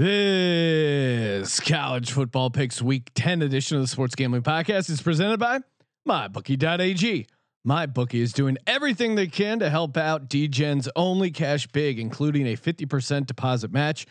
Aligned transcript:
This 0.00 1.60
college 1.60 2.12
football 2.12 2.48
picks 2.48 2.80
week 2.80 3.10
10 3.16 3.42
edition 3.42 3.76
of 3.76 3.82
the 3.82 3.86
Sports 3.86 4.14
Gambling 4.14 4.40
Podcast 4.40 4.88
is 4.88 5.02
presented 5.02 5.38
by 5.38 5.58
MyBookie.ag. 6.08 7.26
MyBookie 7.68 8.14
is 8.14 8.32
doing 8.32 8.56
everything 8.66 9.14
they 9.14 9.26
can 9.26 9.58
to 9.58 9.68
help 9.68 9.98
out 9.98 10.30
DGen's 10.30 10.88
only 10.96 11.30
cash 11.30 11.66
big, 11.66 11.98
including 11.98 12.46
a 12.46 12.56
50% 12.56 13.26
deposit 13.26 13.72
match 13.72 14.06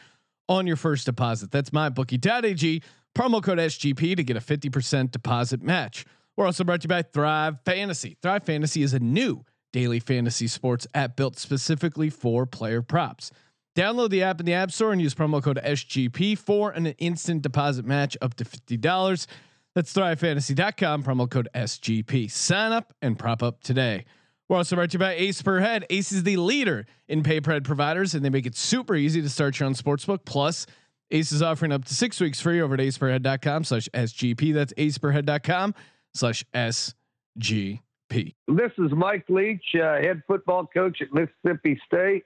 on 0.47 0.67
your 0.67 0.75
first 0.75 1.07
deposit. 1.07 1.49
That's 1.49 1.71
MyBookie.ag. 1.71 2.83
Promo 3.17 3.41
code 3.41 3.57
SGP 3.57 4.15
to 4.15 4.23
get 4.23 4.37
a 4.37 4.41
50% 4.41 5.09
deposit 5.09 5.63
match. 5.63 6.05
We're 6.37 6.45
also 6.45 6.63
brought 6.63 6.81
to 6.81 6.85
you 6.85 6.89
by 6.89 7.01
Thrive 7.01 7.61
Fantasy. 7.65 8.15
Thrive 8.21 8.43
Fantasy 8.43 8.83
is 8.83 8.93
a 8.93 8.99
new 8.99 9.43
daily 9.73 9.99
fantasy 9.99 10.45
sports 10.45 10.85
app 10.93 11.15
built 11.15 11.39
specifically 11.39 12.11
for 12.11 12.45
player 12.45 12.83
props. 12.83 13.31
Download 13.79 14.09
the 14.09 14.23
app 14.23 14.41
in 14.41 14.45
the 14.45 14.53
App 14.55 14.73
Store 14.73 14.91
and 14.91 15.01
use 15.01 15.15
promo 15.15 15.41
code 15.41 15.57
SGP 15.63 16.37
for 16.37 16.71
an 16.71 16.87
instant 16.97 17.43
deposit 17.43 17.85
match 17.85 18.17
up 18.19 18.33
to 18.33 18.43
$50. 18.43 19.25
That's 19.73 19.93
thrivefantasy.com, 19.93 21.01
promo 21.01 21.29
code 21.29 21.47
SGP. 21.55 22.29
Sign 22.29 22.73
up 22.73 22.93
and 23.01 23.17
prop 23.17 23.41
up 23.41 23.63
today. 23.63 24.03
We're 24.49 24.57
also 24.57 24.75
brought 24.75 24.89
to 24.89 24.95
you 24.95 24.99
by 24.99 25.13
Ace 25.13 25.41
Per 25.41 25.61
Head. 25.61 25.85
Ace 25.89 26.11
is 26.11 26.23
the 26.23 26.35
leader 26.35 26.87
in 27.07 27.23
pay 27.23 27.39
per 27.39 27.53
head 27.53 27.63
providers, 27.63 28.13
and 28.13 28.25
they 28.25 28.29
make 28.29 28.45
it 28.45 28.57
super 28.57 28.95
easy 28.95 29.21
to 29.21 29.29
start 29.29 29.57
your 29.57 29.67
own 29.67 29.75
sportsbook. 29.75 30.25
Plus, 30.25 30.65
Ace 31.11 31.31
is 31.31 31.41
offering 31.41 31.71
up 31.71 31.85
to 31.85 31.95
six 31.95 32.19
weeks 32.19 32.41
free 32.41 32.59
over 32.59 32.73
at 32.73 32.81
aceperhead.com 32.81 33.63
slash 33.63 33.87
SGP. 33.93 34.53
That's 34.53 34.73
aceperhead.com 34.73 35.73
slash 36.13 36.43
SGP. 36.53 37.79
This 38.09 38.71
is 38.77 38.91
Mike 38.91 39.23
Leach, 39.29 39.63
uh, 39.75 40.01
head 40.01 40.21
football 40.27 40.65
coach 40.65 41.01
at 41.01 41.13
Mississippi 41.13 41.79
State 41.87 42.25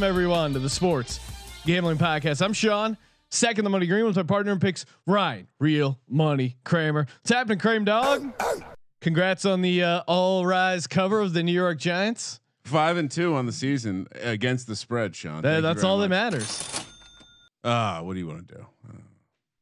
Welcome 0.00 0.16
everyone 0.16 0.52
to 0.54 0.58
the 0.58 0.70
Sports 0.70 1.20
Gambling 1.66 1.98
Podcast. 1.98 2.40
I'm 2.40 2.54
Sean, 2.54 2.96
second 3.28 3.64
the 3.64 3.70
money 3.70 3.86
green 3.86 4.06
with 4.06 4.16
my 4.16 4.22
partner 4.22 4.50
in 4.50 4.58
picks, 4.58 4.86
Ryan, 5.06 5.46
real 5.58 5.98
money 6.08 6.56
Kramer. 6.64 7.00
What's 7.00 7.28
happening, 7.28 7.58
Kramer 7.58 7.84
dog? 7.84 8.32
Congrats 9.02 9.44
on 9.44 9.60
the 9.60 9.82
uh, 9.82 10.02
all 10.06 10.46
rise 10.46 10.86
cover 10.86 11.20
of 11.20 11.34
the 11.34 11.42
New 11.42 11.52
York 11.52 11.76
Giants. 11.76 12.40
Five 12.64 12.96
and 12.96 13.10
two 13.10 13.34
on 13.34 13.44
the 13.44 13.52
season 13.52 14.06
against 14.14 14.66
the 14.66 14.74
spread, 14.74 15.14
Sean. 15.14 15.42
That, 15.42 15.60
that's 15.60 15.84
all 15.84 15.98
much. 15.98 16.04
that 16.04 16.08
matters. 16.08 16.86
Ah, 17.62 17.98
uh, 17.98 18.02
what 18.02 18.14
do 18.14 18.20
you 18.20 18.26
want 18.26 18.48
to 18.48 18.54
do? 18.54 18.66
Uh, 18.88 18.92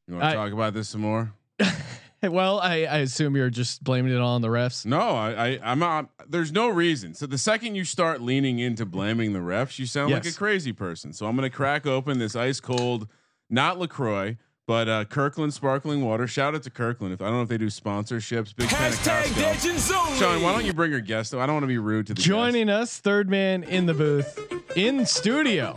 you 0.07 0.15
want 0.15 0.31
to 0.31 0.35
talk 0.37 0.53
about 0.53 0.73
this 0.73 0.89
some 0.89 1.01
more? 1.01 1.33
well, 2.23 2.59
I, 2.61 2.85
I 2.85 2.99
assume 2.99 3.37
you're 3.37 3.51
just 3.51 3.83
blaming 3.85 4.13
it 4.13 4.19
all 4.19 4.35
on 4.35 4.43
the 4.43 4.49
refs. 4.49 4.85
No, 4.85 4.99
I, 4.99 5.59
I 5.63 5.73
am 5.73 5.79
not. 5.79 6.11
There's 6.29 6.53
no 6.53 6.69
reason. 6.69 7.15
So 7.15 7.27
the 7.27 7.39
second 7.39 7.75
you 7.75 7.85
start 7.85 8.21
leaning 8.21 8.59
into 8.59 8.85
blaming 8.85 9.33
the 9.33 9.39
refs, 9.39 9.79
you 9.79 9.87
sound 9.87 10.11
yes. 10.11 10.25
like 10.25 10.35
a 10.35 10.37
crazy 10.37 10.73
person. 10.73 11.13
So 11.13 11.27
I'm 11.27 11.37
gonna 11.37 11.51
crack 11.51 11.87
open 11.87 12.19
this 12.19 12.35
ice 12.35 12.61
cold, 12.61 13.09
not 13.49 13.79
Lacroix, 13.79 14.37
but 14.67 14.89
uh, 14.89 15.05
Kirkland 15.05 15.55
sparkling 15.55 16.05
water. 16.05 16.27
Shout 16.27 16.55
out 16.55 16.63
to 16.65 16.71
Kirkland. 16.71 17.15
If 17.15 17.23
I 17.23 17.27
don't 17.27 17.35
know 17.35 17.43
if 17.43 17.49
they 17.49 17.59
do 17.59 17.69
sponsorships, 17.69 18.55
big 18.55 18.69
Hashtag 18.69 20.19
Sean, 20.19 20.43
why 20.43 20.53
don't 20.53 20.65
you 20.65 20.73
bring 20.73 20.91
your 20.91 21.01
guest? 21.01 21.31
Though 21.31 21.41
I 21.41 21.47
don't 21.47 21.55
want 21.55 21.65
to 21.65 21.69
be 21.69 21.79
rude 21.79 22.09
to 22.09 22.15
the 22.15 22.23
joining 22.23 22.67
guest. 22.67 22.95
us, 22.95 22.99
third 22.99 23.31
man 23.31 23.63
in 23.63 23.87
the 23.87 23.95
booth, 23.95 24.39
in 24.77 25.07
studio 25.07 25.75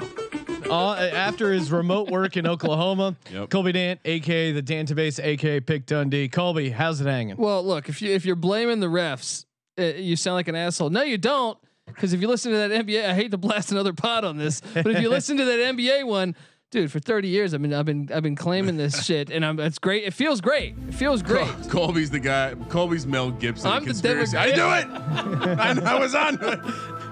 uh, 0.72 0.96
after 1.14 1.52
his 1.52 1.72
remote 1.72 2.10
work 2.10 2.38
in 2.38 2.48
Oklahoma. 2.48 3.16
Yep. 3.32 3.50
Colby 3.50 3.72
Dant, 3.72 4.00
aka 4.06 4.52
the 4.52 4.64
Dantabase, 4.64 5.24
aka 5.24 5.60
Pick 5.60 5.86
Dundee. 5.86 6.30
Colby, 6.30 6.70
how's 6.70 7.02
it 7.02 7.06
hanging? 7.08 7.38
Well, 7.38 7.64
look 7.64 7.90
if 7.90 8.02
you 8.02 8.12
if 8.14 8.26
you're 8.26 8.36
blaming 8.36 8.80
the 8.80 8.88
refs, 8.88 9.46
uh, 9.80 9.84
you 9.84 10.16
sound 10.16 10.36
like 10.36 10.48
an 10.48 10.56
asshole. 10.56 10.90
No, 10.90 11.02
you 11.04 11.18
don't. 11.18 11.58
Because 11.88 12.14
if 12.14 12.22
you 12.22 12.28
listen 12.28 12.52
to 12.54 12.58
that 12.58 12.72
NBA, 12.86 13.06
I 13.10 13.14
hate 13.14 13.32
to 13.32 13.38
blast 13.38 13.72
another 13.72 13.92
pot 13.92 14.24
on 14.24 14.38
this, 14.38 14.62
but 14.62 14.88
if 14.88 15.02
you 15.02 15.10
listen 15.18 15.36
to 15.38 15.44
that 15.46 15.76
NBA 15.76 16.06
one, 16.06 16.36
dude, 16.70 16.90
for 16.90 17.00
30 17.00 17.28
years 17.28 17.54
I've 17.54 17.62
been 17.62 17.74
I've 17.74 17.86
been 17.86 18.10
I've 18.14 18.24
been 18.24 18.36
claiming 18.36 18.78
this 18.78 19.04
shit, 19.06 19.30
and 19.30 19.46
I'm 19.46 19.60
it's 19.60 19.80
great. 19.80 20.04
It 20.06 20.14
feels 20.14 20.40
great. 20.40 20.76
It 20.88 20.94
feels 20.94 21.22
great. 21.22 21.48
Col- 21.48 21.88
Colby's 21.88 22.10
the 22.10 22.20
guy. 22.20 22.56
Colby's 22.70 23.06
Mel 23.06 23.32
Gibson. 23.32 23.70
I'm 23.70 23.82
the 23.82 23.88
conspiracy. 23.88 24.38
I 24.38 24.52
do 24.52 24.54
it. 24.54 24.88
I, 25.60 25.96
I 25.96 26.00
was 26.00 26.16
on. 26.16 26.38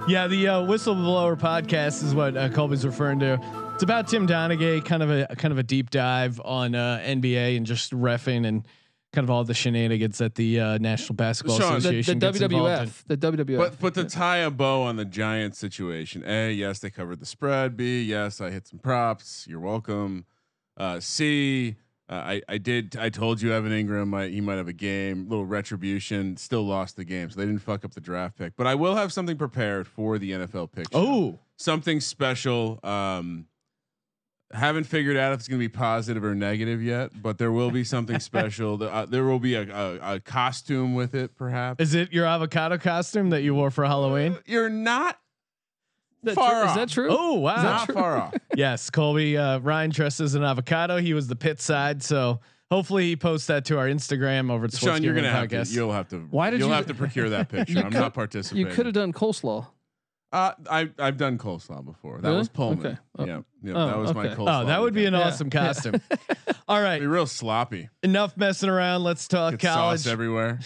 Yeah, 0.10 0.26
the 0.26 0.48
uh, 0.48 0.62
whistleblower 0.62 1.40
podcast 1.40 2.04
is 2.04 2.16
what 2.16 2.36
uh, 2.36 2.50
Colby's 2.50 2.84
referring 2.84 3.20
to. 3.20 3.40
It's 3.76 3.84
about 3.84 4.08
Tim 4.08 4.26
Donaghy, 4.26 4.84
kind 4.84 5.04
of 5.04 5.12
a 5.12 5.28
kind 5.36 5.52
of 5.52 5.60
a 5.60 5.64
deep 5.64 5.92
dive 5.92 6.42
on 6.44 6.74
uh, 6.74 7.00
NBA 7.06 7.56
and 7.56 7.64
just 7.64 7.92
refing 7.92 8.48
and 8.48 8.68
kind 9.14 9.24
of 9.24 9.30
all 9.30 9.44
the 9.44 9.54
shenanigans 9.54 10.18
that 10.18 10.34
the 10.34 10.60
uh, 10.60 10.78
National 10.80 11.16
Basketball 11.16 11.60
Sean, 11.60 11.78
Association 11.78 12.18
the, 12.18 12.32
the 12.32 12.48
WWF, 12.48 13.04
the 13.06 13.18
WWF. 13.18 13.58
But 13.58 13.80
but 13.80 13.94
to 13.94 14.06
tie 14.06 14.38
a 14.38 14.50
bow 14.50 14.82
on 14.82 14.96
the 14.96 15.06
Giants 15.06 15.60
situation, 15.60 16.24
a 16.26 16.52
yes 16.52 16.80
they 16.80 16.90
covered 16.90 17.20
the 17.20 17.28
spread. 17.28 17.78
B 17.78 18.02
yes 18.02 18.42
I 18.42 18.50
hit 18.50 18.66
some 18.66 18.80
props. 18.80 19.46
You're 19.48 19.60
welcome. 19.60 20.26
Uh, 20.76 21.00
C 21.00 21.76
uh, 22.10 22.14
I 22.14 22.42
I 22.50 22.58
did 22.58 22.98
I 22.98 23.10
told 23.10 23.42
you 23.42 23.54
Evan 23.54 23.72
Engram 23.72 24.08
might 24.08 24.32
he 24.32 24.42
might 24.42 24.56
have 24.56 24.68
a 24.68 24.74
game 24.74 25.30
little 25.30 25.46
retribution 25.46 26.38
still 26.38 26.64
lost 26.64 26.96
the 26.96 27.06
game 27.06 27.30
so 27.30 27.40
they 27.40 27.46
didn't 27.46 27.62
fuck 27.62 27.86
up 27.86 27.94
the 27.94 28.02
draft 28.02 28.38
pick 28.38 28.56
but 28.58 28.68
I 28.68 28.76
will 28.76 28.96
have 28.96 29.14
something 29.14 29.38
prepared 29.38 29.88
for 29.88 30.18
the 30.18 30.32
NFL 30.32 30.72
pick. 30.72 30.88
Oh, 30.94 31.40
something 31.58 32.02
special. 32.02 32.80
Um, 32.84 33.46
haven't 34.52 34.86
figured 34.86 35.16
out 35.16 35.34
if 35.34 35.40
it's 35.40 35.48
going 35.48 35.60
to 35.60 35.64
be 35.64 35.70
positive 35.70 36.24
or 36.24 36.34
negative 36.34 36.82
yet, 36.82 37.12
but 37.22 37.38
there 37.38 37.52
will 37.52 37.72
be 37.72 37.84
something 37.84 38.20
special. 38.20 38.80
Uh, 38.90 39.06
there 39.06 39.24
will 39.24 39.40
be 39.40 39.54
a, 39.54 39.62
a, 39.62 40.16
a, 40.16 40.20
costume 40.20 40.96
with 40.96 41.14
it, 41.14 41.36
perhaps. 41.36 41.82
Is 41.82 41.94
it 41.94 42.12
your 42.12 42.26
avocado 42.26 42.78
costume 42.78 43.30
that 43.30 43.44
you 43.44 43.54
wore 43.54 43.70
for 43.70 43.86
Halloween? 43.86 44.34
Uh, 44.34 44.40
you're 44.46 44.70
not 44.70 45.20
that 46.24 46.36
far 46.36 46.66
Is 46.66 46.76
that 46.76 46.90
true? 46.90 47.08
Oh 47.10 47.36
wow, 47.36 47.62
not 47.62 47.86
true? 47.86 47.96
far 47.96 48.18
off. 48.18 48.34
yes, 48.56 48.90
Colby 48.90 49.38
uh, 49.38 49.60
Ryan 49.60 49.90
dressed 49.90 50.20
as 50.20 50.36
an 50.36 50.44
avocado. 50.44 50.98
He 50.98 51.14
was 51.14 51.28
the 51.28 51.36
pit 51.36 51.62
side, 51.62 52.04
so 52.04 52.40
hopefully 52.70 53.06
he 53.06 53.16
posts 53.16 53.48
that 53.48 53.66
to 53.66 53.78
our 53.78 53.88
Instagram 53.88 54.52
over 54.52 54.66
at 54.66 54.74
Sports 54.74 54.96
Sean. 54.98 55.04
You're 55.04 55.16
gonna 55.16 55.32
have 55.32 55.50
to. 55.50 55.64
You'll 55.66 55.92
have 55.92 56.10
to. 56.10 56.20
Why 56.30 56.50
did 56.50 56.60
you'll 56.60 56.70
you 56.70 56.76
have 56.76 56.88
to 56.88 56.94
procure 56.94 57.30
that 57.30 57.50
picture? 57.50 57.80
I'm 57.80 57.92
not 57.92 58.14
participating. 58.14 58.68
You 58.68 58.74
could 58.74 58.86
have 58.86 58.96
done 58.96 59.14
coleslaw. 59.14 59.68
Uh, 60.32 60.52
I 60.70 60.90
I've 61.00 61.18
done 61.18 61.40
coleslaw 61.40 61.84
before. 61.84 62.20
That 62.22 62.28
really? 62.28 62.40
was 62.40 62.50
Pullman. 62.50 62.86
Okay. 62.86 62.98
Oh. 63.18 63.26
Yeah, 63.26 63.42
yeah, 63.64 63.74
oh, 63.76 63.88
that 63.88 63.98
was 63.98 64.12
okay. 64.12 64.20
my 64.20 64.28
coleslaw. 64.28 64.64
Oh, 64.64 64.66
that 64.68 64.80
would 64.80 64.94
be 64.94 65.06
an 65.06 65.14
yeah. 65.14 65.22
awesome 65.28 65.50
costume. 65.50 66.00
All 66.68 66.80
right, 66.80 67.00
be 67.00 67.08
real 67.08 67.26
sloppy. 67.26 67.90
Enough 68.04 68.38
messing 68.38 68.70
around. 68.70 69.04
Let's 69.04 69.28
talk 69.28 69.54
Get 69.58 69.62
college. 69.74 70.02
Sauce 70.02 70.12
everywhere. 70.12 70.60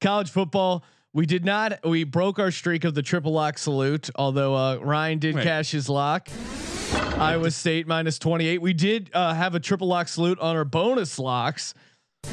college 0.00 0.30
football. 0.30 0.84
We 1.14 1.26
did 1.26 1.44
not. 1.44 1.84
We 1.84 2.04
broke 2.04 2.38
our 2.38 2.50
streak 2.50 2.84
of 2.84 2.94
the 2.94 3.02
triple 3.02 3.32
lock 3.32 3.58
salute. 3.58 4.10
Although 4.14 4.54
uh, 4.54 4.76
Ryan 4.76 5.18
did 5.18 5.34
Wait. 5.34 5.44
cash 5.44 5.70
his 5.70 5.88
lock. 5.88 6.28
Iowa 6.92 7.50
State 7.50 7.86
minus 7.86 8.18
twenty 8.18 8.46
eight. 8.46 8.62
We 8.62 8.72
did 8.72 9.10
uh, 9.12 9.34
have 9.34 9.54
a 9.54 9.60
triple 9.60 9.88
lock 9.88 10.08
salute 10.08 10.38
on 10.38 10.56
our 10.56 10.64
bonus 10.64 11.18
locks. 11.18 11.74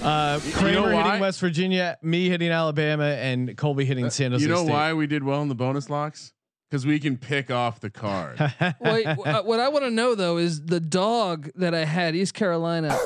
Uh, 0.02 0.40
Kramer 0.54 0.68
you 0.68 0.74
know 0.74 1.04
hitting 1.04 1.20
West 1.20 1.40
Virginia, 1.40 1.98
me 2.02 2.30
hitting 2.30 2.52
Alabama, 2.52 3.06
and 3.06 3.56
Colby 3.56 3.86
hitting 3.86 4.06
uh, 4.06 4.10
San 4.10 4.32
Jose. 4.32 4.44
You 4.44 4.50
know 4.50 4.64
State. 4.64 4.72
why 4.72 4.94
we 4.94 5.08
did 5.08 5.24
well 5.24 5.42
in 5.42 5.48
the 5.48 5.56
bonus 5.56 5.90
locks? 5.90 6.34
Because 6.70 6.86
we 6.86 7.00
can 7.00 7.18
pick 7.18 7.52
off 7.52 7.80
the 7.80 7.90
card. 7.90 8.40
Wait, 8.82 9.06
uh, 9.06 9.44
what 9.44 9.60
I 9.60 9.70
want 9.70 9.86
to 9.86 9.92
know 9.92 10.16
though 10.16 10.38
is 10.38 10.66
the 10.66 10.80
dog 10.80 11.50
that 11.56 11.74
I 11.74 11.86
had, 11.86 12.16
East 12.16 12.34
Carolina 12.34 12.98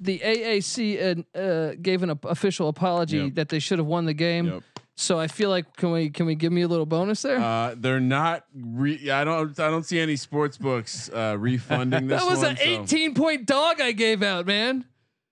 the 0.00 0.18
AAC 0.18 1.26
uh, 1.36 1.38
uh, 1.38 1.74
gave 1.80 2.02
an 2.02 2.18
official 2.24 2.68
apology 2.68 3.18
yep. 3.18 3.34
that 3.34 3.48
they 3.50 3.58
should 3.58 3.78
have 3.78 3.86
won 3.86 4.06
the 4.06 4.14
game. 4.14 4.46
Yep. 4.46 4.62
So 5.00 5.18
I 5.18 5.28
feel 5.28 5.48
like 5.48 5.76
can 5.76 5.92
we 5.92 6.10
can 6.10 6.26
we 6.26 6.34
give 6.34 6.52
me 6.52 6.60
a 6.60 6.68
little 6.68 6.84
bonus 6.84 7.22
there? 7.22 7.38
Uh, 7.38 7.74
they're 7.76 8.00
not. 8.00 8.44
Re- 8.54 9.10
I 9.10 9.24
don't. 9.24 9.58
I 9.58 9.70
don't 9.70 9.84
see 9.84 9.98
any 9.98 10.16
sports 10.16 10.58
books 10.58 11.08
uh, 11.08 11.36
refunding 11.38 12.06
this. 12.08 12.20
that 12.20 12.30
was 12.30 12.40
one, 12.40 12.50
an 12.50 12.58
18 12.60 13.14
point 13.14 13.46
dog 13.46 13.80
I 13.80 13.92
gave 13.92 14.22
out, 14.22 14.44
man. 14.46 14.84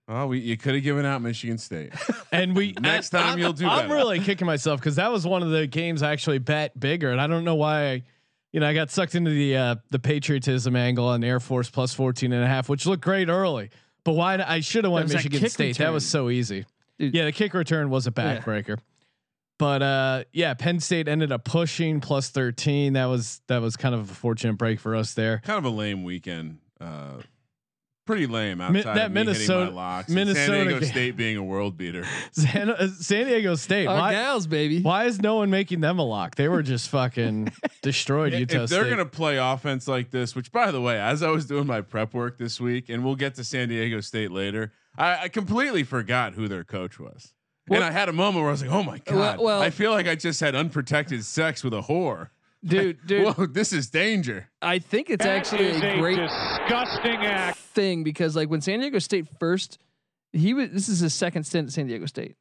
Oh, 0.08 0.28
we 0.28 0.38
you 0.38 0.56
could 0.56 0.74
have 0.74 0.82
given 0.82 1.04
out 1.04 1.20
Michigan 1.20 1.58
State, 1.58 1.92
and 2.32 2.56
we 2.56 2.72
next 2.80 3.10
time 3.10 3.34
I'm, 3.34 3.38
you'll 3.38 3.52
do. 3.52 3.68
I'm 3.68 3.88
better. 3.88 3.94
really 3.94 4.20
kicking 4.20 4.46
myself 4.46 4.80
because 4.80 4.96
that 4.96 5.12
was 5.12 5.26
one 5.26 5.42
of 5.42 5.50
the 5.50 5.66
games 5.66 6.02
I 6.02 6.12
actually 6.12 6.38
bet 6.38 6.78
bigger, 6.80 7.10
and 7.10 7.20
I 7.20 7.26
don't 7.26 7.44
know 7.44 7.56
why. 7.56 7.84
I, 7.90 8.02
you 8.52 8.60
know, 8.60 8.66
I 8.66 8.72
got 8.72 8.90
sucked 8.90 9.14
into 9.14 9.30
the 9.30 9.54
uh, 9.54 9.74
the 9.90 9.98
patriotism 9.98 10.76
angle 10.76 11.06
on 11.08 11.22
Air 11.22 11.40
Force 11.40 11.68
plus 11.68 11.92
14 11.92 12.32
and 12.32 12.42
a 12.42 12.46
half, 12.46 12.70
which 12.70 12.86
looked 12.86 13.04
great 13.04 13.28
early. 13.28 13.68
But 14.02 14.12
why? 14.12 14.42
I 14.42 14.60
should 14.60 14.84
have 14.84 14.92
won 14.92 15.06
Michigan 15.06 15.46
State. 15.50 15.68
Return. 15.68 15.84
That 15.88 15.92
was 15.92 16.06
so 16.06 16.30
easy. 16.30 16.64
Dude. 16.98 17.14
Yeah, 17.14 17.26
the 17.26 17.32
kick 17.32 17.52
return 17.52 17.90
was 17.90 18.06
a 18.06 18.12
Yeah. 18.16 18.40
Backbreaker. 19.58 19.78
But 19.78 19.82
uh, 19.82 20.24
yeah, 20.32 20.54
Penn 20.54 20.80
State 20.80 21.08
ended 21.08 21.32
up 21.32 21.44
pushing 21.44 22.00
plus 22.00 22.30
13. 22.30 22.94
That 22.94 23.06
was 23.06 23.40
that 23.48 23.60
was 23.60 23.76
kind 23.76 23.94
of 23.94 24.10
a 24.10 24.14
fortunate 24.14 24.54
break 24.54 24.80
for 24.80 24.94
us 24.94 25.14
there. 25.14 25.40
Kind 25.44 25.58
of 25.58 25.64
a 25.64 25.74
lame 25.76 26.04
weekend. 26.04 26.58
Uh, 26.80 27.18
pretty 28.06 28.26
lame 28.26 28.58
outside 28.58 28.72
Mi- 28.72 28.80
of 28.80 28.94
that 28.94 29.10
me 29.10 29.14
Minnesota- 29.24 29.70
my 29.70 29.76
locks. 29.76 30.08
Minnesota 30.08 30.46
San 30.46 30.64
Diego 30.66 30.80
game. 30.80 30.88
State 30.88 31.16
being 31.16 31.36
a 31.36 31.42
world 31.44 31.76
beater. 31.76 32.04
San, 32.32 32.70
uh, 32.70 32.88
San 32.88 33.26
Diego 33.26 33.54
State. 33.54 33.86
Our 33.86 33.98
Why, 33.98 34.12
gals, 34.12 34.46
baby. 34.46 34.80
why 34.80 35.04
is 35.04 35.20
no 35.20 35.34
one 35.36 35.50
making 35.50 35.80
them 35.80 35.98
a 35.98 36.04
lock? 36.04 36.34
They 36.36 36.48
were 36.48 36.62
just 36.62 36.88
fucking 36.88 37.52
destroyed 37.82 38.32
Utah 38.32 38.62
if 38.62 38.70
they're 38.70 38.82
State. 38.84 38.90
gonna 38.90 39.04
play 39.04 39.36
offense 39.36 39.86
like 39.88 40.10
this, 40.10 40.34
which 40.34 40.50
by 40.52 40.70
the 40.70 40.80
way, 40.80 40.98
as 40.98 41.22
I 41.22 41.28
was 41.30 41.44
doing 41.44 41.66
my 41.66 41.82
prep 41.82 42.14
work 42.14 42.38
this 42.38 42.58
week, 42.60 42.88
and 42.88 43.04
we'll 43.04 43.14
get 43.16 43.34
to 43.34 43.44
San 43.44 43.68
Diego 43.68 44.00
State 44.00 44.30
later, 44.30 44.72
I, 44.96 45.24
I 45.24 45.28
completely 45.28 45.82
forgot 45.82 46.32
who 46.34 46.48
their 46.48 46.64
coach 46.64 46.98
was. 46.98 47.34
Well- 47.68 47.82
and 47.82 47.84
I 47.88 47.90
had 47.98 48.08
a 48.08 48.12
moment 48.12 48.42
where 48.42 48.48
I 48.48 48.52
was 48.52 48.62
like, 48.62 48.70
"Oh 48.70 48.82
my 48.82 48.98
god!" 48.98 49.16
Well- 49.38 49.44
well- 49.44 49.62
I 49.62 49.70
feel 49.70 49.90
like 49.90 50.06
I 50.08 50.14
just 50.14 50.40
had 50.40 50.54
unprotected 50.54 51.24
sex 51.24 51.62
with 51.64 51.74
a 51.74 51.80
whore. 51.82 52.28
dude, 52.64 53.06
dude. 53.06 53.36
Whoa, 53.36 53.46
this 53.46 53.72
is 53.72 53.88
danger. 53.88 54.48
I 54.60 54.78
think 54.80 55.10
it's 55.10 55.24
actually 55.24 55.66
is 55.66 55.82
a 55.82 55.98
great 55.98 56.16
disgusting 56.16 57.24
act. 57.24 57.56
thing 57.58 58.02
because 58.02 58.34
like 58.34 58.50
when 58.50 58.60
San 58.60 58.80
Diego 58.80 58.98
State 58.98 59.26
first, 59.38 59.78
he 60.32 60.54
was 60.54 60.70
this 60.70 60.88
is 60.88 60.98
his 61.00 61.14
second 61.14 61.44
stint 61.44 61.68
at 61.68 61.72
San 61.72 61.86
Diego 61.86 62.06
State. 62.06 62.36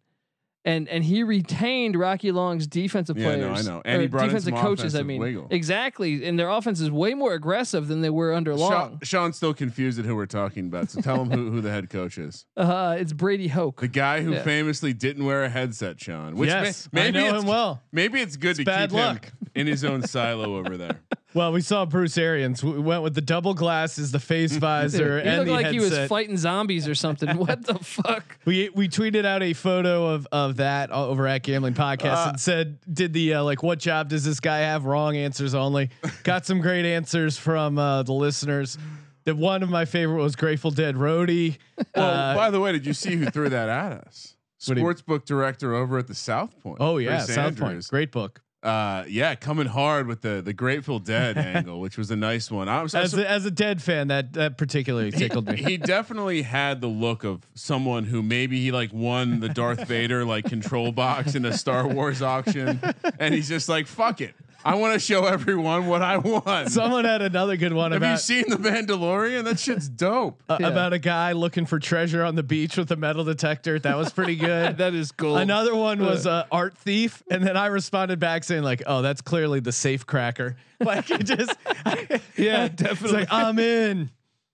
And 0.67 0.89
and 0.89 1.01
he 1.01 1.23
retained 1.23 1.95
Rocky 1.95 2.33
Long's 2.33 2.67
defensive 2.67 3.17
Yeah, 3.17 3.37
no, 3.37 3.47
players. 3.47 3.67
I 3.67 3.71
know. 3.71 3.81
And 3.85 4.01
he 4.01 4.07
brought 4.07 4.23
in 4.23 4.27
defensive 4.31 4.53
some 4.53 4.61
coaches. 4.61 4.95
I 4.95 5.01
mean, 5.03 5.21
wiggle. 5.21 5.47
exactly. 5.49 6.27
And 6.27 6.37
their 6.37 6.49
offense 6.49 6.81
is 6.81 6.91
way 6.91 7.13
more 7.13 7.33
aggressive 7.33 7.87
than 7.87 8.01
they 8.01 8.09
were 8.09 8.33
under 8.33 8.51
Sean, 8.57 8.69
Long. 8.69 8.99
Sean's 9.01 9.37
still 9.37 9.53
confused 9.53 9.97
at 9.97 10.03
who 10.03 10.13
we're 10.15 10.25
talking 10.25 10.65
about, 10.67 10.89
so 10.91 10.99
tell 10.99 11.21
him 11.23 11.31
who, 11.31 11.51
who 11.51 11.61
the 11.61 11.71
head 11.71 11.89
coach 11.89 12.17
is. 12.17 12.45
Uh, 12.57 12.97
it's 12.99 13.13
Brady 13.13 13.47
Hoke. 13.47 13.79
The 13.79 13.87
guy 13.87 14.21
who 14.21 14.33
Yeah. 14.33 14.43
famously 14.43 14.91
didn't 14.91 15.23
wear 15.25 15.43
a 15.45 15.49
headset, 15.49 16.01
Sean. 16.01 16.35
Which 16.35 16.49
yes, 16.49 16.89
may, 16.91 17.07
I 17.07 17.11
know 17.11 17.39
him 17.39 17.45
well. 17.45 17.81
Maybe 17.93 18.19
it's 18.19 18.35
good 18.35 18.57
to 18.57 18.65
bad 18.65 18.89
keep 18.89 18.99
luck. 18.99 19.25
him 19.25 19.31
in 19.55 19.67
his 19.67 19.85
own 19.85 20.03
silo 20.03 20.57
over 20.57 20.75
there. 20.77 20.99
Well, 21.33 21.51
we 21.51 21.61
saw 21.61 21.85
Bruce 21.85 22.17
Arians. 22.17 22.63
We 22.63 22.79
went 22.79 23.03
with 23.03 23.13
the 23.13 23.21
double 23.21 23.53
glasses, 23.53 24.11
the 24.11 24.19
face 24.19 24.55
visor, 24.57 25.21
he 25.21 25.27
and 25.27 25.37
looked 25.39 25.47
the 25.47 25.53
like 25.53 25.65
headset. 25.65 25.91
he 25.91 25.99
was 25.99 26.07
fighting 26.09 26.37
zombies 26.37 26.87
or 26.87 26.95
something. 26.95 27.37
what 27.37 27.65
the 27.65 27.75
fuck? 27.75 28.37
We 28.45 28.69
we 28.69 28.87
tweeted 28.87 29.25
out 29.25 29.43
a 29.43 29.53
photo 29.53 30.07
of 30.07 30.27
of 30.31 30.57
that 30.57 30.89
over 30.91 31.27
at 31.27 31.43
Gambling 31.43 31.73
Podcast 31.73 32.25
Uh, 32.27 32.29
and 32.29 32.39
said, 32.39 32.79
"Did 32.91 33.13
the 33.13 33.35
uh, 33.35 33.43
like 33.43 33.61
what 33.61 33.79
job 33.79 34.09
does 34.09 34.23
this 34.23 34.39
guy 34.39 34.59
have? 34.59 34.85
Wrong 34.85 35.15
answers 35.17 35.53
only." 35.53 35.89
Got 36.23 36.45
some 36.45 36.61
great 36.61 36.85
answers 36.85 37.37
from 37.37 37.77
uh, 37.77 38.03
the 38.03 38.13
listeners. 38.13 38.77
That 39.25 39.35
one 39.35 39.61
of 39.61 39.69
my 39.69 39.83
favorite 39.83 40.23
was 40.23 40.37
Grateful 40.37 40.71
Dead 40.71 40.95
Roadie. 40.95 41.57
Well, 41.93 42.09
Uh, 42.09 42.35
by 42.35 42.49
the 42.49 42.61
way, 42.61 42.71
did 42.71 42.85
you 42.85 42.93
see 42.93 43.17
who 43.17 43.25
threw 43.25 43.49
that 43.49 43.67
at 43.67 43.91
us? 43.91 44.35
What 44.65 44.75
do 44.75 44.81
Sportsbook 44.81 45.25
director 45.25 45.75
over 45.75 45.97
at 45.97 46.07
the 46.07 46.15
South 46.15 46.57
Point. 46.61 46.77
oh 46.79 46.97
yeah, 46.97 47.17
Chris 47.17 47.35
South 47.35 47.59
Point, 47.59 47.85
great 47.89 48.11
book. 48.13 48.41
Uh, 48.63 49.05
yeah, 49.07 49.35
coming 49.35 49.67
hard 49.67 50.07
with 50.07 50.21
the 50.21 50.41
the 50.41 50.51
Grateful 50.51 50.97
Dead 50.97 51.37
angle, 51.55 51.79
which 51.79 51.97
was 51.97 52.09
a 52.09 52.15
nice 52.15 52.49
one. 52.49 52.67
I 52.67 52.81
was 52.81 52.95
As 52.95 53.13
a, 53.13 53.29
as 53.29 53.45
a 53.45 53.51
Dead 53.51 53.81
fan, 53.81 54.07
that 54.07 54.33
that 54.33 54.57
particularly 54.57 55.11
tickled 55.11 55.47
me. 55.47 55.57
he 55.57 55.77
definitely 55.77 56.41
had 56.41 56.81
the 56.81 56.87
look 56.87 57.23
of 57.23 57.45
someone 57.53 58.03
who 58.05 58.23
maybe 58.23 58.59
he 58.59 58.71
like 58.71 58.91
won 58.91 59.39
the 59.41 59.49
Darth 59.49 59.87
Vader 59.87 60.25
like 60.25 60.45
control 60.45 60.91
box 60.91 61.35
in 61.35 61.45
a 61.45 61.55
Star 61.55 61.87
Wars 61.87 62.21
auction, 62.23 62.81
and 63.19 63.33
he's 63.33 63.47
just 63.47 63.69
like, 63.69 63.85
"Fuck 63.85 64.21
it, 64.21 64.33
I 64.65 64.75
want 64.75 64.93
to 64.93 64.99
show 64.99 65.25
everyone 65.25 65.87
what 65.87 66.01
I 66.01 66.17
won." 66.17 66.69
Someone 66.69 67.05
had 67.05 67.21
another 67.21 67.55
good 67.57 67.73
one 67.73 67.91
Have 67.91 68.03
you 68.03 68.17
seen 68.17 68.45
the 68.49 68.57
Mandalorian? 68.57 69.43
That 69.45 69.59
shit's 69.59 69.87
dope. 69.87 70.41
uh, 70.49 70.57
Yeah. 70.59 70.67
about 70.69 70.93
a 70.93 70.99
guy 70.99 71.31
looking 71.33 71.65
for 71.65 71.79
treasure 71.79 72.23
on 72.23 72.35
the 72.35 72.43
beach 72.43 72.77
with 72.77 72.91
a 72.91 72.95
metal 72.95 73.23
detector. 73.23 73.79
That 73.79 73.97
was 73.97 74.11
pretty 74.11 74.35
good. 74.35 74.77
That 74.77 74.93
is 74.93 75.11
cool. 75.11 75.37
Another 75.37 75.75
one 75.75 75.99
was 75.99 76.27
uh, 76.27 76.45
art 76.51 76.77
thief, 76.77 77.23
and 77.31 77.45
then 77.45 77.55
I 77.57 77.67
responded 77.67 78.19
back 78.19 78.43
saying 78.43 78.63
like, 78.63 78.83
"Oh, 78.85 79.01
that's 79.01 79.21
clearly 79.21 79.59
the 79.59 79.71
safe 79.71 80.05
cracker." 80.05 80.55
Like 80.79 81.09
it 81.09 81.23
just, 81.23 81.55
Yeah, 82.37 82.65
It's 82.65 82.75
definitely. 82.75 83.19
like 83.21 83.27
I'm 83.33 83.57
in. 83.57 84.11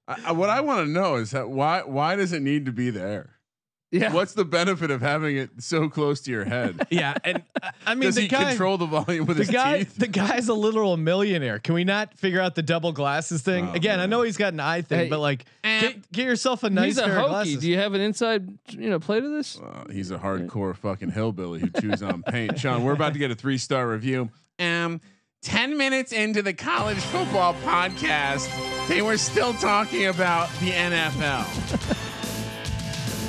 I, 0.07 0.17
I- 0.27 0.31
what 0.31 0.49
I 0.49 0.61
want 0.61 0.85
to 0.85 0.91
know 0.91 1.15
is 1.15 1.31
that 1.31 1.49
why 1.49 1.81
why 1.83 2.15
does 2.15 2.31
it 2.33 2.41
need 2.41 2.65
to 2.67 2.71
be 2.71 2.89
there? 2.91 3.32
Yeah. 3.93 4.11
What's 4.11 4.33
the 4.33 4.43
benefit 4.43 4.91
of 4.91 5.01
having 5.01 5.37
it 5.37 5.51
so 5.59 5.87
close 5.87 6.19
to 6.21 6.31
your 6.31 6.43
head? 6.45 6.85
Yeah, 6.89 7.13
and 7.23 7.41
uh, 7.61 7.71
I 7.85 7.93
mean 7.95 8.07
Does 8.07 8.15
the 8.15 8.21
he 8.21 8.27
guy, 8.27 8.49
control 8.49 8.77
the 8.77 8.85
volume 8.87 9.25
with 9.25 9.37
the 9.37 9.43
his 9.45 9.51
guy, 9.51 9.79
teeth? 9.79 9.95
the 9.95 10.07
guy's 10.07 10.47
a 10.49 10.53
literal 10.53 10.97
millionaire. 10.97 11.59
Can 11.59 11.75
we 11.75 11.83
not 11.83 12.13
figure 12.17 12.41
out 12.41 12.55
the 12.55 12.61
double 12.63 12.91
glasses 12.91 13.41
thing 13.41 13.69
Oh, 13.69 13.73
again? 13.73 13.99
I 13.99 14.05
know 14.07 14.23
he's 14.23 14.35
got 14.37 14.51
an 14.53 14.59
eye 14.59 14.81
thing, 14.81 14.99
Hey, 14.99 15.09
but 15.09 15.19
like, 15.19 15.45
get, 15.63 16.11
get 16.11 16.25
yourself 16.25 16.63
a 16.63 16.69
nice 16.69 16.85
He's 16.85 16.97
a 16.97 17.03
pair 17.03 17.11
of 17.13 17.17
hokey. 17.21 17.29
glasses. 17.29 17.57
Do 17.57 17.69
you 17.69 17.77
have 17.77 17.93
an 17.93 18.01
inside, 18.01 18.49
you 18.69 18.89
know, 18.89 18.99
play 18.99 19.21
to 19.21 19.29
this? 19.29 19.59
Uh, 19.59 19.85
he's 19.91 20.11
a 20.11 20.17
hardcore 20.17 20.75
fucking 20.75 21.11
hillbilly 21.11 21.59
who 21.61 21.69
chews 21.79 22.01
on 22.03 22.23
paint. 22.27 22.59
Sean, 22.59 22.83
we're 22.83 22.93
about 22.93 23.13
to 23.13 23.19
get 23.19 23.31
a 23.31 23.35
three 23.35 23.57
star 23.57 23.87
review. 23.87 24.29
Um, 24.59 24.99
10 25.43 25.77
minutes 25.77 26.11
into 26.13 26.41
the 26.41 26.53
college 26.53 26.97
football 26.97 27.53
podcast, 27.65 28.49
they 28.87 29.01
were 29.01 29.17
still 29.17 29.53
talking 29.55 30.05
about 30.07 30.49
the 30.59 30.71
NFL. 30.71 31.99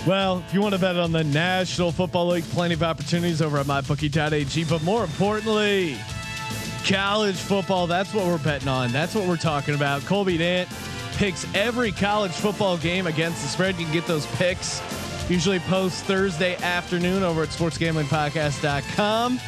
Well, 0.06 0.44
if 0.46 0.52
you 0.52 0.60
want 0.60 0.74
to 0.74 0.80
bet 0.80 0.96
on 0.96 1.12
the 1.12 1.24
National 1.24 1.90
Football 1.90 2.28
League, 2.28 2.44
plenty 2.44 2.74
of 2.74 2.82
opportunities 2.82 3.40
over 3.40 3.56
at 3.56 3.66
mybookie.ag. 3.66 4.64
But 4.64 4.82
more 4.82 5.02
importantly, 5.02 5.96
college 6.86 7.36
football. 7.36 7.86
That's 7.86 8.12
what 8.12 8.26
we're 8.26 8.38
betting 8.38 8.68
on. 8.68 8.92
That's 8.92 9.14
what 9.14 9.26
we're 9.26 9.36
talking 9.36 9.74
about. 9.74 10.02
Colby 10.02 10.36
Dant 10.36 10.68
picks 11.14 11.46
every 11.54 11.90
college 11.90 12.32
football 12.32 12.76
game 12.76 13.06
against 13.06 13.42
the 13.42 13.48
spread. 13.48 13.78
You 13.78 13.84
can 13.86 13.94
get 13.94 14.06
those 14.06 14.26
picks 14.36 14.82
usually 15.30 15.58
post 15.60 16.04
Thursday 16.04 16.56
afternoon 16.56 17.22
over 17.22 17.42
at 17.42 17.48
sportsgamblingpodcast.com. 17.48 19.40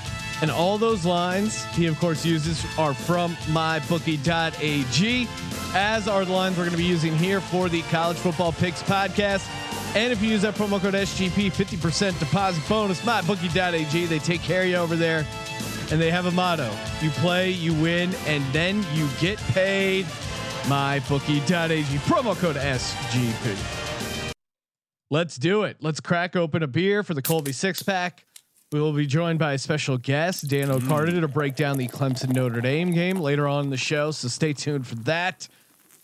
And 0.42 0.50
all 0.50 0.76
those 0.76 1.06
lines 1.06 1.64
he, 1.74 1.86
of 1.86 1.98
course, 1.98 2.24
uses 2.24 2.64
are 2.78 2.94
from 2.94 3.34
mybookie.ag, 3.46 5.28
as 5.74 6.08
are 6.08 6.24
the 6.24 6.32
lines 6.32 6.56
we're 6.56 6.64
going 6.64 6.72
to 6.72 6.78
be 6.78 6.84
using 6.84 7.16
here 7.16 7.40
for 7.40 7.68
the 7.68 7.82
College 7.82 8.18
Football 8.18 8.52
Picks 8.52 8.82
podcast. 8.82 9.46
And 9.96 10.12
if 10.12 10.20
you 10.20 10.28
use 10.28 10.42
that 10.42 10.54
promo 10.54 10.78
code 10.78 10.92
SGP, 10.92 11.50
50% 11.50 12.18
deposit 12.18 12.68
bonus, 12.68 13.00
mybookie.ag. 13.00 14.04
They 14.04 14.18
take 14.18 14.42
care 14.42 14.60
of 14.60 14.68
you 14.68 14.76
over 14.76 14.94
there. 14.94 15.26
And 15.90 15.98
they 15.98 16.10
have 16.10 16.26
a 16.26 16.30
motto 16.32 16.70
you 17.00 17.08
play, 17.10 17.50
you 17.50 17.72
win, 17.72 18.14
and 18.26 18.44
then 18.52 18.84
you 18.92 19.08
get 19.20 19.38
paid. 19.54 20.04
MyBookie.ag, 20.64 21.84
promo 22.04 22.36
code 22.36 22.56
SGP. 22.56 24.32
Let's 25.10 25.36
do 25.36 25.62
it. 25.62 25.78
Let's 25.80 26.00
crack 26.00 26.36
open 26.36 26.62
a 26.62 26.66
beer 26.66 27.02
for 27.02 27.14
the 27.14 27.22
Colby 27.22 27.52
six 27.52 27.82
pack. 27.82 28.26
We 28.72 28.80
will 28.80 28.92
be 28.92 29.06
joined 29.06 29.38
by 29.38 29.54
a 29.54 29.58
special 29.58 29.96
guest, 29.96 30.48
Dano 30.48 30.78
Carter, 30.80 31.20
to 31.20 31.28
break 31.28 31.54
down 31.54 31.78
the 31.78 31.88
Clemson 31.88 32.34
Notre 32.34 32.60
Dame 32.60 32.90
game 32.90 33.18
later 33.18 33.48
on 33.48 33.64
in 33.64 33.70
the 33.70 33.78
show. 33.78 34.10
So 34.10 34.28
stay 34.28 34.52
tuned 34.52 34.86
for 34.86 34.96
that. 34.96 35.48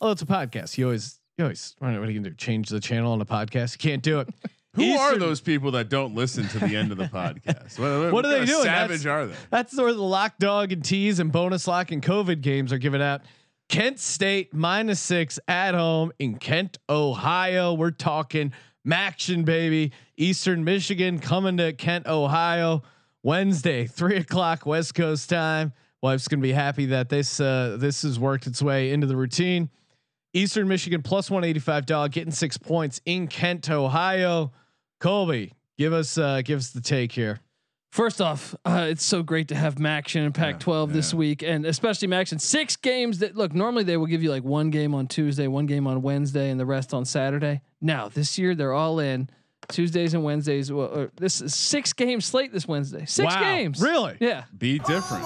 Oh, 0.01 0.13
it's 0.13 0.23
a 0.23 0.27
podcast. 0.27 0.79
You 0.79 0.87
always, 0.87 1.19
you 1.43 1.47
always, 1.47 1.75
what 1.81 1.89
are 1.89 2.11
you 2.11 2.21
gonna 2.21 2.31
do? 2.31 2.35
Change 2.37 2.69
the 2.69 2.81
channel 2.81 3.13
on 3.13 3.19
the 3.19 3.27
podcast? 3.27 3.73
You 3.73 3.91
can't 3.91 4.03
do 4.03 4.21
it. 4.21 4.29
Who 4.75 4.97
are 4.97 5.19
those 5.19 5.41
people 5.43 5.73
that 5.73 5.91
don't 5.91 6.15
listen 6.15 6.49
to 6.49 6.59
the 6.61 6.77
end 6.77 6.93
of 6.93 6.99
the 6.99 7.05
podcast? 7.05 7.79
What, 7.79 8.13
What 8.13 8.25
are 8.25 8.31
they 8.31 8.47
doing? 8.47 8.63
Savage 8.63 9.03
That's- 9.03 9.07
are 9.07 9.27
they? 9.27 9.35
That's 9.51 9.77
where 9.77 9.93
the 9.93 10.03
lock 10.03 10.39
dog 10.39 10.73
and 10.73 10.83
tease 10.83 11.19
and 11.19 11.31
bonus 11.31 11.67
lock 11.69 11.91
and 11.93 12.03
COVID 12.03 12.41
games 12.41 12.73
are 12.73 12.79
given 12.79 13.03
out. 13.03 13.21
Kent 13.69 13.99
State 13.99 14.55
minus 14.55 14.99
six 15.01 15.39
at 15.47 15.75
home 15.75 16.13
in 16.19 16.37
Kent, 16.39 16.79
Ohio. 16.89 17.75
We're 17.75 17.91
talking 17.91 18.53
Maction, 18.87 19.45
baby. 19.45 19.93
Eastern 20.17 20.65
Michigan 20.65 21.19
coming 21.19 21.59
to 21.59 21.73
Kent, 21.75 22.07
Ohio. 22.07 22.83
Wednesday, 23.23 23.87
three 23.87 24.17
o'clock 24.17 24.65
West 24.67 24.95
Coast 24.95 25.29
time. 25.29 25.73
Wife's 26.03 26.29
gonna 26.29 26.43
be 26.43 26.53
happy 26.53 26.87
that 26.87 27.09
this 27.09 27.41
uh, 27.41 27.77
this 27.79 28.03
has 28.03 28.19
worked 28.19 28.47
its 28.47 28.61
way 28.63 28.91
into 28.91 29.07
the 29.07 29.17
routine. 29.17 29.69
Eastern 30.35 30.69
Michigan 30.69 31.03
plus 31.03 31.31
185 31.31 31.87
dog, 31.87 32.13
getting 32.13 32.33
six 32.33 32.57
points 32.57 33.01
in 33.05 33.29
Kent, 33.29 33.71
Ohio. 33.71 34.53
Colby, 35.01 35.53
give 35.79 35.93
us 35.93 36.17
uh, 36.17 36.43
give 36.43 36.59
us 36.59 36.71
the 36.71 36.81
take 36.81 37.13
here. 37.13 37.41
First 37.91 38.23
off, 38.23 38.55
uh, 38.65 38.87
it's 38.89 39.05
so 39.05 39.23
great 39.23 39.49
to 39.49 39.55
have 39.55 39.75
Maction 39.75 40.25
in 40.25 40.33
Pac-12 40.33 40.95
this 40.95 41.13
yeah. 41.13 41.19
week, 41.19 41.43
and 41.43 41.67
especially 41.67 42.09
Maction. 42.09 42.41
Six 42.41 42.75
games 42.77 43.19
that 43.19 43.37
look 43.37 43.53
normally 43.53 43.85
they 43.85 43.99
will 43.99 44.07
give 44.07 44.23
you 44.23 44.31
like 44.31 44.45
one 44.45 44.71
game 44.71 44.95
on 44.95 45.09
Tuesday, 45.09 45.47
one 45.47 45.67
game 45.67 45.87
on 45.87 46.01
Wednesday, 46.01 46.49
and 46.49 46.59
the 46.59 46.65
rest 46.65 46.95
on 46.95 47.05
Saturday. 47.05 47.61
Now 47.83 48.09
this 48.09 48.39
year 48.39 48.55
they're 48.55 48.73
all 48.73 48.99
in 48.99 49.29
Tuesdays 49.69 50.15
and 50.15 50.25
Wednesdays. 50.25 50.73
Well, 50.73 51.01
uh, 51.01 51.07
this 51.17 51.43
is 51.43 51.55
six 51.55 51.93
game 51.93 52.23
slate 52.23 52.51
this 52.53 52.67
Wednesday. 52.67 53.05
Six 53.05 53.35
Wow, 53.35 53.41
games, 53.41 53.83
really? 53.83 54.17
Yeah, 54.21 54.45
Be 54.57 54.79
different. 54.79 55.25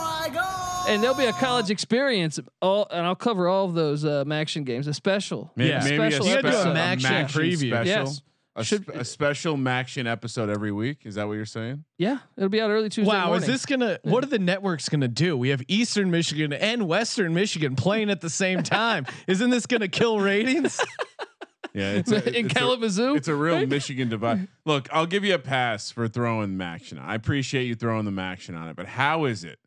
And 0.88 1.02
there'll 1.02 1.16
be 1.16 1.25
a 1.26 1.33
college 1.33 1.71
experience. 1.71 2.38
All 2.62 2.87
and 2.90 3.07
I'll 3.07 3.14
cover 3.14 3.49
all 3.49 3.64
of 3.66 3.75
those 3.75 4.05
uh, 4.05 4.25
Maction 4.25 4.64
games. 4.64 4.87
A 4.87 4.95
special, 4.95 5.52
Maybe, 5.57 5.71
Yeah. 5.71 5.81
maybe 5.85 5.95
a, 5.95 6.11
Special 6.12 6.25
spe- 6.26 6.37
You 6.37 6.43
gotta 6.43 6.69
a 6.69 6.73
a 6.73 6.75
Maction 6.75 7.00
Maction 7.00 7.28
preview. 7.28 7.69
special. 7.69 7.85
Yes. 7.87 8.23
A, 8.59 8.64
Should- 8.64 8.83
sp- 8.88 8.97
a 8.97 9.05
special 9.05 9.57
Maction 9.57 10.07
episode 10.11 10.49
every 10.49 10.73
week. 10.73 11.00
Is 11.05 11.16
that 11.16 11.26
what 11.28 11.35
you're 11.35 11.45
saying? 11.45 11.85
yeah, 11.99 12.19
it'll 12.38 12.49
be 12.49 12.61
out 12.61 12.71
early 12.71 12.88
Tuesday. 12.88 13.11
Wow, 13.12 13.26
morning. 13.26 13.43
is 13.43 13.47
this 13.47 13.66
gonna? 13.66 13.99
What 14.02 14.25
are 14.25 14.28
the 14.28 14.38
networks 14.38 14.88
gonna 14.88 15.09
do? 15.09 15.37
We 15.37 15.50
have 15.50 15.62
Eastern 15.69 16.11
Michigan 16.11 16.52
and 16.55 16.88
Western 16.88 17.35
Michigan 17.35 17.76
playing 17.76 18.09
at 18.11 18.21
the 18.23 18.31
same 18.31 18.62
time. 18.62 19.05
Isn't 19.26 19.50
this 19.50 19.66
gonna 19.66 19.88
kill 19.88 20.21
ratings? 20.21 20.81
Yeah, 21.75 21.93
it's 21.93 22.11
a, 22.11 22.26
in 22.38 22.47
it's 22.47 22.55
Kalamazoo. 22.55 23.12
A, 23.12 23.14
it's 23.16 23.28
a 23.28 23.35
real 23.35 23.66
Michigan 23.66 24.09
divide. 24.09 24.49
Look, 24.64 24.88
I'll 24.90 25.05
give 25.05 25.25
you 25.25 25.35
a 25.35 25.38
pass 25.38 25.90
for 25.90 26.09
throwing 26.09 26.57
Maction. 26.57 26.99
I 26.99 27.14
appreciate 27.14 27.64
you 27.64 27.75
throwing 27.75 28.07
the 28.07 28.11
Maction 28.11 28.59
on 28.59 28.69
it, 28.71 28.76
but 28.76 28.87
how 28.87 29.26
is 29.26 29.45
it 29.45 29.59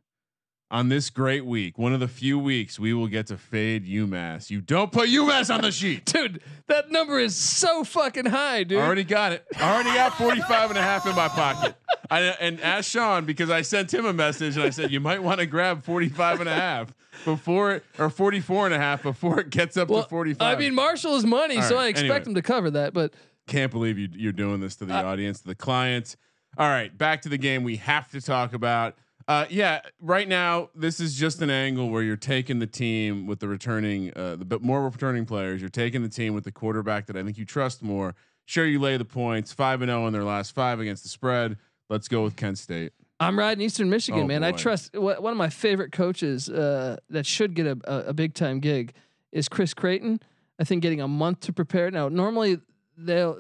on 0.72 0.90
this 0.90 1.10
great 1.10 1.46
week, 1.46 1.78
one 1.80 1.94
of 1.94 2.00
the 2.00 2.08
few 2.08 2.38
weeks 2.38 2.80
we 2.80 2.94
will 2.94 3.08
get 3.08 3.28
to 3.28 3.38
fade 3.38 3.86
UMass? 3.86 4.50
You 4.50 4.62
don't 4.62 4.92
put 4.92 5.10
UMass 5.10 5.54
on 5.54 5.62
the 5.62 5.72
sheet. 5.72 6.06
dude, 6.14 6.42
that 6.68 6.92
number 6.92 7.20
is 7.20 7.36
so 7.36 7.84
fucking 7.84 8.26
high, 8.26 8.64
dude. 8.64 8.80
I 8.80 8.86
already 8.86 9.04
got 9.04 9.32
it. 9.32 9.46
I 9.60 9.74
already 9.74 9.94
got 9.94 10.14
45 10.16 10.70
and 10.72 10.78
a 10.80 10.82
half 10.82 11.06
in 11.08 11.16
my 11.16 11.28
pocket. 11.28 11.76
I, 12.12 12.22
and 12.22 12.60
ask 12.62 12.90
Sean 12.90 13.26
because 13.26 13.50
I 13.50 13.62
sent 13.62 13.94
him 13.94 14.06
a 14.06 14.14
message 14.14 14.56
and 14.58 14.66
I 14.66 14.70
said, 14.70 14.92
you 14.92 15.00
might 15.00 15.22
want 15.22 15.40
to 15.40 15.46
grab 15.46 15.84
45 15.84 16.42
and 16.42 16.50
a 16.50 16.54
half 16.54 16.94
before 17.26 17.74
it, 17.74 17.84
or 17.98 18.10
44 18.10 18.66
and 18.68 18.76
a 18.76 18.80
half 18.80 19.04
before 19.04 19.40
it 19.40 19.50
gets 19.50 19.76
up 19.78 19.90
well, 19.90 20.04
to 20.04 20.10
45. 20.10 20.58
I 20.58 20.60
mean, 20.60 20.74
Marshall 20.74 21.16
is 21.16 21.26
money, 21.26 21.58
All 21.58 21.64
so 21.64 21.76
right, 21.76 21.86
I 21.86 21.88
expect 21.90 22.10
anyway. 22.10 22.26
him 22.30 22.36
to 22.36 22.42
cover 22.42 22.72
that. 22.72 22.94
But 22.94 23.14
can't 23.48 23.72
believe 23.72 23.98
you, 23.98 24.08
you're 24.14 24.32
doing 24.32 24.60
this 24.60 24.76
to 24.78 24.86
the 24.86 24.96
Uh, 24.96 25.04
audience, 25.04 25.42
to 25.42 25.48
the 25.48 25.56
clients. 25.56 26.16
All 26.58 26.68
right, 26.70 26.96
back 26.96 27.22
to 27.24 27.30
the 27.30 27.38
game 27.38 27.64
we 27.64 27.78
have 27.78 28.10
to 28.12 28.22
talk 28.22 28.54
about. 28.54 28.96
Uh, 29.30 29.46
yeah, 29.52 29.80
right 30.02 30.28
now 30.28 30.72
this 30.74 31.00
is 31.00 31.14
just 31.14 31.40
an 31.44 31.52
angle 31.52 31.92
where 31.92 32.02
you're 32.02 32.16
taking 32.18 32.58
the 32.58 32.66
team 32.66 33.28
with 33.28 33.40
the 33.40 33.48
returning, 33.48 34.12
uh, 34.16 34.36
the 34.36 34.44
bit 34.44 34.64
more 34.64 34.84
returning 34.90 35.24
players. 35.24 35.62
You're 35.62 35.70
taking 35.70 36.02
the 36.02 36.10
team 36.10 36.34
with 36.34 36.46
the 36.46 36.52
quarterback 36.52 37.06
that 37.06 37.16
I 37.16 37.22
think 37.22 37.38
you 37.38 37.46
trust 37.46 37.84
more. 37.84 38.16
Sure, 38.46 38.66
you 38.66 38.80
lay 38.80 38.98
the 38.98 39.06
points, 39.06 39.54
five 39.54 39.84
and 39.84 39.90
zero 39.92 40.08
in 40.08 40.14
their 40.14 40.24
last 40.24 40.56
five 40.56 40.80
against 40.80 41.04
the 41.04 41.10
spread. 41.10 41.58
Let's 41.90 42.08
go 42.08 42.24
with 42.24 42.36
Kent 42.36 42.58
State. 42.58 42.92
I'm 43.20 43.38
riding 43.38 43.64
Eastern 43.64 43.92
Michigan, 43.92 44.24
Oh, 44.24 44.26
man. 44.28 44.44
I 44.44 44.52
trust 44.52 44.96
wh- 44.96 45.22
one 45.22 45.28
of 45.32 45.38
my 45.38 45.50
favorite 45.50 45.92
coaches 45.92 46.50
uh, 46.50 46.98
that 47.12 47.28
should 47.28 47.54
get 47.54 47.68
a, 47.68 47.78
a, 47.84 47.98
a 48.10 48.14
big 48.14 48.34
time 48.34 48.60
gig 48.60 48.94
is 49.32 49.48
Chris 49.48 49.76
Creighton. 49.76 50.20
I 50.58 50.64
think 50.64 50.82
getting 50.82 51.02
a 51.02 51.08
month 51.08 51.42
to 51.42 51.54
prepare. 51.54 51.92
Now, 51.92 52.10
normally 52.10 52.60
they'll 52.98 53.38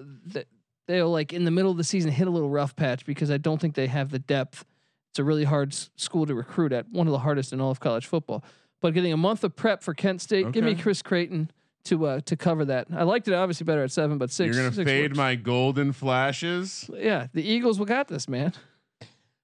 they'll 0.88 1.10
like 1.10 1.34
in 1.34 1.46
the 1.46 1.52
middle 1.52 1.72
of 1.72 1.78
the 1.78 1.84
season 1.84 2.12
hit 2.12 2.28
a 2.28 2.32
little 2.32 2.52
rough 2.52 2.76
patch 2.76 3.08
because 3.08 3.32
I 3.32 3.38
don't 3.38 3.60
think 3.60 3.74
they 3.74 3.88
have 3.88 4.12
the 4.12 4.20
depth. 4.20 4.66
It's 5.12 5.20
a 5.20 5.24
really 5.24 5.44
hard 5.44 5.74
s- 5.74 5.90
school 5.96 6.26
to 6.26 6.36
recruit 6.36 6.72
at, 6.72 6.90
one 6.90 7.08
of 7.08 7.12
the 7.12 7.20
hardest 7.20 7.52
in 7.54 7.60
all 7.62 7.72
of 7.72 7.80
college 7.80 8.06
football. 8.06 8.44
But 8.82 8.94
getting 8.94 9.12
a 9.14 9.18
month 9.18 9.44
of 9.44 9.56
prep 9.56 9.82
for 9.84 9.94
Kent 9.94 10.22
State, 10.22 10.52
give 10.52 10.64
me 10.64 10.72
Okay. 10.72 10.82
Chris 10.82 11.02
Creighton 11.02 11.52
to 11.86 12.06
uh, 12.06 12.20
to 12.22 12.36
cover 12.36 12.66
that. 12.66 12.88
I 12.94 13.04
liked 13.04 13.28
it 13.28 13.34
obviously 13.34 13.66
better 13.66 13.84
at 13.84 13.92
seven, 13.92 14.18
but 14.18 14.32
6 14.32 14.56
You're 14.56 14.64
gonna 14.66 14.76
six 14.76 14.88
fade 14.90 15.12
works. 15.12 15.18
my 15.18 15.36
golden 15.36 15.92
flashes. 15.94 16.90
Yeah, 16.94 17.28
the 17.34 17.42
Eagles 17.44 17.80
will 17.80 17.86
got 17.86 18.08
this, 18.08 18.28
man. 18.30 18.54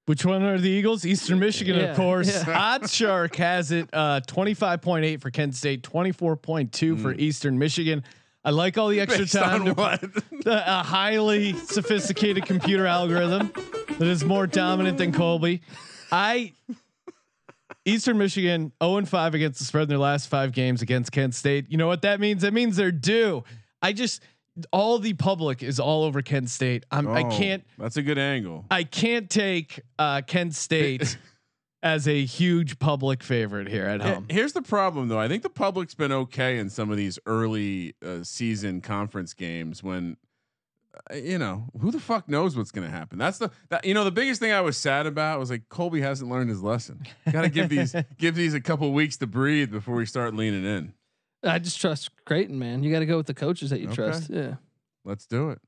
Which 0.05 0.23
one 0.23 0.43
are 0.43 0.59
the 0.59 0.69
Eagles? 0.69 1.03
Eastern 1.03 1.39
Michigan, 1.39 1.77
Yeah, 1.77 1.85
of 1.85 1.97
course. 1.97 2.27
yeah. 2.47 2.57
Odds 2.75 2.93
Shark 2.93 3.35
has 3.37 3.71
it 3.71 3.89
uh, 3.91 4.21
25.8 4.27 5.19
for 5.19 5.31
Kent 5.31 5.55
State, 5.55 5.81
24.2 5.81 7.01
for 7.01 7.13
Eastern 7.15 7.57
Michigan. 7.57 8.03
I 8.45 8.51
like 8.51 8.77
all 8.77 8.89
the 8.89 8.99
extra 9.01 9.23
Based 9.23 9.33
time 9.33 9.65
to 9.65 9.73
what? 9.73 10.01
the, 10.43 10.63
a 10.65 10.83
highly 10.83 11.53
sophisticated 11.53 12.45
computer 12.45 12.85
algorithm 12.85 13.51
that 13.97 14.07
is 14.07 14.23
more 14.23 14.45
dominant 14.45 14.99
than 14.99 15.11
Colby. 15.11 15.61
I 16.11 16.53
Eastern 17.85 18.17
Michigan 18.17 18.71
0 18.83 18.97
and 18.97 19.09
5 19.09 19.33
against 19.33 19.59
the 19.59 19.65
spread 19.65 19.83
in 19.83 19.89
their 19.89 19.97
last 19.97 20.27
five 20.29 20.51
games 20.51 20.81
against 20.81 21.11
Kent 21.11 21.33
State. 21.35 21.65
You 21.69 21.77
know 21.77 21.87
what 21.87 22.03
that 22.03 22.19
means? 22.19 22.43
That 22.43 22.53
means 22.53 22.75
they're 22.75 22.91
due. 22.91 23.43
I 23.81 23.93
just 23.93 24.21
all 24.71 24.99
the 24.99 25.13
public 25.13 25.63
is 25.63 25.79
all 25.79 26.03
over 26.03 26.21
Kent 26.21 26.49
State. 26.49 26.85
I'm, 26.91 27.07
I 27.07 27.23
Oh, 27.23 27.29
can't 27.31 27.63
That's 27.77 27.97
a 27.97 28.01
good 28.01 28.17
angle. 28.17 28.65
I 28.71 28.83
can't 28.83 29.29
take 29.29 29.81
uh, 29.99 30.21
Kent 30.21 30.55
State 30.55 31.17
as 31.85 32.07
a 32.07 32.25
huge 32.25 32.79
public 32.79 33.21
favorite 33.21 33.67
here 33.69 33.85
at 33.85 34.01
home. 34.01 34.25
Here's 34.27 34.53
the 34.53 34.63
problem, 34.63 35.07
though. 35.07 35.19
I 35.19 35.27
think 35.27 35.43
the 35.43 35.51
public's 35.51 35.93
been 35.93 36.11
okay 36.11 36.57
in 36.57 36.71
some 36.71 36.89
of 36.89 36.97
these 36.97 37.19
early 37.27 37.93
uh, 38.03 38.23
season 38.23 38.81
conference 38.81 39.35
games 39.35 39.83
when, 39.83 40.17
uh, 41.11 41.15
you 41.15 41.37
know, 41.37 41.65
who 41.79 41.91
the 41.91 41.99
fuck 41.99 42.27
knows 42.27 42.57
what's 42.57 42.71
going 42.71 42.87
to 42.87 42.91
happen. 42.91 43.19
That's 43.19 43.37
the 43.37 43.51
that, 43.69 43.85
you 43.85 43.93
know 43.93 44.03
the 44.03 44.09
biggest 44.11 44.39
thing 44.41 44.51
I 44.51 44.61
was 44.61 44.77
sad 44.77 45.05
about 45.05 45.39
was 45.39 45.51
like 45.51 45.69
Colby 45.69 46.01
hasn't 46.01 46.29
learned 46.29 46.49
his 46.49 46.63
lesson. 46.63 47.05
Got 47.31 47.43
to 47.43 47.49
give 47.49 47.69
these 47.69 47.95
give 48.17 48.33
these 48.33 48.55
a 48.55 48.61
couple 48.61 48.91
weeks 48.91 49.17
to 49.17 49.27
breathe 49.27 49.69
before 49.71 49.93
we 49.95 50.07
start 50.07 50.33
leaning 50.33 50.65
in. 50.65 50.93
I 51.43 51.59
just 51.59 51.79
trust 51.79 52.09
Creighton, 52.25 52.57
man. 52.57 52.81
You 52.81 52.91
got 52.91 52.99
to 53.01 53.05
go 53.05 53.17
with 53.17 53.27
the 53.27 53.35
coaches 53.35 53.69
that 53.69 53.79
you 53.79 53.85
Okay. 53.89 53.95
trust. 53.95 54.31
Yeah. 54.31 54.55
Let's 55.03 55.27
do 55.27 55.51
it. 55.51 55.59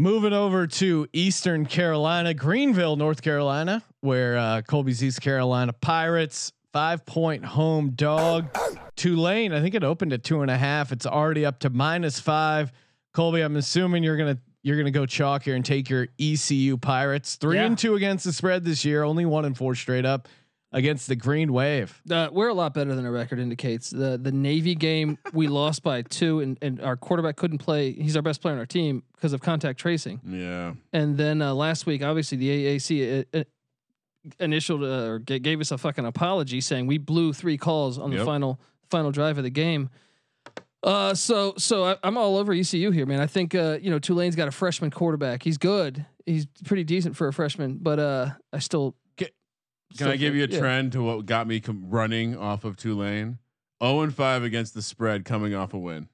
Moving 0.00 0.32
over 0.32 0.66
to 0.66 1.06
Eastern 1.12 1.66
Carolina, 1.66 2.32
Greenville, 2.32 2.96
North 2.96 3.20
Carolina, 3.20 3.82
where 4.00 4.38
uh, 4.38 4.62
Colby's 4.62 5.04
East 5.04 5.20
Carolina 5.20 5.74
Pirates 5.74 6.52
five 6.72 7.04
point 7.04 7.44
home 7.44 7.90
dog. 7.90 8.48
Tulane, 8.96 9.52
I 9.52 9.60
think 9.60 9.74
it 9.74 9.84
opened 9.84 10.14
at 10.14 10.24
two 10.24 10.40
and 10.40 10.50
a 10.50 10.56
half. 10.56 10.90
It's 10.90 11.04
already 11.04 11.44
up 11.44 11.58
to 11.58 11.68
minus 11.68 12.18
five. 12.18 12.72
Colby, 13.12 13.42
I'm 13.42 13.56
assuming 13.56 14.02
you're 14.02 14.16
gonna 14.16 14.38
you're 14.62 14.78
gonna 14.78 14.90
go 14.90 15.04
chalk 15.04 15.42
here 15.42 15.54
and 15.54 15.62
take 15.62 15.90
your 15.90 16.08
ECU 16.18 16.78
Pirates 16.78 17.36
three 17.36 17.56
Yeah. 17.56 17.66
and 17.66 17.76
two 17.76 17.94
against 17.94 18.24
the 18.24 18.32
spread 18.32 18.64
this 18.64 18.86
year, 18.86 19.02
only 19.02 19.26
one 19.26 19.44
and 19.44 19.54
four 19.54 19.74
straight 19.74 20.06
up 20.06 20.28
against 20.72 21.08
the 21.08 21.16
Green 21.16 21.52
Wave. 21.52 22.00
Uh, 22.10 22.28
we're 22.30 22.48
a 22.48 22.54
lot 22.54 22.74
better 22.74 22.94
than 22.94 23.04
our 23.04 23.12
record 23.12 23.38
indicates. 23.38 23.90
The 23.90 24.18
the 24.18 24.32
Navy 24.32 24.74
game 24.74 25.18
we 25.32 25.46
lost 25.60 25.82
by 25.82 26.02
two, 26.02 26.40
and, 26.40 26.58
and 26.62 26.80
our 26.80 26.96
quarterback 26.96 27.36
couldn't 27.36 27.58
play. 27.58 27.92
He's 27.92 28.16
our 28.16 28.22
best 28.22 28.40
player 28.40 28.54
on 28.54 28.60
our 28.60 28.66
team 28.66 29.02
because 29.16 29.32
of 29.32 29.40
contact 29.40 29.78
tracing. 29.78 30.20
Yeah. 30.24 30.74
And 30.92 31.16
then 31.16 31.42
uh, 31.42 31.54
last 31.54 31.86
week, 31.86 32.02
obviously 32.02 32.38
the 32.38 32.78
AAC 32.78 33.26
uh, 33.34 33.38
uh, 33.38 33.44
initial 34.38 34.84
uh, 34.84 35.08
or 35.08 35.18
g- 35.18 35.38
gave 35.38 35.60
us 35.60 35.70
a 35.70 35.78
fucking 35.78 36.06
apology 36.06 36.60
saying 36.60 36.86
we 36.86 36.98
blew 36.98 37.32
three 37.32 37.56
calls 37.56 37.98
on 37.98 38.10
the 38.10 38.24
final 38.24 38.60
final 38.90 39.10
drive 39.10 39.38
of 39.38 39.44
the 39.44 39.50
game. 39.50 39.90
Uh, 40.82 41.14
so 41.14 41.52
so 41.58 41.84
I, 41.84 41.96
I'm 42.02 42.16
all 42.16 42.38
over 42.38 42.52
ECU 42.52 42.90
here, 42.90 43.04
man. 43.04 43.20
I 43.20 43.26
think 43.26 43.54
uh, 43.54 43.78
you 43.82 43.90
know 43.90 43.98
Tulane's 43.98 44.36
got 44.36 44.48
a 44.48 44.52
freshman 44.52 44.90
quarterback. 44.90 45.42
He's 45.42 45.58
good. 45.58 46.06
He's 46.24 46.46
pretty 46.64 46.84
decent 46.84 47.16
for 47.16 47.28
a 47.28 47.32
freshman, 47.32 47.78
but 47.82 47.98
uh, 47.98 48.30
I 48.52 48.60
still 48.60 48.94
Can 49.90 49.96
still 49.96 50.10
I 50.10 50.16
give 50.16 50.34
you 50.34 50.44
a 50.44 50.48
yeah. 50.48 50.58
trend 50.58 50.92
to 50.92 51.02
what 51.02 51.26
got 51.26 51.46
me 51.46 51.60
com- 51.60 51.84
running 51.88 52.36
off 52.36 52.64
of 52.64 52.76
Tulane? 52.76 53.38
0 53.82 54.00
and 54.00 54.14
5 54.14 54.42
against 54.42 54.74
the 54.74 54.82
spread 54.82 55.24
coming 55.24 55.54
off 55.54 55.74
a 55.74 55.78
win 55.78 56.08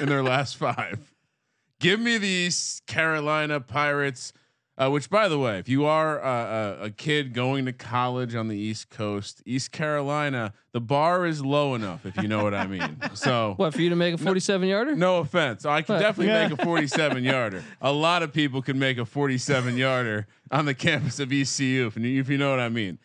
in 0.00 0.08
their 0.08 0.22
last 0.22 0.56
five. 0.56 1.12
Give 1.80 1.98
me 1.98 2.18
these 2.18 2.82
Carolina 2.86 3.58
Pirates, 3.58 4.34
uh, 4.76 4.90
which, 4.90 5.08
by 5.08 5.28
the 5.28 5.38
way, 5.38 5.58
if 5.58 5.66
you 5.66 5.86
are 5.86 6.22
uh, 6.22 6.76
a, 6.80 6.84
a 6.84 6.90
kid 6.90 7.32
going 7.32 7.64
to 7.64 7.72
college 7.72 8.34
on 8.34 8.48
the 8.48 8.56
East 8.56 8.90
Coast, 8.90 9.42
East 9.46 9.72
Carolina, 9.72 10.52
the 10.72 10.80
bar 10.80 11.26
is 11.26 11.44
low 11.44 11.74
enough, 11.74 12.06
if 12.06 12.16
you 12.18 12.28
know 12.28 12.42
what 12.44 12.54
I 12.54 12.66
mean. 12.66 12.96
So, 13.14 13.54
What 13.56 13.74
for 13.74 13.80
you 13.82 13.90
to 13.90 13.96
make 13.96 14.14
a 14.14 14.18
47 14.18 14.68
yarder? 14.68 14.94
no 14.94 15.18
offense. 15.18 15.66
I 15.66 15.82
can 15.82 15.96
What? 15.96 16.00
definitely 16.02 16.32
Yeah. 16.32 16.48
make 16.48 16.58
a 16.60 16.64
47 16.64 17.24
yarder. 17.24 17.64
A 17.82 17.92
lot 17.92 18.22
of 18.22 18.32
people 18.32 18.62
can 18.62 18.78
make 18.78 18.98
a 18.98 19.04
47 19.04 19.76
yarder 19.76 20.26
on 20.52 20.64
the 20.66 20.74
campus 20.74 21.18
of 21.20 21.32
ECU, 21.32 21.86
if 21.86 21.96
you, 21.96 22.20
if 22.20 22.28
you 22.28 22.38
know 22.38 22.50
what 22.50 22.60
I 22.60 22.68
mean. 22.68 22.98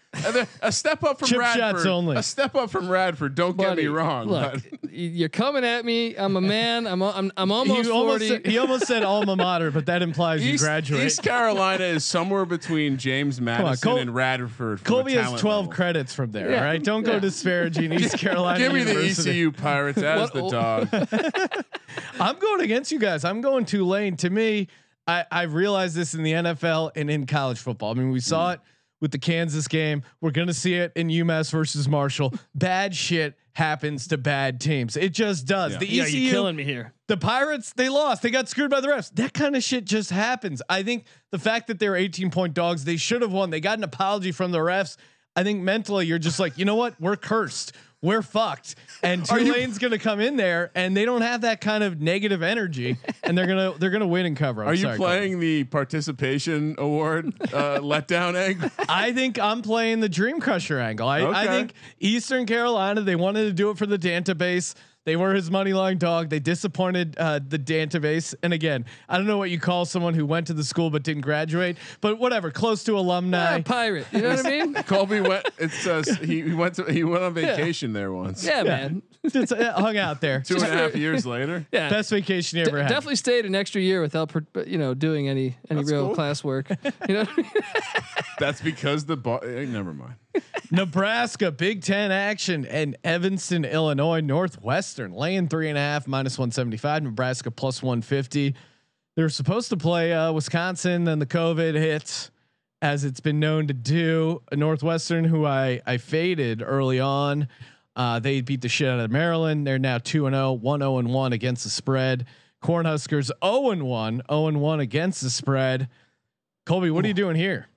A, 0.62 0.72
step 0.72 1.03
up 1.03 1.19
from 1.19 1.27
Chip 1.27 1.39
Radford. 1.39 1.60
shots 1.60 1.86
only. 1.86 2.15
A 2.15 2.24
step 2.24 2.55
up 2.55 2.69
from 2.69 2.88
Radford. 2.89 3.36
Don't 3.36 3.57
get 3.57 3.75
me 3.75 3.88
wrong. 3.88 4.27
Look, 4.29 4.53
but 4.81 4.89
you're 4.93 5.27
coming 5.27 5.65
at 5.65 5.84
me. 5.84 6.15
I'm 6.15 6.38
a 6.38 6.41
man. 6.41 6.88
I'm 6.88 7.03
I'm, 7.03 7.31
I'm 7.36 7.51
almost 7.51 7.84
he 7.86 7.91
almost 7.91 8.19
40. 8.24 8.27
said, 8.29 8.45
he 8.45 8.57
almost 8.57 8.88
said 8.88 9.03
alma 9.03 9.36
mater, 9.36 9.72
but 9.72 9.88
that 9.88 10.01
implies 10.01 10.43
you 10.48 10.57
graduate. 10.57 11.03
East 11.03 11.22
Carolina 11.22 11.84
is 11.84 12.05
somewhere 12.05 12.45
between 12.45 12.95
James 12.98 13.41
Madison 13.41 13.89
Col- 13.89 13.98
and 13.98 14.15
Radford. 14.15 14.86
Colby 14.86 15.15
has 15.15 15.39
12 15.39 15.43
level. 15.65 15.72
credits 15.74 16.15
from 16.15 16.31
there. 16.31 16.50
Yeah. 16.51 16.60
All 16.60 16.63
right. 16.63 16.81
Don't 16.81 17.03
go 17.03 17.13
Yeah. 17.13 17.19
Disparaging 17.64 17.94
East 17.94 18.18
Carolina. 18.18 18.60
Give 18.60 18.74
me 18.74 18.84
the 18.84 19.06
ECU 19.06 19.52
Pirates 19.52 19.98
as 20.00 20.20
What- 20.20 20.34
the 20.34 20.50
dog. 20.50 21.66
I'm 22.20 22.40
going 22.40 22.62
against 22.62 22.92
you 22.92 23.00
guys. 23.00 23.24
I'm 23.26 23.42
going 23.42 23.66
Tulane. 23.66 24.18
To 24.18 24.30
me, 24.30 24.68
I, 25.08 25.26
I 25.32 25.44
realized 25.44 25.96
this 25.96 26.14
in 26.14 26.24
the 26.24 26.34
NFL 26.34 26.92
and 26.96 27.10
in 27.10 27.26
college 27.26 27.60
football. 27.60 27.92
I 27.92 27.94
mean, 27.96 28.12
we 28.12 28.20
saw 28.20 28.52
it 28.52 28.60
with 29.02 29.12
the 29.12 29.20
Kansas 29.20 29.68
game. 29.68 30.04
We're 30.22 30.32
going 30.32 30.48
to 30.48 30.54
see 30.54 30.76
it 30.76 30.92
in 30.96 31.08
UMass 31.08 31.52
versus 31.52 31.88
Marshall. 31.88 32.34
Bad 32.54 32.96
shit 32.96 33.38
happens 33.54 34.08
to 34.08 34.18
bad 34.18 34.60
teams. 34.60 34.98
It 34.98 35.14
just 35.14 35.46
does. 35.46 35.74
Yeah. 35.74 35.78
The 35.80 35.88
yeah, 35.88 36.04
ECU, 36.04 36.18
you're 36.18 36.32
killing 36.32 36.56
me 36.56 36.64
here. 36.64 36.94
the 37.08 37.18
Pirates, 37.18 37.74
they 37.74 37.88
lost. 37.90 38.22
They 38.22 38.30
got 38.32 38.50
screwed 38.50 38.72
by 38.72 38.82
the 38.82 38.88
refs. 38.88 39.14
That 39.16 39.34
kind 39.34 39.56
of 39.56 39.64
shit 39.64 39.86
just 39.86 40.10
happens. 40.10 40.62
I 40.70 40.84
think 40.84 41.06
the 41.32 41.40
fact 41.40 41.68
that 41.68 41.80
they're 41.80 41.96
18 41.96 42.32
point 42.32 42.54
dogs, 42.54 42.84
they 42.84 42.98
should 42.98 43.22
have 43.22 43.32
won. 43.32 43.50
They 43.50 43.62
got 43.62 43.78
an 43.78 43.84
apology 43.84 44.32
from 44.32 44.52
the 44.52 44.60
refs. 44.60 44.98
I 45.36 45.44
think 45.44 45.62
mentally 45.62 46.06
you're 46.06 46.20
just 46.20 46.39
like, 46.39 46.58
you 46.58 46.65
know 46.65 46.75
what? 46.75 47.00
We're 47.00 47.18
cursed. 47.18 47.74
We're 48.01 48.22
fucked. 48.22 48.75
And 49.01 49.27
you- 49.30 49.46
Tulane's 49.46 49.80
going 49.80 49.92
to 49.92 49.98
come 49.98 50.20
in 50.20 50.38
there 50.38 50.72
and 50.75 50.96
they 50.96 51.06
don't 51.06 51.22
have 51.24 51.42
that 51.42 51.60
kind 51.60 51.84
of 51.84 52.00
negative 52.01 52.44
energy 52.44 52.98
and 53.24 53.38
they're 53.38 53.48
going 53.48 53.74
to 53.74 53.80
they're 53.80 53.89
going 53.89 54.01
to 54.01 54.08
win 54.08 54.27
and 54.27 54.38
cover. 54.38 54.62
I'm 54.62 54.70
Are 54.70 54.74
you 54.74 54.84
sorry, 54.84 54.98
playing 54.98 55.39
the 55.39 55.63
participation 55.63 56.75
award 56.77 57.34
uh, 57.51 57.80
letdown 57.82 58.36
angle? 58.36 58.70
I 58.88 59.12
think 59.12 59.39
I'm 59.39 59.62
playing 59.62 60.01
the 60.01 60.10
Dream 60.10 60.39
Crusher 60.39 60.80
angle. 60.80 61.08
I, 61.08 61.24
I 61.24 61.48
think 61.48 61.74
Eastern 62.00 62.46
Carolina, 62.46 63.01
they 63.01 63.15
wanted 63.15 63.46
to 63.46 63.54
do 63.54 63.72
it 63.72 63.77
for 63.77 63.88
the 63.88 63.98
database. 63.98 64.75
They 65.06 65.16
were 65.16 65.34
his 65.36 65.52
money 65.52 65.72
line 65.74 65.98
dog. 66.00 66.30
They 66.30 66.40
disappointed 66.40 67.16
uh, 67.18 67.40
the 67.48 67.60
Dantabase. 67.60 68.34
And 68.42 68.54
again, 68.54 68.86
I 69.08 69.18
don't 69.18 69.28
know 69.28 69.38
what 69.38 69.52
you 69.52 69.60
call 69.60 69.86
someone 69.86 70.16
who 70.16 70.26
went 70.26 70.48
to 70.48 70.54
the 70.54 70.64
school 70.64 70.90
but 70.90 71.04
didn't 71.04 71.22
graduate, 71.22 71.78
but 72.02 72.18
whatever, 72.18 72.50
close 72.50 72.84
to 72.86 72.98
alumni. 72.98 73.58
Yeah, 73.58 73.62
pirate. 73.62 74.08
You 74.12 74.22
know 74.22 74.30
what 74.30 74.46
I 74.46 74.50
mean? 74.50 74.74
Colby 74.86 75.22
went. 75.22 75.48
It's 75.60 75.86
uh, 75.86 76.04
he, 76.22 76.42
he 76.42 76.54
went 76.54 76.74
to 76.76 76.86
he 76.92 77.04
went 77.04 77.24
on 77.24 77.34
vacation 77.36 77.94
there 77.94 78.12
once. 78.12 78.44
Yeah, 78.44 78.64
man. 78.64 79.04
Just 79.30 79.52
uh, 79.52 79.74
hung 79.80 79.98
out 79.98 80.22
there. 80.22 80.42
Two 80.42 80.56
and 80.56 80.64
a 80.64 80.68
half 80.68 80.96
years 80.96 81.26
later. 81.26 81.66
Yeah. 81.72 81.90
Best 81.90 82.10
vacation 82.10 82.60
you 82.60 82.66
D- 82.66 82.70
ever 82.72 82.82
had. 82.82 82.90
definitely 82.90 83.16
stayed 83.18 83.46
an 83.46 83.54
extra 83.56 83.82
year 83.82 84.02
without, 84.02 84.32
you 84.66 84.78
know, 84.78 84.94
doing 84.94 85.28
any 85.28 85.58
any 85.70 85.82
That's 85.82 85.92
real 85.92 86.06
cool. 86.08 86.16
class 86.16 86.44
work. 86.44 86.70
You 87.08 87.16
know, 87.16 87.22
I 87.30 87.36
mean? 87.42 87.52
That's 88.40 88.62
because 88.62 89.06
the 89.06 89.18
bar. 89.18 89.44
Eh, 89.44 89.66
never 89.66 89.94
mind. 89.94 90.16
Nebraska, 90.72 91.51
Big 91.51 91.82
Ten 91.82 92.12
action, 92.12 92.65
and 92.65 92.98
Evanston, 93.04 93.65
Illinois, 93.65 94.22
Northwestern 94.22 95.13
laying 95.13 95.48
three 95.48 95.70
and 95.70 95.77
a 95.77 95.82
half 95.82 96.08
minus 96.08 96.38
one 96.38 96.51
seventy 96.51 96.77
five. 96.77 97.04
Nebraska 97.04 97.51
plus 97.51 97.82
one 97.84 98.01
fifty. 98.01 98.56
They 99.15 99.22
were 99.22 99.30
supposed 99.30 99.70
to 99.70 99.77
play 99.77 100.12
uh, 100.13 100.32
Wisconsin, 100.34 101.06
then 101.06 101.20
the 101.20 101.25
COVID 101.25 101.75
hits, 101.75 102.32
as 102.82 103.06
it's 103.06 103.22
been 103.22 103.39
known 103.39 103.68
to 103.68 103.74
do. 103.74 104.42
Northwestern, 104.51 105.24
who 105.24 105.46
I 105.46 105.82
I 105.86 105.98
faded 105.98 106.62
early 106.62 107.00
on, 107.00 107.48
uh, 107.96 108.20
they 108.20 108.42
beat 108.42 108.62
the 108.62 108.70
shit 108.70 108.89
out 108.89 109.00
of 109.00 109.12
Maryland. 109.12 109.65
They're 109.65 109.80
now 109.80 110.00
two 110.00 110.25
and 110.27 110.34
0, 110.34 110.54
1 110.54 110.80
0 110.82 110.98
and 110.98 111.13
one 111.13 111.32
against 111.34 111.63
the 111.63 111.70
spread. 111.70 112.25
Cornhuskers 112.62 113.30
0 113.44 113.70
and 113.70 113.84
1, 113.84 114.22
0 114.30 114.48
and 114.48 114.60
1 114.62 114.80
against 114.80 115.22
the 115.22 115.30
spread. 115.30 115.88
Colby, 116.65 116.89
what 116.89 117.06
are 117.06 117.08
you 117.08 117.13
doing 117.13 117.36
here? 117.36 117.68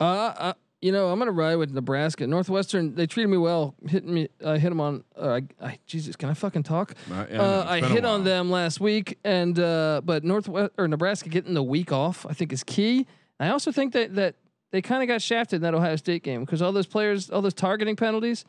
uh, 0.00 0.04
uh, 0.36 0.52
you 0.82 0.90
know, 0.90 1.08
I'm 1.08 1.18
gonna 1.20 1.30
ride 1.30 1.56
with 1.56 1.70
Nebraska. 1.72 2.26
Northwestern, 2.26 2.96
they 2.96 3.06
treated 3.06 3.28
me 3.28 3.38
well, 3.38 3.76
hitting 3.88 4.12
me. 4.12 4.28
I 4.44 4.58
hit 4.58 4.68
them 4.68 4.80
on. 4.80 5.04
Uh, 5.16 5.40
I, 5.60 5.66
I, 5.66 5.78
Jesus, 5.86 6.16
can 6.16 6.28
I 6.28 6.34
fucking 6.34 6.64
talk? 6.64 6.94
Uh, 7.10 7.24
yeah, 7.30 7.40
Uh, 7.40 7.64
I 7.68 7.80
hit 7.80 8.04
on 8.04 8.24
them 8.24 8.50
last 8.50 8.80
week, 8.80 9.16
and 9.24 9.58
uh, 9.58 10.00
but 10.04 10.24
Northwest 10.24 10.72
or 10.76 10.88
Nebraska 10.88 11.28
getting 11.28 11.54
the 11.54 11.62
week 11.62 11.92
off, 11.92 12.26
I 12.28 12.32
think 12.32 12.52
is 12.52 12.64
key. 12.64 13.06
I 13.38 13.50
also 13.50 13.70
think 13.70 13.92
that 13.92 14.16
that 14.16 14.34
they 14.72 14.82
kind 14.82 15.02
of 15.02 15.08
got 15.08 15.22
shafted 15.22 15.56
in 15.58 15.62
that 15.62 15.74
Ohio 15.74 15.94
State 15.94 16.24
game 16.24 16.44
because 16.44 16.60
all 16.60 16.72
those 16.72 16.86
players, 16.86 17.30
all 17.30 17.42
those 17.42 17.54
targeting 17.54 17.94
penalties. 17.94 18.44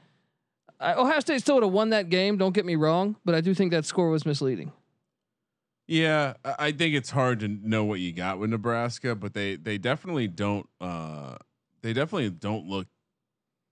I, 0.79 0.95
Ohio 0.95 1.19
State 1.19 1.39
still 1.41 1.55
would 1.55 1.63
have 1.63 1.71
won 1.71 1.91
that 1.91 2.09
game. 2.09 2.37
Don't 2.37 2.53
get 2.53 2.65
me 2.65 2.75
wrong, 2.75 3.15
but 3.23 3.35
I 3.35 3.41
do 3.41 3.53
think 3.53 3.71
that 3.71 3.85
score 3.85 4.09
was 4.09 4.25
misleading. 4.25 4.71
Yeah, 5.87 6.33
I 6.43 6.55
I 6.57 6.71
think 6.71 6.95
it's 6.95 7.11
hard 7.11 7.41
to 7.41 7.47
know 7.47 7.83
what 7.83 7.99
you 7.99 8.11
got 8.11 8.39
with 8.39 8.49
Nebraska, 8.49 9.13
but 9.13 9.35
they 9.35 9.55
they 9.55 9.77
definitely 9.77 10.27
don't. 10.27 10.67
They 11.83 11.93
definitely 11.93 12.31
don't 12.31 12.65
look 12.67 12.87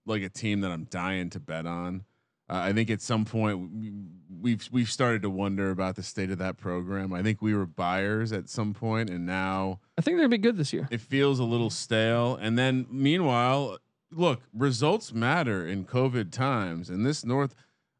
like 0.06 0.22
a 0.22 0.28
team 0.28 0.60
that 0.60 0.70
I'm 0.70 0.84
dying 0.84 1.30
to 1.30 1.40
bet 1.40 1.66
on. 1.66 2.04
Uh, 2.48 2.56
I 2.56 2.72
think 2.72 2.90
at 2.90 3.00
some 3.00 3.24
point 3.24 3.70
we- 3.72 3.92
we've 4.40 4.68
we've 4.70 4.90
started 4.90 5.22
to 5.22 5.30
wonder 5.30 5.70
about 5.70 5.96
the 5.96 6.02
state 6.02 6.30
of 6.30 6.38
that 6.38 6.58
program. 6.58 7.12
I 7.12 7.22
think 7.22 7.40
we 7.40 7.54
were 7.54 7.66
buyers 7.66 8.32
at 8.32 8.48
some 8.48 8.74
point, 8.74 9.08
and 9.10 9.24
now 9.24 9.80
I 9.96 10.02
think 10.02 10.16
they're 10.16 10.24
gonna 10.26 10.36
be 10.36 10.38
good 10.38 10.56
this 10.56 10.72
year. 10.72 10.86
it 10.90 11.00
feels 11.00 11.38
a 11.38 11.44
little 11.44 11.70
stale. 11.70 12.36
And 12.36 12.58
then 12.58 12.86
meanwhile, 12.90 13.78
look, 14.10 14.42
results 14.52 15.12
matter 15.12 15.66
in 15.66 15.84
COVID 15.86 16.30
times. 16.32 16.90
And 16.90 17.06
this 17.06 17.24
North, 17.24 17.54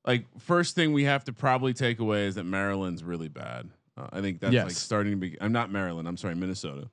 like 0.05 0.27
first 0.39 0.75
thing 0.75 0.93
we 0.93 1.05
have 1.05 1.25
to 1.25 1.33
probably 1.33 1.73
take 1.73 1.99
away 2.01 2.27
is 2.27 2.35
that 2.35 2.45
Maryland's 2.45 3.03
really 3.05 3.29
bad. 3.29 3.71
Uh, 3.97 4.09
I 4.13 4.21
think 4.21 4.41
that's 4.41 4.53
like 4.65 4.73
starting 4.73 5.13
to 5.13 5.17
be. 5.17 5.37
I'm 5.41 5.53
not 5.53 5.71
Maryland. 5.71 6.09
I'm 6.09 6.17
sorry, 6.17 6.35
Minnesota. 6.35 6.91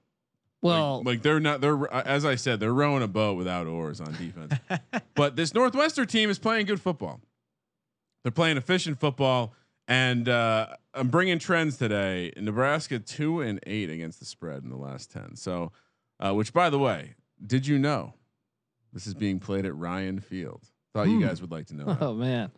Well, 0.62 0.98
like, 0.98 1.06
like 1.06 1.22
they're 1.22 1.40
not. 1.40 1.62
They're 1.62 1.94
uh, 1.94 2.02
as 2.06 2.26
I 2.26 2.36
said, 2.36 2.60
they're 2.60 2.74
rowing 2.74 3.02
a 3.04 3.08
boat 3.08 3.38
without 3.38 3.66
oars 3.68 4.02
on 4.02 4.12
defense. 4.14 4.54
but 5.16 5.36
this 5.36 5.54
Northwestern 5.54 6.08
team 6.08 6.30
is 6.30 6.38
playing 6.40 6.66
good 6.66 6.82
football. 6.82 7.22
They're 8.24 8.32
playing 8.32 8.58
efficient 8.58 9.00
football, 9.00 9.54
and 9.88 10.28
uh, 10.28 10.68
I'm 10.94 11.08
bringing 11.08 11.40
trends 11.40 11.78
today. 11.78 12.34
Nebraska 12.38 13.00
two 13.00 13.40
and 13.42 13.60
eight 13.66 13.90
against 13.90 14.20
the 14.20 14.26
spread 14.26 14.64
in 14.64 14.70
the 14.70 14.76
last 14.78 15.12
ten. 15.12 15.36
So, 15.38 15.72
uh, 16.20 16.34
which 16.34 16.52
by 16.52 16.70
the 16.70 16.80
way, 16.80 17.16
did 17.46 17.66
you 17.66 17.80
know 17.80 18.14
this 18.92 19.08
is 19.08 19.14
being 19.14 19.40
played 19.40 19.66
at 19.66 19.74
Ryan 19.76 20.20
Field? 20.20 20.62
Thought 20.94 21.08
you 21.08 21.20
Hmm. 21.20 21.28
guys 21.28 21.40
would 21.40 21.52
like 21.52 21.68
to 21.68 21.76
know. 21.76 21.86
that. 21.86 22.02
oh 22.02 22.14
man, 22.14 22.52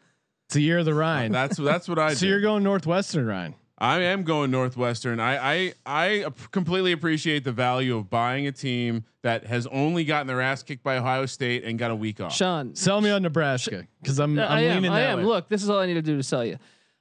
It's 0.48 0.56
the 0.56 0.62
year 0.62 0.80
of 0.80 0.86
the 0.86 0.94
Rhine. 0.96 1.32
That's 1.32 1.58
that's 1.58 1.88
what 1.88 2.00
I. 2.00 2.14
so 2.16 2.22
did. 2.22 2.30
you're 2.30 2.42
going 2.42 2.64
Northwestern, 2.64 3.28
Ryan. 3.28 3.54
I 3.82 4.02
am 4.02 4.22
going 4.24 4.52
Northwestern. 4.52 5.20
I 5.20 5.54
I 5.54 5.74
I 5.86 6.26
completely 6.52 6.92
appreciate 6.92 7.44
the 7.44 7.52
value 7.52 7.98
of 7.98 8.12
buying 8.12 8.46
a 8.46 8.52
team 8.52 9.06
that 9.24 9.48
has 9.48 9.66
only 9.68 10.04
gotten 10.04 10.28
their 10.28 10.40
ass 10.40 10.62
kicked 10.62 10.84
by 10.84 10.98
Ohio 10.98 11.26
State 11.26 11.64
and 11.64 11.80
got 11.80 11.90
a 11.90 11.96
week 11.96 12.22
off. 12.22 12.34
Sean, 12.36 12.76
Sell 12.76 13.02
me 13.02 13.10
on 13.10 13.24
Nebraska 13.24 13.88
because 14.02 14.20
I'm, 14.20 14.38
I'm 14.38 14.52
I 14.52 14.62
am. 14.62 14.76
leaning 14.76 14.92
I 14.92 15.00
am. 15.02 15.18
way. 15.20 15.26
Look, 15.26 15.50
this 15.50 15.64
is 15.64 15.70
all 15.70 15.80
I 15.80 15.88
need 15.88 15.96
to 15.96 16.02
do 16.04 16.16
to 16.16 16.22
sell 16.24 16.46
you. 16.46 16.58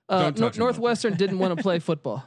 Uh, 0.08 0.22
Don't 0.24 0.38
Nor- 0.38 0.48
touch 0.48 0.56
him, 0.56 0.60
Northwestern 0.64 1.14
didn't 1.16 1.38
want 1.38 1.54
to 1.56 1.62
play 1.62 1.78
football. 1.90 2.24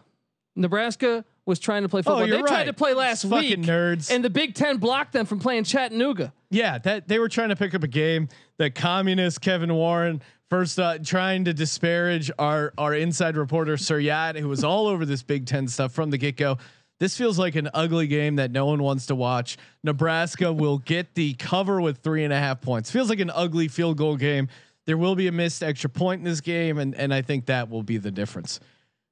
Nebraska 0.55 1.25
was 1.45 1.59
trying 1.59 1.81
to 1.81 1.89
play 1.89 2.01
football. 2.03 2.21
Oh, 2.23 2.27
they 2.27 2.37
right. 2.37 2.45
tried 2.45 2.65
to 2.65 2.73
play 2.73 2.93
last 2.93 3.23
Fucking 3.23 3.61
week, 3.61 3.67
nerds. 3.67 4.11
and 4.11 4.23
the 4.23 4.29
Big 4.29 4.53
Ten 4.53 4.77
blocked 4.77 5.13
them 5.13 5.25
from 5.25 5.39
playing 5.39 5.63
Chattanooga. 5.63 6.31
Yeah, 6.51 6.77
that 6.79 7.07
they 7.07 7.17
were 7.19 7.27
trying 7.27 7.49
to 7.49 7.55
pick 7.55 7.73
up 7.73 7.81
a 7.83 7.87
game 7.87 8.29
that 8.57 8.75
communist 8.75 9.41
Kevin 9.41 9.73
Warren 9.73 10.21
first 10.49 10.79
uh, 10.79 10.97
trying 10.99 11.45
to 11.45 11.53
disparage 11.53 12.31
our 12.39 12.73
our 12.77 12.93
inside 12.93 13.37
reporter 13.37 13.77
Sir 13.77 13.99
Suryat, 13.99 14.39
who 14.39 14.47
was 14.49 14.63
all 14.63 14.87
over 14.87 15.05
this 15.05 15.23
Big 15.23 15.45
Ten 15.45 15.67
stuff 15.67 15.93
from 15.93 16.09
the 16.09 16.17
get 16.17 16.37
go. 16.37 16.57
This 16.99 17.17
feels 17.17 17.37
like 17.37 17.55
an 17.55 17.69
ugly 17.73 18.07
game 18.07 18.37
that 18.37 18.51
no 18.51 18.65
one 18.65 18.81
wants 18.81 19.07
to 19.07 19.15
watch. 19.15 19.57
Nebraska 19.83 20.53
will 20.53 20.77
get 20.77 21.15
the 21.15 21.33
cover 21.33 21.81
with 21.81 21.97
three 21.97 22.23
and 22.23 22.31
a 22.31 22.37
half 22.39 22.61
points. 22.61 22.91
Feels 22.91 23.09
like 23.09 23.19
an 23.19 23.31
ugly 23.31 23.67
field 23.67 23.97
goal 23.97 24.15
game. 24.15 24.47
There 24.85 24.97
will 24.97 25.15
be 25.15 25.27
a 25.27 25.31
missed 25.31 25.63
extra 25.63 25.89
point 25.89 26.19
in 26.19 26.25
this 26.25 26.41
game, 26.41 26.77
and 26.77 26.95
and 26.95 27.13
I 27.13 27.21
think 27.21 27.47
that 27.47 27.69
will 27.69 27.83
be 27.83 27.97
the 27.97 28.11
difference. 28.11 28.59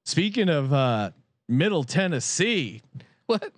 Speaking 0.05 0.49
of 0.49 0.71
uh, 0.73 1.11
Middle 1.47 1.83
Tennessee, 1.83 2.81
What? 3.31 3.53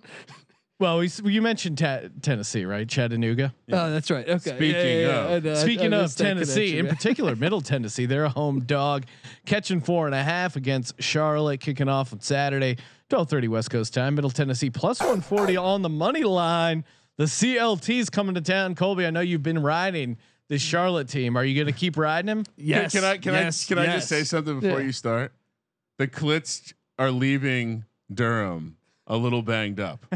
Well, 0.84 0.98
we, 0.98 1.10
you 1.24 1.40
mentioned 1.42 1.78
ta- 1.78 2.02
Tennessee, 2.20 2.64
right? 2.66 2.86
Chattanooga. 2.88 3.54
Oh, 3.72 3.90
that's 3.90 4.10
right. 4.10 4.28
Okay. 4.28 4.56
Speaking 4.56 5.04
of- 5.06 5.30
I 5.30 5.38
know. 5.38 5.52
I- 5.52 5.54
Speaking 5.56 5.92
I 5.94 6.00
of 6.04 6.14
Tennessee, 6.14 6.78
in 6.78 6.86
particular, 6.86 7.34
Middle 7.44 7.60
Tennessee, 7.62 8.06
they're 8.06 8.24
a 8.24 8.28
home 8.28 8.60
dog, 8.60 9.04
catching 9.46 9.80
four 9.80 10.06
and 10.06 10.14
a 10.14 10.22
half 10.22 10.56
against 10.56 11.00
Charlotte, 11.02 11.60
kicking 11.60 11.88
off 11.88 12.12
on 12.12 12.20
Saturday, 12.20 12.76
twelve 13.08 13.30
thirty 13.30 13.48
West 13.48 13.70
Coast 13.70 13.94
time. 13.94 14.14
Middle 14.14 14.30
Tennessee 14.30 14.68
plus 14.70 15.00
one 15.00 15.20
forty 15.22 15.56
on 15.56 15.82
the 15.82 15.88
money 15.88 16.22
line. 16.24 16.84
The 17.16 17.24
CLT's 17.24 18.10
coming 18.10 18.34
to 18.34 18.40
town. 18.40 18.74
Colby, 18.74 19.06
I 19.06 19.10
know 19.10 19.20
you've 19.20 19.42
been 19.42 19.62
riding 19.62 20.16
this 20.48 20.60
Charlotte 20.60 21.08
team. 21.08 21.36
Are 21.36 21.44
you 21.44 21.54
going 21.54 21.72
to 21.72 21.78
keep 21.78 21.96
riding 21.96 22.28
him? 22.28 22.44
yes. 22.56 22.92
Can, 22.92 23.00
can 23.00 23.04
I 23.10 23.16
can 23.18 23.32
yes, 23.34 23.64
I 23.64 23.68
can 23.74 23.78
I 23.78 23.86
just 23.94 24.08
say 24.08 24.24
something 24.24 24.60
before 24.60 24.80
Yeah. 24.80 24.86
you 24.86 24.92
start? 24.92 25.32
The 25.98 26.08
Clits 26.08 26.74
are 26.98 27.10
leaving 27.10 27.84
Durham 28.12 28.76
a 29.06 29.16
little 29.16 29.42
banged 29.42 29.80
up. 29.80 30.04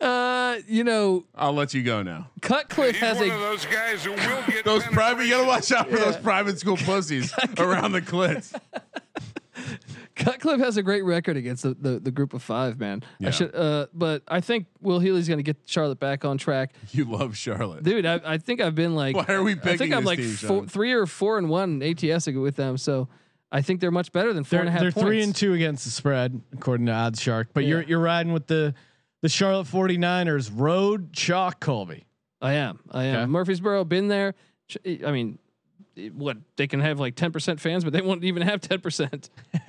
Uh, 0.00 0.58
you 0.66 0.84
know, 0.84 1.24
I'll 1.34 1.52
let 1.52 1.72
you 1.72 1.82
go 1.82 2.02
now. 2.02 2.28
Cutcliffe 2.42 2.96
He's 2.96 3.00
has 3.00 3.18
one 3.18 3.30
a 3.30 3.34
of 3.34 3.40
those 3.40 3.64
guys 3.64 4.04
who 4.04 4.10
will 4.10 4.42
get 4.46 4.64
Those 4.64 4.82
private, 4.84 5.24
you 5.24 5.30
gotta 5.30 5.46
watch 5.46 5.72
out 5.72 5.88
for 5.88 5.96
those 5.96 6.16
private 6.16 6.58
school 6.58 6.76
pussies 6.84 7.32
around 7.58 7.92
the 7.92 8.02
Clits. 8.02 8.54
Cutcliffe 10.16 10.60
has 10.60 10.76
a 10.76 10.82
great 10.82 11.04
record 11.04 11.36
against 11.36 11.62
the, 11.62 11.74
the, 11.74 11.98
the 11.98 12.10
group 12.10 12.34
of 12.34 12.42
five, 12.42 12.78
man. 12.78 13.02
Yeah. 13.18 13.28
I 13.28 13.30
should, 13.30 13.54
uh, 13.54 13.86
but 13.94 14.22
I 14.28 14.40
think 14.40 14.66
Will 14.80 15.00
Healy's 15.00 15.26
going 15.26 15.38
to 15.38 15.42
get 15.42 15.56
Charlotte 15.66 15.98
back 15.98 16.24
on 16.24 16.38
track, 16.38 16.74
You 16.92 17.04
love 17.04 17.36
Charlotte. 17.36 17.82
dude. 17.82 18.06
I, 18.06 18.20
I 18.24 18.38
think 18.38 18.60
I've 18.60 18.74
been 18.74 18.94
like, 18.94 19.16
Why 19.16 19.26
are 19.28 19.42
we 19.42 19.54
picking? 19.54 19.70
I 19.70 19.76
think 19.76 19.94
I'm 19.94 20.04
this 20.04 20.06
like 20.06 20.18
team, 20.18 20.28
four, 20.28 20.66
three 20.66 20.92
or 20.92 21.06
four 21.06 21.38
and 21.38 21.48
one 21.48 21.82
ATS 21.82 22.26
with 22.26 22.56
them. 22.56 22.76
So 22.76 23.08
I 23.54 23.62
think 23.62 23.80
they're 23.80 23.92
much 23.92 24.10
better 24.10 24.32
than 24.32 24.42
four 24.42 24.50
They're, 24.58 24.60
and 24.62 24.68
a 24.68 24.72
half 24.72 24.80
they're 24.80 24.90
points. 24.90 25.06
three 25.06 25.22
and 25.22 25.34
two 25.34 25.54
against 25.54 25.84
the 25.84 25.90
spread, 25.90 26.40
according 26.52 26.86
to 26.86 26.92
Odds 26.92 27.20
Shark. 27.20 27.50
But 27.54 27.64
you're 27.64 27.82
you're 27.82 28.00
riding 28.00 28.32
with 28.32 28.48
the 28.48 28.74
the 29.22 29.28
Charlotte 29.28 29.68
49ers 29.68 30.50
road 30.52 31.12
chalk, 31.12 31.60
Colby. 31.60 32.04
I 32.42 32.54
am. 32.54 32.80
I 32.90 33.04
am. 33.04 33.16
Okay. 33.20 33.26
Murfreesboro, 33.26 33.84
been 33.84 34.08
there. 34.08 34.34
I 34.84 35.12
mean, 35.12 35.38
what 36.12 36.36
they 36.56 36.66
can 36.66 36.80
have 36.80 36.98
like 36.98 37.14
10% 37.14 37.60
fans, 37.60 37.84
but 37.84 37.92
they 37.92 38.02
won't 38.02 38.24
even 38.24 38.42
have 38.42 38.60
10% 38.60 39.28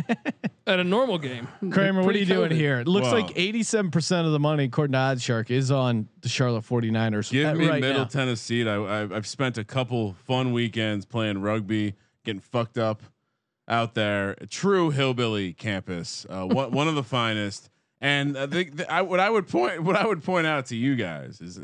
at 0.68 0.80
a 0.80 0.84
normal 0.84 1.20
game. 1.20 1.48
Kramer, 1.70 2.04
what 2.04 2.16
are 2.16 2.18
you 2.18 2.26
doing 2.26 2.52
here? 2.52 2.80
It 2.80 2.88
looks 2.88 3.06
Wow. 3.08 3.14
like 3.14 3.28
87% 3.36 4.26
of 4.26 4.32
the 4.32 4.40
money, 4.40 4.64
according 4.66 4.94
to 4.94 4.98
Odds 4.98 5.22
Shark, 5.22 5.52
is 5.52 5.70
on 5.72 6.10
the 6.22 6.28
Charlotte 6.30 6.66
49ers. 6.66 7.32
Give 7.32 7.56
me 7.56 7.70
right 7.70 7.80
Middle 7.80 8.00
now. 8.02 8.06
Tennessee. 8.08 8.68
I, 8.68 8.76
I, 8.76 9.02
I've 9.16 9.28
spent 9.28 9.58
a 9.60 9.64
couple 9.64 10.14
fun 10.26 10.52
weekends 10.52 11.06
playing 11.06 11.42
rugby, 11.42 11.94
getting 12.26 12.42
fucked 12.42 12.78
up 12.80 13.04
out 13.68 13.96
there. 13.96 14.36
True 14.50 14.90
hillbilly 14.92 15.54
campus, 15.54 16.26
uh, 16.30 16.46
one 16.46 16.72
one 16.72 16.88
of 16.88 16.96
the 16.96 17.04
finest. 17.04 17.70
And 18.02 18.36
uh, 18.36 18.46
the, 18.46 18.66
the, 18.66 18.92
I, 18.92 19.02
what 19.02 19.20
I 19.20 19.30
would 19.30 19.48
point 19.48 19.84
what 19.84 19.96
I 19.96 20.06
would 20.06 20.24
point 20.24 20.48
out 20.48 20.68
to 20.68 20.76
you 20.76 20.96
guys 20.96 21.42
is 21.42 21.60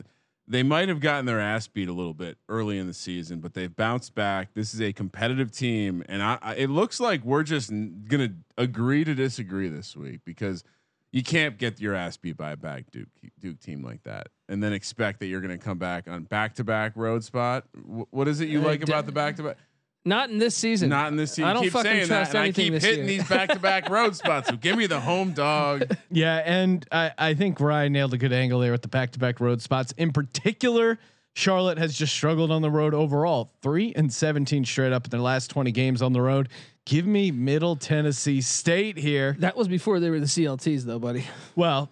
they 0.48 0.64
might 0.64 0.90
have 0.90 1.00
gotten 1.00 1.26
their 1.26 1.40
ass 1.40 1.68
beat 1.68 1.88
a 1.88 1.94
little 1.94 2.14
bit 2.14 2.38
early 2.50 2.78
in 2.78 2.88
the 2.88 2.94
season, 2.94 3.40
but 3.40 3.54
they've 3.54 3.74
bounced 3.76 4.16
back. 4.16 4.54
This 4.54 4.74
is 4.74 4.82
a 4.82 4.92
competitive 4.92 5.52
team, 5.52 6.04
and 6.10 6.24
I, 6.24 6.38
I, 6.42 6.56
it 6.56 6.70
looks 6.70 7.00
like 7.00 7.24
we're 7.24 7.44
just 7.44 7.72
gonna 8.08 8.34
agree 8.58 9.04
to 9.04 9.14
disagree 9.14 9.70
this 9.70 9.96
week 9.96 10.22
because 10.26 10.64
you 11.12 11.24
can't 11.24 11.58
get 11.58 11.80
your 11.82 11.94
ass 11.94 12.18
beat 12.18 12.38
by 12.38 12.52
a 12.52 12.58
back 12.58 12.86
Duke 12.92 13.10
Duke 13.40 13.60
team 13.60 13.84
like 13.84 14.04
that, 14.04 14.30
and 14.48 14.64
then 14.64 14.74
expect 14.74 15.20
that 15.20 15.28
you're 15.28 15.42
going 15.42 15.58
to 15.58 15.64
come 15.64 15.78
back 15.78 16.08
on 16.08 16.24
back 16.24 16.56
to 16.56 16.64
back 16.64 16.94
road 16.96 17.24
spot. 17.24 17.66
Wh- 17.76 18.12
what 18.14 18.28
is 18.28 18.40
it 18.40 18.48
you 18.48 18.62
like 18.62 18.82
about 18.82 19.06
the 19.06 19.12
back 19.12 19.36
to 19.38 19.44
back? 19.44 19.58
Not 20.04 20.30
in 20.32 20.40
this 20.40 20.56
season. 20.56 20.90
Not 20.90 21.10
in 21.10 21.16
this 21.16 21.32
season. 21.32 21.44
I 21.46 21.54
don't 21.54 21.64
keep 21.64 21.74
fucking 21.74 21.92
saying 21.92 22.08
trust 22.08 22.32
that, 22.32 22.38
and 22.38 22.40
I 22.40 22.44
anything 22.46 22.66
keep 22.66 22.74
this 22.74 22.84
hitting 22.84 23.08
year. 23.08 23.20
these 23.20 23.30
back-to-back 23.30 23.90
road 23.92 24.16
spots. 24.16 24.50
So 24.50 24.56
give 24.56 24.76
me 24.76 24.88
the 24.88 25.00
home 25.00 25.34
dog. 25.34 25.84
Yeah, 26.14 26.42
and 26.44 26.86
I, 26.92 27.12
I 27.18 27.34
think 27.36 27.60
Ryan 27.60 27.94
nailed 27.94 28.14
a 28.14 28.18
good 28.18 28.34
angle 28.34 28.60
there 28.60 28.72
with 28.72 28.82
the 28.82 28.88
back-to-back 28.88 29.40
road 29.40 29.62
spots. 29.62 29.94
In 29.98 30.12
particular, 30.12 30.98
Charlotte 31.34 31.78
has 31.78 31.94
just 31.96 32.14
struggled 32.14 32.52
on 32.52 32.62
the 32.62 32.70
road 32.72 32.94
overall. 32.94 33.54
Three 33.62 33.94
and 33.96 34.12
seventeen 34.12 34.66
straight 34.66 34.92
up 34.92 35.06
in 35.06 35.10
their 35.12 35.22
last 35.22 35.50
twenty 35.50 35.72
games 35.72 36.02
on 36.02 36.12
the 36.14 36.22
road. 36.22 36.50
Give 36.86 37.06
me 37.06 37.32
Middle 37.32 37.76
Tennessee 37.78 38.42
State 38.42 38.98
here. 38.98 39.36
That 39.40 39.56
was 39.56 39.68
before 39.70 40.00
they 40.00 40.10
were 40.10 40.20
the 40.20 40.26
CLTs, 40.26 40.84
though, 40.84 41.00
buddy. 41.00 41.26
Well, 41.56 41.90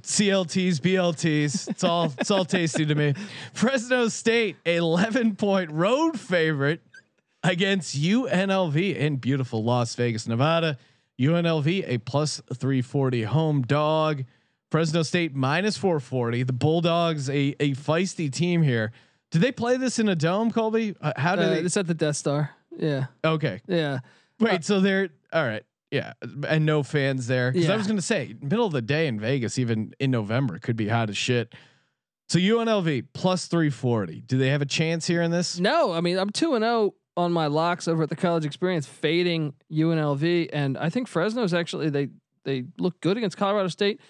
CLTs, 0.00 0.80
BLTs, 0.80 1.68
it's 1.68 1.82
all 1.82 2.12
it's 2.18 2.30
all 2.30 2.44
tasty 2.44 2.86
to 2.86 2.94
me. 2.94 3.14
Fresno 3.54 4.06
State, 4.08 4.56
eleven 4.64 5.34
point 5.34 5.72
road 5.72 6.20
favorite 6.20 6.80
against 7.42 7.96
UNLV 8.00 8.96
in 8.96 9.16
beautiful 9.16 9.62
Las 9.64 9.94
Vegas, 9.94 10.26
Nevada. 10.26 10.76
UNLV 11.20 11.84
a 11.88 11.98
plus 11.98 12.40
three 12.54 12.82
forty 12.82 13.22
home 13.24 13.62
dog. 13.62 14.24
Fresno 14.70 15.02
State 15.02 15.34
minus 15.34 15.76
four 15.76 15.98
forty. 16.00 16.42
The 16.42 16.52
Bulldogs 16.52 17.28
a 17.28 17.56
a 17.60 17.74
feisty 17.74 18.30
team 18.32 18.62
here. 18.62 18.92
Did 19.30 19.42
they 19.42 19.52
play 19.52 19.76
this 19.76 19.98
in 19.98 20.08
a 20.08 20.14
dome, 20.14 20.50
Colby? 20.50 20.94
Uh, 21.00 21.12
how 21.16 21.36
did 21.36 21.44
Uh, 21.46 21.50
they? 21.50 21.60
it's 21.60 21.76
at 21.76 21.86
the 21.86 21.94
Death 21.94 22.16
Star. 22.16 22.50
Yeah, 22.78 23.06
Okay, 23.24 23.60
yeah. 23.66 23.98
wait. 24.38 24.64
so 24.64 24.80
they're 24.80 25.08
all 25.32 25.44
right. 25.44 25.64
Yeah, 25.90 26.12
and 26.46 26.64
no 26.64 26.82
fans 26.84 27.26
there. 27.26 27.50
Because 27.50 27.70
I 27.70 27.76
was 27.76 27.86
gonna 27.88 28.00
say, 28.02 28.36
middle 28.40 28.66
of 28.66 28.72
the 28.72 28.82
day 28.82 29.06
in 29.08 29.18
Vegas, 29.18 29.58
even 29.58 29.94
in 29.98 30.10
November, 30.12 30.58
could 30.58 30.76
be 30.76 30.86
hot 30.88 31.08
as 31.10 31.16
shit. 31.16 31.54
So 32.28 32.38
UNLV 32.38 33.06
plus 33.14 33.46
three 33.46 33.70
forty. 33.70 34.20
Do 34.20 34.38
they 34.38 34.50
have 34.50 34.62
a 34.62 34.66
chance 34.66 35.06
here 35.06 35.22
in 35.22 35.30
this? 35.32 35.58
No, 35.58 35.92
I 35.92 36.00
mean 36.00 36.16
I'm 36.18 36.30
two 36.30 36.54
and 36.54 36.62
zero 36.62 36.94
on 37.18 37.32
my 37.32 37.48
locks 37.48 37.88
over 37.88 38.04
at 38.04 38.08
the 38.08 38.16
college 38.16 38.44
experience, 38.44 38.86
fading 38.86 39.52
UNLV, 39.72 40.50
and 40.52 40.78
I 40.78 40.88
think 40.88 41.08
Fresno's 41.08 41.52
actually 41.52 41.90
they 41.90 42.08
they 42.44 42.64
look 42.78 43.00
good 43.00 43.16
against 43.16 43.36
Colorado 43.36 43.68
State. 43.68 44.00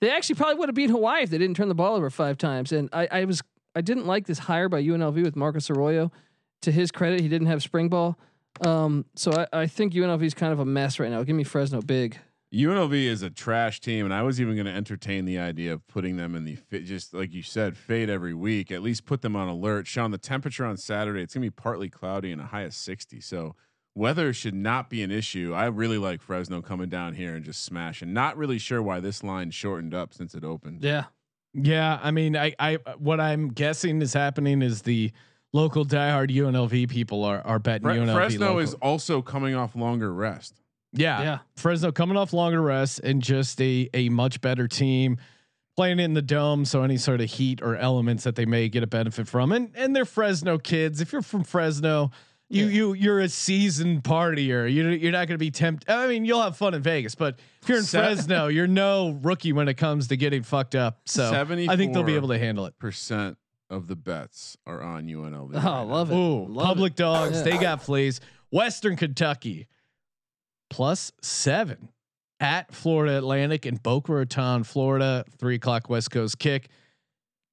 They 0.00 0.10
actually 0.10 0.36
probably 0.36 0.56
would 0.56 0.68
have 0.68 0.76
beat 0.76 0.90
Hawaii 0.90 1.22
if 1.22 1.30
they 1.30 1.38
didn't 1.38 1.56
turn 1.56 1.68
the 1.68 1.74
ball 1.74 1.96
over 1.96 2.10
five 2.10 2.36
times. 2.36 2.70
And 2.70 2.90
I, 2.92 3.08
I 3.10 3.24
was 3.24 3.42
I 3.74 3.80
didn't 3.80 4.06
like 4.06 4.26
this 4.26 4.38
hire 4.38 4.68
by 4.68 4.82
UNLV 4.82 5.24
with 5.24 5.34
Marcus 5.34 5.70
Arroyo. 5.70 6.12
To 6.62 6.70
his 6.70 6.90
credit, 6.90 7.20
he 7.20 7.28
didn't 7.28 7.46
have 7.46 7.62
spring 7.62 7.88
ball. 7.88 8.18
Um, 8.60 9.06
so 9.14 9.32
I, 9.32 9.60
I 9.60 9.66
think 9.66 9.94
UNLV 9.94 10.22
is 10.22 10.34
kind 10.34 10.52
of 10.52 10.58
a 10.58 10.64
mess 10.66 11.00
right 11.00 11.10
now. 11.10 11.22
Give 11.22 11.36
me 11.36 11.44
Fresno 11.44 11.80
big. 11.80 12.18
UNLV 12.52 12.94
is 12.94 13.22
a 13.22 13.28
trash 13.28 13.80
team, 13.80 14.06
and 14.06 14.14
I 14.14 14.22
was 14.22 14.40
even 14.40 14.54
going 14.54 14.66
to 14.66 14.72
entertain 14.72 15.26
the 15.26 15.38
idea 15.38 15.72
of 15.72 15.86
putting 15.86 16.16
them 16.16 16.34
in 16.34 16.44
the 16.44 16.54
fit, 16.54 16.84
just 16.84 17.12
like 17.12 17.34
you 17.34 17.42
said, 17.42 17.76
fade 17.76 18.08
every 18.08 18.32
week. 18.32 18.72
At 18.72 18.82
least 18.82 19.04
put 19.04 19.20
them 19.20 19.36
on 19.36 19.48
alert. 19.48 19.86
Sean, 19.86 20.12
the 20.12 20.18
temperature 20.18 20.64
on 20.64 20.78
Saturday 20.78 21.20
it's 21.20 21.34
going 21.34 21.42
to 21.42 21.46
be 21.46 21.50
partly 21.50 21.90
cloudy 21.90 22.32
and 22.32 22.40
a 22.40 22.46
high 22.46 22.62
of 22.62 22.72
sixty, 22.72 23.20
so 23.20 23.54
weather 23.94 24.32
should 24.32 24.54
not 24.54 24.88
be 24.88 25.02
an 25.02 25.10
issue. 25.10 25.52
I 25.54 25.66
really 25.66 25.98
like 25.98 26.22
Fresno 26.22 26.62
coming 26.62 26.88
down 26.88 27.14
here 27.14 27.34
and 27.34 27.44
just 27.44 27.64
smashing. 27.64 28.14
Not 28.14 28.38
really 28.38 28.58
sure 28.58 28.82
why 28.82 29.00
this 29.00 29.22
line 29.22 29.50
shortened 29.50 29.92
up 29.92 30.14
since 30.14 30.34
it 30.34 30.44
opened. 30.44 30.82
Yeah. 30.82 31.04
Yeah, 31.54 31.98
I 32.02 32.10
mean, 32.10 32.36
I, 32.36 32.54
I, 32.58 32.78
what 32.98 33.20
I'm 33.20 33.48
guessing 33.48 34.02
is 34.02 34.12
happening 34.12 34.60
is 34.62 34.82
the 34.82 35.10
local 35.52 35.84
diehard 35.84 36.30
UNLV 36.30 36.88
people 36.88 37.24
are 37.24 37.40
are 37.40 37.58
betting 37.58 37.88
Fre- 37.88 37.94
UNLV. 37.94 38.14
Fresno 38.14 38.46
local. 38.46 38.58
is 38.60 38.74
also 38.74 39.20
coming 39.22 39.54
off 39.54 39.74
longer 39.74 40.12
rest. 40.12 40.60
Yeah, 40.92 41.22
Yeah. 41.22 41.38
Fresno 41.56 41.92
coming 41.92 42.16
off 42.16 42.32
longer 42.32 42.60
rest 42.62 43.00
and 43.00 43.22
just 43.22 43.60
a 43.60 43.88
a 43.94 44.08
much 44.08 44.40
better 44.40 44.66
team 44.68 45.18
playing 45.76 46.00
in 46.00 46.14
the 46.14 46.22
dome. 46.22 46.64
So 46.64 46.82
any 46.82 46.96
sort 46.96 47.20
of 47.20 47.30
heat 47.30 47.60
or 47.62 47.76
elements 47.76 48.24
that 48.24 48.34
they 48.36 48.46
may 48.46 48.68
get 48.68 48.82
a 48.82 48.86
benefit 48.86 49.28
from, 49.28 49.52
and 49.52 49.70
and 49.76 49.94
they're 49.94 50.04
Fresno 50.04 50.58
kids. 50.58 51.00
If 51.00 51.12
you're 51.12 51.22
from 51.22 51.44
Fresno. 51.44 52.10
You 52.50 52.64
Yeah. 52.64 52.72
you 52.72 52.92
you're 52.94 53.20
a 53.20 53.28
seasoned 53.28 54.04
partier. 54.04 54.72
You 54.72 54.88
you're 54.88 55.12
not 55.12 55.28
going 55.28 55.34
to 55.34 55.38
be 55.38 55.50
tempted. 55.50 55.90
I 55.90 56.06
mean, 56.06 56.24
you'll 56.24 56.40
have 56.40 56.56
fun 56.56 56.72
in 56.72 56.80
Vegas, 56.80 57.14
but 57.14 57.38
if 57.60 57.68
you're 57.68 57.76
in 57.76 57.84
Se- 57.84 57.98
Fresno, 57.98 58.46
you're 58.48 58.66
no 58.66 59.18
rookie 59.22 59.52
when 59.52 59.68
it 59.68 59.74
comes 59.74 60.08
to 60.08 60.16
getting 60.16 60.42
fucked 60.42 60.74
up. 60.74 61.02
So 61.04 61.30
I 61.30 61.76
think 61.76 61.92
they'll 61.92 62.02
be 62.04 62.14
able 62.14 62.28
to 62.28 62.38
handle 62.38 62.64
it. 62.64 62.78
Percent 62.78 63.36
of 63.68 63.86
the 63.86 63.96
bets 63.96 64.56
are 64.66 64.80
on 64.80 65.08
UNLV. 65.08 65.50
Oh, 65.56 65.58
right 65.58 65.82
love 65.82 66.08
now. 66.08 66.16
it. 66.16 66.18
Ooh, 66.18 66.46
Love 66.46 66.66
public 66.68 66.94
dogs. 66.94 67.36
Yeah. 67.36 67.42
They 67.42 67.58
got 67.58 67.82
fleas. 67.82 68.22
Western 68.50 68.96
Kentucky 68.96 69.66
plus 70.70 71.12
seven 71.22 71.88
at 72.40 72.72
Florida 72.72 73.18
Atlantic 73.18 73.66
in 73.66 73.76
Boca 73.76 74.12
Raton, 74.12 74.64
Florida. 74.64 75.24
Three 75.38 75.56
o'clock 75.56 75.88
West 75.88 76.10
Coast 76.10 76.38
kick. 76.38 76.68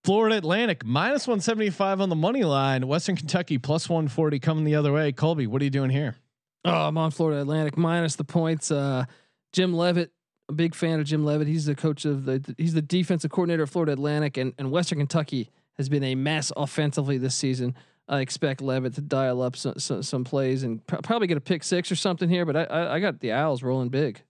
Florida 0.03 0.37
Atlantic 0.37 0.85
minus 0.85 1.27
175 1.27 1.99
on 1.99 2.09
the 2.09 2.15
money 2.15 2.43
line. 2.43 2.87
Western 2.87 3.15
Kentucky 3.15 3.57
plus 3.57 3.89
140 3.89 4.39
coming 4.39 4.63
the 4.63 4.75
other 4.75 4.93
way. 4.93 5.11
Colby, 5.11 5.47
what 5.47 5.61
are 5.61 5.65
you 5.65 5.71
doing 5.71 5.89
here? 5.89 6.15
Oh, 6.63 6.87
I'm 6.87 6.97
on 6.97 7.11
Florida 7.11 7.41
Atlantic 7.41 7.77
minus 7.77 8.15
the 8.15 8.23
points. 8.23 8.69
Uh, 8.69 9.05
Jim 9.51 9.73
Leavitt, 9.73 10.11
a 10.47 10.53
big 10.53 10.75
fan 10.75 10.99
of 10.99 11.05
Jim 11.05 11.25
Leavitt. 11.25 11.47
He's 11.47 11.65
the 11.65 11.75
coach 11.75 12.05
of 12.05 12.25
the 12.25 12.55
he's 12.57 12.73
the 12.73 12.81
defensive 12.81 13.31
coordinator 13.31 13.63
of 13.63 13.69
Florida 13.69 13.93
Atlantic, 13.93 14.37
and, 14.37 14.53
and 14.57 14.71
Western 14.71 14.99
Kentucky 14.99 15.49
has 15.77 15.89
been 15.89 16.03
a 16.03 16.15
mess 16.15 16.51
offensively 16.55 17.17
this 17.17 17.35
season. 17.35 17.75
I 18.07 18.19
expect 18.21 18.61
Leavitt 18.61 18.93
to 18.95 19.01
dial 19.01 19.41
up 19.41 19.55
some 19.55 19.79
some, 19.79 20.03
some 20.03 20.23
plays 20.23 20.63
and 20.63 20.85
pr- 20.85 20.97
probably 20.97 21.27
get 21.27 21.37
a 21.37 21.41
pick 21.41 21.63
six 21.63 21.91
or 21.91 21.95
something 21.95 22.29
here. 22.29 22.45
But 22.45 22.55
I, 22.55 22.63
I 22.63 22.95
I 22.95 22.99
got 22.99 23.19
the 23.19 23.31
Owls 23.31 23.63
rolling 23.63 23.89
big. 23.89 24.21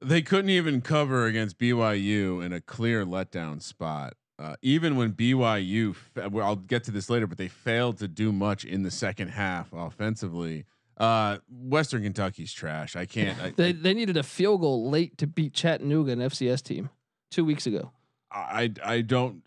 They 0.00 0.20
couldn't 0.20 0.50
even 0.50 0.82
cover 0.82 1.24
against 1.26 1.58
BYU 1.58 2.44
in 2.44 2.52
a 2.52 2.60
clear 2.60 3.06
letdown 3.06 3.62
spot. 3.62 4.14
Uh, 4.38 4.56
even 4.60 4.96
when 4.96 5.12
BYU, 5.12 5.94
fa- 5.94 6.28
well, 6.28 6.44
I'll 6.46 6.56
get 6.56 6.84
to 6.84 6.90
this 6.90 7.08
later, 7.08 7.26
but 7.26 7.38
they 7.38 7.48
failed 7.48 7.98
to 7.98 8.08
do 8.08 8.32
much 8.32 8.64
in 8.64 8.82
the 8.82 8.90
second 8.90 9.28
half 9.28 9.72
offensively. 9.72 10.64
Uh, 10.98 11.38
Western 11.48 12.02
Kentucky's 12.02 12.52
trash. 12.52 12.96
I 12.96 13.06
can't. 13.06 13.40
I, 13.40 13.50
They 13.50 13.72
they 13.72 13.94
needed 13.94 14.16
a 14.16 14.22
field 14.22 14.60
goal 14.60 14.90
late 14.90 15.16
to 15.18 15.26
beat 15.26 15.54
Chattanooga, 15.54 16.12
an 16.12 16.18
FCS 16.18 16.62
team, 16.62 16.90
two 17.30 17.44
weeks 17.44 17.66
ago. 17.66 17.92
I, 18.30 18.72
I 18.84 19.00
don't. 19.00 19.43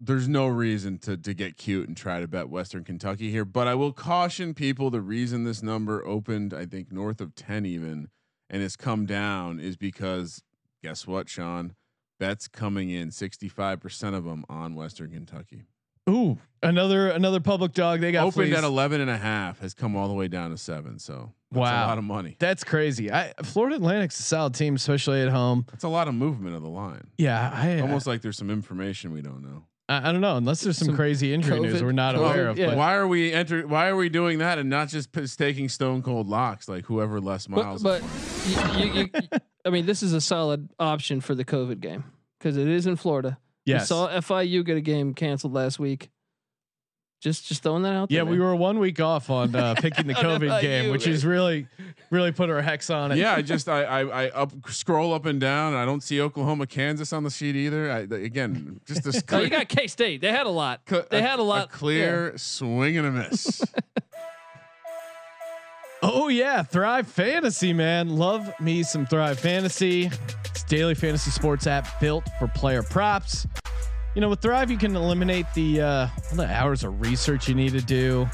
There's 0.00 0.28
no 0.28 0.46
reason 0.46 0.98
to 1.00 1.16
to 1.16 1.34
get 1.34 1.56
cute 1.56 1.88
and 1.88 1.96
try 1.96 2.20
to 2.20 2.28
bet 2.28 2.48
Western 2.48 2.84
Kentucky 2.84 3.30
here, 3.30 3.44
but 3.44 3.66
I 3.66 3.74
will 3.74 3.92
caution 3.92 4.54
people. 4.54 4.90
The 4.90 5.00
reason 5.00 5.44
this 5.44 5.62
number 5.62 6.06
opened, 6.06 6.54
I 6.54 6.66
think, 6.66 6.92
north 6.92 7.20
of 7.20 7.34
ten 7.34 7.66
even, 7.66 8.08
and 8.48 8.62
has 8.62 8.76
come 8.76 9.06
down 9.06 9.58
is 9.58 9.76
because 9.76 10.42
guess 10.82 11.06
what, 11.06 11.28
Sean? 11.28 11.74
Bets 12.20 12.46
coming 12.48 12.90
in, 12.90 13.10
sixty 13.10 13.48
five 13.48 13.80
percent 13.80 14.14
of 14.14 14.24
them 14.24 14.44
on 14.48 14.74
Western 14.76 15.10
Kentucky. 15.10 15.64
Ooh, 16.08 16.38
another 16.62 17.10
another 17.10 17.38
public 17.40 17.72
dog. 17.72 18.00
They 18.00 18.12
got 18.12 18.22
Opened 18.26 18.46
fleas. 18.48 18.56
at 18.58 18.64
11 18.64 19.00
and 19.02 19.10
a 19.10 19.16
half, 19.18 19.60
has 19.60 19.74
come 19.74 19.94
all 19.94 20.08
the 20.08 20.14
way 20.14 20.26
down 20.26 20.50
to 20.50 20.56
seven. 20.56 20.98
So 20.98 21.32
that's 21.50 21.60
Wow. 21.60 21.86
a 21.86 21.88
lot 21.88 21.98
of 21.98 22.04
money. 22.04 22.34
That's 22.38 22.64
crazy. 22.64 23.12
I 23.12 23.34
Florida 23.44 23.76
Atlantic's 23.76 24.18
a 24.18 24.22
solid 24.22 24.54
team, 24.54 24.74
especially 24.76 25.20
at 25.20 25.28
home. 25.28 25.66
That's 25.70 25.84
a 25.84 25.88
lot 25.88 26.08
of 26.08 26.14
movement 26.14 26.56
of 26.56 26.62
the 26.62 26.68
line. 26.70 27.08
Yeah, 27.18 27.50
I 27.52 27.80
Almost 27.80 28.06
like 28.06 28.22
there's 28.22 28.38
some 28.38 28.48
information 28.50 29.12
we 29.12 29.20
don't 29.22 29.42
know. 29.42 29.64
I, 29.88 30.08
I 30.08 30.12
don't 30.12 30.20
know 30.20 30.36
unless 30.36 30.60
there's 30.60 30.78
some, 30.78 30.86
Some 30.86 30.96
crazy 30.96 31.32
injury 31.32 31.60
news 31.60 31.82
we're 31.82 31.92
not 31.92 32.14
COVID, 32.14 32.18
aware 32.18 32.48
of. 32.48 32.58
yeah. 32.58 32.66
But 32.66 32.76
Why 32.76 32.94
are 32.94 33.06
we 33.08 33.32
enter? 33.32 33.66
Why 33.66 33.88
are 33.88 33.96
we 33.96 34.08
doing 34.08 34.38
that 34.38 34.58
and 34.58 34.68
not 34.68 34.88
just 34.88 35.12
p- 35.12 35.26
taking 35.26 35.68
stone 35.68 36.02
cold 36.02 36.28
locks 36.28 36.68
like 36.68 36.84
whoever 36.86 37.20
Les 37.20 37.48
Miles? 37.48 37.82
But, 37.82 38.02
but 38.02 38.10
playing? 38.10 38.94
you, 38.94 39.02
you, 39.02 39.08
you, 39.14 39.28
I 39.64 39.70
mean, 39.70 39.86
this 39.86 40.02
is 40.02 40.12
a 40.12 40.20
solid 40.20 40.68
option 40.78 41.20
for 41.20 41.34
the 41.34 41.44
COVID 41.44 41.80
game 41.80 42.04
because 42.38 42.56
it 42.56 42.68
is 42.68 42.86
in 42.86 42.96
Florida. 42.96 43.38
We 43.66 43.74
yes, 43.74 43.88
saw 43.88 44.08
FIU 44.08 44.64
get 44.64 44.76
a 44.76 44.80
game 44.80 45.12
canceled 45.14 45.52
last 45.52 45.78
week. 45.78 46.10
Just 47.20 47.46
just 47.46 47.64
throwing 47.64 47.82
that 47.82 47.94
out 47.94 48.08
there. 48.08 48.18
yeah, 48.18 48.24
there. 48.24 48.30
we 48.30 48.38
man. 48.38 48.46
were 48.46 48.54
one 48.54 48.78
week 48.78 49.00
off 49.00 49.28
on 49.28 49.54
uh, 49.54 49.74
picking 49.78 50.06
the 50.06 50.14
COVID 50.14 50.48
FIU, 50.48 50.60
game, 50.60 50.90
which 50.92 51.06
man. 51.06 51.14
is 51.14 51.26
really, 51.26 51.66
really 52.10 52.30
put 52.30 52.48
our 52.48 52.62
hex 52.62 52.90
on 52.90 53.10
it. 53.10 53.18
yeah, 53.18 53.34
I 53.34 53.42
just 53.54 53.68
I, 53.68 53.82
I 53.82 54.24
I 54.24 54.28
up 54.30 54.52
scroll 54.68 55.12
up 55.12 55.26
and 55.26 55.40
down. 55.40 55.72
And 55.72 55.82
I 55.82 55.84
don't 55.84 56.02
see 56.02 56.20
Oklahoma, 56.20 56.66
Kansas 56.68 57.12
on 57.12 57.24
the 57.24 57.30
sheet 57.30 57.56
either. 57.56 57.90
I, 57.90 57.98
again, 58.00 58.80
just 58.86 59.02
this. 59.02 59.16
Oh, 59.18 59.22
clear, 59.26 59.42
you 59.42 59.50
got 59.50 59.68
K 59.68 59.88
State. 59.88 60.20
They 60.20 60.30
had 60.30 60.46
a 60.46 60.50
lot. 60.50 60.80
They 61.10 61.20
had 61.20 61.40
a 61.40 61.42
lot. 61.42 61.70
clear 61.70 62.38
swing 62.38 62.96
and 62.96 63.06
a 63.06 63.10
miss. 63.10 63.62
Oh 66.00 66.28
yeah, 66.28 66.62
Thrive 66.62 67.08
Fantasy, 67.08 67.72
man. 67.72 68.10
Love 68.10 68.48
me 68.60 68.84
some 68.84 69.04
Thrive 69.04 69.40
Fantasy. 69.40 70.08
It's 70.44 70.62
daily 70.62 70.94
fantasy 70.94 71.30
sports 71.32 71.66
app 71.66 72.00
built 72.00 72.24
for 72.38 72.46
player 72.46 72.84
props. 72.84 73.46
You 74.18 74.22
know, 74.22 74.30
with 74.30 74.40
Thrive, 74.40 74.68
you 74.68 74.76
can 74.76 74.96
eliminate 74.96 75.46
the 75.54 75.80
uh, 75.80 76.08
the 76.32 76.44
hours 76.44 76.82
of 76.82 77.00
research 77.00 77.46
you 77.46 77.54
need 77.54 77.70
to 77.70 77.80
do. 77.80 78.26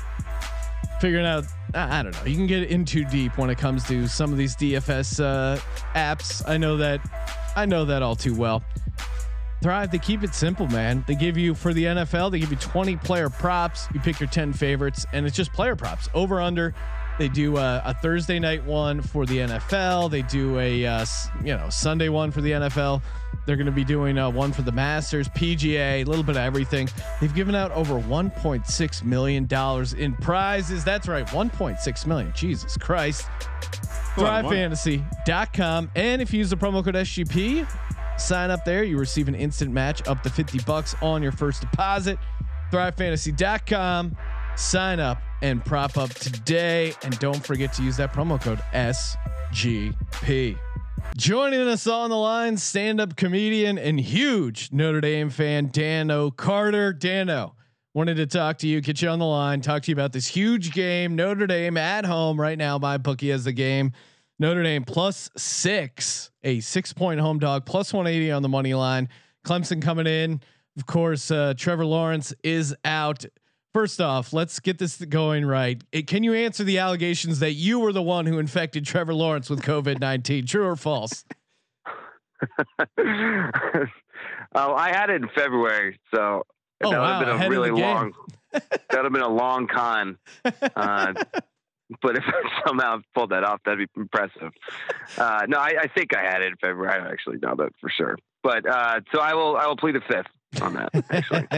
Figuring 0.99 1.27
out, 1.27 1.45
I 1.75 1.99
I 1.99 2.03
don't 2.03 2.15
know. 2.15 2.25
You 2.25 2.37
can 2.37 2.47
get 2.47 2.71
in 2.71 2.87
too 2.87 3.05
deep 3.05 3.37
when 3.37 3.51
it 3.51 3.59
comes 3.59 3.87
to 3.89 4.09
some 4.09 4.33
of 4.33 4.39
these 4.39 4.57
DFS 4.57 5.23
uh, 5.23 5.61
apps. 5.95 6.43
I 6.49 6.57
know 6.57 6.79
that. 6.79 7.03
I 7.55 7.67
know 7.67 7.85
that 7.85 8.01
all 8.03 8.17
too 8.17 8.35
well. 8.35 8.65
Thrive, 9.63 9.91
they 9.91 9.99
keep 9.99 10.23
it 10.25 10.35
simple, 10.35 10.67
man. 10.69 11.05
They 11.07 11.17
give 11.17 11.37
you 11.37 11.55
for 11.55 11.75
the 11.75 11.85
NFL, 11.85 12.31
they 12.31 12.39
give 12.39 12.51
you 12.51 12.57
20 12.57 12.97
player 12.97 13.29
props. 13.29 13.87
You 13.93 14.01
pick 14.01 14.21
your 14.21 14.31
10 14.31 14.55
favorites, 14.55 15.05
and 15.13 15.27
it's 15.27 15.37
just 15.37 15.53
player 15.53 15.77
props. 15.77 16.09
Over 16.15 16.41
under. 16.41 16.75
They 17.19 17.29
do 17.29 17.59
a, 17.59 17.83
a 17.85 17.93
Thursday 17.93 18.39
night 18.39 18.65
one 18.65 19.03
for 19.03 19.27
the 19.27 19.37
NFL. 19.37 20.11
They 20.11 20.23
do 20.23 20.59
a 20.59 20.87
uh, 20.87 21.05
you 21.45 21.55
know 21.55 21.69
Sunday 21.69 22.09
one 22.09 22.31
for 22.31 22.41
the 22.41 22.53
NFL. 22.53 23.03
They're 23.47 23.57
going 23.57 23.67
to 23.67 23.73
be 23.73 23.85
doing 23.85 24.19
uh, 24.19 24.31
one 24.31 24.53
for 24.53 24.63
the 24.63 24.73
Masters, 24.73 25.29
PGA, 25.29 26.03
a 26.03 26.05
little 26.05 26.25
bit 26.25 26.37
of 26.37 26.43
everything. 26.43 26.89
They've 27.21 27.35
given 27.35 27.55
out 27.55 27.71
over 27.73 27.95
1.6 27.95 29.05
million 29.05 29.47
dollars 29.47 29.93
in 29.93 30.15
prizes. 30.15 30.85
That's 30.85 31.09
right, 31.09 31.27
1.6 31.27 32.07
million. 32.07 32.33
Jesus 32.35 32.77
Christ. 32.77 33.27
ThriveFantasy.com. 34.15 35.91
And 35.95 36.23
if 36.23 36.33
you 36.33 36.39
use 36.39 36.51
the 36.51 36.57
promo 36.57 36.85
code 36.85 36.95
SGP, 36.95 37.69
sign 38.19 38.51
up 38.51 38.65
there. 38.65 38.85
You 38.85 38.99
receive 38.99 39.29
an 39.29 39.35
instant 39.35 39.73
match 39.73 40.07
up 40.07 40.23
to 40.23 40.31
50 40.31 40.61
bucks 40.61 40.95
on 41.03 41.23
your 41.23 41.33
first 41.33 41.61
deposit. 41.61 42.19
ThriveFantasy.com. 42.73 44.17
Sign 44.57 45.01
up 45.01 45.21
and 45.43 45.65
prop 45.65 45.97
up 45.97 46.11
today. 46.11 46.95
And 47.03 47.19
don't 47.19 47.45
forget 47.45 47.73
to 47.75 47.83
use 47.83 47.97
that 47.97 48.13
promo 48.13 48.41
code 48.41 48.61
SGP. 48.73 50.57
Joining 51.17 51.61
us 51.69 51.87
on 51.87 52.11
the 52.11 52.17
line, 52.17 52.57
stand-up 52.57 53.15
comedian 53.15 53.79
and 53.79 54.01
huge 54.01 54.71
Notre 54.73 55.01
Dame 55.01 55.31
fan, 55.31 55.69
Dano 55.73 56.31
Carter. 56.31 56.93
Dano, 56.93 57.55
wanted 57.95 58.17
to 58.17 58.27
talk 58.27 58.59
to 58.59 58.67
you, 58.67 58.81
get 58.81 59.01
you 59.01 59.09
on 59.09 59.21
the 59.21 59.25
line, 59.25 59.61
talk 59.61 59.83
to 59.83 59.91
you 59.91 59.95
about 59.95 60.13
this 60.13 60.27
huge 60.27 60.73
game. 60.73 61.15
Notre 61.15 61.47
Dame 61.47 61.77
at 61.77 62.05
home 62.05 62.41
right 62.41 62.59
now. 62.59 62.79
My 62.79 62.99
bookie 62.99 63.31
has 63.31 63.45
the 63.45 63.53
game. 63.53 63.93
Notre 64.41 64.65
Dame 64.65 64.83
plus 64.83 65.31
six, 65.37 66.33
a 66.43 66.59
six-point 66.59 67.21
home 67.21 67.39
dog, 67.39 67.65
plus 67.65 67.93
180 67.93 68.33
on 68.33 68.43
the 68.43 68.49
money 68.49 68.75
line. 68.75 69.09
Clemson 69.47 69.81
coming 69.81 70.09
in. 70.09 70.41
Of 70.77 70.87
course, 70.87 71.31
uh, 71.31 71.55
Trevor 71.57 71.87
Lawrence 71.87 72.35
is 72.43 72.75
out. 72.85 73.25
First 73.75 74.01
off, 74.01 74.33
let's 74.33 74.61
get 74.61 74.79
this 74.79 74.97
going 74.99 75.45
right. 75.45 75.83
It, 75.91 76.07
can 76.07 76.23
you 76.23 76.33
answer 76.33 76.63
the 76.63 76.79
allegations 76.79 77.41
that 77.41 77.55
you 77.55 77.81
were 77.81 77.93
the 77.93 78.03
one 78.03 78.25
who 78.25 78.39
infected 78.39 78.87
Trevor 78.87 79.15
Lawrence 79.15 79.51
with 79.51 79.63
COVID 79.63 79.99
nineteen? 79.99 80.47
True 80.47 80.65
or 80.65 80.77
false? 80.77 81.25
oh, 82.97 83.89
I 84.55 84.91
had 84.93 85.11
it 85.11 85.23
in 85.23 85.29
February, 85.35 85.99
so 86.15 86.45
oh, 86.45 86.45
that 86.79 86.89
would 86.89 86.97
wow, 86.99 87.19
have 87.19 87.27
been 87.27 87.47
a 87.47 87.51
really 87.51 87.73
long. 87.73 88.15
that 88.53 88.63
would 88.93 89.05
have 89.05 89.13
been 89.13 89.23
a 89.23 89.29
long 89.29 89.67
con. 89.67 90.19
Uh, 90.45 91.15
but 92.01 92.17
if 92.17 92.23
I 92.29 92.63
somehow 92.65 93.01
pulled 93.13 93.31
that 93.31 93.43
off, 93.43 93.59
that'd 93.65 93.81
be 93.81 94.01
impressive. 94.01 94.53
Uh, 95.19 95.47
no, 95.49 95.59
I, 95.59 95.75
I, 95.81 95.89
think 95.89 96.17
I 96.17 96.23
had 96.23 96.43
it 96.43 96.47
in 96.47 96.57
February. 96.61 97.01
I 97.01 97.11
actually 97.11 97.39
know 97.39 97.57
that 97.57 97.73
for 97.81 97.91
sure. 97.91 98.17
But 98.45 98.69
uh, 98.69 99.01
so 99.13 99.19
I 99.19 99.35
will. 99.35 99.57
I 99.57 99.67
will 99.67 99.77
plead 99.77 99.97
the 99.97 100.03
fifth 100.07 100.63
on 100.63 100.75
that. 100.75 100.91
Actually. 101.11 101.49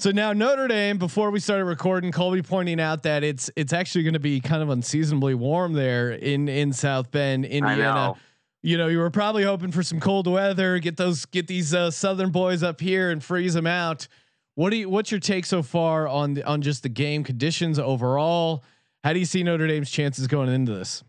So 0.00 0.12
now 0.12 0.32
Notre 0.32 0.66
Dame, 0.66 0.96
before 0.96 1.30
we 1.30 1.40
started 1.40 1.66
recording, 1.66 2.10
Colby 2.10 2.40
pointing 2.40 2.80
out 2.80 3.02
that 3.02 3.22
it's 3.22 3.50
it's 3.54 3.74
actually 3.74 4.02
going 4.02 4.14
to 4.14 4.18
be 4.18 4.40
kind 4.40 4.62
of 4.62 4.70
unseasonably 4.70 5.34
warm 5.34 5.74
there 5.74 6.12
in 6.12 6.48
in 6.48 6.72
South 6.72 7.10
Bend, 7.10 7.44
Indiana. 7.44 7.94
Know. 7.94 8.16
You 8.62 8.78
know, 8.78 8.86
you 8.86 8.96
were 8.96 9.10
probably 9.10 9.42
hoping 9.42 9.72
for 9.72 9.82
some 9.82 10.00
cold 10.00 10.26
weather, 10.26 10.78
get 10.78 10.96
those 10.96 11.26
get 11.26 11.48
these 11.48 11.74
uh, 11.74 11.90
southern 11.90 12.30
boys 12.30 12.62
up 12.62 12.80
here 12.80 13.10
and 13.10 13.22
freeze 13.22 13.52
them 13.52 13.66
out. 13.66 14.08
What 14.54 14.70
do 14.70 14.76
you 14.76 14.88
what's 14.88 15.10
your 15.10 15.20
take 15.20 15.44
so 15.44 15.62
far 15.62 16.08
on 16.08 16.32
the, 16.32 16.44
on 16.44 16.62
just 16.62 16.82
the 16.82 16.88
game 16.88 17.22
conditions 17.22 17.78
overall? 17.78 18.64
How 19.04 19.12
do 19.12 19.18
you 19.18 19.26
see 19.26 19.42
Notre 19.42 19.66
Dame's 19.66 19.90
chances 19.90 20.26
going 20.26 20.48
into 20.48 20.72
this? 20.72 21.04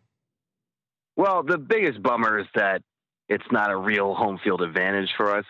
Well, 1.16 1.44
the 1.44 1.58
biggest 1.58 2.04
bummer 2.04 2.40
is 2.40 2.48
that 2.56 2.82
it's 3.30 3.50
not 3.54 3.72
a 3.72 3.78
real 3.78 4.16
home 4.16 4.38
field 4.44 4.62
advantage 4.62 5.12
for 5.16 5.34
us. 5.34 5.46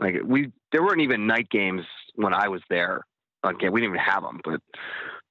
Like 0.00 0.14
we 0.24 0.52
there 0.72 0.82
weren't 0.82 1.02
even 1.02 1.26
night 1.26 1.50
games 1.50 1.84
when 2.18 2.34
I 2.34 2.48
was 2.48 2.60
there. 2.68 3.02
Okay, 3.46 3.68
we 3.68 3.80
didn't 3.80 3.94
even 3.94 4.04
have 4.04 4.22
them, 4.22 4.40
but 4.44 4.60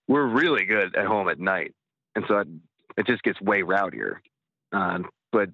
we're 0.08 0.26
really 0.26 0.66
good 0.66 0.96
at 0.96 1.06
home 1.06 1.28
at 1.28 1.40
night, 1.40 1.74
and 2.16 2.24
so 2.28 2.40
it, 2.40 2.48
it 2.98 3.06
just 3.06 3.22
gets 3.24 3.40
way 3.42 3.62
rowdier. 3.62 4.16
Uh, 4.72 5.00
but 5.34 5.50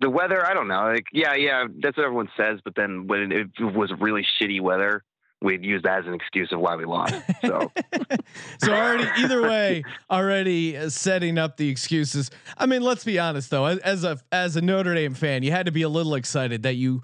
the 0.00 0.10
weather, 0.10 0.44
I 0.44 0.52
don't 0.52 0.66
know. 0.66 0.82
Like, 0.92 1.06
yeah, 1.12 1.34
yeah, 1.34 1.66
that's 1.80 1.96
what 1.96 2.04
everyone 2.04 2.28
says. 2.36 2.58
But 2.64 2.74
then 2.74 3.06
when 3.06 3.30
it, 3.30 3.48
was 3.60 3.92
really 4.00 4.26
shitty 4.40 4.60
weather, 4.60 5.04
we'd 5.40 5.64
use 5.64 5.82
that 5.84 6.00
as 6.00 6.06
an 6.06 6.14
excuse 6.14 6.50
of 6.50 6.58
why 6.58 6.74
we 6.74 6.84
lost. 6.84 7.14
So, 7.42 7.70
so 8.62 8.72
already 8.72 9.08
either 9.18 9.42
way, 9.42 9.84
already 10.10 10.76
uh, 10.76 10.88
setting 10.88 11.38
up 11.38 11.56
the 11.56 11.68
excuses. 11.68 12.32
I 12.58 12.66
mean, 12.66 12.82
let's 12.82 13.04
be 13.04 13.20
honest 13.20 13.50
though. 13.50 13.66
As 13.66 14.02
a 14.02 14.18
as 14.32 14.56
a 14.56 14.60
Notre 14.60 14.94
Dame 14.94 15.14
fan, 15.14 15.44
you 15.44 15.52
had 15.52 15.66
to 15.66 15.72
be 15.72 15.82
a 15.82 15.88
little 15.88 16.16
excited 16.16 16.64
that 16.64 16.74
you 16.74 17.02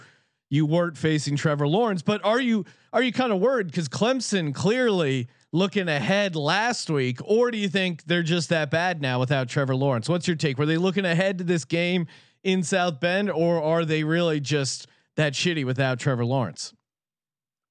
you 0.53 0.67
weren't 0.67 0.99
facing 0.99 1.35
Trevor 1.35 1.67
Lawrence. 1.67 2.03
But 2.03 2.23
are 2.25 2.39
you 2.39 2.67
are 2.93 3.03
you 3.03 3.11
kind 3.11 3.33
of 3.33 3.41
worried 3.41 3.69
because 3.69 3.89
Clemson 3.89 4.55
clearly 4.55 5.29
looking 5.51 5.89
ahead 5.89 6.37
last 6.37 6.91
week, 6.91 7.21
or 7.25 7.51
do 7.51 7.57
you 7.57 7.69
think 7.69 8.05
they're 8.05 8.23
just 8.23 8.51
that 8.51 8.71
bad 8.71 9.01
now 9.01 9.19
without 9.19 9.49
Trevor 9.49 9.75
Lawrence? 9.75 10.11
What's 10.11 10.29
your 10.29 10.37
take? 10.37 10.59
Were 10.59 10.67
they 10.67 10.77
looking 10.77 11.07
ahead 11.07 11.39
to 11.39 11.45
this 11.45 11.65
game 11.65 12.07
in 12.45 12.63
South 12.63 13.01
Bend, 13.01 13.31
or 13.31 13.63
are 13.63 13.87
they 13.87 14.05
really 14.05 14.41
just 14.41 14.89
that 15.17 15.33
shitty 15.33 15.65
without 15.65 15.99
Trevor 15.99 16.27
Lawrence? 16.27 16.75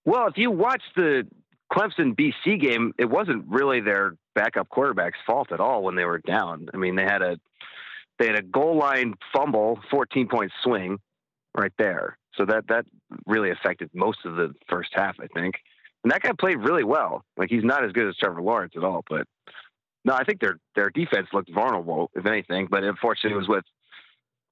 Well, 0.04 0.26
if 0.26 0.38
you 0.38 0.50
watch 0.50 0.82
the 0.96 1.28
Clemson 1.72 2.15
BC 2.15 2.60
game, 2.60 2.94
it 2.98 3.06
wasn't 3.06 3.46
really 3.48 3.82
their 3.82 4.15
backup 4.34 4.70
quarterback's 4.70 5.20
fault 5.28 5.52
at 5.52 5.60
all 5.60 5.84
when 5.84 5.94
they 5.96 6.06
were 6.06 6.17
down. 6.17 6.67
I 6.74 6.78
mean, 6.78 6.96
they 6.96 7.04
had 7.04 7.22
a 7.22 7.38
they 8.17 8.26
had 8.26 8.38
a 8.38 8.41
goal 8.41 8.76
line 8.76 9.13
fumble, 9.32 9.80
14 9.91 10.28
point 10.28 10.52
swing 10.63 10.98
right 11.56 11.74
there. 11.78 12.17
So 12.38 12.46
that 12.46 12.67
that 12.70 12.86
really 13.26 13.52
affected 13.52 13.89
most 13.94 14.20
of 14.26 14.36
the 14.36 14.54
first 14.70 14.89
half, 14.94 15.15
I 15.20 15.28
think. 15.28 15.56
And 16.04 16.12
that 16.12 16.22
guy 16.22 16.32
played 16.39 16.58
really 16.58 16.84
well. 16.84 17.24
Like 17.38 17.50
he's 17.50 17.63
not 17.63 17.84
as 17.86 17.91
good 17.91 18.08
as 18.08 18.15
Trevor 18.17 18.41
Lawrence 18.41 18.74
at 18.76 18.84
all, 18.84 19.04
but 19.10 19.28
no, 20.04 20.13
I 20.13 20.24
think 20.24 20.39
their 20.39 20.58
their 20.76 20.89
defense 20.89 21.28
looked 21.34 21.52
vulnerable, 21.54 22.10
if 22.15 22.26
anything. 22.26 22.67
But 22.70 22.84
unfortunately, 22.84 23.36
it 23.36 23.39
was 23.39 23.48
with 23.48 23.65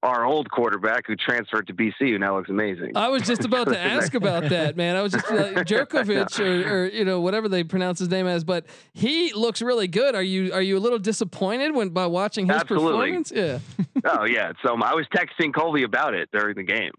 our 0.02 0.24
old 0.24 0.50
quarterback 0.50 1.06
who 1.06 1.14
transferred 1.14 1.66
to 1.66 1.74
BC, 1.74 1.92
who 1.98 2.18
now 2.18 2.36
looks 2.36 2.48
amazing. 2.48 2.92
I 2.96 3.08
was 3.08 3.22
just 3.22 3.44
about 3.44 3.68
to 3.68 3.78
ask 3.80 4.14
about 4.14 4.48
that, 4.48 4.76
man. 4.76 4.96
I 4.96 5.02
was 5.02 5.12
just 5.12 5.30
uh, 5.30 5.34
like 5.54 5.66
Jurkovec 5.66 6.40
or, 6.40 6.72
or, 6.72 6.86
you 6.86 7.04
know 7.04 7.20
whatever 7.20 7.48
they 7.48 7.64
pronounce 7.64 7.98
his 7.98 8.08
name 8.08 8.26
as, 8.26 8.44
but 8.44 8.66
he 8.94 9.32
looks 9.32 9.60
really 9.60 9.88
good. 9.88 10.14
Are 10.14 10.22
you 10.22 10.52
are 10.52 10.62
you 10.62 10.78
a 10.78 10.80
little 10.80 10.98
disappointed 10.98 11.74
when 11.74 11.90
by 11.90 12.06
watching 12.06 12.46
his 12.46 12.56
Absolutely. 12.56 12.92
performance? 12.92 13.32
Yeah. 13.34 13.58
oh 14.04 14.24
yeah. 14.24 14.52
So 14.64 14.74
I 14.80 14.94
was 14.94 15.06
texting 15.14 15.52
Colby 15.52 15.82
about 15.82 16.14
it 16.14 16.28
during 16.32 16.54
the 16.54 16.62
game. 16.62 16.92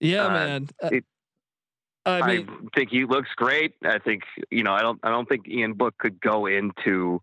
Yeah, 0.00 0.26
uh, 0.26 0.30
man. 0.30 0.68
Uh, 0.82 0.88
it, 0.92 1.04
I, 2.06 2.26
mean, 2.26 2.48
I 2.48 2.78
think 2.78 2.90
he 2.90 3.04
looks 3.04 3.28
great. 3.36 3.74
I 3.84 3.98
think 3.98 4.22
you 4.50 4.62
know. 4.62 4.72
I 4.72 4.80
don't. 4.80 4.98
I 5.02 5.10
don't 5.10 5.28
think 5.28 5.46
Ian 5.48 5.74
Book 5.74 5.94
could 5.98 6.20
go 6.20 6.46
into 6.46 7.20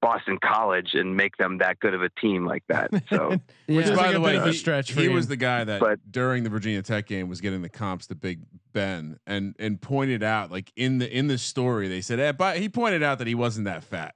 Boston 0.00 0.38
College 0.42 0.94
and 0.94 1.16
make 1.16 1.36
them 1.36 1.58
that 1.58 1.80
good 1.80 1.94
of 1.94 2.02
a 2.02 2.08
team 2.20 2.46
like 2.46 2.62
that. 2.68 2.90
So, 3.08 3.38
yeah. 3.66 3.76
which 3.76 3.94
by 3.96 4.12
the 4.12 4.20
way, 4.20 4.38
he, 4.40 4.52
stretch 4.52 4.92
he 4.92 5.08
was 5.08 5.28
the 5.28 5.36
guy 5.36 5.64
that 5.64 5.80
but, 5.80 5.98
during 6.10 6.44
the 6.44 6.50
Virginia 6.50 6.82
Tech 6.82 7.06
game 7.06 7.28
was 7.28 7.40
getting 7.40 7.62
the 7.62 7.68
comps 7.68 8.06
to 8.08 8.14
Big 8.14 8.40
Ben 8.72 9.18
and 9.26 9.54
and 9.58 9.80
pointed 9.80 10.22
out 10.22 10.50
like 10.50 10.72
in 10.76 10.98
the 10.98 11.10
in 11.10 11.26
the 11.26 11.38
story 11.38 11.88
they 11.88 12.00
said, 12.00 12.20
eh, 12.20 12.32
but 12.32 12.58
he 12.58 12.68
pointed 12.68 13.02
out 13.02 13.18
that 13.18 13.26
he 13.26 13.34
wasn't 13.34 13.64
that 13.64 13.82
fat. 13.82 14.14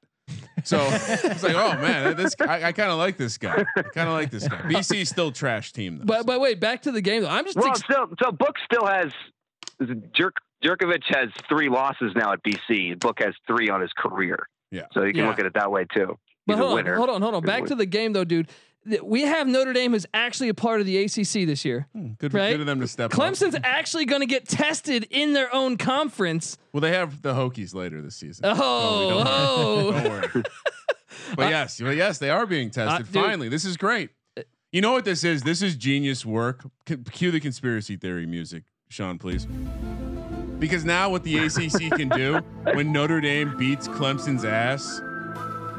So 0.64 0.78
it's 0.90 1.42
like, 1.42 1.54
oh 1.54 1.74
man, 1.80 2.16
this 2.16 2.34
I, 2.40 2.64
I 2.64 2.72
kind 2.72 2.90
of 2.90 2.98
like 2.98 3.16
this 3.16 3.38
guy. 3.38 3.64
I 3.76 3.82
kind 3.82 4.08
of 4.08 4.14
like 4.14 4.30
this 4.30 4.46
guy. 4.46 4.60
BC 4.62 5.06
still 5.06 5.32
trash 5.32 5.72
team 5.72 5.98
though. 5.98 6.04
But 6.04 6.18
so. 6.18 6.24
but 6.24 6.40
wait, 6.40 6.60
back 6.60 6.82
to 6.82 6.92
the 6.92 7.00
game 7.00 7.22
though. 7.22 7.28
I'm 7.28 7.44
just 7.44 7.56
well, 7.56 7.68
ex- 7.68 7.82
still 7.82 8.08
so 8.22 8.32
Book 8.32 8.56
still 8.64 8.86
has 8.86 9.12
Jerk 10.14 10.36
Jurkovec 10.64 11.02
has 11.08 11.30
three 11.48 11.68
losses 11.68 12.12
now 12.14 12.32
at 12.32 12.42
BC. 12.44 13.00
Book 13.00 13.18
has 13.20 13.34
three 13.46 13.68
on 13.70 13.80
his 13.80 13.90
career. 13.96 14.46
Yeah. 14.70 14.86
So 14.92 15.02
you 15.02 15.12
can 15.12 15.24
yeah. 15.24 15.28
look 15.28 15.38
at 15.38 15.46
it 15.46 15.54
that 15.54 15.70
way 15.70 15.84
too. 15.92 16.18
He's 16.46 16.56
but 16.56 16.58
hold 16.58 16.78
on, 16.78 16.86
hold 16.86 17.10
on, 17.10 17.22
hold 17.22 17.34
on. 17.34 17.42
Back 17.42 17.66
to 17.66 17.74
the 17.74 17.86
game 17.86 18.12
though, 18.12 18.24
dude 18.24 18.48
we 19.02 19.22
have 19.22 19.46
Notre 19.46 19.72
Dame 19.72 19.94
is 19.94 20.06
actually 20.12 20.48
a 20.48 20.54
part 20.54 20.80
of 20.80 20.86
the 20.86 21.04
ACC 21.04 21.46
this 21.46 21.64
year. 21.64 21.86
Hmm, 21.92 22.12
good, 22.18 22.34
right? 22.34 22.50
good 22.50 22.60
of 22.60 22.66
them 22.66 22.80
to 22.80 22.88
step 22.88 23.10
Clemson's 23.10 23.54
up. 23.54 23.62
actually 23.64 24.04
going 24.04 24.20
to 24.20 24.26
get 24.26 24.48
tested 24.48 25.06
in 25.10 25.32
their 25.32 25.54
own 25.54 25.76
conference. 25.76 26.58
Well, 26.72 26.80
they 26.80 26.92
have 26.92 27.22
the 27.22 27.34
Hokies 27.34 27.74
later 27.74 28.02
this 28.02 28.16
season. 28.16 28.44
Oh, 28.46 29.24
oh. 29.26 29.92
Don't 29.92 30.04
worry. 30.04 30.44
but 31.36 31.50
yes, 31.50 31.80
but 31.80 31.96
yes, 31.96 32.18
they 32.18 32.30
are 32.30 32.46
being 32.46 32.70
tested. 32.70 33.06
Uh, 33.06 33.22
Finally, 33.22 33.48
this 33.48 33.64
is 33.64 33.76
great. 33.76 34.10
You 34.72 34.80
know 34.80 34.92
what 34.92 35.04
this 35.04 35.22
is? 35.22 35.42
This 35.42 35.60
is 35.60 35.76
genius 35.76 36.24
work. 36.24 36.64
cue 37.12 37.30
the 37.30 37.40
conspiracy 37.40 37.96
theory 37.96 38.26
music, 38.26 38.64
Sean, 38.88 39.18
please. 39.18 39.46
Because 40.58 40.84
now 40.84 41.10
what 41.10 41.24
the 41.24 41.38
ACC 41.38 41.90
can 41.96 42.08
do 42.08 42.38
when 42.72 42.92
Notre 42.92 43.20
Dame 43.20 43.56
beats 43.56 43.86
Clemson's 43.88 44.44
ass 44.44 45.02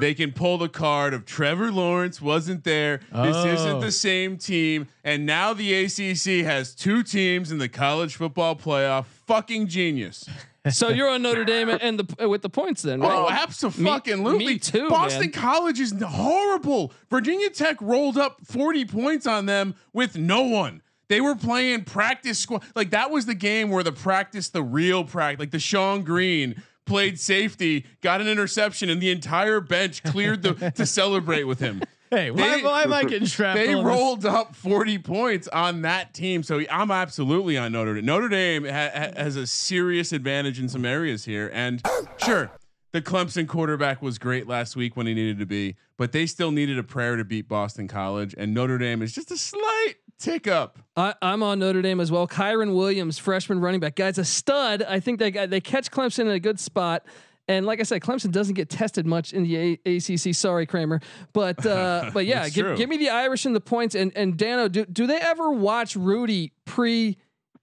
they 0.03 0.13
can 0.13 0.33
pull 0.33 0.57
the 0.57 0.67
card 0.67 1.13
of 1.13 1.25
Trevor 1.25 1.71
Lawrence 1.71 2.21
wasn't 2.21 2.65
there. 2.65 2.97
This 2.97 3.35
oh. 3.37 3.47
isn't 3.47 3.79
the 3.79 3.87
oh. 3.87 3.89
same 3.89 4.37
team. 4.37 4.89
And 5.01 5.25
now 5.25 5.53
the 5.53 5.73
ACC 5.85 6.45
has 6.45 6.75
two 6.75 7.03
teams 7.03 7.53
in 7.53 7.57
the 7.57 7.69
college 7.69 8.17
football 8.17 8.57
playoff. 8.57 9.05
Fucking 9.05 9.67
genius. 9.67 10.27
so 10.69 10.89
you're 10.89 11.07
on 11.07 11.21
Notre 11.21 11.45
Dame 11.45 11.69
and 11.69 11.99
the 11.99 12.27
with 12.27 12.41
the 12.41 12.49
points 12.49 12.81
then, 12.81 12.99
right? 12.99 13.13
Oh, 13.13 13.29
absolutely. 13.29 14.15
Me, 14.15 14.45
me 14.45 14.59
too. 14.59 14.89
Boston 14.89 15.21
man. 15.21 15.31
College 15.31 15.79
is 15.79 15.93
horrible. 16.05 16.91
Virginia 17.09 17.49
Tech 17.49 17.81
rolled 17.81 18.17
up 18.17 18.45
40 18.45 18.83
points 18.83 19.25
on 19.25 19.45
them 19.45 19.73
with 19.93 20.17
no 20.17 20.41
one. 20.41 20.81
They 21.07 21.21
were 21.21 21.35
playing 21.35 21.85
practice 21.85 22.39
squad. 22.39 22.63
Like 22.75 22.89
that 22.89 23.09
was 23.09 23.25
the 23.25 23.35
game 23.35 23.69
where 23.69 23.83
the 23.83 23.91
practice, 23.93 24.49
the 24.49 24.63
real 24.63 25.05
practice, 25.05 25.39
like 25.39 25.51
the 25.51 25.59
Shonn 25.59 26.03
Greene 26.03 26.61
played 26.85 27.19
safety, 27.19 27.85
got 28.01 28.21
an 28.21 28.27
interception, 28.27 28.89
and 28.89 29.01
the 29.01 29.09
entire 29.11 29.59
bench 29.59 30.03
cleared 30.03 30.41
the 30.43 30.71
to 30.75 30.85
celebrate 30.85 31.43
with 31.43 31.59
him. 31.59 31.81
Hey, 32.11 32.29
why, 32.29 32.57
They- 32.57 32.63
why 32.63 32.83
am 32.83 32.93
I 32.93 33.03
getting 33.03 33.27
strapped? 33.27 33.57
They 33.57 33.73
on 33.73 33.83
this? 33.83 33.91
rolled 33.91 34.25
up 34.25 34.55
40 34.55 34.99
points 34.99 35.47
on 35.47 35.81
that 35.81 36.13
team, 36.13 36.43
so 36.43 36.61
I'm 36.69 36.91
absolutely 36.91 37.57
on 37.57 37.71
Notre 37.71 37.95
Dame. 37.95 38.05
Notre 38.05 38.29
Dame 38.29 38.65
ha- 38.65 38.91
ha- 38.93 39.11
has 39.17 39.35
a 39.35 39.47
serious 39.47 40.11
advantage 40.13 40.59
in 40.59 40.69
some 40.69 40.85
areas 40.85 41.25
here, 41.25 41.49
and 41.53 41.81
sure, 42.23 42.51
the 42.91 43.01
Clemson 43.01 43.47
quarterback 43.47 44.03
was 44.03 44.19
great 44.19 44.47
last 44.47 44.75
week 44.75 44.95
when 44.95 45.07
he 45.07 45.15
needed 45.15 45.39
to 45.39 45.47
be, 45.47 45.75
but 45.97 46.11
they 46.11 46.27
still 46.27 46.51
needed 46.51 46.77
a 46.77 46.83
prayer 46.83 47.15
to 47.15 47.23
beat 47.25 47.47
Boston 47.47 47.87
College, 47.87 48.35
and 48.37 48.53
Notre 48.53 48.77
Dame 48.77 49.01
is 49.01 49.11
just 49.11 49.31
a 49.31 49.37
slight 49.37 49.95
tick 50.23 50.47
up. 50.47 50.79
I, 50.95 51.13
I'm 51.21 51.43
on 51.43 51.59
Notre 51.59 51.81
Dame 51.81 51.99
as 51.99 52.11
well. 52.11 52.27
Kyren 52.27 52.75
Williams, 52.75 53.17
freshman 53.17 53.59
running 53.59 53.79
back, 53.79 53.95
guy's 53.95 54.17
a 54.17 54.25
stud. 54.25 54.83
I 54.83 54.99
think 54.99 55.19
they 55.19 55.31
they 55.31 55.61
catch 55.61 55.91
Clemson 55.91 56.19
in 56.21 56.27
a 56.29 56.39
good 56.39 56.59
spot. 56.59 57.05
And 57.49 57.65
like 57.65 57.81
I 57.81 57.83
said, 57.83 58.01
Clemson 58.01 58.31
doesn't 58.31 58.53
get 58.53 58.69
tested 58.69 59.05
much 59.05 59.33
in 59.33 59.43
the 59.43 59.77
a- 59.85 59.97
ACC. 59.97 60.33
Sorry, 60.33 60.65
Kramer, 60.65 61.01
but 61.33 61.65
uh, 61.65 62.09
but 62.13 62.25
yeah, 62.25 62.47
give, 62.47 62.77
give 62.77 62.87
me 62.87 62.97
the 62.97 63.09
Irish 63.09 63.45
and 63.45 63.53
the 63.55 63.59
points. 63.61 63.95
And 63.95 64.11
and 64.15 64.37
Dano, 64.37 64.67
do 64.69 64.85
do 64.85 65.07
they 65.07 65.17
ever 65.17 65.51
watch 65.51 65.95
Rudy 65.97 66.53
pre 66.65 67.17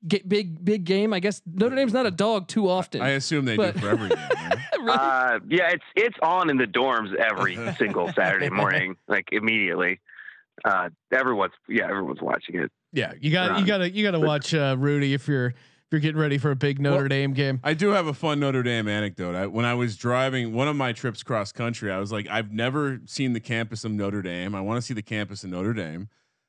get 0.06 0.28
big 0.28 0.62
big 0.62 0.84
game? 0.84 1.14
I 1.14 1.20
guess 1.20 1.40
Notre 1.46 1.76
Dame's 1.76 1.94
not 1.94 2.04
a 2.04 2.10
dog 2.10 2.46
too 2.48 2.68
often. 2.68 3.00
I 3.00 3.10
assume 3.10 3.46
they 3.46 3.56
But- 3.56 3.74
do 3.74 3.80
for 3.80 3.88
every 3.88 4.08
game. 4.10 4.18
Right? 4.80 4.86
Really? 4.86 4.98
Uh, 4.98 5.38
yeah, 5.48 5.68
it's 5.72 5.84
it's 5.94 6.16
on 6.22 6.48
in 6.48 6.56
the 6.56 6.64
dorms 6.64 7.14
every 7.14 7.56
single 7.78 8.10
Saturday 8.14 8.48
morning, 8.48 8.96
like 9.08 9.28
immediately. 9.30 10.00
Uh, 10.64 10.88
everyone's 11.12 11.52
yeah, 11.68 11.84
everyone's 11.88 12.20
watching 12.20 12.56
it. 12.56 12.70
Yeah, 12.92 13.12
you 13.20 13.30
got 13.30 13.60
you 13.60 13.66
got 13.66 13.78
to 13.78 13.90
you 13.90 14.02
got 14.02 14.12
to 14.12 14.20
watch 14.20 14.52
uh, 14.54 14.76
Rudy 14.78 15.14
if 15.14 15.26
you're 15.28 15.46
if 15.48 15.54
you're 15.92 16.00
getting 16.00 16.20
ready 16.20 16.38
for 16.38 16.50
a 16.50 16.56
big 16.56 16.80
Notre 16.80 17.00
Well, 17.02 17.08
Dame 17.08 17.32
game. 17.32 17.60
I 17.64 17.74
do 17.74 17.88
have 17.90 18.06
a 18.06 18.14
fun 18.14 18.38
Notre 18.40 18.62
Dame 18.62 18.86
anecdote. 18.88 19.34
I, 19.34 19.46
when 19.46 19.64
I 19.64 19.74
was 19.74 19.96
driving 19.96 20.52
one 20.54 20.68
of 20.68 20.76
my 20.76 20.92
trips 20.92 21.22
cross 21.22 21.50
country, 21.52 21.90
I 21.90 21.98
was 21.98 22.12
like, 22.12 22.28
I've 22.28 22.52
never 22.52 23.00
seen 23.06 23.32
the 23.32 23.40
campus 23.40 23.84
of 23.84 23.90
Notre 23.92 24.22
Dame. 24.22 24.54
I 24.54 24.60
want 24.60 24.78
to 24.78 24.82
see 24.82 24.94
the 24.94 25.02
campus 25.02 25.42
of 25.44 25.50
Notre 25.50 25.72
Dame. 25.72 26.08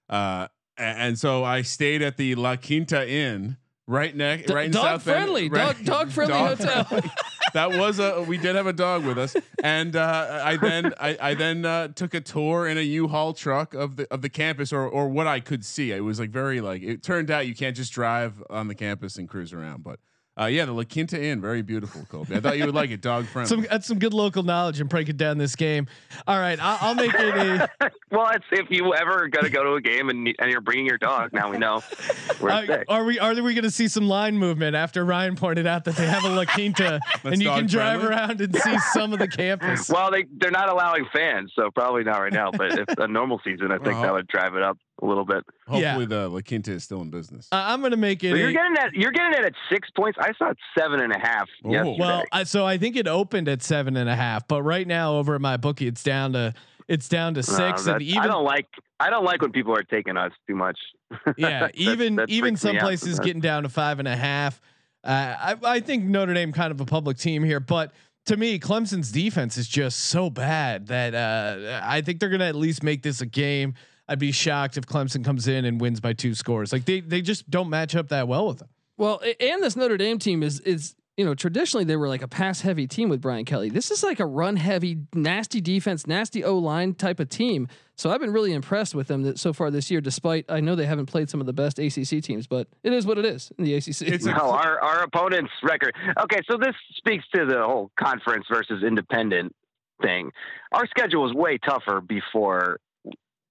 Uh, 0.10 0.48
a- 0.78 0.82
and 0.82 1.18
so 1.18 1.44
I 1.44 1.62
stayed 1.64 2.02
at 2.02 2.18
the 2.18 2.36
La 2.36 2.56
Quinta 2.56 3.08
Inn 3.10 3.58
right 3.88 4.16
next, 4.16 4.48
Do- 4.48 4.54
right 4.56 4.66
in 4.68 4.72
dog 4.72 4.84
South 4.84 5.06
Bend, 5.06 5.24
friendly, 5.26 5.50
right- 5.50 5.76
dog 5.78 5.86
dog 5.86 6.12
friendly 6.12 6.34
Dog 6.38 6.58
hotel. 6.60 6.84
friendly. 6.86 7.12
That 7.54 7.72
was 7.72 8.00
a 8.00 8.24
we 8.24 8.38
did 8.38 8.56
have 8.56 8.68
a 8.68 8.74
dog 8.74 9.06
with 9.06 9.18
us. 9.18 9.36
And 9.64 9.96
uh, 9.96 10.42
i 10.44 10.58
then 10.58 10.94
i, 11.00 11.18
I 11.22 11.34
then 11.34 11.66
uh, 11.66 11.90
took 11.90 12.14
a 12.14 12.22
tour 12.22 12.68
in 12.68 12.78
a 12.78 12.82
u-haul 12.82 13.34
truck 13.34 13.74
of 13.74 13.96
the 13.98 14.12
of 14.14 14.22
the 14.22 14.30
campus 14.30 14.74
or 14.74 14.88
or 14.88 15.10
what 15.10 15.28
i 15.28 15.40
could 15.40 15.64
see. 15.66 15.92
It 15.92 16.02
was 16.02 16.20
like 16.20 16.30
very 16.30 16.62
like 16.62 16.82
it 16.82 17.04
turned 17.04 17.32
out 17.32 17.48
you 17.48 17.56
can't 17.56 17.76
just 17.76 17.94
drive 17.94 18.44
on 18.50 18.68
the 18.68 18.76
campus 18.76 19.18
and 19.18 19.28
cruise 19.30 19.54
around 19.54 19.84
but 19.84 20.00
uh, 20.42 20.46
yeah 20.48 20.66
the 20.66 20.72
la 20.74 20.84
quinta 20.84 21.22
inn 21.22 21.40
very 21.42 21.62
beautiful 21.62 22.06
Kobe. 22.10 22.36
i 22.36 22.40
thought 22.40 22.58
you 22.58 22.66
would 22.66 22.76
like 22.76 22.90
it 22.92 23.02
dog 23.02 23.26
friendly 23.26 23.48
Some 23.50 23.62
that's 23.70 23.88
some 23.88 24.00
good 24.00 24.14
local 24.14 24.44
knowledge 24.44 24.80
and 24.80 24.90
breaking 24.90 25.18
down 25.18 25.38
this 25.38 25.56
game. 25.56 25.88
All 26.28 26.40
right, 26.40 26.58
I'll, 26.62 26.78
I'll 26.82 26.96
make 26.96 27.14
it 27.14 27.36
a. 27.36 27.70
Well, 28.12 28.30
it's 28.34 28.44
if 28.52 28.70
you 28.70 28.94
ever 28.94 29.30
gonna 29.30 29.50
go 29.50 29.64
to 29.64 29.74
a 29.76 29.82
game 29.82 30.10
and, 30.10 30.28
and 30.38 30.52
you're 30.52 30.60
bringing 30.60 30.86
your 30.86 30.98
dog. 30.98 31.32
Now 31.32 31.50
we 31.50 31.58
know 31.58 31.80
where 32.40 32.52
Uh, 32.52 32.84
are 32.90 33.06
we 33.06 33.18
are 33.20 33.34
we 33.34 33.54
going 33.54 33.64
to 33.64 33.72
see 33.72 33.88
some 33.88 34.06
line 34.06 34.38
movement 34.38 34.76
after 34.76 35.06
Ryan 35.06 35.38
pointed 35.38 35.66
out 35.66 35.86
that 35.86 35.96
they 35.96 36.08
have 36.08 36.26
a 36.26 36.30
La 36.30 36.44
Quinta 36.44 37.00
and 37.24 37.42
you 37.42 37.48
can 37.48 37.62
dog 37.62 37.68
drive 37.70 38.02
friendly. 38.02 38.18
around 38.18 38.42
and 38.42 38.54
see 38.54 38.78
some 38.92 39.14
of 39.14 39.20
the 39.20 39.30
campus? 39.30 39.88
Well, 39.90 40.12
they 40.12 40.26
they're 40.40 40.52
not 40.52 40.68
allowing 40.68 41.06
fans, 41.14 41.54
so 41.56 41.72
probably 41.72 42.04
not 42.04 42.20
right 42.20 42.34
now. 42.34 42.52
But 42.52 42.80
if 42.80 42.90
a 42.98 43.08
normal 43.08 43.40
season, 43.46 43.72
I 43.72 43.78
think 43.78 43.92
Uh-huh. 43.96 44.02
that 44.04 44.14
would 44.14 44.28
drive 44.28 44.56
it 44.56 44.62
up 44.64 44.78
a 45.02 45.06
little 45.06 45.26
bit. 45.26 45.44
hopefully 45.68 46.06
the 46.06 46.30
la 46.30 46.40
quinta 46.42 46.72
is 46.72 46.84
still 46.84 47.02
in 47.02 47.10
business 47.10 47.48
Uh, 47.52 47.64
I'm 47.68 47.80
going 47.80 47.92
to 47.92 47.98
make 47.98 48.24
it. 48.24 48.32
But 48.32 48.40
you're 48.40 48.50
A, 48.50 48.54
getting 48.54 48.74
that 48.76 48.94
you're 48.94 49.12
getting 49.12 49.34
it 49.34 49.46
at 49.46 49.54
six 49.72 49.90
points. 49.92 50.18
I 50.22 50.32
saw 50.38 50.50
it 50.52 50.58
seven 50.78 51.02
and 51.02 51.12
a 51.14 51.20
half 51.20 51.48
yesterday. 51.64 51.98
well, 52.00 52.24
I, 52.32 52.44
so 52.44 52.66
I 52.66 52.78
think 52.78 52.96
it 52.96 53.08
opened 53.08 53.48
at 53.48 53.62
seven 53.64 53.98
and 53.98 54.10
a 54.10 54.16
half, 54.16 54.48
but 54.48 54.62
right 54.64 54.88
now 54.88 55.16
over 55.16 55.36
at 55.36 55.42
my 55.42 55.58
bookie, 55.58 55.88
it's 55.88 56.04
down 56.04 56.34
to 56.34 56.54
it's 56.88 57.08
down 57.08 57.34
to 57.36 57.44
six, 57.44 57.86
that- 57.86 58.02
and 58.02 58.20
I 58.20 58.28
don't 58.28 58.44
like 58.44 58.68
I 59.00 59.10
don't 59.10 59.24
like 59.26 59.42
when 59.42 59.52
people 59.52 59.74
are 59.76 59.84
taking 59.84 60.18
us 60.18 60.32
too 60.48 60.56
much. 60.56 60.78
yeah, 61.38 61.62
That- 61.62 61.76
even 61.76 62.16
that 62.18 62.30
even 62.30 62.56
some 62.58 62.78
places 62.78 63.12
sometimes. 63.16 63.26
getting 63.26 63.42
down 63.42 63.64
to 63.64 63.70
five 63.70 64.00
and 64.00 64.08
a 64.08 64.16
half. 64.16 64.62
Uh, 65.04 65.36
I, 65.40 65.56
I 65.64 65.80
think 65.80 66.04
Notre 66.04 66.34
Dame 66.36 66.52
kind 66.52 66.72
of 66.72 66.80
a 66.80 66.86
public 66.86 67.18
team 67.18 67.44
here, 67.44 67.60
but 67.60 67.92
to 68.28 68.38
me, 68.38 68.60
Clemson's 68.60 69.12
defense 69.12 69.58
is 69.58 69.68
just 69.68 70.00
so 70.02 70.30
bad 70.30 70.88
that 70.88 71.16
uh, 71.16 71.82
I 71.84 72.02
think 72.02 72.20
they're 72.20 72.30
going 72.30 72.42
to 72.42 72.46
at 72.46 72.56
least 72.56 72.84
make 72.84 73.02
this 73.02 73.20
a 73.20 73.26
game. 73.26 73.74
I'd 74.08 74.20
be 74.20 74.32
shocked 74.32 74.78
if 74.78 74.86
Clemson 74.86 75.24
comes 75.24 75.48
in 75.48 75.66
and 75.66 75.80
wins 75.80 76.00
by 76.00 76.14
two 76.14 76.36
scores. 76.36 76.74
Like 76.74 76.86
they 76.86 77.00
they 77.00 77.22
just 77.22 77.50
don't 77.50 77.70
match 77.70 77.96
up 77.96 78.10
that 78.10 78.28
well 78.28 78.48
with 78.48 78.60
them. 78.60 78.70
Well, 78.98 79.22
and 79.40 79.64
this 79.64 79.76
Notre 79.76 79.98
Dame 79.98 80.20
team 80.20 80.44
is 80.44 80.60
is 80.60 80.96
you 81.18 81.26
know 81.26 81.34
traditionally 81.34 81.86
they 81.86 81.96
were 81.96 82.08
like 82.08 82.22
a 82.22 82.28
pass 82.28 82.62
heavy 82.62 82.88
team 82.88 83.10
with 83.10 83.22
Brian 83.22 83.46
Kelly. 83.46 83.70
This 83.70 83.90
is 83.90 84.04
like 84.04 84.20
a 84.20 84.26
run 84.26 84.58
heavy, 84.58 84.98
nasty 85.14 85.62
defense, 85.62 86.06
nasty 86.06 86.44
O 86.44 86.58
line 86.58 86.94
type 86.94 87.20
of 87.20 87.30
team. 87.30 87.68
So 87.96 88.12
I've 88.12 88.20
been 88.20 88.34
really 88.34 88.54
impressed 88.54 88.96
with 88.96 89.08
them 89.08 89.22
that 89.24 89.40
so 89.40 89.54
far 89.54 89.72
this 89.72 89.90
year. 89.90 90.02
Despite 90.02 90.46
I 90.50 90.60
know 90.60 90.76
they 90.76 90.86
haven't 90.86 91.06
played 91.06 91.30
some 91.30 91.40
of 91.40 91.48
the 91.48 91.54
best 91.54 91.80
ACC 91.80 92.22
teams, 92.22 92.48
but 92.48 92.68
it 92.84 92.94
is 92.94 93.06
what 93.06 93.18
it 93.18 93.26
is 93.26 93.52
in 93.58 93.64
the 93.64 93.76
ACC. 93.76 94.02
It's 94.02 94.26
No, 94.26 94.34
oh, 94.40 94.52
our 94.52 94.80
our 94.80 95.04
opponent's 95.04 95.52
record. 95.64 95.96
Okay, 96.20 96.42
so 96.50 96.58
this 96.58 96.76
speaks 96.96 97.24
to 97.34 97.46
the 97.46 97.64
whole 97.64 97.92
conference 97.98 98.46
versus 98.52 98.84
independent 98.84 99.56
thing. 100.02 100.32
Our 100.72 100.86
schedule 100.88 101.24
was 101.24 101.34
way 101.34 101.58
tougher 101.58 102.02
before 102.02 102.80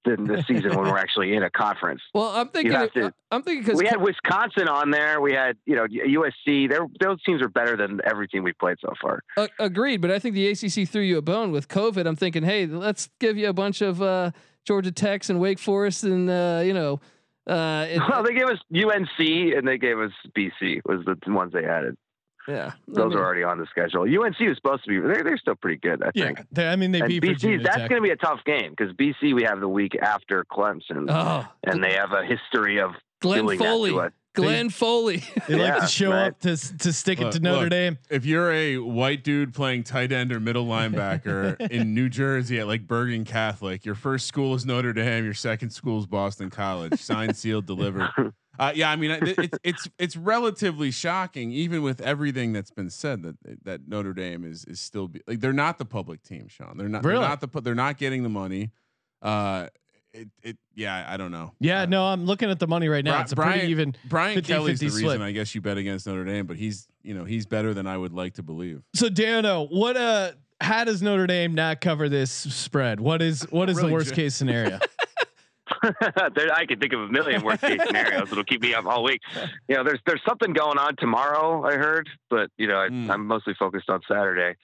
than 0.05 0.27
this 0.27 0.47
season 0.47 0.71
when 0.77 0.89
we're 0.91 0.99
actually 1.07 1.35
in 1.35 1.43
a 1.43 1.51
conference. 1.51 2.01
well, 2.15 2.31
I'm 2.31 2.49
thinking. 2.49 2.73
to- 2.73 3.13
I'm 3.31 3.43
thinking 3.43 3.65
because 3.65 3.79
We 3.79 3.87
had 3.87 4.01
Wisconsin 4.01 4.67
on 4.69 4.91
there. 4.91 5.21
We 5.21 5.33
had 5.33 5.57
you 5.67 5.77
know 5.77 5.87
USC. 5.87 6.69
There, 6.69 6.87
those 7.01 7.23
teams 7.23 7.43
are 7.43 7.49
better 7.49 7.77
than 7.77 8.01
every 8.05 8.27
team 8.29 8.43
we've 8.43 8.59
played 8.59 8.79
so 8.81 8.93
far. 9.01 9.23
Uh, 9.37 9.49
agreed, 9.59 9.99
but 10.01 10.11
I 10.11 10.19
think 10.19 10.35
the 10.35 10.49
ACC 10.49 10.89
threw 10.89 11.03
you 11.03 11.19
a 11.19 11.23
bone 11.23 11.53
with 11.53 11.69
COVID. 11.69 12.07
I'm 12.07 12.17
thinking, 12.17 12.43
hey, 12.43 12.67
let's 12.67 13.09
give 13.21 13.37
you 13.37 13.49
a 13.49 13.53
bunch 13.53 13.83
of 13.83 14.03
uh, 14.03 14.31
Georgia 14.67 14.91
Techs 14.93 15.31
and 15.31 15.39
Wake 15.41 15.59
Forest, 15.59 16.05
and 16.05 16.29
uh, 16.29 16.63
you 16.65 16.75
know, 16.75 17.01
uh, 17.47 17.87
it- 17.91 18.01
Well, 18.09 18.23
they 18.23 18.35
gave 18.35 18.47
us 18.49 18.59
UNC 18.75 19.19
and 19.19 19.67
they 19.69 19.79
gave 19.79 19.99
us 19.99 20.13
BC 20.37 20.81
was 20.85 21.05
the 21.05 21.17
ones 21.33 21.53
they 21.53 21.65
added. 21.65 21.97
Yeah, 22.49 22.73
I 22.75 22.79
Those 22.89 23.11
mean, 23.11 23.19
are 23.19 23.25
already 23.25 23.43
on 23.45 23.59
the 23.59 23.67
schedule. 23.67 24.03
UNC 24.03 24.39
was 24.41 24.57
supposed 24.57 24.85
to 24.85 24.89
be. 24.89 24.99
They're 24.99 25.23
they're 25.23 25.39
still 25.39 25.55
pretty 25.57 25.77
good. 25.79 26.03
I 26.03 26.11
Yeah, 26.15 26.27
think. 26.27 26.47
they, 26.53 26.69
I 26.69 26.77
mean 26.77 26.93
they 26.93 27.01
And 27.01 27.09
beat 27.09 27.23
BC, 27.23 27.29
Virginia 27.29 27.59
that's 27.63 27.77
going 27.89 28.01
to 28.01 28.01
be 28.03 28.11
a 28.11 28.17
tough 28.17 28.41
game 28.45 28.71
because 28.77 28.93
BC 28.95 29.35
we 29.35 29.43
have 29.45 29.61
the 29.61 29.69
week 29.69 29.97
after 30.01 30.45
Clemson, 30.51 31.07
Oh, 31.09 31.47
and 31.65 31.83
they 31.83 31.93
have 31.95 32.13
a 32.13 32.25
history 32.25 32.81
of 32.81 32.93
Glenn 33.21 33.45
doing 33.45 33.59
that 33.59 33.65
Foley. 33.65 33.91
to 33.91 34.01
us. 34.01 34.13
Glenn 34.33 34.71
Foley. 34.71 35.25
They 35.49 35.57
like 35.57 35.75
Yeah, 35.75 35.81
to 35.81 35.87
show 35.89 36.11
right. 36.13 36.29
up 36.29 36.41
to 36.43 36.57
to 36.79 36.93
stick 36.93 37.21
it 37.21 37.33
to 37.33 37.41
Notre 37.41 37.63
look. 37.63 37.71
Dame. 37.71 37.99
if 38.11 38.25
you're 38.25 38.53
a 38.53 38.79
white 38.79 39.25
dude 39.25 39.53
playing 39.53 39.83
tight 39.83 40.13
end 40.13 40.31
or 40.33 40.39
middle 40.39 40.67
linebacker 40.67 41.61
in 41.71 41.95
New 41.95 42.09
Jersey 42.09 42.61
at 42.61 42.69
like 42.69 42.87
Bergen 42.87 43.25
Catholic, 43.25 43.85
your 43.85 43.97
first 43.97 44.29
school 44.29 44.55
is 44.55 44.65
Notre 44.65 44.93
Dame, 44.93 45.25
your 45.25 45.35
second 45.35 45.71
school 45.71 45.99
is 45.99 46.07
Boston 46.07 46.49
College. 46.49 47.01
Signed, 47.01 47.37
sealed, 47.37 47.67
delivered. 47.67 48.09
Uh, 48.61 48.73
yeah, 48.75 48.91
I 48.91 48.97
mean, 48.97 49.11
it- 49.11 49.39
it's 49.39 49.59
it's 49.65 49.89
it's 49.99 50.17
relatively 50.17 50.91
shocking, 50.91 51.51
even 51.51 51.83
with 51.83 52.01
everything 52.03 52.53
that's 52.53 52.71
been 52.71 52.91
said, 52.91 53.23
that 53.23 53.65
that 53.65 53.89
Notre 53.89 54.13
Dame 54.13 54.45
is 54.45 54.65
is 54.67 54.79
still 54.81 55.09
be, 55.09 55.23
like 55.27 55.41
they're 55.41 55.53
not 55.55 55.79
the 55.79 55.87
public 55.87 56.23
team, 56.23 56.47
Sean. 56.49 56.77
They're 56.77 56.89
not. 56.89 57.03
Really? 57.03 57.21
They're 57.21 57.29
not 57.29 57.41
the. 57.41 57.61
They're 57.63 57.75
not 57.75 57.97
getting 57.97 58.23
the 58.23 58.29
money. 58.29 58.71
Uh, 59.23 59.69
it 60.13 60.29
it 60.43 60.59
yeah, 60.75 61.07
I 61.09 61.17
don't 61.17 61.31
know. 61.31 61.53
Yeah, 61.59 61.83
Uh, 61.83 61.87
no, 61.87 62.05
I'm 62.05 62.27
looking 62.27 62.51
at 62.51 62.59
the 62.59 62.67
money 62.67 62.89
right 62.89 63.05
now. 63.05 63.13
Bri- 63.15 63.23
it's 63.23 63.33
a 63.33 63.37
Brian- 63.37 63.53
pretty 63.61 63.71
even. 63.71 63.95
Brian 64.09 64.35
50, 64.35 64.53
Kelly's 64.53 64.81
the 64.81 64.87
50 64.87 64.97
reason 64.99 65.11
split. 65.17 65.21
I 65.27 65.33
guess 65.33 65.55
you 65.55 65.61
bet 65.63 65.79
against 65.79 66.07
Notre 66.07 66.25
Dame, 66.25 66.47
but 66.47 66.57
he's 66.59 66.87
you 67.03 67.15
know 67.15 67.25
he's 67.25 67.47
better 67.47 67.73
than 67.73 67.87
I 67.87 67.97
would 67.97 68.13
like 68.13 68.35
to 68.35 68.43
believe. 68.43 68.83
So 68.95 69.09
Dano, 69.09 69.67
what 69.69 69.97
uh 69.97 70.33
how 70.61 70.85
does 70.85 71.01
Notre 71.01 71.27
Dame 71.27 71.55
not 71.55 71.81
cover 71.81 72.11
this 72.11 72.31
spread? 72.31 73.01
What 73.01 73.23
is 73.23 73.43
what 73.51 73.71
is 73.71 73.77
Really, 73.79 73.89
the 73.89 73.93
worst 73.95 74.13
case 74.15 74.35
scenario? 74.35 74.79
there, 76.35 76.53
I 76.55 76.67
can 76.67 76.79
think 76.79 76.93
of 76.93 77.01
a 77.01 77.09
million 77.09 77.43
worst 77.43 77.63
case 77.63 77.81
scenarios 77.87 78.29
that'll 78.29 78.45
keep 78.45 78.61
me 78.63 78.75
up 78.75 78.87
all 78.87 79.03
week. 79.03 79.21
You 79.69 79.77
know, 79.77 79.85
there's 79.85 80.01
there's 80.07 80.21
something 80.29 80.53
going 80.53 80.79
on 80.79 80.97
tomorrow. 80.97 81.65
I 81.65 81.75
heard, 81.77 82.09
but 82.29 82.51
you 82.59 82.67
know, 82.67 82.77
I, 82.81 82.89
Mm. 82.89 83.11
I'm 83.11 83.27
mostly 83.27 83.55
focused 83.59 83.89
on 83.89 84.01
Saturday. 84.09 84.57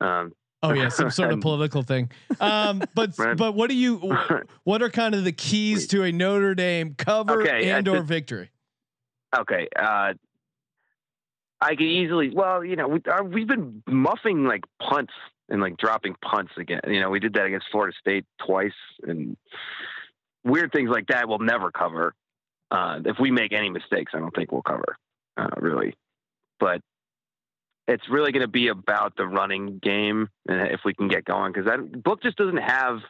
Um, 0.00 0.32
Oh 0.64 0.72
yeah, 0.72 0.90
some 0.90 1.10
sort 1.10 1.32
of 1.32 1.40
political 1.50 1.82
thing. 1.82 2.10
Um, 2.38 2.82
but 2.94 3.10
but 3.36 3.54
what 3.54 3.68
do 3.68 3.74
you? 3.76 4.16
What 4.62 4.80
are 4.82 4.90
kind 4.90 5.14
of 5.14 5.24
the 5.24 5.32
keys 5.32 5.88
to 5.88 6.04
a 6.04 6.12
Notre 6.12 6.54
Dame 6.54 6.94
cover 6.96 7.42
Okay, 7.42 7.70
and 7.70 7.88
or 7.88 8.02
victory? 8.02 8.50
okay, 9.36 9.66
uh, 9.76 10.12
I 11.60 11.70
could 11.70 11.80
easily. 11.82 12.30
Well, 12.32 12.64
you 12.64 12.76
know, 12.76 12.86
we, 12.88 13.00
uh, 13.10 13.22
we've 13.24 13.48
been 13.48 13.82
muffing 13.88 14.44
like 14.44 14.62
punts 14.80 15.12
and 15.48 15.60
like 15.60 15.76
dropping 15.78 16.14
punts 16.22 16.52
again. 16.56 16.80
You 16.86 17.00
know, 17.00 17.10
we 17.10 17.18
did 17.18 17.32
that 17.34 17.46
against 17.46 17.66
Florida 17.72 17.96
State 18.00 18.24
twice, 18.46 18.70
and 19.02 19.36
weird 20.44 20.72
things 20.72 20.90
like 20.90 21.06
that 21.08 21.28
we'll 21.28 21.38
never 21.38 21.70
cover. 21.70 22.14
Uh, 22.70 23.00
if 23.04 23.16
we 23.20 23.30
make 23.30 23.52
any 23.52 23.70
mistakes, 23.70 24.12
I 24.14 24.18
don't 24.18 24.34
think 24.34 24.50
we'll 24.50 24.62
cover, 24.62 24.96
uh, 25.36 25.48
really. 25.58 25.94
But 26.58 26.80
it's 27.86 28.08
really 28.08 28.32
going 28.32 28.42
to 28.42 28.48
be 28.48 28.68
about 28.68 29.16
the 29.16 29.26
running 29.26 29.78
game 29.82 30.28
and 30.48 30.68
if 30.68 30.80
we 30.84 30.94
can 30.94 31.08
get 31.08 31.24
going 31.24 31.52
because 31.52 31.66
that 31.66 32.02
book 32.02 32.22
just 32.22 32.36
doesn't 32.36 32.62
have 32.62 33.00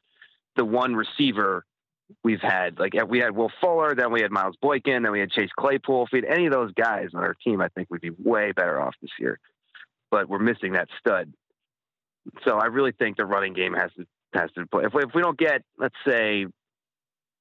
the 0.57 0.64
one 0.64 0.95
receiver 0.95 1.64
we've 2.25 2.40
had. 2.40 2.79
Like 2.79 2.92
we 3.09 3.19
had 3.19 3.37
Will 3.37 3.52
Fuller, 3.61 3.94
then 3.94 4.13
we 4.13 4.23
had 4.23 4.31
Miles 4.31 4.57
Boykin, 4.61 5.02
then 5.02 5.13
we 5.13 5.21
had 5.21 5.31
Chase 5.31 5.50
Claypool. 5.59 6.04
If 6.04 6.13
we 6.13 6.21
had 6.21 6.37
any 6.37 6.46
of 6.46 6.52
those 6.52 6.73
guys 6.73 7.09
on 7.15 7.23
our 7.23 7.35
team, 7.35 7.61
I 7.61 7.69
think 7.69 7.88
we'd 7.90 8.00
be 8.00 8.11
way 8.11 8.52
better 8.52 8.81
off 8.81 8.94
this 9.00 9.11
year. 9.19 9.38
But 10.11 10.29
we're 10.29 10.38
missing 10.38 10.73
that 10.73 10.88
stud. 10.98 11.33
So 12.44 12.57
I 12.57 12.67
really 12.67 12.92
think 12.92 13.17
the 13.17 13.25
running 13.25 13.54
game 13.54 13.75
has 13.75 13.90
to 13.96 14.07
has 14.35 14.50
to 14.52 14.67
play. 14.67 14.85
If 14.85 14.94
we, 14.94 15.02
if 15.02 15.11
we 15.15 15.23
don't 15.23 15.38
get, 15.38 15.63
let's 15.79 15.94
say, 16.07 16.46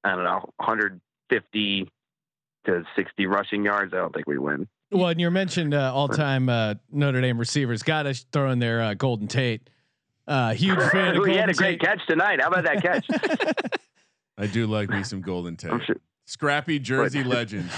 I 0.04 0.16
don't 0.16 0.24
know, 0.24 0.50
150 0.58 1.92
to 2.66 2.84
60 2.96 3.26
rushing 3.26 3.66
yards, 3.66 3.94
I 3.94 3.98
don't 3.98 4.14
think 4.14 4.28
we 4.28 4.38
win. 4.38 4.68
Well, 4.92 5.08
and 5.08 5.22
you 5.22 5.32
mentioned 5.32 5.74
uh, 5.74 5.94
all-time 5.94 6.50
uh, 6.50 6.76
Notre 6.92 7.22
Dame 7.22 7.38
receivers. 7.38 7.82
Got 7.82 8.04
to 8.04 8.14
throw 8.14 8.52
in 8.52 8.60
there 8.60 8.82
uh, 8.82 8.94
Golden 8.94 9.28
Tate. 9.28 9.70
Uh, 10.28 10.54
huge 10.54 10.80
fan. 10.92 11.16
of 11.16 11.26
he 11.28 11.36
had 11.36 11.50
a 11.50 11.54
great 11.54 11.80
Tate. 11.80 11.82
catch 11.82 12.08
tonight. 12.08 12.42
How 12.42 12.50
about 12.50 12.66
that 12.66 12.82
catch? 12.82 13.06
I 14.38 14.48
do 14.48 14.68
like 14.68 14.90
me 14.90 15.04
some 15.04 15.22
Golden 15.22 15.56
Tate. 15.56 15.84
Sure. 15.86 15.96
Scrappy 16.26 16.80
Jersey 16.80 17.24
legend. 17.26 17.70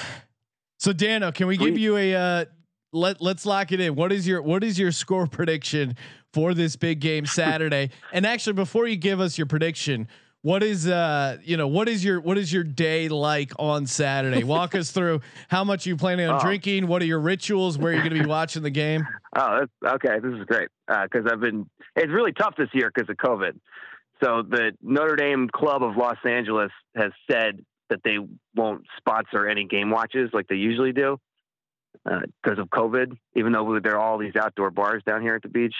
So 0.80 0.91
Dano, 0.91 1.32
can 1.32 1.47
we 1.47 1.57
give 1.57 1.78
you 1.78 1.97
a 1.97 2.15
uh, 2.15 2.45
let 2.91 3.21
Let's 3.21 3.45
lock 3.45 3.71
it 3.71 3.80
in. 3.80 3.95
What 3.95 4.11
is 4.11 4.28
your 4.28 4.41
What 4.41 4.63
is 4.63 4.78
your 4.78 4.91
score 4.91 5.28
prediction 5.28 5.95
for 6.34 6.53
this 6.53 6.76
big 6.76 6.99
game 6.99 7.26
Saturday? 7.26 7.89
and 8.11 8.26
actually, 8.26 8.53
before 8.53 8.88
you 8.88 8.95
give 8.95 9.19
us 9.19 9.38
your 9.38 9.47
prediction, 9.47 10.07
what 10.43 10.61
is 10.61 10.87
uh 10.87 11.37
you 11.43 11.57
know 11.57 11.67
what 11.67 11.89
is 11.89 12.03
your 12.05 12.19
what 12.21 12.37
is 12.37 12.51
your 12.53 12.63
day 12.63 13.09
like 13.09 13.51
on 13.57 13.87
Saturday? 13.87 14.43
Walk 14.43 14.75
us 14.75 14.91
through 14.95 15.21
how 15.49 15.63
much 15.63 15.85
you 15.85 15.97
planning 15.97 16.27
on 16.29 16.39
Oh. 16.39 16.43
drinking. 16.45 16.87
What 16.87 17.01
are 17.01 17.05
your 17.05 17.19
rituals? 17.19 17.77
Where 17.77 17.91
are 17.91 17.95
you're 17.95 18.03
going 18.03 18.15
to 18.17 18.23
be 18.23 18.29
watching 18.29 18.61
the 18.61 18.69
game? 18.69 19.07
Oh, 19.35 19.61
that's 19.81 19.95
okay. 19.95 20.19
This 20.19 20.31
is 20.39 20.45
great 20.45 20.67
because 20.87 21.25
I've 21.25 21.39
been. 21.39 21.67
It's 21.95 22.11
really 22.11 22.33
tough 22.33 22.53
this 22.55 22.69
year 22.71 22.91
because 22.93 23.09
of 23.09 23.17
COVID. 23.17 23.53
So 24.23 24.43
the 24.47 24.73
Notre 24.79 25.15
Dame 25.15 25.49
Club 25.51 25.81
of 25.81 25.97
Los 25.97 26.17
Angeles 26.23 26.69
has 26.95 27.11
said 27.31 27.59
that 27.89 28.01
they 28.03 28.17
won't 28.55 28.83
sponsor 28.97 29.47
any 29.47 29.65
game 29.65 29.89
watches 29.89 30.29
like 30.33 30.47
they 30.49 30.55
usually 30.57 30.91
do 30.93 31.17
because 32.05 32.59
of 32.59 32.67
COVID. 32.69 33.17
Even 33.35 33.53
though 33.53 33.79
there 33.79 33.95
are 33.95 33.99
all 33.99 34.19
these 34.19 34.35
outdoor 34.35 34.69
bars 34.69 35.01
down 35.03 35.23
here 35.23 35.33
at 35.33 35.41
the 35.41 35.49
beach, 35.49 35.75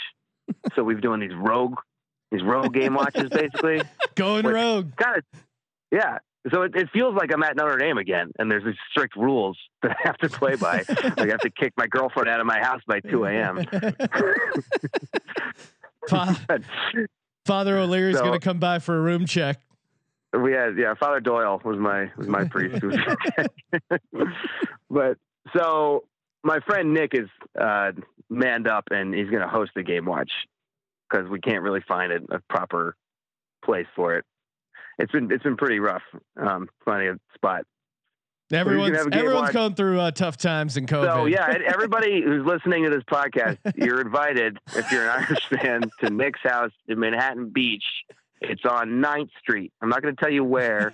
so 0.76 0.84
we've 0.84 1.00
doing 1.00 1.20
these 1.20 1.36
rogue, 1.38 1.76
these 2.32 2.42
rogue 2.42 2.74
game 2.74 2.96
watches 2.96 3.30
basically. 3.30 3.84
Going 4.18 4.46
rogue. 4.46 4.96
Kind 4.96 5.18
of, 5.18 5.24
yeah. 5.92 6.18
So 6.52 6.64
it, 6.64 6.76
it 6.76 6.90
feels 6.92 7.16
like 7.16 7.32
I'm 7.34 7.42
at 7.44 7.56
Notre 7.56 7.78
Dame 7.78 7.98
again, 7.98 8.32
and 8.38 8.52
there's 8.52 8.66
these 8.66 8.76
strict 8.92 9.16
rules 9.16 9.58
that 9.82 9.92
I 9.92 9.96
have 10.08 10.18
to 10.20 10.30
play 10.30 10.56
by. 10.56 10.84
like 10.88 11.20
I 11.20 11.28
have 11.28 11.40
to 11.40 11.50
kick 11.50 11.74
my 11.78 11.88
girlfriend 11.88 12.28
out 12.30 12.40
of 12.42 12.46
my 12.46 12.60
house 12.60 12.82
by 12.88 13.00
2 13.00 13.26
a.m. 13.26 13.64
Fa- 16.10 16.36
Father 17.46 17.78
O'Leary's 17.78 18.18
So- 18.18 18.24
going 18.26 18.40
to 18.40 18.44
come 18.44 18.60
by 18.60 18.80
for 18.80 18.98
a 18.98 19.02
room 19.02 19.26
check. 19.26 19.60
we 20.34 20.52
had 20.54 20.78
yeah 20.78 20.96
father 20.96 21.20
doyle 21.20 21.62
was 21.64 21.78
my 21.78 22.10
was 22.18 22.28
my 22.28 22.44
priest 22.46 22.84
was- 22.84 22.98
but 24.90 25.18
so 25.56 26.04
my 26.44 26.60
friend 26.62 26.92
nick 26.94 27.14
is 27.14 27.28
uh 27.60 27.92
manned 28.30 28.68
up 28.68 28.86
and 28.90 29.14
he's 29.14 29.30
going 29.30 29.44
to 29.44 29.48
host 29.48 29.72
the 29.76 29.84
game 29.84 30.06
watch 30.06 30.32
because 31.10 31.30
we 31.30 31.40
can't 31.40 31.62
really 31.62 31.84
find 31.88 32.12
a, 32.12 32.36
a 32.36 32.40
proper 32.50 32.96
place 33.64 33.88
for 33.96 34.16
it 34.18 34.26
it's 35.00 35.12
been 35.12 35.32
it's 35.32 35.44
been 35.44 35.58
pretty 35.58 35.80
rough 35.80 36.04
um 36.38 36.68
finding 36.86 37.10
a 37.10 37.16
spot 37.36 37.64
Everyone's 38.52 38.96
have 38.98 39.08
a 39.08 39.10
game 39.10 39.20
everyone's 39.22 39.46
watch. 39.46 39.54
going 39.54 39.74
through 39.74 40.00
uh, 40.00 40.12
tough 40.12 40.38
times 40.38 40.78
in 40.78 40.86
COVID. 40.86 41.06
so 41.06 41.26
yeah 41.26 41.58
everybody 41.66 42.22
who's 42.22 42.46
listening 42.46 42.84
to 42.84 42.90
this 42.92 43.02
podcast 43.04 43.58
you're 43.76 44.02
invited 44.02 44.58
if 44.76 44.92
you're 44.92 45.04
an 45.10 45.24
irish 45.28 45.48
fan 45.48 45.82
to 46.02 46.10
nick's 46.12 46.42
house 46.44 46.72
in 46.88 47.00
manhattan 47.00 47.50
beach 47.50 47.86
it's 48.42 48.64
on 48.66 48.90
9th 49.02 49.30
street 49.40 49.72
i'm 49.82 49.90
not 49.90 50.02
going 50.04 50.16
to 50.16 50.22
tell 50.22 50.32
you 50.32 50.44
where 50.44 50.92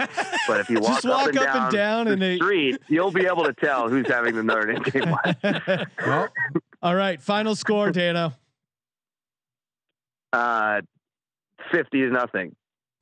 but 0.47 0.59
if 0.61 0.70
you 0.70 0.80
walk, 0.82 1.03
walk 1.03 1.24
up 1.24 1.28
and 1.30 1.38
up 1.39 1.43
and 1.43 1.53
down, 1.53 1.72
down 1.74 2.07
and 2.07 2.22
the 2.22 2.26
they- 2.28 2.36
street, 2.38 2.78
you'll 2.88 3.11
be 3.11 3.26
able 3.26 3.43
to 3.43 3.53
tell 3.53 3.89
who's 3.89 4.07
having 4.07 4.36
the 4.36 4.43
Notre 4.43 4.74
Dame 4.74 4.84
game. 4.84 5.88
All 6.82 6.95
right, 6.95 7.22
final 7.22 7.55
score, 7.55 7.91
Dano. 7.91 8.32
Uh, 10.32 10.82
Fifty 11.72 12.01
is 12.03 12.11
nothing. 12.11 12.55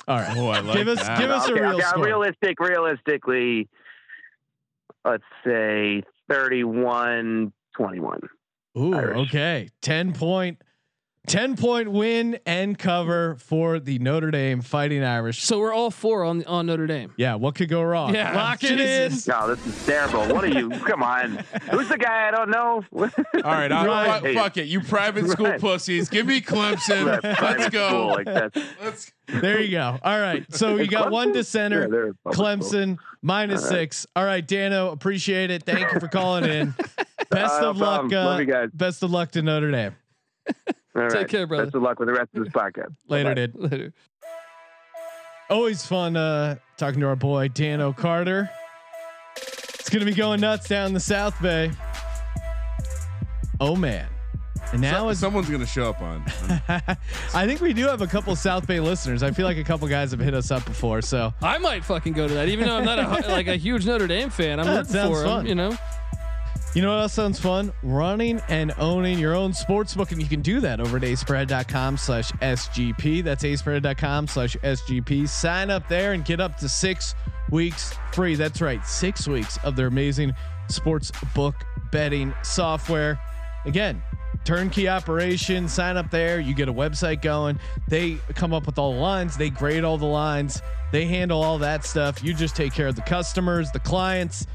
All 0.07 0.17
right. 0.19 0.37
Oh, 0.37 0.47
I 0.47 0.59
like 0.61 0.77
Give 0.77 0.87
us- 0.87 1.05
that. 1.05 1.19
give 1.19 1.29
us- 1.29 1.49
a 1.49 1.53
real 1.53 1.73
okay, 1.75 1.81
score. 1.83 2.05
realistic, 2.05 2.59
realistically, 2.59 3.67
let's 5.03 5.23
say 5.45 6.03
31-21. 6.29 8.19
Ooh, 8.77 8.93
Irish. 8.93 9.17
okay. 9.27 9.69
10 9.81 10.13
point 10.13 10.61
10 11.27 11.57
point 11.57 11.91
win 11.91 12.39
and 12.45 12.79
cover 12.79 13.35
for 13.35 13.79
the 13.79 13.99
Notre 13.99 14.31
Dame 14.31 14.61
Fighting 14.61 15.03
Irish. 15.03 15.43
So 15.43 15.59
we're 15.59 15.73
all 15.73 15.91
four 15.91 16.23
on 16.23 16.43
on 16.45 16.65
Notre 16.67 16.87
Dame. 16.87 17.13
Yeah, 17.17 17.35
what 17.35 17.53
could 17.55 17.67
go 17.67 17.83
wrong? 17.83 18.15
Yeah, 18.15 18.33
Lock 18.33 18.59
Jesus. 18.59 19.27
it 19.27 19.31
No, 19.31 19.53
this 19.53 19.65
is 19.67 19.85
terrible. 19.85 20.33
What 20.33 20.45
are 20.45 20.47
you? 20.47 20.69
Come 20.69 21.03
on. 21.03 21.43
Who's 21.69 21.89
the 21.89 21.97
guy 21.97 22.29
I 22.29 22.31
don't 22.31 22.49
know? 22.49 22.81
All 22.93 23.51
right, 23.51 23.69
I'll, 23.71 23.85
Right. 23.85 24.21
fuck, 24.23 24.33
fuck 24.43 24.57
it. 24.57 24.67
You 24.67 24.79
private 24.79 25.27
school 25.29 25.47
Right. 25.47 25.59
pussies. 25.59 26.07
Give 26.07 26.25
me 26.25 26.39
Clemson. 26.39 27.19
Private 27.37 27.59
Let's 27.59 27.69
go. 27.69 28.07
Like 28.07 28.55
Let's. 28.81 29.11
There 29.27 29.59
you 29.59 29.71
go. 29.71 29.99
All 30.01 30.19
right. 30.21 30.45
So 30.55 30.77
you 30.77 30.87
got 30.87 31.11
one 31.11 31.33
dissenter, 31.33 31.79
Yeah, 31.79 31.81
center. 31.83 31.91
they're 31.91 32.09
a 32.11 32.13
public 32.33 32.63
school. 32.63 32.79
Clemson 32.95 32.97
minus 33.21 33.65
All 33.65 33.71
right. 33.71 33.79
six. 33.79 34.07
All 34.15 34.23
right, 34.23 34.47
Dano, 34.47 34.91
appreciate 34.91 35.51
it. 35.51 35.63
Thank 35.63 35.91
you 35.91 35.99
for 35.99 36.07
calling 36.07 36.45
in. 36.45 36.73
Best 37.29 37.55
Uh, 37.55 37.61
no 37.63 37.69
of 37.71 37.77
luck. 37.77 37.99
problem. 38.09 38.11
Love 38.25 38.37
Uh, 38.37 38.39
you 38.39 38.45
guys. 38.45 38.69
best 38.73 39.03
of 39.03 39.11
luck 39.11 39.31
to 39.31 39.41
Notre 39.41 39.69
Dame. 39.71 39.95
All 40.97 41.03
right. 41.03 41.11
Take 41.11 41.27
care, 41.29 41.45
brother. 41.47 41.65
Best 41.65 41.75
of 41.75 41.83
luck 41.83 41.99
with 41.99 42.07
the 42.07 42.13
rest 42.13 42.29
of 42.35 42.43
this 42.43 42.51
podcast. 42.53 42.95
Later, 43.07 43.29
Bye-bye. 43.35 43.45
dude. 43.47 43.55
Later. 43.71 43.93
Always 45.49 45.85
fun 45.85 46.17
uh, 46.17 46.55
talking 46.75 46.99
to 47.01 47.07
our 47.07 47.15
boy 47.15 47.47
Dano 47.47 47.93
Carter. 47.93 48.49
It's 49.37 49.89
gonna 49.89 50.03
be 50.05 50.13
going 50.13 50.41
nuts 50.41 50.67
down 50.67 50.91
the 50.93 50.99
South 50.99 51.41
Bay. 51.41 51.71
Oh 53.61 53.75
man! 53.75 54.07
And 54.73 54.81
now 54.81 55.03
So- 55.03 55.09
is 55.09 55.19
someone's 55.19 55.49
gonna 55.49 55.65
show 55.65 55.89
up 55.89 56.01
on. 56.01 56.23
I 57.33 57.45
think 57.47 57.61
we 57.61 57.71
do 57.71 57.85
have 57.87 58.01
a 58.01 58.07
couple 58.07 58.35
South 58.35 58.67
Bay 58.67 58.81
listeners. 58.81 59.23
I 59.23 59.31
feel 59.31 59.45
like 59.45 59.57
a 59.57 59.63
couple 59.63 59.87
guys 59.87 60.11
have 60.11 60.19
hit 60.19 60.33
us 60.33 60.51
up 60.51 60.65
before. 60.65 61.01
So 61.01 61.33
I 61.41 61.57
might 61.59 61.85
fucking 61.85 62.11
go 62.13 62.27
to 62.27 62.33
that, 62.33 62.49
even 62.49 62.67
though 62.67 62.75
I'm 62.75 62.83
not 62.85 62.99
a, 62.99 63.29
like 63.31 63.47
a 63.47 63.55
huge 63.55 63.85
Notre 63.85 64.07
Dame 64.07 64.29
fan. 64.29 64.59
I'm 64.59 64.65
That 64.65 64.77
rooting 64.79 64.91
sounds 64.93 65.11
for 65.15 65.21
'em, 65.21 65.25
fun. 65.29 65.45
You 65.45 65.55
know, 65.55 65.77
you 66.77 66.83
know 66.83 66.91
what 66.91 67.01
else 67.01 67.13
sounds 67.13 67.39
fun? 67.39 67.73
Running 67.81 68.39
and 68.49 68.71
owning 68.77 69.17
your 69.17 69.33
own 69.33 69.51
sports 69.51 69.95
book, 69.95 70.11
and 70.11 70.21
you 70.21 70.27
can 70.27 70.43
do 70.43 70.59
that 70.59 70.79
over 70.79 70.97
at 70.97 71.03
aspread.com 71.03 71.97
slash 71.97 72.31
SGP. 72.33 73.23
That's 73.23 73.43
aspread.com 73.43 74.27
slash 74.27 74.55
SGP. 74.57 75.27
Sign 75.27 75.71
up 75.71 75.87
there 75.89 76.13
and 76.13 76.23
get 76.23 76.39
up 76.39 76.55
to 76.57 76.69
six 76.69 77.15
weeks 77.49 77.95
free. 78.13 78.35
That's 78.35 78.61
right, 78.61 78.85
six 78.85 79.27
weeks 79.27 79.57
of 79.63 79.75
their 79.75 79.87
amazing 79.87 80.33
sports 80.69 81.11
book 81.33 81.55
betting 81.91 82.31
software. 82.43 83.19
Again, 83.65 83.99
turnkey 84.45 84.87
operation. 84.87 85.67
Sign 85.67 85.97
up 85.97 86.11
there. 86.11 86.39
You 86.39 86.53
get 86.53 86.69
a 86.69 86.73
website 86.73 87.23
going. 87.23 87.59
They 87.87 88.19
come 88.35 88.53
up 88.53 88.67
with 88.67 88.77
all 88.77 88.93
the 88.93 88.99
lines. 88.99 89.35
They 89.35 89.49
grade 89.49 89.83
all 89.83 89.97
the 89.97 90.05
lines. 90.05 90.61
They 90.91 91.05
handle 91.05 91.41
all 91.41 91.57
that 91.57 91.85
stuff. 91.85 92.23
You 92.23 92.35
just 92.35 92.55
take 92.55 92.71
care 92.71 92.87
of 92.87 92.95
the 92.95 93.01
customers, 93.01 93.71
the 93.71 93.79
clients. 93.79 94.45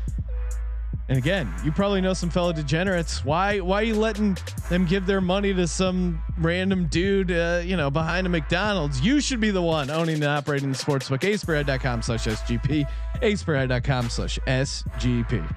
And 1.09 1.18
again, 1.18 1.53
you 1.64 1.72
probably 1.72 2.00
know 2.00 2.14
some 2.14 2.30
fellow 2.30 2.53
degenerates. 2.53 3.24
Why 3.24 3.61
why 3.61 3.80
are 3.80 3.84
you 3.84 3.94
letting 3.94 4.38
them 4.70 4.86
give 4.86 5.07
their 5.07 5.20
money 5.20 5.53
to 5.53 5.66
some 5.66 6.22
random 6.38 6.86
dude, 6.86 7.30
uh, 7.30 7.61
you 7.64 7.76
know, 7.76 7.90
behind 7.90 8.26
a 8.26 8.30
McDonald's? 8.30 9.00
You 9.00 9.20
should 9.20 9.40
be 9.40 9.50
the 9.50 9.62
one 9.62 9.90
owning 9.90 10.16
and 10.16 10.24
operating 10.24 10.72
the 10.72 10.78
sportsbook. 10.78 11.24
Aspread.com 11.24 12.03
slash 12.03 12.26
SGP. 12.26 12.86
Aspread.com 13.20 14.09
slash 14.11 14.38
SGP. 14.46 15.55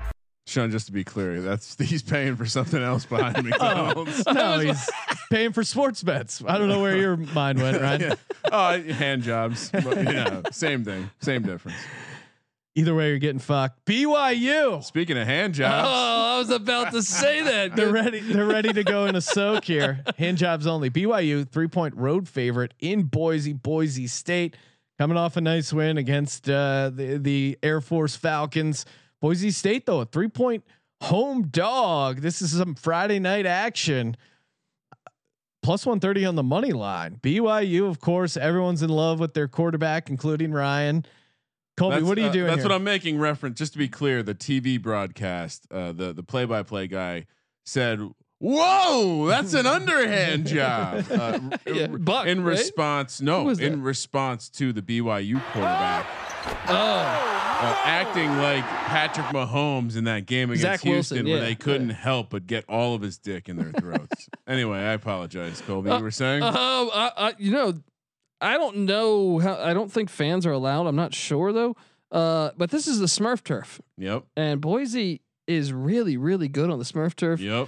Sean, 0.48 0.70
just 0.70 0.86
to 0.86 0.92
be 0.92 1.04
clear, 1.04 1.42
that's 1.42 1.76
he's 1.80 2.04
paying 2.04 2.36
for 2.36 2.46
something 2.46 2.82
else 2.82 3.06
behind 3.06 3.44
McDonald's. 3.44 4.24
No, 4.26 4.60
he's 4.60 4.90
paying 5.32 5.54
for 5.54 5.64
sports 5.64 6.04
bets. 6.04 6.44
I 6.46 6.58
don't 6.58 6.68
know 6.68 6.82
where 6.82 6.96
your 6.96 7.18
mind 7.18 7.62
went, 7.62 7.82
right? 7.82 8.02
Yeah. 8.02 8.16
Oh, 8.52 8.82
hand 8.82 9.24
jobs. 9.24 9.70
But, 9.72 9.98
you 9.98 10.04
know, 10.04 10.44
same 10.52 10.84
thing, 10.84 11.10
same 11.20 11.42
difference. 11.42 11.78
Either 12.78 12.94
way, 12.94 13.08
you're 13.08 13.20
getting 13.20 13.40
fucked. 13.40 13.86
BYU. 13.86 14.84
Speaking 14.84 15.18
of 15.18 15.26
hand 15.26 15.54
jobs, 15.54 15.88
oh, 15.88 16.36
I 16.36 16.38
was 16.40 16.50
about 16.50 16.92
to 16.92 17.02
say 17.02 17.42
that. 17.42 17.74
They're 17.78 17.92
ready. 17.92 18.20
They're 18.20 18.46
ready 18.46 18.74
to 18.74 18.84
go 18.84 19.06
in 19.06 19.16
a 19.16 19.22
soak 19.22 19.64
here. 19.64 20.04
Hand 20.18 20.38
jobs 20.38 20.68
only. 20.68 20.90
BYU 20.90 21.50
three 21.50 21.70
point 21.70 21.96
road 21.96 22.28
favorite 22.28 22.74
in 22.80 23.04
Boise, 23.04 23.54
Boise 23.54 24.08
State, 24.08 24.58
coming 25.00 25.16
off 25.16 25.38
a 25.38 25.42
nice 25.42 25.72
win 25.72 25.98
against 25.98 26.50
uh, 26.50 26.92
the 26.94 27.18
the 27.18 27.58
Air 27.64 27.80
Force 27.80 28.18
Falcons. 28.18 28.86
Boise 29.22 29.52
State 29.52 29.86
though 29.86 30.02
a 30.02 30.06
three 30.06 30.28
point 30.28 30.66
home 31.02 31.48
dog. 31.48 32.20
This 32.20 32.42
is 32.42 32.58
some 32.58 32.76
Friday 32.76 33.20
night 33.20 33.46
action. 33.46 34.18
Plus 35.64 35.86
one 35.86 36.02
thirty 36.02 36.26
on 36.26 36.36
the 36.36 36.44
money 36.44 36.74
line. 36.74 37.20
BYU, 37.24 37.88
of 37.90 38.02
course, 38.02 38.36
everyone's 38.36 38.84
in 38.84 38.90
love 38.90 39.22
with 39.22 39.34
their 39.34 39.48
quarterback, 39.48 40.10
including 40.10 40.52
Ryan. 40.52 41.06
Colby, 41.78 41.96
That's, 41.98 42.06
what 42.08 42.18
are 42.18 42.22
you 42.22 42.28
uh, 42.28 42.32
doing? 42.32 42.46
That's 42.48 42.58
here? 42.60 42.66
what 42.70 42.72
I'm 42.76 42.84
making 42.86 43.20
reference. 43.20 43.58
Just 43.60 43.74
to 43.74 43.78
be 43.80 43.88
clear, 43.90 44.24
the 44.24 44.34
TV 44.36 44.82
broadcast, 44.82 45.68
uh, 45.72 45.92
the 45.92 46.14
the 46.14 46.24
play 46.24 46.46
by 46.46 46.64
play 46.64 46.88
guy 46.88 47.26
said, 47.66 48.00
"Whoa, 48.40 49.26
that's 49.28 49.54
an 49.54 49.66
underhand 49.66 50.48
job." 50.48 51.06
Uh, 51.12 51.40
Yeah, 51.68 51.88
Buck, 51.88 52.28
in 52.28 52.44
response, 52.44 53.20
Who 53.20 53.26
no, 53.26 53.44
was 53.44 53.60
in 53.60 53.74
that? 53.74 53.78
response 53.84 54.50
to 54.52 54.72
the 54.72 54.82
BYU 54.82 55.42
quarterback 55.52 56.06
Oh, 56.68 56.76
uh, 56.76 57.76
acting 57.84 58.30
like 58.38 58.64
Patrick 58.64 59.26
Mahomes 59.28 59.98
in 59.98 60.04
that 60.04 60.26
game 60.28 60.52
against 60.52 60.62
Zach 60.62 60.82
Houston, 60.82 61.26
Wilson, 61.26 61.32
where 61.32 61.42
they 61.42 61.56
couldn't 61.56 61.90
yeah. 61.90 61.96
help 61.96 62.30
but 62.30 62.46
get 62.46 62.66
all 62.70 62.94
of 62.94 63.02
his 63.02 63.18
dick 63.18 63.50
in 63.50 63.58
their 63.58 63.72
throats. 63.72 64.30
anyway, 64.48 64.78
I 64.80 64.94
apologize, 64.94 65.62
Colby. 65.62 65.90
Uh, 65.90 65.98
you 65.98 66.04
were 66.04 66.12
saying? 66.12 66.44
uh, 66.44 66.52
I, 66.54 67.12
I, 67.18 67.34
you 67.40 67.52
know, 67.52 67.74
I 68.46 68.58
don't 68.58 68.78
know 68.86 69.40
how. 69.40 69.56
I 69.56 69.74
don't 69.74 69.92
think 69.92 70.10
fans 70.10 70.46
are 70.46 70.52
allowed. 70.52 70.88
I'm 70.88 70.96
not 70.96 71.14
sure 71.14 71.52
though. 71.52 71.76
Uh, 72.12 72.52
but 72.58 72.70
this 72.72 72.88
is 72.88 73.00
the 73.00 73.08
Smurf 73.08 73.44
turf, 73.44 73.82
Yep. 73.98 74.24
and 74.38 74.62
Boise 74.62 75.22
is 75.48 75.74
really, 75.74 76.16
really 76.18 76.48
good 76.48 76.70
on 76.70 76.78
the 76.80 76.86
Smurf 76.86 77.16
turf. 77.16 77.40
Yep. 77.42 77.68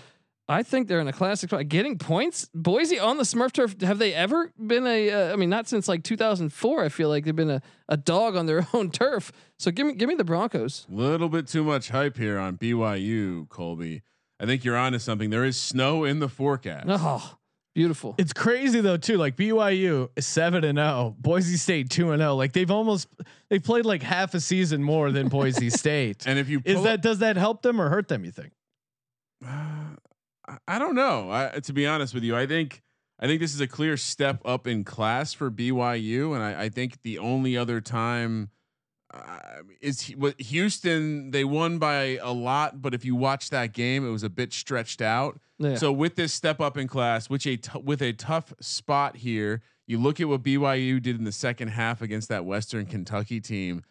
I 0.49 0.63
think 0.63 0.87
they're 0.87 1.01
in 1.01 1.07
a 1.09 1.13
classic 1.13 1.49
spot. 1.49 1.67
Getting 1.67 1.97
points, 1.97 2.49
Boise 2.53 2.97
on 2.99 3.17
the 3.17 3.23
Smurf 3.23 3.51
turf. 3.51 3.81
Have 3.81 3.97
they 3.97 4.13
ever 4.13 4.53
been 4.65 4.87
a? 4.87 5.09
Uh, 5.11 5.33
I 5.33 5.35
mean, 5.35 5.49
not 5.49 5.67
since 5.67 5.87
like 5.89 6.03
2004. 6.03 6.83
I 6.85 6.89
feel 6.89 7.09
like 7.09 7.25
they've 7.25 7.35
been 7.35 7.49
a, 7.49 7.61
a 7.89 7.97
dog 7.97 8.37
on 8.37 8.45
their 8.45 8.65
own 8.73 8.89
turf. 8.91 9.33
So 9.59 9.71
give 9.71 9.85
me 9.87 9.93
give 9.93 10.07
me 10.07 10.15
the 10.15 10.23
Broncos. 10.23 10.85
Little 10.87 11.27
bit 11.27 11.47
too 11.47 11.63
much 11.65 11.89
hype 11.89 12.15
here 12.17 12.37
on 12.39 12.57
BYU, 12.57 13.49
Colby. 13.49 14.03
I 14.39 14.45
think 14.45 14.63
you're 14.63 14.77
onto 14.77 14.99
something. 14.99 15.31
There 15.31 15.43
is 15.43 15.57
snow 15.59 16.03
in 16.05 16.19
the 16.19 16.29
forecast. 16.29 16.85
Oh, 16.87 17.36
beautiful. 17.77 18.15
It's 18.17 18.33
crazy 18.33 18.81
though 18.81 18.97
too. 18.97 19.17
Like 19.17 19.35
BYU 19.37 20.09
is 20.15 20.25
seven 20.25 20.63
and 20.63 20.77
zero, 20.79 21.15
Boise 21.19 21.57
State 21.57 21.89
two 21.91 22.09
and 22.11 22.19
zero. 22.19 22.35
Like 22.35 22.51
they've 22.53 22.71
almost 22.71 23.07
they've 23.49 23.63
played 23.63 23.85
like 23.85 24.01
half 24.01 24.33
a 24.33 24.39
season 24.39 24.83
more 24.83 25.11
than 25.11 25.27
Boise 25.29 25.69
State. 25.83 26.25
And 26.25 26.39
if 26.39 26.49
you 26.49 26.61
Is 26.65 26.81
that 26.83 27.01
does 27.01 27.19
that 27.19 27.37
help 27.37 27.61
them 27.61 27.79
or 27.79 27.89
hurt 27.89 28.07
them? 28.07 28.25
You 28.25 28.31
think? 28.31 28.51
Uh, 29.45 29.49
I- 30.47 30.57
I 30.67 30.79
don't 30.79 30.95
know. 30.95 31.29
I, 31.29 31.59
to 31.59 31.73
be 31.73 31.85
honest 31.85 32.13
with 32.13 32.23
you, 32.23 32.35
I 32.35 32.47
think 32.47 32.81
I 33.19 33.27
think 33.27 33.41
this 33.41 33.53
is 33.53 33.61
a 33.61 33.67
clear 33.67 33.97
step 33.97 34.41
up 34.45 34.65
in 34.65 34.83
class 34.83 35.33
for 35.33 35.51
BYU, 35.51 36.33
and 36.33 36.41
I, 36.43 36.63
I 36.63 36.69
think 36.69 37.01
the 37.03 37.19
only 37.19 37.57
other 37.57 37.81
time 37.81 38.49
uh, 39.13 39.61
is 39.81 40.09
what 40.09 40.39
Houston. 40.41 41.31
They 41.31 41.43
won 41.43 41.77
by 41.77 42.17
a 42.21 42.31
lot, 42.31 42.81
but 42.81 42.93
if 42.93 43.05
you 43.05 43.15
watch 43.15 43.49
that 43.51 43.73
game, 43.73 44.05
it 44.05 44.11
was 44.11 44.23
a 44.23 44.29
bit 44.29 44.53
stretched 44.53 45.01
out. 45.01 45.39
Yeah. 45.59 45.75
So 45.75 45.91
with 45.91 46.15
this 46.15 46.33
step 46.33 46.59
up 46.59 46.77
in 46.77 46.87
class, 46.87 47.29
which 47.29 47.47
a 47.47 47.57
t- 47.57 47.79
with 47.79 48.01
a 48.01 48.13
tough 48.13 48.53
spot 48.59 49.17
here, 49.17 49.61
you 49.85 49.97
look 49.97 50.19
at 50.19 50.27
what 50.27 50.43
BYU 50.43 51.01
did 51.01 51.17
in 51.17 51.23
the 51.23 51.31
second 51.31 51.69
half 51.69 52.01
against 52.01 52.29
that 52.29 52.45
Western 52.45 52.85
Kentucky 52.85 53.39
team. 53.39 53.83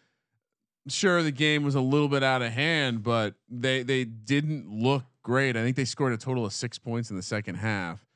Sure, 0.87 1.21
the 1.21 1.31
game 1.31 1.63
was 1.63 1.75
a 1.75 1.81
little 1.81 2.07
bit 2.07 2.23
out 2.23 2.41
of 2.41 2.53
hand, 2.53 3.03
but 3.03 3.35
they 3.49 3.83
they 3.83 4.05
didn't 4.05 4.69
look 4.69 5.03
great. 5.23 5.57
I 5.57 5.63
think 5.63 5.75
they 5.75 5.85
scored 5.85 6.13
a 6.13 6.17
total 6.17 6.45
of 6.45 6.53
six 6.53 6.77
points 6.77 7.09
in 7.09 7.17
the 7.17 7.23
second 7.23 7.55
half. 7.55 8.06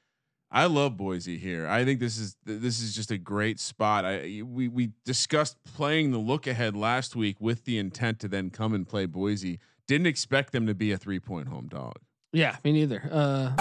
I 0.51 0.65
love 0.65 0.97
Boise 0.97 1.37
here. 1.37 1.65
I 1.67 1.85
think 1.85 1.99
this 2.01 2.17
is 2.17 2.35
this 2.43 2.81
is 2.81 2.93
just 2.93 3.09
a 3.09 3.17
great 3.17 3.59
spot. 3.59 4.03
I 4.03 4.41
we 4.45 4.67
we 4.67 4.91
discussed 5.05 5.57
playing 5.63 6.11
the 6.11 6.17
look 6.17 6.45
ahead 6.45 6.75
last 6.75 7.15
week 7.15 7.37
with 7.39 7.63
the 7.63 7.77
intent 7.77 8.19
to 8.19 8.27
then 8.27 8.49
come 8.49 8.73
and 8.73 8.87
play 8.87 9.05
Boise. 9.05 9.59
Didn't 9.87 10.07
expect 10.07 10.51
them 10.51 10.67
to 10.67 10.73
be 10.75 10.91
a 10.91 10.97
three 10.97 11.19
point 11.19 11.47
home 11.47 11.67
dog. 11.67 11.95
Yeah, 12.33 12.57
me 12.63 12.71
neither. 12.73 13.07
Uh, 13.11 13.51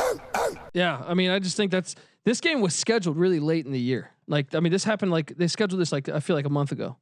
yeah, 0.73 1.03
I 1.07 1.15
mean, 1.15 1.31
I 1.31 1.39
just 1.39 1.57
think 1.57 1.71
that's 1.71 1.95
this 2.25 2.41
game 2.41 2.61
was 2.61 2.75
scheduled 2.75 3.17
really 3.17 3.41
late 3.41 3.67
in 3.67 3.73
the 3.73 3.81
year. 3.81 4.11
Like, 4.27 4.55
I 4.55 4.61
mean, 4.61 4.73
this 4.73 4.85
happened 4.85 5.11
like 5.13 5.37
they 5.37 5.47
scheduled 5.49 5.81
this 5.81 5.93
like 5.93 6.09
I 6.09 6.21
feel 6.21 6.37
like 6.37 6.47
a 6.47 6.51
month 6.51 6.73
ago 6.73 6.97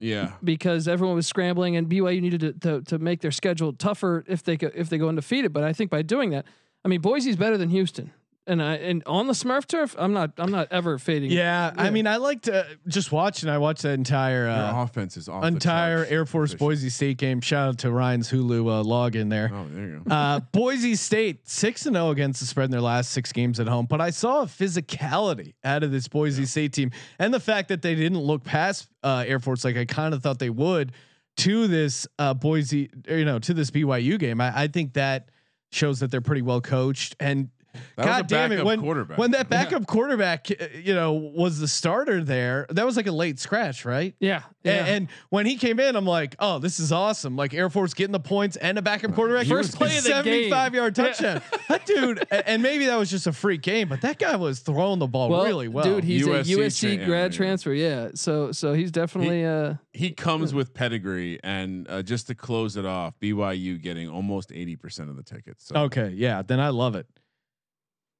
Yeah, 0.00 0.32
because 0.42 0.88
everyone 0.88 1.14
was 1.14 1.26
scrambling 1.26 1.76
and 1.76 1.88
BYU 1.88 2.20
needed 2.22 2.40
to 2.40 2.52
to, 2.54 2.80
to 2.82 2.98
make 2.98 3.20
their 3.20 3.30
schedule 3.32 3.72
tougher 3.74 4.24
if 4.26 4.42
they 4.42 4.56
go, 4.56 4.70
if 4.74 4.88
they 4.88 4.96
go 4.98 5.08
undefeated. 5.08 5.52
But 5.52 5.64
I 5.64 5.72
think 5.74 5.90
by 5.90 6.02
doing 6.02 6.30
that, 6.30 6.46
I 6.84 6.88
mean, 6.88 7.00
Boise's 7.00 7.36
better 7.36 7.56
than 7.58 7.68
Houston, 7.70 8.12
and 8.46 8.62
I 8.62 8.74
and 8.74 9.02
on 9.06 9.26
the 9.26 9.32
Smurf 9.32 9.66
turf, 9.66 9.94
I'm 9.98 10.12
not 10.12 10.32
I'm 10.38 10.50
not 10.50 10.68
ever 10.70 10.98
fading. 10.98 11.30
Yeah, 11.30 11.72
I 11.76 11.90
mean, 11.90 12.06
I 12.06 12.16
liked 12.16 12.48
uh, 12.48 12.64
just 12.86 13.10
watching. 13.10 13.48
I 13.48 13.58
watched 13.58 13.82
that 13.82 13.94
entire 13.94 14.44
their 14.44 14.54
uh, 14.54 14.82
offense 14.84 15.16
is 15.16 15.28
off 15.28 15.42
the 15.42 15.48
entire 15.48 16.04
Air 16.04 16.24
Force 16.26 16.50
efficient. 16.50 16.60
Boise 16.60 16.90
State 16.90 17.18
game. 17.18 17.40
Shout 17.40 17.68
out 17.68 17.78
to 17.78 17.90
Ryan's 17.90 18.30
Hulu 18.30 18.68
uh, 18.68 18.82
login 18.84 19.30
there. 19.30 19.50
Oh, 19.52 19.66
there 19.70 19.86
you 19.86 20.02
go. 20.06 20.14
Uh, 20.14 20.40
Boise 20.52 20.94
State 20.94 21.48
six 21.48 21.86
and 21.86 21.96
zero 21.96 22.10
against 22.10 22.40
the 22.40 22.46
spread 22.46 22.66
in 22.66 22.70
their 22.70 22.80
last 22.80 23.10
six 23.10 23.32
games 23.32 23.58
at 23.58 23.66
home, 23.66 23.86
but 23.86 24.00
I 24.00 24.10
saw 24.10 24.42
a 24.42 24.46
physicality 24.46 25.54
out 25.64 25.82
of 25.82 25.90
this 25.90 26.06
Boise 26.08 26.46
State 26.46 26.72
team, 26.72 26.90
and 27.18 27.34
the 27.34 27.40
fact 27.40 27.68
that 27.68 27.82
they 27.82 27.94
didn't 27.94 28.20
look 28.20 28.44
past 28.44 28.88
uh, 29.02 29.24
Air 29.26 29.40
Force 29.40 29.64
like 29.64 29.76
I 29.76 29.84
kind 29.84 30.14
of 30.14 30.22
thought 30.22 30.38
they 30.38 30.50
would 30.50 30.92
to 31.38 31.66
this 31.66 32.06
uh, 32.18 32.32
Boise, 32.34 32.90
you 33.08 33.24
know, 33.24 33.38
to 33.40 33.52
this 33.52 33.70
BYU 33.70 34.18
game. 34.18 34.40
I, 34.40 34.62
I 34.62 34.66
think 34.68 34.94
that 34.94 35.30
shows 35.72 36.00
that 36.00 36.10
they're 36.10 36.20
pretty 36.20 36.42
well 36.42 36.60
coached 36.60 37.16
and. 37.18 37.50
That 37.96 38.06
God 38.06 38.26
damn 38.26 38.52
it! 38.52 38.64
When 38.64 38.80
quarterback. 38.80 39.18
when 39.18 39.30
that 39.32 39.48
backup 39.48 39.86
quarterback, 39.86 40.50
uh, 40.50 40.66
you 40.74 40.94
know, 40.94 41.12
was 41.12 41.58
the 41.58 41.68
starter 41.68 42.22
there, 42.22 42.66
that 42.70 42.84
was 42.84 42.96
like 42.96 43.06
a 43.06 43.12
late 43.12 43.38
scratch, 43.38 43.84
right? 43.84 44.14
yeah, 44.20 44.42
yeah. 44.62 44.84
And, 44.86 45.08
when 45.30 45.46
he 45.46 45.56
came 45.56 45.80
in, 45.80 45.96
I'm 45.96 46.06
like, 46.06 46.34
oh, 46.38 46.58
this 46.58 46.80
is 46.80 46.92
awesome. 46.92 47.36
Like 47.36 47.54
Air 47.54 47.70
Force 47.70 47.94
getting 47.94 48.12
the 48.12 48.20
points 48.20 48.56
and 48.56 48.78
a 48.78 48.82
backup 48.82 49.14
quarterback. 49.14 49.44
He 49.44 49.50
First 49.50 49.76
play 49.76 49.96
of 49.98 50.04
the 50.04 50.10
game. 50.10 50.50
75 50.50 50.74
yard 50.74 50.94
touchdown. 50.94 51.42
That 51.68 51.84
dude, 51.84 52.24
and 52.30 52.62
maybe 52.62 52.86
that 52.86 52.96
was 52.96 53.10
just 53.10 53.26
a 53.26 53.32
freak 53.32 53.60
game, 53.60 53.88
but 53.88 54.00
that 54.02 54.20
guy 54.20 54.36
was 54.36 54.60
throwing 54.60 55.00
the 55.00 55.08
ball 55.08 55.44
really 55.44 55.66
well. 55.66 55.84
dude. 55.84 56.04
He's 56.04 56.24
USC 56.24 56.54
a 56.54 56.58
USC 56.58 56.96
tra- 56.96 57.06
grad 57.06 57.32
yeah. 57.32 57.36
transfer. 57.36 57.72
Yeah, 57.72 58.10
so 58.14 58.52
so 58.52 58.72
he's 58.72 58.92
definitely 58.92 59.44
uh 59.44 59.74
he 59.92 60.12
comes 60.12 60.54
with 60.54 60.74
pedigree, 60.74 61.40
and 61.42 61.88
uh, 61.88 62.02
just 62.02 62.28
to 62.28 62.34
close 62.34 62.76
it 62.76 62.86
off, 62.86 63.14
BYU 63.20 63.80
getting 63.80 64.08
almost 64.08 64.52
eighty 64.52 64.76
percent 64.76 65.10
of 65.10 65.16
the 65.16 65.22
tickets. 65.22 65.66
So 65.66 65.76
okay, 65.76 66.12
yeah, 66.14 66.42
then 66.42 66.60
I 66.60 66.68
love 66.68 66.94
it. 66.94 67.06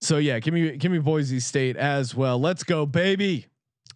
So 0.00 0.18
yeah, 0.18 0.38
give 0.40 0.52
me 0.54 0.76
give 0.76 0.92
me 0.92 0.98
Boise 0.98 1.40
State 1.40 1.76
as 1.76 2.14
well. 2.14 2.38
Let's 2.38 2.62
go, 2.64 2.86
baby. 2.86 3.46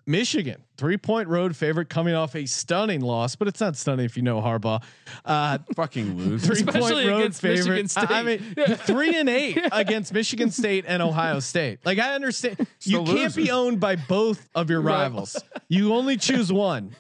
Michigan, 0.07 0.65
three 0.77 0.97
point 0.97 1.29
road 1.29 1.55
favorite 1.55 1.89
coming 1.89 2.15
off 2.15 2.35
a 2.35 2.45
stunning 2.47 3.01
loss, 3.01 3.37
but 3.37 3.47
it's 3.47 3.61
not 3.61 3.77
stunning 3.77 4.07
if 4.07 4.17
you 4.17 4.23
know 4.25 4.41
Harbaugh. 4.41 4.83
Uh, 5.25 5.59
fucking 5.77 6.17
lose. 6.17 6.45
three 6.45 6.57
Especially 6.57 6.81
point 6.81 7.07
road 7.07 7.19
against 7.21 7.43
Michigan 7.43 7.87
favorite. 7.87 8.11
I 8.11 8.19
I 8.19 8.23
State. 8.23 8.57
mean, 8.69 8.77
three 8.79 9.15
and 9.17 9.29
eight 9.29 9.59
against 9.73 10.13
Michigan 10.13 10.51
State 10.51 10.85
and 10.89 11.01
Ohio 11.03 11.39
State. 11.39 11.81
Like 11.85 11.99
I 11.99 12.15
understand, 12.15 12.57
you 12.59 12.67
Still 13.05 13.07
can't 13.07 13.37
be 13.37 13.51
owned 13.53 13.79
by 13.79 13.95
both 13.97 14.49
of 14.55 14.69
your 14.71 14.81
Right. 14.81 15.03
rivals. 15.03 15.37
You 15.69 15.95
only 15.95 16.17
choose 16.17 16.51
one. 16.53 16.97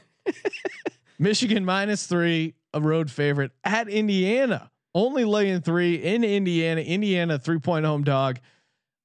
Michigan 1.19 1.65
minus 1.65 2.07
three, 2.07 2.55
a 2.73 2.81
road 2.81 3.11
favorite 3.11 3.51
at 3.65 3.89
Indiana, 3.89 4.71
only 4.95 5.25
laying 5.25 5.63
three 5.63 5.97
in 5.97 6.23
Indiana. 6.23 6.81
Indiana 6.81 7.39
three 7.39 7.59
point 7.59 7.85
home 7.87 8.05
dog. 8.05 8.39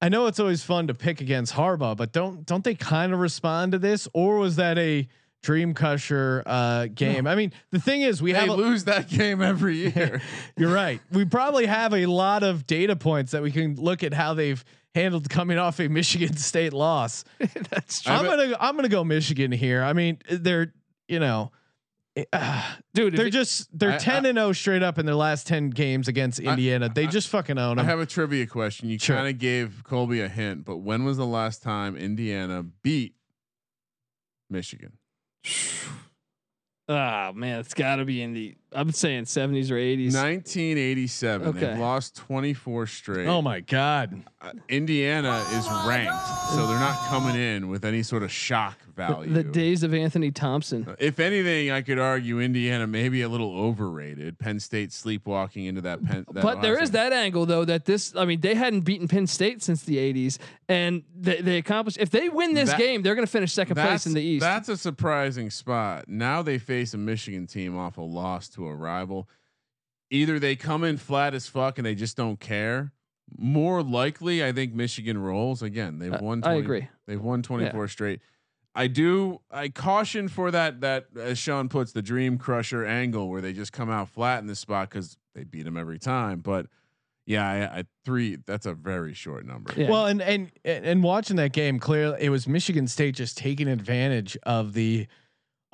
I 0.00 0.08
know 0.08 0.26
it's 0.26 0.38
always 0.38 0.62
fun 0.62 0.88
to 0.88 0.94
pick 0.94 1.20
against 1.20 1.54
Harbaugh, 1.54 1.96
but 1.96 2.12
don't 2.12 2.44
don't 2.44 2.64
they 2.64 2.74
kind 2.74 3.12
of 3.12 3.18
respond 3.18 3.72
to 3.72 3.78
this, 3.78 4.06
or 4.12 4.36
was 4.36 4.56
that 4.56 4.78
a 4.78 5.08
dream 5.42 5.74
crusher 5.74 6.42
uh, 6.44 6.86
game? 6.86 7.26
I 7.26 7.34
mean, 7.34 7.52
the 7.70 7.80
thing 7.80 8.02
is, 8.02 8.20
we 8.20 8.34
a, 8.34 8.44
lose 8.44 8.84
that 8.84 9.08
game 9.08 9.40
every 9.40 9.76
year. 9.94 10.20
you're 10.56 10.72
right. 10.72 11.00
We 11.10 11.24
probably 11.24 11.66
have 11.66 11.94
a 11.94 12.06
lot 12.06 12.42
of 12.42 12.66
data 12.66 12.96
points 12.96 13.32
that 13.32 13.42
we 13.42 13.50
can 13.52 13.76
look 13.76 14.02
at 14.02 14.12
how 14.12 14.34
they've 14.34 14.62
handled 14.94 15.30
coming 15.30 15.56
off 15.58 15.80
a 15.80 15.88
Michigan 15.88 16.36
State 16.36 16.72
loss. 16.72 17.24
that's 17.70 18.02
true. 18.02 18.12
I'm 18.12 18.24
gonna 18.26 18.56
I'm 18.60 18.76
gonna 18.76 18.88
go 18.88 19.02
Michigan 19.02 19.50
here. 19.50 19.82
I 19.82 19.92
mean, 19.92 20.18
they're 20.28 20.74
you 21.08 21.20
know. 21.20 21.52
Uh, 22.32 22.74
dude. 22.94 23.14
they're 23.16 23.26
you- 23.26 23.30
just 23.30 23.68
they're 23.78 23.92
I- 23.92 23.98
ten 23.98 24.24
and 24.26 24.38
zero 24.38 24.52
straight 24.52 24.82
up 24.82 24.98
in 24.98 25.06
their 25.06 25.14
last 25.14 25.46
ten 25.46 25.70
games 25.70 26.08
against 26.08 26.38
Indiana. 26.40 26.88
they 26.88 27.06
I- 27.06 27.10
just 27.10 27.28
fucking 27.28 27.58
own 27.58 27.78
I 27.78 27.82
have 27.84 28.00
a 28.00 28.06
trivia 28.06 28.46
question. 28.46 28.88
You 28.88 28.98
Sure. 28.98 29.16
kind 29.16 29.28
of 29.28 29.38
gave 29.38 29.82
Colby 29.84 30.20
a 30.20 30.28
hint, 30.28 30.64
but 30.64 30.78
when 30.78 31.04
was 31.04 31.16
the 31.16 31.26
last 31.26 31.62
time 31.62 31.96
Indiana 31.96 32.64
beat 32.82 33.14
Michigan? 34.50 34.92
Ah 36.88 37.32
man, 37.34 37.58
it's 37.60 37.74
got 37.74 37.96
to 37.96 38.04
be 38.04 38.22
in 38.22 38.32
the. 38.32 38.54
I'm 38.72 38.90
saying 38.92 39.24
70s 39.24 39.70
or 39.70 39.74
80s. 39.76 40.12
1987. 40.14 41.48
Okay. 41.48 41.58
They've 41.60 41.78
lost 41.78 42.16
24 42.16 42.86
straight. 42.86 43.26
oh 43.26 43.40
my 43.42 43.60
god! 43.60 44.22
Uh, 44.40 44.52
Indiana 44.68 45.44
is 45.52 45.66
ranked, 45.86 46.12
so 46.50 46.66
they're 46.66 46.78
not 46.78 46.98
coming 47.08 47.36
in 47.36 47.68
with 47.68 47.84
any 47.84 48.02
sort 48.02 48.22
of 48.22 48.30
shock 48.30 48.76
value. 48.94 49.32
The 49.32 49.42
days 49.44 49.82
of 49.82 49.92
Anthony 49.94 50.30
Thompson. 50.30 50.94
If 50.98 51.20
anything, 51.20 51.70
I 51.70 51.82
could 51.82 51.98
argue 51.98 52.40
Indiana 52.40 52.86
maybe 52.86 53.22
a 53.22 53.28
little 53.28 53.56
overrated. 53.58 54.38
Penn 54.38 54.58
State 54.60 54.92
sleepwalking 54.92 55.66
into 55.66 55.82
that 55.82 56.04
Penn. 56.04 56.26
That 56.32 56.42
But 56.42 56.62
there 56.62 56.72
Ohio 56.74 56.82
is 56.84 56.90
that 56.92 57.12
angle 57.12 57.46
though 57.46 57.64
that 57.64 57.84
this. 57.84 58.14
I 58.16 58.24
mean, 58.24 58.40
they 58.40 58.54
hadn't 58.54 58.80
beaten 58.82 59.08
Penn 59.08 59.26
State 59.26 59.62
since 59.62 59.82
the 59.84 59.96
80s, 59.96 60.38
and 60.68 61.02
they, 61.18 61.40
they 61.40 61.58
accomplished. 61.58 61.98
If 61.98 62.10
they 62.10 62.28
win 62.28 62.54
this 62.54 62.70
That- 62.70 62.78
game, 62.78 63.02
they're 63.02 63.14
going 63.14 63.26
to 63.26 63.30
finish 63.32 63.52
second 63.52 63.76
place 63.76 64.06
in 64.06 64.14
the 64.14 64.22
East. 64.22 64.40
that's 64.42 64.68
a 64.68 64.76
surprising 64.76 65.50
spot. 65.50 66.08
Now 66.08 66.42
they 66.42 66.58
face 66.58 66.94
a 66.94 66.98
Michigan 66.98 67.46
team 67.46 67.76
off 67.76 67.98
a 67.98 68.02
loss 68.02 68.48
to 68.56 68.66
a 68.68 68.74
rival. 68.74 69.28
Either 70.10 70.38
they 70.38 70.56
come 70.56 70.84
in 70.84 70.96
flat 70.96 71.34
as 71.34 71.46
fuck 71.46 71.78
and 71.78 71.86
they 71.86 71.94
just 71.94 72.16
don't 72.16 72.38
care. 72.40 72.92
More 73.36 73.82
likely, 73.82 74.44
I 74.44 74.52
think 74.52 74.72
Michigan 74.72 75.18
rolls 75.18 75.62
again. 75.62 75.98
They've 75.98 76.20
won. 76.20 76.44
I 76.44 76.54
agree. 76.54 76.88
They've 77.06 77.20
won 77.20 77.42
24 77.42 77.88
straight. 77.88 78.20
I 78.76 78.86
do. 78.86 79.40
I 79.50 79.68
caution 79.68 80.28
for 80.28 80.50
that. 80.50 80.80
That 80.82 81.06
as 81.18 81.38
Sean 81.38 81.68
puts 81.68 81.92
the 81.92 82.02
dream 82.02 82.38
crusher 82.38 82.84
angle 82.84 83.28
where 83.28 83.40
they 83.40 83.52
just 83.52 83.72
come 83.72 83.90
out 83.90 84.10
flat 84.10 84.40
in 84.40 84.46
this 84.46 84.60
spot 84.60 84.90
because 84.90 85.16
they 85.34 85.44
beat 85.44 85.64
them 85.64 85.76
every 85.76 85.98
time. 85.98 86.40
But 86.40 86.66
yeah, 87.24 87.70
I, 87.72 87.78
I 87.78 87.84
three. 88.04 88.36
That's 88.46 88.66
a 88.66 88.74
very 88.74 89.14
short 89.14 89.44
number. 89.46 89.72
Yeah. 89.76 89.90
Well, 89.90 90.06
and 90.06 90.22
and 90.22 90.52
and 90.64 91.02
watching 91.02 91.36
that 91.36 91.52
game, 91.52 91.80
clearly 91.80 92.18
it 92.20 92.28
was 92.28 92.46
Michigan 92.46 92.86
State 92.86 93.16
just 93.16 93.36
taking 93.36 93.66
advantage 93.66 94.36
of 94.44 94.74
the 94.74 95.08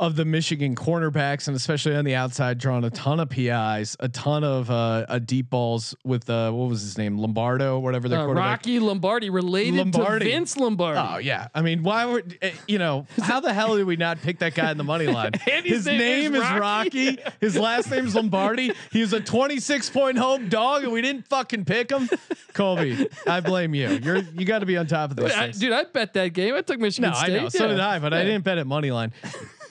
of 0.03 0.16
the 0.16 0.24
Michigan 0.24 0.74
cornerbacks 0.74 1.46
and 1.46 1.57
especially 1.57 1.94
on 1.94 2.05
the 2.05 2.16
outside, 2.16 2.59
drawing 2.59 2.82
a 2.82 2.90
ton 2.90 3.20
of 3.20 3.30
PIs, 3.30 3.96
a 4.00 4.09
ton 4.09 4.42
of 4.42 4.68
uh, 4.68 5.07
uh 5.09 5.20
deep 5.20 5.48
balls 5.48 5.94
with 6.03 6.28
uh, 6.28 6.50
what 6.50 6.68
was 6.68 6.82
his 6.82 6.98
name, 6.98 7.16
Lombardo, 7.16 7.78
whatever 7.78 8.09
the 8.09 8.20
uh, 8.20 8.26
Rocky 8.26 8.80
Lombardi 8.80 9.30
related 9.30 9.76
Lombardi. 9.76 10.24
to 10.24 10.30
Vince 10.32 10.57
Lombardi. 10.57 10.98
Oh 10.98 11.18
yeah, 11.18 11.46
I 11.55 11.62
mean, 11.62 11.84
why 11.84 12.05
would 12.05 12.36
uh, 12.42 12.48
you 12.66 12.78
know? 12.78 13.07
How 13.22 13.38
the 13.38 13.55
hell 13.55 13.76
did 13.76 13.86
we 13.86 13.94
not 13.94 14.20
pick 14.20 14.40
that 14.40 14.55
guy 14.55 14.72
in 14.72 14.76
the 14.76 14.82
money 14.82 15.07
line? 15.07 15.34
his 15.62 15.86
name, 15.86 15.98
name, 15.98 16.34
is, 16.34 16.40
Rocky. 16.40 17.07
Rocky. 17.07 17.18
His 17.40 17.57
last 17.57 17.88
name 17.88 18.07
is 18.07 18.16
Lombardi. 18.16 18.72
He 18.90 19.00
was 19.00 19.12
a 19.12 19.20
26 19.20 19.90
point 19.90 20.18
home 20.18 20.48
dog, 20.48 20.82
and 20.82 20.92
we 20.92 21.00
didn't 21.00 21.28
fucking 21.28 21.64
pick 21.64 21.92
him. 21.92 22.09
Colby, 22.55 23.09
I 23.26 23.38
blame 23.38 23.72
you. 23.74 23.88
You're 23.88 24.18
you 24.18 24.44
got 24.44 24.61
to 24.61 24.66
be 24.66 24.76
on 24.76 24.88
top 24.88 25.11
of 25.11 25.16
this, 25.16 25.59
dude. 25.59 25.72
I 25.72 25.84
bet 25.84 26.14
that 26.14 26.32
game. 26.32 26.55
I 26.57 26.62
took 26.62 26.80
Michigan 26.80 27.11
no, 27.11 27.16
State. 27.16 27.36
I 27.36 27.42
know. 27.42 27.48
So 27.48 27.68
did 27.68 27.78
I, 27.78 28.00
but 28.00 28.12
yeah. 28.12 28.18
I 28.18 28.24
didn't 28.24 28.42
bet 28.42 28.59
at 28.59 28.66
money 28.66 28.90
line. 28.90 29.12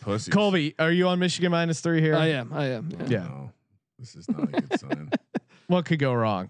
Pussies. 0.01 0.33
Colby, 0.33 0.75
are 0.79 0.91
you 0.91 1.07
on 1.07 1.19
Michigan 1.19 1.51
minus 1.51 1.79
three 1.79 2.01
here? 2.01 2.15
I 2.15 2.27
am. 2.27 2.51
I 2.51 2.65
am. 2.65 2.89
Yeah. 2.91 3.05
yeah. 3.07 3.23
No, 3.23 3.51
this 3.99 4.15
is 4.15 4.27
not 4.29 4.43
a 4.43 4.47
good 4.47 4.79
sign. 4.79 5.09
what 5.67 5.85
could 5.85 5.99
go 5.99 6.13
wrong? 6.13 6.49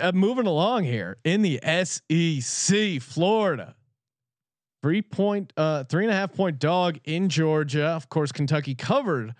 Uh, 0.00 0.12
moving 0.12 0.46
along 0.46 0.84
here 0.84 1.16
in 1.24 1.42
the 1.42 1.60
SEC, 1.84 3.00
Florida, 3.00 3.74
three 4.82 5.02
point, 5.02 5.52
uh, 5.56 5.84
three 5.84 6.04
and 6.04 6.12
a 6.12 6.16
half 6.16 6.32
point 6.32 6.58
dog 6.58 6.98
in 7.04 7.28
Georgia. 7.28 7.86
Of 7.86 8.08
course, 8.08 8.32
Kentucky 8.32 8.74
covered 8.74 9.34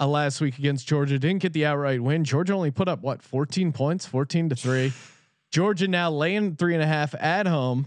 uh, 0.00 0.06
last 0.06 0.40
week 0.40 0.58
against 0.58 0.86
Georgia. 0.86 1.18
Didn't 1.18 1.42
get 1.42 1.52
the 1.52 1.66
outright 1.66 2.00
win. 2.00 2.24
Georgia 2.24 2.54
only 2.54 2.70
put 2.70 2.88
up 2.88 3.02
what 3.02 3.22
14 3.22 3.72
points, 3.72 4.06
14 4.06 4.48
to 4.50 4.56
three. 4.56 4.92
Georgia 5.52 5.88
now 5.88 6.10
laying 6.10 6.56
three 6.56 6.74
and 6.74 6.82
a 6.82 6.86
half 6.86 7.14
at 7.14 7.46
home. 7.46 7.86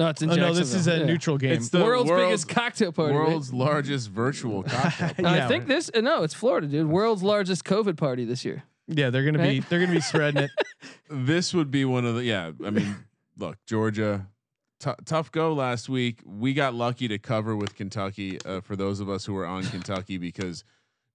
No, 0.00 0.08
it's 0.08 0.22
in 0.22 0.30
oh, 0.30 0.34
no, 0.34 0.54
this 0.54 0.72
is 0.72 0.88
a 0.88 1.00
yeah. 1.00 1.04
neutral 1.04 1.36
game. 1.36 1.52
It's 1.52 1.68
the 1.68 1.84
world's, 1.84 2.08
world's 2.08 2.44
biggest 2.44 2.48
cocktail 2.48 2.90
party. 2.90 3.12
World's 3.12 3.50
right? 3.50 3.58
largest 3.58 4.08
virtual 4.08 4.62
cocktail. 4.62 5.12
yeah, 5.18 5.44
I 5.44 5.46
think 5.46 5.66
this. 5.66 5.90
Uh, 5.94 6.00
no, 6.00 6.22
it's 6.22 6.32
Florida, 6.32 6.66
dude. 6.66 6.88
World's 6.88 7.22
largest 7.22 7.66
COVID 7.66 7.98
party 7.98 8.24
this 8.24 8.42
year. 8.42 8.62
Yeah, 8.86 9.10
they're 9.10 9.26
gonna 9.26 9.40
right? 9.40 9.60
be 9.60 9.60
they're 9.60 9.78
gonna 9.78 9.92
be 9.92 10.00
spreading 10.00 10.44
it. 10.44 10.50
This 11.10 11.52
would 11.52 11.70
be 11.70 11.84
one 11.84 12.06
of 12.06 12.14
the. 12.14 12.24
Yeah, 12.24 12.52
I 12.64 12.70
mean, 12.70 12.96
look, 13.36 13.58
Georgia, 13.66 14.26
t- 14.78 14.90
tough 15.04 15.30
go 15.30 15.52
last 15.52 15.90
week. 15.90 16.20
We 16.24 16.54
got 16.54 16.72
lucky 16.72 17.06
to 17.08 17.18
cover 17.18 17.54
with 17.54 17.74
Kentucky. 17.74 18.38
Uh, 18.42 18.62
for 18.62 18.76
those 18.76 19.00
of 19.00 19.10
us 19.10 19.26
who 19.26 19.34
were 19.34 19.44
on 19.44 19.64
Kentucky, 19.64 20.16
because 20.16 20.64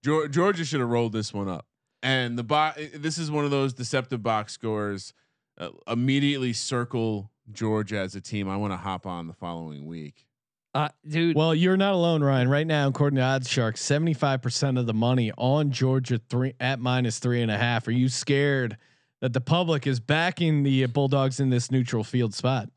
Georgia 0.03 0.63
should 0.63 0.81
have 0.81 0.89
rolled 0.89 1.13
this 1.13 1.33
one 1.33 1.47
up. 1.47 1.65
And 2.03 2.37
the 2.37 2.43
box. 2.43 2.79
This 2.93 3.17
is 3.17 3.31
one 3.31 3.45
of 3.45 3.51
those 3.51 3.73
deceptive 3.73 4.21
box 4.21 4.53
scores. 4.53 5.13
Uh, 5.57 5.69
immediately 5.87 6.53
circle 6.53 7.31
Georgia 7.51 7.99
as 7.99 8.15
a 8.15 8.21
team. 8.21 8.49
I 8.49 8.57
want 8.57 8.73
to 8.73 8.77
hop 8.77 9.05
on 9.05 9.27
the 9.27 9.33
following 9.33 9.85
week. 9.85 10.25
Uh, 10.73 10.89
dude. 11.07 11.37
Well, 11.37 11.55
you're 11.55 11.77
not 11.77 11.93
alone, 11.93 12.21
Ryan. 12.21 12.49
Right 12.49 12.67
now, 12.67 12.89
according 12.89 13.15
to 13.15 13.23
Odds 13.23 13.49
Shark, 13.49 13.75
75% 13.75 14.77
of 14.77 14.85
the 14.85 14.93
money 14.93 15.31
on 15.37 15.71
Georgia 15.71 16.19
three 16.29 16.53
at 16.59 16.79
minus 16.79 17.19
three 17.19 17.41
and 17.41 17.49
a 17.49 17.57
half. 17.57 17.87
Are 17.87 17.91
you 17.91 18.09
scared 18.09 18.77
that 19.21 19.31
the 19.31 19.39
public 19.39 19.87
is 19.87 20.01
backing 20.01 20.63
the 20.63 20.85
Bulldogs 20.87 21.39
in 21.39 21.49
this 21.49 21.71
neutral 21.71 22.03
field 22.03 22.33
spot? 22.33 22.69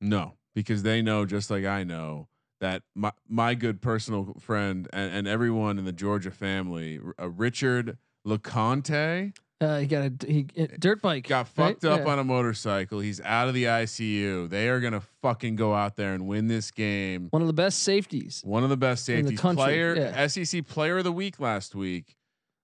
No, 0.00 0.34
because 0.54 0.82
they 0.82 1.00
know, 1.00 1.24
just 1.24 1.48
like 1.48 1.64
I 1.64 1.84
know, 1.84 2.26
that 2.60 2.82
my 2.96 3.12
my 3.28 3.54
good 3.54 3.80
personal 3.80 4.34
friend 4.40 4.88
and, 4.92 5.12
and 5.14 5.28
everyone 5.28 5.78
in 5.78 5.84
the 5.84 5.92
Georgia 5.92 6.32
family, 6.32 6.98
uh, 7.20 7.30
Richard 7.30 7.98
LeConte, 8.26 9.32
uh, 9.60 9.78
he 9.78 9.86
got 9.86 10.04
a 10.04 10.26
he, 10.26 10.42
dirt 10.78 11.02
bike. 11.02 11.26
Got 11.26 11.48
fucked 11.48 11.82
right? 11.84 11.92
up 11.92 12.06
yeah. 12.06 12.12
on 12.12 12.18
a 12.18 12.24
motorcycle. 12.24 13.00
He's 13.00 13.20
out 13.20 13.48
of 13.48 13.54
the 13.54 13.64
ICU. 13.64 14.48
They 14.48 14.68
are 14.68 14.80
gonna 14.80 15.02
fucking 15.22 15.56
go 15.56 15.74
out 15.74 15.96
there 15.96 16.14
and 16.14 16.28
win 16.28 16.46
this 16.46 16.70
game. 16.70 17.28
One 17.30 17.42
of 17.42 17.48
the 17.48 17.54
best 17.54 17.82
safeties. 17.82 18.42
One 18.44 18.62
of 18.62 18.70
the 18.70 18.76
best 18.76 19.04
safeties. 19.04 19.40
The 19.40 19.54
player 19.54 19.96
yeah. 19.96 20.26
SEC 20.28 20.66
Player 20.66 20.98
of 20.98 21.04
the 21.04 21.12
Week 21.12 21.40
last 21.40 21.74
week. 21.74 22.16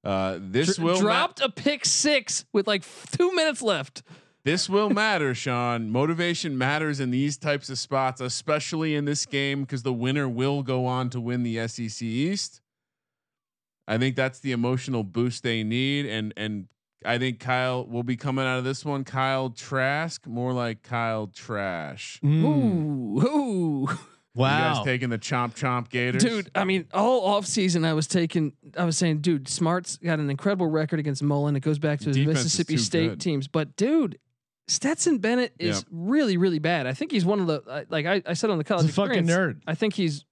Uh, 0.04 0.38
this 0.40 0.76
Dr- 0.76 0.84
will 0.84 1.00
dropped 1.00 1.40
a 1.40 1.48
pick 1.48 1.84
six 1.84 2.44
with 2.52 2.68
like 2.68 2.84
two 3.10 3.34
minutes 3.34 3.62
left. 3.62 4.02
This 4.44 4.68
will 4.68 4.90
matter, 4.90 5.34
Sean. 5.34 5.90
Motivation 5.90 6.58
matters 6.58 7.00
in 7.00 7.10
these 7.10 7.38
types 7.38 7.70
of 7.70 7.78
spots, 7.78 8.20
especially 8.20 8.94
in 8.94 9.06
this 9.06 9.24
game, 9.24 9.62
because 9.62 9.82
the 9.82 9.92
winner 9.92 10.28
will 10.28 10.62
go 10.62 10.84
on 10.84 11.08
to 11.10 11.20
win 11.20 11.42
the 11.42 11.66
SEC 11.66 12.02
East. 12.02 12.60
I 13.88 13.96
think 13.96 14.16
that's 14.16 14.40
the 14.40 14.52
emotional 14.52 15.02
boost 15.02 15.42
they 15.42 15.64
need, 15.64 16.06
and 16.06 16.32
and 16.36 16.68
I 17.04 17.18
think 17.18 17.40
Kyle 17.40 17.86
will 17.86 18.02
be 18.02 18.16
coming 18.16 18.44
out 18.44 18.58
of 18.58 18.64
this 18.64 18.84
one. 18.84 19.04
Kyle 19.04 19.50
Trask, 19.50 20.26
more 20.26 20.52
like 20.52 20.82
Kyle 20.82 21.26
Trash. 21.26 22.20
Mm. 22.22 22.44
Ooh, 22.44 23.26
ooh. 23.26 23.86
Wow. 23.86 23.98
You 24.36 24.74
guys 24.74 24.84
taking 24.84 25.10
the 25.10 25.18
chomp 25.18 25.54
chomp 25.54 25.88
Gators? 25.90 26.24
Dude, 26.24 26.50
I 26.56 26.64
mean, 26.64 26.86
all 26.92 27.24
off 27.24 27.46
season 27.46 27.84
I 27.84 27.92
was 27.92 28.08
taking 28.08 28.52
I 28.76 28.84
was 28.84 28.98
saying, 28.98 29.20
dude, 29.20 29.46
Smart's 29.46 29.96
got 29.98 30.18
an 30.18 30.28
incredible 30.28 30.66
record 30.66 30.98
against 30.98 31.22
Mullen. 31.22 31.54
It 31.54 31.60
goes 31.60 31.78
back 31.78 32.00
to 32.00 32.10
the 32.10 32.26
Mississippi 32.26 32.76
State 32.76 33.10
good. 33.10 33.20
teams. 33.20 33.46
But 33.46 33.76
dude, 33.76 34.18
Stetson 34.66 35.18
Bennett 35.18 35.54
is 35.58 35.78
yep. 35.78 35.84
really, 35.90 36.36
really 36.36 36.58
bad. 36.58 36.86
I 36.88 36.94
think 36.94 37.12
he's 37.12 37.24
one 37.24 37.38
of 37.40 37.46
the 37.46 37.86
like 37.90 38.06
I, 38.06 38.22
I 38.26 38.32
said 38.32 38.50
on 38.50 38.58
the 38.58 38.64
college 38.64 38.86
he's 38.86 38.98
a 38.98 39.06
fucking 39.06 39.26
nerd. 39.26 39.60
I 39.68 39.76
think 39.76 39.94
he's 39.94 40.24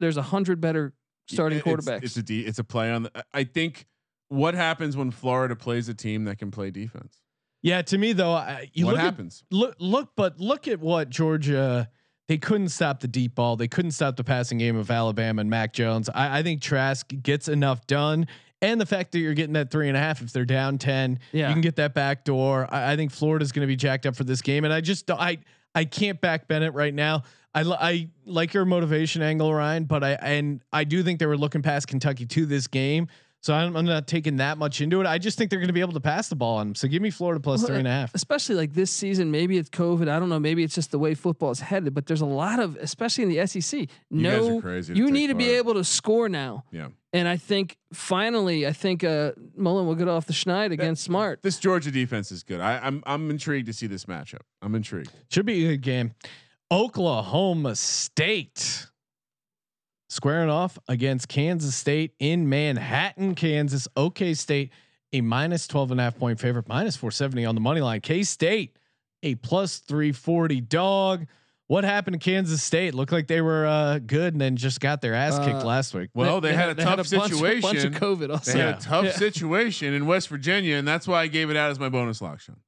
there's 0.00 0.16
a 0.16 0.22
hundred 0.22 0.60
better 0.60 0.92
starting 1.28 1.58
it's, 1.58 1.66
quarterbacks. 1.66 2.02
It's 2.02 2.16
a 2.16 2.22
D, 2.22 2.40
it's 2.40 2.58
a 2.58 2.64
play 2.64 2.90
on 2.90 3.04
the 3.04 3.24
I 3.32 3.44
think 3.44 3.86
what 4.28 4.54
happens 4.54 4.96
when 4.96 5.10
Florida 5.10 5.56
plays 5.56 5.88
a 5.88 5.94
team 5.94 6.24
that 6.24 6.38
can 6.38 6.50
play 6.50 6.70
defense? 6.70 7.20
Yeah, 7.62 7.82
to 7.82 7.98
me 7.98 8.12
though, 8.12 8.32
I, 8.32 8.70
you 8.74 8.86
what 8.86 8.92
look 8.92 9.00
happens? 9.00 9.44
At, 9.50 9.56
look, 9.56 9.76
look, 9.78 10.10
but 10.16 10.38
look 10.38 10.68
at 10.68 10.80
what 10.80 11.10
Georgia. 11.10 11.88
They 12.28 12.38
couldn't 12.38 12.70
stop 12.70 13.00
the 13.00 13.08
deep 13.08 13.36
ball. 13.36 13.54
They 13.54 13.68
couldn't 13.68 13.92
stop 13.92 14.16
the 14.16 14.24
passing 14.24 14.58
game 14.58 14.76
of 14.76 14.90
Alabama 14.90 15.40
and 15.40 15.48
Mac 15.48 15.72
Jones. 15.72 16.08
I, 16.12 16.40
I 16.40 16.42
think 16.42 16.60
Trask 16.60 17.06
gets 17.22 17.46
enough 17.46 17.86
done, 17.86 18.26
and 18.60 18.80
the 18.80 18.86
fact 18.86 19.12
that 19.12 19.20
you're 19.20 19.34
getting 19.34 19.52
that 19.52 19.70
three 19.70 19.86
and 19.86 19.96
a 19.96 20.00
half 20.00 20.22
if 20.22 20.32
they're 20.32 20.44
down 20.44 20.78
ten, 20.78 21.20
yeah. 21.32 21.48
you 21.48 21.54
can 21.54 21.60
get 21.60 21.76
that 21.76 21.94
back 21.94 22.24
door. 22.24 22.66
I, 22.70 22.92
I 22.92 22.96
think 22.96 23.12
Florida's 23.12 23.52
going 23.52 23.62
to 23.62 23.68
be 23.68 23.76
jacked 23.76 24.06
up 24.06 24.16
for 24.16 24.24
this 24.24 24.42
game, 24.42 24.64
and 24.64 24.72
I 24.72 24.80
just 24.80 25.10
I 25.10 25.38
I 25.74 25.84
can't 25.84 26.20
back 26.20 26.48
Bennett 26.48 26.74
right 26.74 26.94
now. 26.94 27.22
I, 27.54 27.62
I 27.62 28.08
like 28.26 28.52
your 28.52 28.64
motivation 28.64 29.22
angle, 29.22 29.52
Ryan, 29.52 29.84
but 29.84 30.04
I 30.04 30.12
and 30.12 30.62
I 30.72 30.84
do 30.84 31.02
think 31.02 31.20
they 31.20 31.26
were 31.26 31.38
looking 31.38 31.62
past 31.62 31.88
Kentucky 31.88 32.26
to 32.26 32.44
this 32.46 32.66
game. 32.66 33.08
So 33.46 33.54
I'm, 33.54 33.76
I'm, 33.76 33.84
not 33.84 34.08
taking 34.08 34.38
that 34.38 34.58
much 34.58 34.80
into 34.80 35.00
it. 35.00 35.06
I 35.06 35.18
just 35.18 35.38
think 35.38 35.50
they're 35.50 35.60
going 35.60 35.68
to 35.68 35.72
be 35.72 35.80
able 35.80 35.92
to 35.92 36.00
pass 36.00 36.28
the 36.28 36.34
ball 36.34 36.56
on 36.56 36.66
them. 36.66 36.74
So 36.74 36.88
give 36.88 37.00
me 37.00 37.10
Florida 37.10 37.38
plus 37.38 37.60
well, 37.60 37.68
three 37.68 37.78
and 37.78 37.86
a 37.86 37.90
half. 37.92 38.12
Especially 38.12 38.56
like 38.56 38.74
this 38.74 38.90
season, 38.90 39.30
maybe 39.30 39.56
it's 39.56 39.70
COVID. 39.70 40.08
I 40.08 40.18
don't 40.18 40.28
know. 40.28 40.40
Maybe 40.40 40.64
it's 40.64 40.74
just 40.74 40.90
the 40.90 40.98
way 40.98 41.14
football 41.14 41.52
is 41.52 41.60
headed. 41.60 41.94
But 41.94 42.06
there's 42.06 42.22
a 42.22 42.26
lot 42.26 42.58
of, 42.58 42.74
especially 42.74 43.22
in 43.22 43.30
the 43.30 43.46
SEC. 43.46 43.88
No, 44.10 44.60
you, 44.60 44.94
you 44.94 45.10
need 45.12 45.28
to 45.28 45.36
be 45.36 45.50
able 45.50 45.74
to 45.74 45.84
score 45.84 46.28
now. 46.28 46.64
Yeah. 46.72 46.88
And 47.12 47.28
I 47.28 47.36
think 47.36 47.76
finally, 47.92 48.66
I 48.66 48.72
think 48.72 49.04
uh, 49.04 49.30
Mullen 49.54 49.86
will 49.86 49.94
get 49.94 50.08
off 50.08 50.26
the 50.26 50.32
schneid 50.32 50.72
against 50.72 51.04
that, 51.04 51.10
Smart. 51.10 51.42
This 51.42 51.60
Georgia 51.60 51.92
defense 51.92 52.32
is 52.32 52.42
good. 52.42 52.58
I, 52.58 52.80
I'm 52.82 53.00
I'm 53.06 53.30
intrigued 53.30 53.68
to 53.68 53.72
see 53.72 53.86
this 53.86 54.06
matchup. 54.06 54.42
I'm 54.60 54.74
intrigued. 54.74 55.12
Should 55.30 55.46
be 55.46 55.66
a 55.66 55.68
good 55.68 55.82
game. 55.82 56.14
Oklahoma 56.72 57.76
State 57.76 58.88
squaring 60.08 60.50
off 60.50 60.78
against 60.88 61.28
Kansas 61.28 61.74
State 61.74 62.14
in 62.18 62.48
Manhattan, 62.48 63.34
Kansas. 63.34 63.88
OK 63.96 64.34
State, 64.34 64.72
a 65.12 65.20
minus 65.20 65.66
12 65.66 65.92
and 65.92 66.00
a 66.00 66.04
half 66.04 66.18
point 66.18 66.40
favorite, 66.40 66.68
minus 66.68 66.96
470 66.96 67.44
on 67.44 67.54
the 67.54 67.60
money 67.60 67.80
line. 67.80 68.00
K 68.00 68.22
State, 68.22 68.76
a 69.22 69.34
plus 69.36 69.78
340 69.78 70.60
dog. 70.62 71.26
What 71.68 71.82
happened 71.82 72.20
to 72.20 72.24
Kansas 72.24 72.62
State? 72.62 72.94
Looked 72.94 73.10
like 73.10 73.26
they 73.26 73.40
were 73.40 73.66
uh, 73.66 73.98
good 73.98 74.34
and 74.34 74.40
then 74.40 74.56
just 74.56 74.78
got 74.78 75.00
their 75.00 75.14
ass 75.14 75.36
kicked 75.40 75.62
uh, 75.62 75.66
last 75.66 75.94
week. 75.94 76.10
Well, 76.14 76.40
they, 76.40 76.50
they, 76.50 76.54
had, 76.54 76.68
had, 76.68 76.78
a 76.78 76.82
tough 76.82 76.90
had 76.90 77.00
a 77.00 77.04
situation. 77.04 77.60
Bunch, 77.60 77.82
bunch 77.82 77.84
of 77.84 77.92
COVID. 78.00 78.30
Also. 78.30 78.52
They 78.52 78.58
had 78.58 78.68
yeah. 78.68 78.76
a 78.76 78.80
tough 78.80 79.04
yeah. 79.06 79.12
situation 79.12 79.92
in 79.92 80.06
West 80.06 80.28
Virginia, 80.28 80.76
and 80.76 80.86
that's 80.86 81.08
why 81.08 81.22
I 81.22 81.26
gave 81.26 81.50
it 81.50 81.56
out 81.56 81.72
as 81.72 81.80
my 81.80 81.88
bonus 81.88 82.22
lock, 82.22 82.38
Sean. 82.38 82.58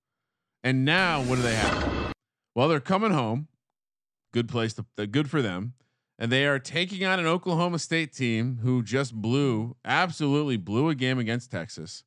And 0.64 0.84
now, 0.84 1.22
what 1.22 1.36
do 1.36 1.42
they 1.42 1.54
have? 1.54 2.12
Well, 2.56 2.68
they're 2.68 2.80
coming 2.80 3.12
home. 3.12 3.46
Good 4.32 4.48
place 4.48 4.74
to. 4.74 5.06
Good 5.06 5.30
for 5.30 5.40
them 5.40 5.74
and 6.18 6.32
they 6.32 6.46
are 6.46 6.58
taking 6.58 7.04
on 7.04 7.20
an 7.20 7.26
Oklahoma 7.26 7.78
State 7.78 8.12
team 8.12 8.58
who 8.62 8.82
just 8.82 9.14
blew, 9.14 9.76
absolutely 9.84 10.56
blew 10.56 10.88
a 10.88 10.94
game 10.94 11.18
against 11.18 11.50
Texas. 11.50 12.02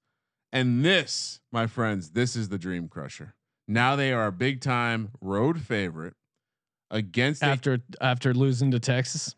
And 0.52 0.84
this, 0.84 1.40
my 1.52 1.66
friends, 1.68 2.12
this 2.12 2.36
is 2.36 2.50
the 2.50 2.58
dream 2.58 2.90
crusher. 2.90 3.36
Now 3.68 3.96
they 3.96 4.12
are 4.12 4.28
a 4.28 4.32
big 4.32 4.60
time 4.60 5.12
road 5.22 5.62
favorite 5.62 6.16
against 6.90 7.42
after 7.42 7.76
a, 7.76 8.04
after 8.04 8.34
losing 8.34 8.72
to 8.72 8.80
Texas. 8.80 9.36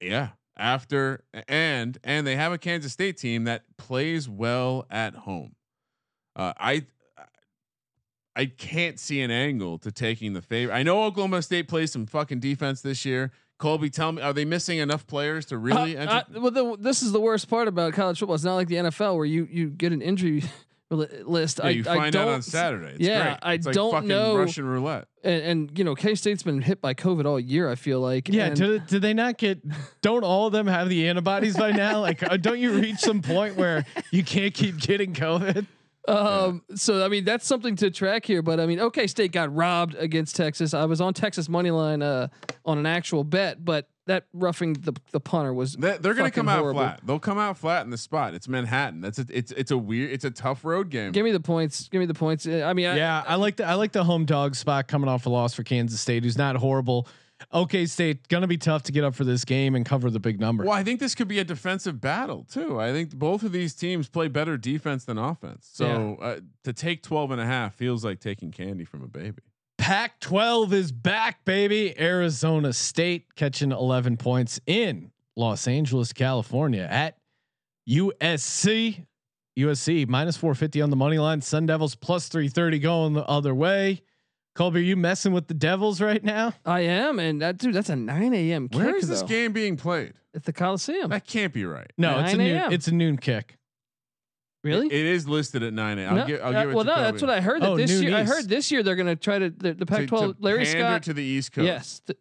Yeah, 0.00 0.30
after 0.56 1.22
and 1.46 1.96
and 2.02 2.26
they 2.26 2.34
have 2.34 2.52
a 2.52 2.58
Kansas 2.58 2.92
State 2.92 3.18
team 3.18 3.44
that 3.44 3.62
plays 3.78 4.28
well 4.28 4.86
at 4.90 5.14
home. 5.14 5.54
Uh, 6.34 6.54
I 6.58 6.86
I 8.34 8.46
can't 8.46 8.98
see 8.98 9.20
an 9.20 9.30
angle 9.30 9.78
to 9.78 9.92
taking 9.92 10.32
the 10.32 10.42
favor. 10.42 10.72
I 10.72 10.82
know 10.82 11.04
Oklahoma 11.04 11.42
State 11.42 11.68
plays 11.68 11.92
some 11.92 12.06
fucking 12.06 12.40
defense 12.40 12.80
this 12.80 13.04
year. 13.04 13.30
Colby, 13.58 13.90
tell 13.90 14.12
me, 14.12 14.22
are 14.22 14.32
they 14.32 14.44
missing 14.44 14.78
enough 14.78 15.06
players 15.06 15.46
to 15.46 15.58
really? 15.58 15.96
Uh, 15.96 16.06
uh, 16.06 16.22
well, 16.34 16.50
the, 16.50 16.76
this 16.78 17.02
is 17.02 17.12
the 17.12 17.20
worst 17.20 17.48
part 17.48 17.68
about 17.68 17.92
college 17.92 18.18
football. 18.18 18.34
It's 18.34 18.44
not 18.44 18.56
like 18.56 18.68
the 18.68 18.76
NFL 18.76 19.16
where 19.16 19.24
you 19.24 19.46
you 19.50 19.70
get 19.70 19.92
an 19.92 20.02
injury 20.02 20.42
list. 20.90 21.58
Yeah, 21.58 21.66
I, 21.66 21.70
you 21.70 21.84
find 21.84 22.12
don't, 22.12 22.28
out 22.28 22.34
on 22.34 22.42
Saturday. 22.42 22.94
It's 22.94 23.00
yeah, 23.00 23.22
great. 23.22 23.38
I 23.42 23.50
like 23.50 23.74
don't 23.74 23.92
fucking 23.92 24.08
know- 24.08 24.36
Russian 24.36 24.64
roulette. 24.64 25.06
And, 25.24 25.42
and 25.42 25.78
you 25.78 25.84
know, 25.84 25.94
K 25.94 26.16
State's 26.16 26.42
been 26.42 26.60
hit 26.60 26.80
by 26.80 26.94
COVID 26.94 27.24
all 27.24 27.38
year. 27.38 27.70
I 27.70 27.76
feel 27.76 28.00
like. 28.00 28.28
Yeah, 28.28 28.46
and, 28.46 28.56
do, 28.56 28.78
do 28.80 28.98
they 28.98 29.14
not 29.14 29.38
get? 29.38 29.62
Don't 30.00 30.24
all 30.24 30.48
of 30.48 30.52
them 30.52 30.66
have 30.66 30.88
the 30.88 31.08
antibodies 31.08 31.56
by 31.56 31.70
now? 31.70 32.00
Like, 32.00 32.22
uh, 32.22 32.36
don't 32.36 32.58
you 32.58 32.72
reach 32.80 32.98
some 32.98 33.22
point 33.22 33.56
where 33.56 33.84
you 34.10 34.24
can't 34.24 34.52
keep 34.52 34.78
getting 34.78 35.14
COVID? 35.14 35.66
Um, 36.08 36.62
so 36.74 37.04
I 37.04 37.08
mean 37.08 37.24
that's 37.24 37.46
something 37.46 37.76
to 37.76 37.90
track 37.90 38.26
here, 38.26 38.42
but 38.42 38.58
I 38.58 38.66
mean, 38.66 38.80
OK 38.80 39.06
State 39.06 39.32
got 39.32 39.54
robbed 39.54 39.94
against 39.94 40.34
Texas. 40.36 40.74
I 40.74 40.84
was 40.84 41.00
on 41.00 41.14
Texas 41.14 41.48
money 41.48 41.70
line 41.70 42.02
uh, 42.02 42.28
on 42.64 42.78
an 42.78 42.86
actual 42.86 43.22
bet, 43.22 43.64
but 43.64 43.88
that 44.06 44.24
roughing 44.32 44.72
the 44.72 44.92
the 45.12 45.20
punter 45.20 45.54
was 45.54 45.74
They, 45.74 45.90
they're 45.90 46.14
going 46.14 46.16
to 46.16 46.22
fucking 46.24 46.32
come 46.32 46.48
out 46.48 46.58
horrible. 46.58 46.80
flat. 46.80 47.00
They'll 47.04 47.20
come 47.20 47.38
out 47.38 47.56
flat 47.56 47.84
in 47.84 47.90
the 47.90 47.96
spot. 47.96 48.34
It's 48.34 48.48
Manhattan. 48.48 49.00
That's 49.00 49.20
a, 49.20 49.26
it's 49.30 49.52
it's 49.52 49.70
a 49.70 49.78
weird. 49.78 50.10
It's 50.10 50.24
a 50.24 50.30
tough 50.32 50.64
road 50.64 50.90
game. 50.90 51.12
Give 51.12 51.24
me 51.24 51.30
the 51.30 51.38
points. 51.38 51.88
Give 51.88 52.00
me 52.00 52.06
the 52.06 52.14
points. 52.14 52.46
Uh, 52.46 52.64
I 52.66 52.72
mean, 52.72 52.86
I, 52.86 52.96
Yeah, 52.96 53.22
I 53.24 53.36
like 53.36 53.56
the 53.56 53.64
I 53.64 53.74
like 53.74 53.92
the 53.92 54.02
home 54.02 54.24
dog 54.24 54.56
spot 54.56 54.88
coming 54.88 55.08
off 55.08 55.26
a 55.26 55.30
loss 55.30 55.54
for 55.54 55.62
Kansas 55.62 56.00
State, 56.00 56.24
who's 56.24 56.36
not 56.36 56.56
horrible. 56.56 57.06
OK 57.50 57.86
State 57.86 58.28
gonna 58.28 58.46
be 58.46 58.58
tough 58.58 58.82
to 58.84 58.92
get 58.92 59.04
up 59.04 59.14
for 59.14 59.24
this 59.24 59.44
game 59.44 59.74
and 59.74 59.84
cover 59.84 60.10
the 60.10 60.20
big 60.20 60.40
number. 60.40 60.64
Well, 60.64 60.72
I 60.72 60.84
think 60.84 61.00
this 61.00 61.14
could 61.14 61.28
be 61.28 61.38
a 61.38 61.44
defensive 61.44 62.00
battle 62.00 62.46
too. 62.50 62.80
I 62.80 62.92
think 62.92 63.14
both 63.14 63.42
of 63.42 63.52
these 63.52 63.74
teams 63.74 64.08
play 64.08 64.28
better 64.28 64.56
defense 64.56 65.04
than 65.04 65.18
offense. 65.18 65.68
So 65.72 66.16
uh, 66.20 66.40
to 66.64 66.72
take 66.72 67.02
12 67.02 67.32
and 67.32 67.40
a 67.40 67.46
half 67.46 67.74
feels 67.74 68.04
like 68.04 68.20
taking 68.20 68.50
candy 68.50 68.84
from 68.84 69.02
a 69.02 69.08
baby. 69.08 69.42
Pac 69.78 70.20
12 70.20 70.72
is 70.74 70.92
back, 70.92 71.44
baby. 71.44 71.98
Arizona 71.98 72.72
State 72.72 73.34
catching 73.34 73.72
11 73.72 74.16
points 74.16 74.60
in 74.66 75.10
Los 75.34 75.66
Angeles, 75.66 76.12
California 76.12 76.86
at 76.88 77.18
USC. 77.88 79.06
USC 79.58 80.08
minus 80.08 80.36
450 80.36 80.80
on 80.82 80.90
the 80.90 80.96
money 80.96 81.18
line. 81.18 81.40
Sun 81.40 81.66
Devils 81.66 81.94
plus 81.94 82.28
330 82.28 82.78
going 82.78 83.12
the 83.12 83.26
other 83.26 83.54
way. 83.54 84.02
Colby, 84.54 84.80
are 84.80 84.82
you 84.82 84.96
messing 84.96 85.32
with 85.32 85.46
the 85.48 85.54
Devils 85.54 86.00
right 86.00 86.22
now? 86.22 86.52
I 86.66 86.80
am, 86.80 87.18
and 87.18 87.40
that 87.40 87.56
dude, 87.58 87.74
that's 87.74 87.88
a 87.88 87.96
9 87.96 88.34
a.m. 88.34 88.68
kick. 88.68 88.78
Where 88.78 88.96
is 88.96 89.08
this 89.08 89.22
though, 89.22 89.26
game 89.26 89.52
being 89.52 89.76
played? 89.76 90.12
At 90.34 90.44
the 90.44 90.52
Coliseum. 90.52 91.10
That 91.10 91.26
can't 91.26 91.52
be 91.52 91.64
right. 91.64 91.90
No, 91.96 92.20
it's 92.20 92.34
a 92.34 92.36
noon, 92.36 92.56
a.m.. 92.56 92.72
it's 92.72 92.86
a 92.88 92.92
noon 92.94 93.16
kick. 93.16 93.56
really? 94.62 94.86
It 94.88 95.06
is 95.06 95.26
listed 95.28 95.62
at 95.62 95.72
9 95.72 95.98
a.m. 95.98 96.08
I'll 96.10 96.16
No, 96.20 96.26
give, 96.26 96.40
I'll 96.42 96.56
uh, 96.56 96.60
give 96.62 96.70
it 96.70 96.74
well, 96.74 96.84
to 96.84 96.90
no, 96.90 96.94
Kobe. 96.96 97.04
that's 97.10 97.22
what 97.22 97.30
I 97.30 97.40
heard. 97.40 97.62
That 97.62 97.68
Oh, 97.70 97.76
this 97.76 97.90
noon 97.90 98.02
year, 98.04 98.16
I 98.16 98.24
heard 98.24 98.48
this 98.48 98.70
year 98.70 98.82
they're 98.82 98.96
going 98.96 99.06
to 99.08 99.16
try 99.16 99.38
to 99.38 99.48
the, 99.50 99.72
the 99.74 99.86
Pac-12. 99.86 100.08
to 100.08 100.36
Larry 100.40 100.66
Scott. 100.66 101.02
to 101.04 101.12
the 101.14 101.22
East 101.22 101.52
Coast. 101.52 101.66
Yes. 101.66 102.00
th- 102.06 102.18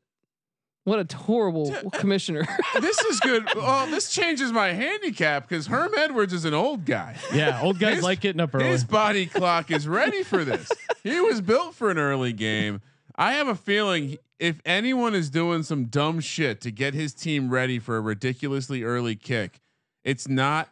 what 0.84 1.00
a 1.14 1.16
horrible 1.18 1.72
commissioner. 1.92 2.46
this 2.82 2.98
is 3.00 3.20
good. 3.20 3.44
Oh, 3.56 3.88
this 3.92 4.12
changes 4.12 4.52
my 4.52 4.70
handicap 4.70 5.48
because 5.48 5.68
Herm 5.68 5.92
Edwards 5.98 6.34
is 6.34 6.46
an 6.46 6.54
old 6.54 6.86
guy. 6.86 7.18
Yeah, 7.34 7.62
old 7.62 7.80
guys 7.80 7.96
His- 7.96 8.04
like 8.04 8.20
getting 8.22 8.42
up 8.42 8.54
early. 8.56 8.66
His 8.66 8.84
body 8.84 9.26
clock 9.28 9.70
is 9.72 9.88
ready 9.88 10.24
for 10.24 10.44
this. 10.44 10.70
he 11.04 11.20
was 11.20 11.42
built 11.42 11.76
for 11.76 11.92
an 11.92 11.98
early 11.98 12.34
game. 12.34 12.82
I 13.16 13.34
have 13.34 13.48
a 13.48 13.56
feeling 13.56 14.18
if 14.40 14.60
anyone 14.66 15.14
is 15.14 15.30
doing 15.30 15.62
some 15.64 15.86
dumb 15.86 16.20
shit 16.20 16.62
to 16.62 16.72
get 16.72 16.94
his 16.96 17.14
team 17.14 17.50
ready 17.52 17.78
for 17.78 17.98
a 17.98 18.02
ridiculously 18.02 18.82
early 18.84 19.16
kick, 19.16 19.60
it's 20.04 20.28
not. 20.28 20.70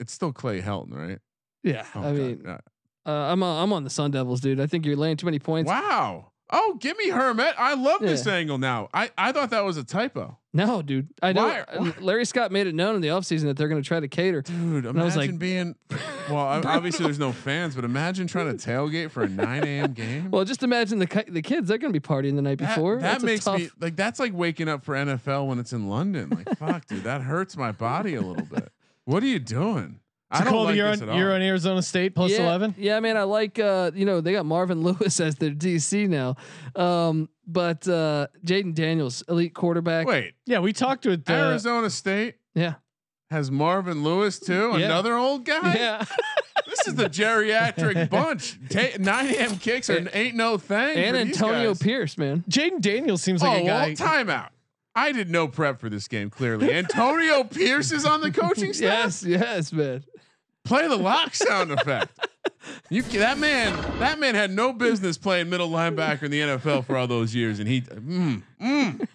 It's 0.00 0.12
still 0.12 0.32
Clay 0.32 0.60
Helton, 0.60 0.96
right? 0.96 1.18
yeah, 1.62 1.84
Oh, 1.94 2.00
I 2.00 2.02
God. 2.02 2.14
mean, 2.16 2.42
Uh, 2.44 2.58
uh, 3.06 3.10
I'm 3.32 3.40
on, 3.44 3.62
I'm 3.62 3.72
on 3.72 3.84
the 3.84 3.90
Sun 3.90 4.10
Devils, 4.10 4.40
dude. 4.40 4.58
I 4.58 4.66
think 4.66 4.84
you're 4.84 4.96
laying 4.96 5.16
too 5.16 5.26
many 5.26 5.38
points. 5.38 5.68
wow. 5.68 6.31
Oh, 6.54 6.76
give 6.78 6.98
me 6.98 7.08
Hermet. 7.08 7.54
I 7.56 7.74
love 7.74 8.00
this 8.02 8.26
angle 8.26 8.58
now. 8.58 8.90
I, 8.92 9.10
I 9.16 9.32
thought 9.32 9.50
that 9.50 9.64
was 9.64 9.78
a 9.78 9.84
typo. 9.84 10.36
No, 10.52 10.82
dude. 10.82 11.08
I 11.22 11.32
know 11.32 11.44
Why- 11.44 11.60
uh, 11.62 11.92
Larry 12.00 12.26
Scott 12.26 12.52
made 12.52 12.66
it 12.66 12.74
known 12.74 12.94
in 12.94 13.00
the 13.00 13.08
offseason 13.08 13.44
that 13.44 13.56
they're 13.56 13.68
going 13.68 13.80
to 13.82 13.86
try 13.88 14.00
to 14.00 14.06
cater. 14.08 14.42
Dude, 14.42 14.84
I 14.84 14.90
imagine 14.90 15.04
was 15.04 15.16
like- 15.16 15.38
being. 15.38 15.74
Well, 16.30 16.38
obviously 16.38 17.04
there's 17.04 17.18
no 17.18 17.32
fans, 17.32 17.74
but 17.74 17.84
imagine 17.84 18.28
trying 18.28 18.56
to 18.56 18.68
tailgate 18.68 19.10
for 19.10 19.24
a 19.24 19.28
9 19.28 19.64
a.m. 19.64 19.92
game. 19.94 20.30
Well, 20.30 20.44
just 20.44 20.62
imagine 20.62 21.00
the 21.00 21.24
the 21.26 21.42
kids. 21.42 21.66
They're 21.68 21.78
going 21.78 21.92
to 21.92 21.98
be 22.00 22.06
partying 22.06 22.36
the 22.36 22.42
night 22.42 22.58
That, 22.58 22.76
before. 22.76 22.96
that 22.98 23.02
That's 23.02 23.24
makes 23.24 23.44
tough, 23.44 23.58
me 23.58 23.70
like 23.80 23.96
that's 23.96 24.20
like 24.20 24.32
waking 24.32 24.68
up 24.68 24.84
for 24.84 24.94
NFL 24.94 25.48
when 25.48 25.58
it's 25.58 25.72
in 25.72 25.88
London. 25.88 26.30
Like 26.30 26.56
fuck, 26.58 26.86
dude, 26.86 27.02
that 27.02 27.22
hurts 27.22 27.56
my 27.56 27.72
body 27.72 28.14
a 28.14 28.20
little 28.22 28.46
bit. 28.46 28.70
What 29.04 29.24
are 29.24 29.26
you 29.26 29.40
doing? 29.40 29.98
I 30.32 30.38
So 30.38 30.44
don't 30.44 30.52
Colby, 30.54 30.66
like 30.68 30.76
you're, 30.76 30.90
this 30.90 31.02
on, 31.02 31.08
at 31.08 31.12
all. 31.12 31.18
you're 31.20 31.32
on 31.34 31.42
Arizona 31.42 31.82
State 31.82 32.14
plus 32.14 32.30
yeah, 32.32 32.40
11. 32.44 32.74
Yeah, 32.78 32.98
man. 33.00 33.16
I 33.16 33.22
like. 33.24 33.58
Uh, 33.58 33.90
you 33.94 34.04
know, 34.06 34.20
they 34.20 34.32
got 34.32 34.46
Marvin 34.46 34.82
Lewis 34.84 35.20
as 35.20 35.36
their 35.36 35.50
DC 35.50 36.08
now, 36.08 36.36
um, 36.74 37.28
but 37.46 37.86
uh, 37.86 38.28
Jayden 38.44 38.74
Daniels, 38.74 39.22
elite 39.28 39.54
quarterback. 39.54 40.06
Wait, 40.06 40.34
Yeah, 40.46 40.60
we 40.60 40.72
talked 40.72 41.04
with 41.06 41.28
uh, 41.28 41.32
Arizona 41.34 41.90
State 41.90 42.36
Yeah, 42.54 42.74
has 43.30 43.50
Marvin 43.50 44.02
Lewis 44.02 44.38
too, 44.40 44.70
Yeah. 44.78 44.86
another 44.86 45.14
old 45.16 45.44
guy. 45.44 45.74
yeah. 45.74 46.04
This 46.66 46.86
is 46.88 46.94
the 46.94 47.10
geriatric 47.10 48.08
bunch. 48.08 48.58
Ta- 48.70 48.96
9 48.98 49.26
a.m. 49.34 49.58
kicks 49.58 49.90
are 49.90 50.08
ain't 50.14 50.36
no 50.36 50.56
thing. 50.56 50.96
and 50.96 51.16
Antonio 51.16 51.70
guys. 51.70 51.78
Pierce, 51.82 52.16
man. 52.16 52.44
Jayden 52.48 52.80
Daniels 52.80 53.22
seems 53.22 53.42
Oh, 53.42 53.46
like 53.48 53.62
a 53.62 53.64
well, 53.66 53.80
guy. 53.80 53.94
timeout. 53.94 54.48
I 54.94 55.12
did 55.12 55.28
no 55.30 55.48
prep 55.48 55.80
for 55.80 55.90
this 55.90 56.08
game. 56.08 56.30
Clearly, 56.30 56.72
Antonio 56.72 57.44
Pierce 57.44 57.92
is 57.92 58.04
on 58.06 58.20
the 58.22 58.30
coaching 58.30 58.72
staff. 58.72 59.22
Yes, 59.22 59.24
yes, 59.24 59.72
man. 59.72 60.04
Play 60.64 60.88
the 60.88 60.96
lock 60.96 61.34
sound 61.34 61.72
effect. 61.72 62.28
You 62.90 63.02
that 63.02 63.38
man, 63.38 63.72
that 63.98 64.20
man 64.20 64.34
had 64.34 64.50
no 64.50 64.72
business 64.72 65.18
playing 65.18 65.50
middle 65.50 65.68
linebacker 65.68 66.22
in 66.24 66.30
the 66.30 66.40
NFL 66.40 66.84
for 66.84 66.96
all 66.96 67.06
those 67.06 67.34
years, 67.34 67.58
and 67.58 67.68
he, 67.68 67.80
mm, 67.80 68.42
mm, 68.60 69.08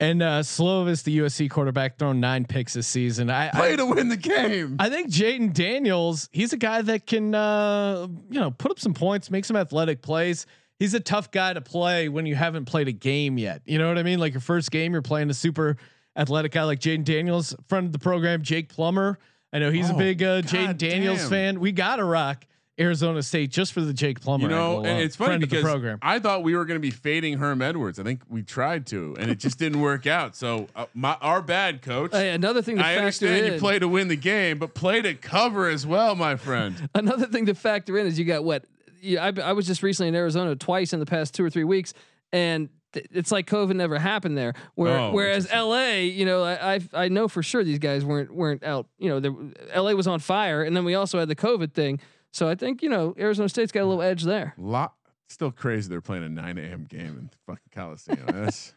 And 0.00 0.22
uh, 0.22 0.40
Slovis, 0.40 1.04
the 1.04 1.18
USC 1.18 1.50
quarterback, 1.50 1.98
thrown 1.98 2.20
nine 2.20 2.46
picks 2.46 2.72
this 2.72 2.86
season. 2.86 3.28
I, 3.28 3.50
play 3.50 3.74
I, 3.74 3.76
to 3.76 3.84
win 3.84 4.08
the 4.08 4.16
game. 4.16 4.76
I 4.78 4.88
think 4.88 5.10
Jayden 5.10 5.52
Daniels, 5.52 6.30
he's 6.32 6.54
a 6.54 6.56
guy 6.56 6.80
that 6.80 7.06
can, 7.06 7.34
uh, 7.34 8.08
you 8.30 8.40
know, 8.40 8.50
put 8.50 8.70
up 8.70 8.80
some 8.80 8.94
points, 8.94 9.30
make 9.30 9.44
some 9.44 9.56
athletic 9.56 10.00
plays. 10.00 10.46
He's 10.78 10.94
a 10.94 11.00
tough 11.00 11.30
guy 11.30 11.52
to 11.52 11.60
play 11.60 12.08
when 12.08 12.24
you 12.24 12.34
haven't 12.34 12.64
played 12.64 12.88
a 12.88 12.92
game 12.92 13.36
yet. 13.36 13.60
You 13.66 13.78
know 13.78 13.88
what 13.88 13.98
I 13.98 14.02
mean? 14.02 14.18
Like 14.18 14.32
your 14.32 14.40
first 14.40 14.70
game, 14.70 14.92
you're 14.92 15.02
playing 15.02 15.28
a 15.28 15.34
super 15.34 15.76
athletic 16.16 16.52
guy 16.52 16.62
like 16.62 16.80
Jayden 16.80 17.04
Daniels. 17.04 17.54
Friend 17.68 17.84
of 17.84 17.92
the 17.92 17.98
program, 17.98 18.40
Jake 18.40 18.70
Plummer. 18.70 19.18
I 19.52 19.58
know 19.58 19.70
he's 19.70 19.90
a 19.90 19.94
Oh, 19.94 19.98
big 19.98 20.22
uh, 20.22 20.42
Jayden 20.42 20.76
Daniels 20.78 21.20
damn. 21.20 21.28
fan. 21.30 21.60
We 21.60 21.72
got 21.72 21.96
to 21.96 22.04
rock 22.04 22.46
Arizona 22.78 23.22
State 23.22 23.50
just 23.50 23.72
for 23.72 23.80
the 23.82 23.92
Jake 23.92 24.20
Plummer. 24.20 24.44
you 24.44 24.48
know, 24.48 24.76
angle, 24.76 24.86
and 24.86 24.98
uh, 25.00 25.02
it's 25.02 25.16
funny 25.16 25.28
friend 25.30 25.42
of 25.42 25.50
the 25.50 25.56
because 25.56 25.70
program. 25.70 25.98
I 26.02 26.18
thought 26.18 26.42
we 26.42 26.54
were 26.56 26.64
going 26.64 26.76
to 26.76 26.80
be 26.80 26.90
fading 26.92 27.36
Herm 27.38 27.60
Edwards. 27.60 27.98
I 27.98 28.04
think 28.04 28.22
we 28.28 28.42
tried 28.42 28.86
to, 28.88 29.16
and 29.18 29.30
it 29.30 29.38
just 29.38 29.58
didn't 29.58 29.80
work 29.80 30.06
out. 30.06 30.34
So, 30.36 30.68
uh, 30.74 30.86
my 30.94 31.14
our 31.20 31.42
bad, 31.42 31.82
coach. 31.82 32.12
Hey, 32.12 32.30
another 32.30 32.62
thing 32.62 32.76
to 32.78 32.84
I 32.86 32.96
understand 32.96 33.44
in. 33.46 33.52
you 33.54 33.58
play 33.58 33.78
to 33.78 33.88
win 33.88 34.08
the 34.08 34.16
game, 34.16 34.58
but 34.58 34.72
play 34.74 35.02
to 35.02 35.14
cover 35.14 35.68
as 35.68 35.86
well, 35.86 36.14
my 36.14 36.36
friend. 36.36 36.88
another 36.94 37.26
thing 37.26 37.46
to 37.46 37.54
factor 37.54 37.98
in 37.98 38.06
is 38.06 38.18
you 38.18 38.24
got 38.24 38.44
what? 38.44 38.64
Yeah, 39.02 39.24
I, 39.26 39.40
I 39.48 39.52
was 39.52 39.66
just 39.66 39.82
recently 39.82 40.08
in 40.08 40.14
Arizona 40.14 40.54
twice 40.56 40.92
in 40.92 41.00
the 41.00 41.06
past 41.06 41.34
two 41.34 41.44
or 41.44 41.50
three 41.50 41.64
weeks, 41.64 41.92
and 42.32 42.68
th- 42.68 42.79
it's 42.94 43.30
like 43.30 43.46
COVID 43.46 43.76
never 43.76 43.98
happened 43.98 44.36
there. 44.36 44.54
Where 44.74 44.98
Oh, 44.98 45.12
whereas. 45.12 45.50
LA, 45.52 45.94
you 45.98 46.24
know, 46.24 46.42
I 46.42 46.74
I've, 46.74 46.88
I 46.94 47.08
know 47.08 47.28
for 47.28 47.42
sure 47.42 47.62
these 47.64 47.78
guys 47.78 48.04
weren't 48.04 48.34
weren't 48.34 48.62
out. 48.64 48.86
You 48.98 49.08
know, 49.10 49.20
the, 49.20 49.54
LA 49.74 49.92
was 49.92 50.06
on 50.06 50.18
fire, 50.18 50.62
and 50.62 50.76
then 50.76 50.84
we 50.84 50.94
also 50.94 51.18
had 51.18 51.28
the 51.28 51.36
COVID 51.36 51.72
thing. 51.72 52.00
So 52.32 52.48
I 52.48 52.54
think 52.54 52.82
you 52.82 52.88
know 52.88 53.14
Arizona 53.18 53.48
State's 53.48 53.72
got 53.72 53.82
a 53.82 53.86
little 53.86 54.02
edge 54.02 54.24
there. 54.24 54.54
Lot 54.56 54.94
still 55.28 55.50
crazy. 55.50 55.88
They're 55.88 56.00
playing 56.00 56.24
a 56.24 56.28
9 56.28 56.58
a.m. 56.58 56.84
game 56.84 57.16
in 57.18 57.30
fucking 57.46 57.70
Coliseum. 57.72 58.18
That's 58.26 58.74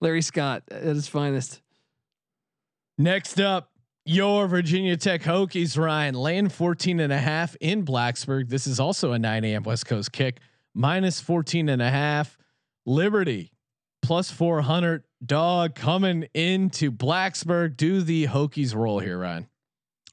Larry 0.00 0.22
Scott 0.22 0.62
at 0.70 0.82
his 0.82 1.08
finest. 1.08 1.62
Next 2.98 3.40
up, 3.40 3.70
your 4.04 4.46
Virginia 4.46 4.96
Tech 4.96 5.22
Hokies, 5.22 5.78
Ryan, 5.78 6.14
laying 6.14 6.48
14 6.48 7.00
and 7.00 7.12
a 7.12 7.18
half 7.18 7.56
in 7.60 7.84
Blacksburg. 7.84 8.48
This 8.48 8.66
is 8.66 8.80
also 8.80 9.12
a 9.12 9.18
9 9.18 9.44
a.m. 9.44 9.62
West 9.62 9.86
Coast 9.86 10.12
kick, 10.12 10.40
minus 10.74 11.20
14 11.20 11.68
and 11.68 11.80
a 11.80 11.90
half. 11.90 12.36
Liberty 12.86 13.52
plus 14.02 14.30
400 14.30 15.04
dog 15.24 15.74
coming 15.74 16.26
into 16.34 16.90
Blacksburg. 16.90 17.76
Do 17.76 18.02
the 18.02 18.26
Hokies 18.26 18.74
roll 18.74 18.98
here, 18.98 19.18
Ryan? 19.18 19.46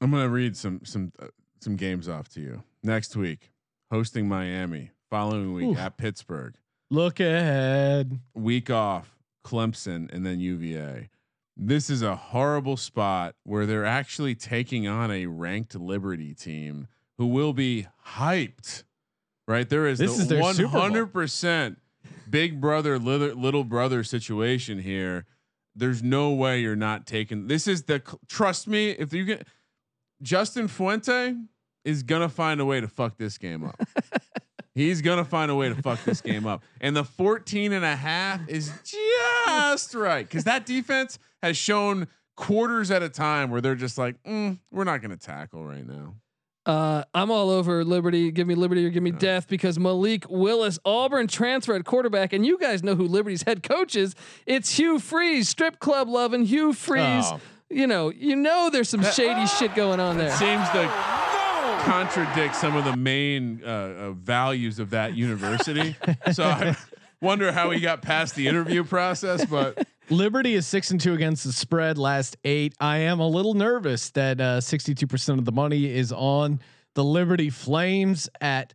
I'm 0.00 0.10
going 0.10 0.22
to 0.22 0.28
read 0.28 0.56
some, 0.56 0.80
some, 0.84 1.12
uh, 1.20 1.28
some 1.60 1.76
games 1.76 2.08
off 2.08 2.28
to 2.30 2.40
you 2.40 2.62
next 2.82 3.16
week, 3.16 3.50
hosting 3.90 4.28
Miami 4.28 4.90
following 5.10 5.54
week 5.54 5.70
Oof. 5.70 5.78
at 5.78 5.96
Pittsburgh. 5.96 6.54
Look 6.90 7.20
ahead 7.20 8.20
week 8.34 8.70
off 8.70 9.16
Clemson 9.44 10.12
and 10.12 10.24
then 10.24 10.40
UVA. 10.40 11.10
This 11.56 11.90
is 11.90 12.02
a 12.02 12.14
horrible 12.14 12.76
spot 12.76 13.34
where 13.42 13.66
they're 13.66 13.84
actually 13.84 14.34
taking 14.34 14.86
on 14.86 15.10
a 15.10 15.26
ranked 15.26 15.74
Liberty 15.74 16.34
team 16.34 16.86
who 17.18 17.26
will 17.26 17.52
be 17.52 17.88
hyped, 18.14 18.84
right? 19.48 19.68
There 19.68 19.86
is 19.88 19.98
this 19.98 20.16
the 20.16 20.38
is 20.38 20.58
100% 20.58 21.76
big 22.30 22.60
brother 22.60 22.98
little, 22.98 23.36
little 23.36 23.64
brother 23.64 24.04
situation 24.04 24.80
here. 24.80 25.26
There's 25.74 26.02
no 26.02 26.32
way 26.32 26.60
you're 26.60 26.76
not 26.76 27.06
taking 27.06 27.46
this. 27.46 27.68
Is 27.68 27.84
the 27.84 28.02
trust 28.28 28.66
me 28.66 28.90
if 28.90 29.12
you 29.12 29.24
get 29.24 29.46
Justin 30.22 30.68
Fuente 30.68 31.34
is 31.84 32.02
gonna 32.02 32.28
find 32.28 32.60
a 32.60 32.64
way 32.64 32.80
to 32.80 32.88
fuck 32.88 33.16
this 33.16 33.38
game 33.38 33.64
up. 33.64 33.80
He's 34.74 35.02
gonna 35.02 35.24
find 35.24 35.50
a 35.50 35.54
way 35.54 35.68
to 35.68 35.74
fuck 35.80 36.02
this 36.04 36.20
game 36.20 36.46
up. 36.46 36.62
And 36.80 36.96
the 36.96 37.04
14 37.04 37.72
and 37.72 37.84
a 37.84 37.96
half 37.96 38.48
is 38.48 38.72
just 38.84 39.94
right. 39.94 40.28
Cause 40.28 40.44
that 40.44 40.66
defense 40.66 41.18
has 41.42 41.56
shown 41.56 42.08
quarters 42.36 42.90
at 42.90 43.02
a 43.02 43.08
time 43.08 43.50
where 43.50 43.60
they're 43.60 43.74
just 43.74 43.98
like, 43.98 44.22
mm, 44.24 44.58
we're 44.70 44.84
not 44.84 45.00
gonna 45.02 45.16
tackle 45.16 45.64
right 45.64 45.86
now. 45.86 46.14
Uh, 46.68 47.02
I'm 47.14 47.30
all 47.30 47.48
over 47.48 47.82
Liberty. 47.82 48.30
Give 48.30 48.46
me 48.46 48.54
Liberty 48.54 48.84
or 48.84 48.90
give 48.90 49.02
me 49.02 49.10
death 49.10 49.48
because 49.48 49.78
Malik 49.78 50.26
Willis, 50.28 50.78
Auburn 50.84 51.26
transfer 51.26 51.74
at 51.74 51.86
quarterback, 51.86 52.34
and 52.34 52.44
you 52.44 52.58
guys 52.58 52.82
know 52.82 52.94
who 52.94 53.08
Liberty's 53.08 53.42
head 53.42 53.62
coach 53.62 53.96
is. 53.96 54.14
It's 54.44 54.76
Hugh 54.76 54.98
Freeze, 54.98 55.48
strip 55.48 55.78
club 55.78 56.10
loving 56.10 56.44
Hugh 56.44 56.74
Freeze. 56.74 57.24
Oh. 57.24 57.40
You 57.70 57.86
know, 57.86 58.10
you 58.10 58.36
know, 58.36 58.68
there's 58.70 58.90
some 58.90 59.02
shady 59.02 59.46
shit 59.46 59.74
going 59.74 59.98
on 59.98 60.18
there. 60.18 60.30
Seems 60.32 60.68
to 60.70 60.86
contradict 61.84 62.54
some 62.54 62.76
of 62.76 62.84
the 62.84 62.96
main 62.96 63.62
uh, 63.64 63.68
uh, 63.68 64.10
values 64.12 64.78
of 64.78 64.90
that 64.90 65.14
university. 65.14 65.96
so 66.32 66.44
I 66.44 66.76
wonder 67.22 67.50
how 67.50 67.70
he 67.70 67.80
got 67.80 68.02
past 68.02 68.34
the 68.34 68.46
interview 68.46 68.84
process, 68.84 69.44
but. 69.46 69.86
Liberty 70.10 70.54
is 70.54 70.66
six 70.66 70.90
and 70.90 70.98
two 70.98 71.12
against 71.12 71.44
the 71.44 71.52
spread 71.52 71.98
last 71.98 72.38
eight. 72.42 72.74
I 72.80 72.98
am 72.98 73.20
a 73.20 73.28
little 73.28 73.52
nervous 73.52 74.08
that 74.10 74.40
uh, 74.40 74.58
62% 74.58 75.38
of 75.38 75.44
the 75.44 75.52
money 75.52 75.84
is 75.84 76.12
on 76.12 76.60
the 76.94 77.04
Liberty 77.04 77.50
Flames 77.50 78.28
at 78.40 78.72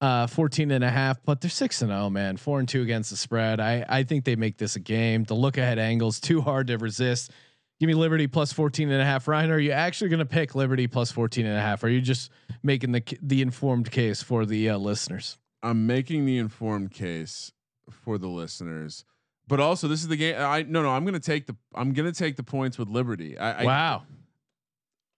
uh, 0.00 0.28
14 0.28 0.70
and 0.70 0.84
a 0.84 0.90
half, 0.90 1.20
but 1.24 1.40
they're 1.40 1.50
six 1.50 1.82
and 1.82 1.90
oh 1.90 2.08
man, 2.08 2.36
four 2.36 2.60
and 2.60 2.68
two 2.68 2.82
against 2.82 3.10
the 3.10 3.16
spread. 3.16 3.58
I, 3.58 3.84
I 3.88 4.02
think 4.04 4.24
they 4.24 4.36
make 4.36 4.58
this 4.58 4.76
a 4.76 4.80
game. 4.80 5.24
The 5.24 5.34
look 5.34 5.58
ahead 5.58 5.80
angles 5.80 6.20
too 6.20 6.40
hard 6.40 6.68
to 6.68 6.78
resist. 6.78 7.32
Give 7.80 7.88
me 7.88 7.94
Liberty 7.94 8.28
plus 8.28 8.52
14 8.52 8.90
and 8.90 9.02
a 9.02 9.04
half. 9.04 9.26
Ryan, 9.26 9.50
are 9.50 9.58
you 9.58 9.72
actually 9.72 10.10
going 10.10 10.20
to 10.20 10.24
pick 10.24 10.54
Liberty 10.54 10.86
plus 10.86 11.10
14 11.10 11.46
and 11.46 11.58
a 11.58 11.60
half? 11.60 11.82
Or 11.82 11.88
are 11.88 11.90
you 11.90 12.00
just 12.00 12.30
making 12.62 12.92
the, 12.92 13.02
the 13.20 13.42
informed 13.42 13.90
case 13.90 14.22
for 14.22 14.46
the 14.46 14.70
uh, 14.70 14.78
listeners? 14.78 15.36
I'm 15.64 15.86
making 15.86 16.26
the 16.26 16.38
informed 16.38 16.92
case 16.92 17.50
for 17.90 18.18
the 18.18 18.28
listeners 18.28 19.04
but 19.48 19.60
also 19.60 19.88
this 19.88 20.00
is 20.00 20.08
the 20.08 20.16
game. 20.16 20.36
I 20.38 20.62
no 20.62 20.82
no. 20.82 20.90
I'm 20.90 21.04
gonna 21.04 21.20
take 21.20 21.46
the 21.46 21.56
I'm 21.74 21.92
gonna 21.92 22.12
take 22.12 22.36
the 22.36 22.42
points 22.42 22.78
with 22.78 22.88
Liberty. 22.88 23.38
I, 23.38 23.64
wow. 23.64 24.02
I, 24.04 24.12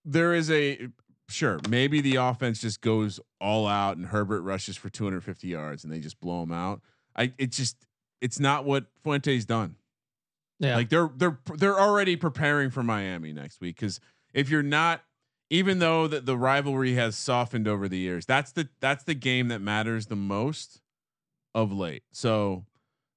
there 0.05 0.35
is 0.35 0.51
a 0.51 0.89
sure 1.29 1.61
maybe 1.69 2.01
the 2.01 2.17
offense 2.17 2.61
just 2.61 2.81
goes 2.81 3.21
all 3.41 3.67
out 3.67 3.97
and 3.97 4.07
Herbert 4.07 4.43
rushes 4.43 4.77
for 4.77 4.89
250 4.89 5.47
yards 5.47 5.85
and 5.85 5.93
they 5.93 6.01
just 6.01 6.21
blow 6.21 6.41
them 6.41 6.53
out. 6.53 6.81
I 7.17 7.33
it 7.39 7.53
just 7.53 7.77
it's 8.21 8.41
not 8.41 8.65
what 8.65 8.87
Fuente's 9.05 9.45
done. 9.45 9.77
Yeah. 10.59 10.77
Like 10.77 10.89
they're 10.89 11.11
they're 11.17 11.39
they're 11.57 11.79
already 11.79 12.17
preparing 12.17 12.71
for 12.71 12.83
Miami 12.83 13.33
next 13.33 13.61
week 13.61 13.77
because 13.77 14.01
if 14.35 14.51
you're 14.51 14.63
not 14.63 15.03
even 15.51 15.79
though 15.79 16.07
that 16.07 16.27
the 16.27 16.37
rivalry 16.37 16.95
has 16.95 17.17
softened 17.17 17.67
over 17.67 17.89
the 17.89 17.99
years, 17.99 18.27
that's 18.27 18.53
the 18.53 18.69
that's 18.81 19.05
the 19.05 19.15
game 19.15 19.49
that 19.49 19.61
matters 19.61 20.07
the 20.07 20.17
most 20.17 20.81
of 21.55 21.73
late. 21.73 22.03
So 22.13 22.65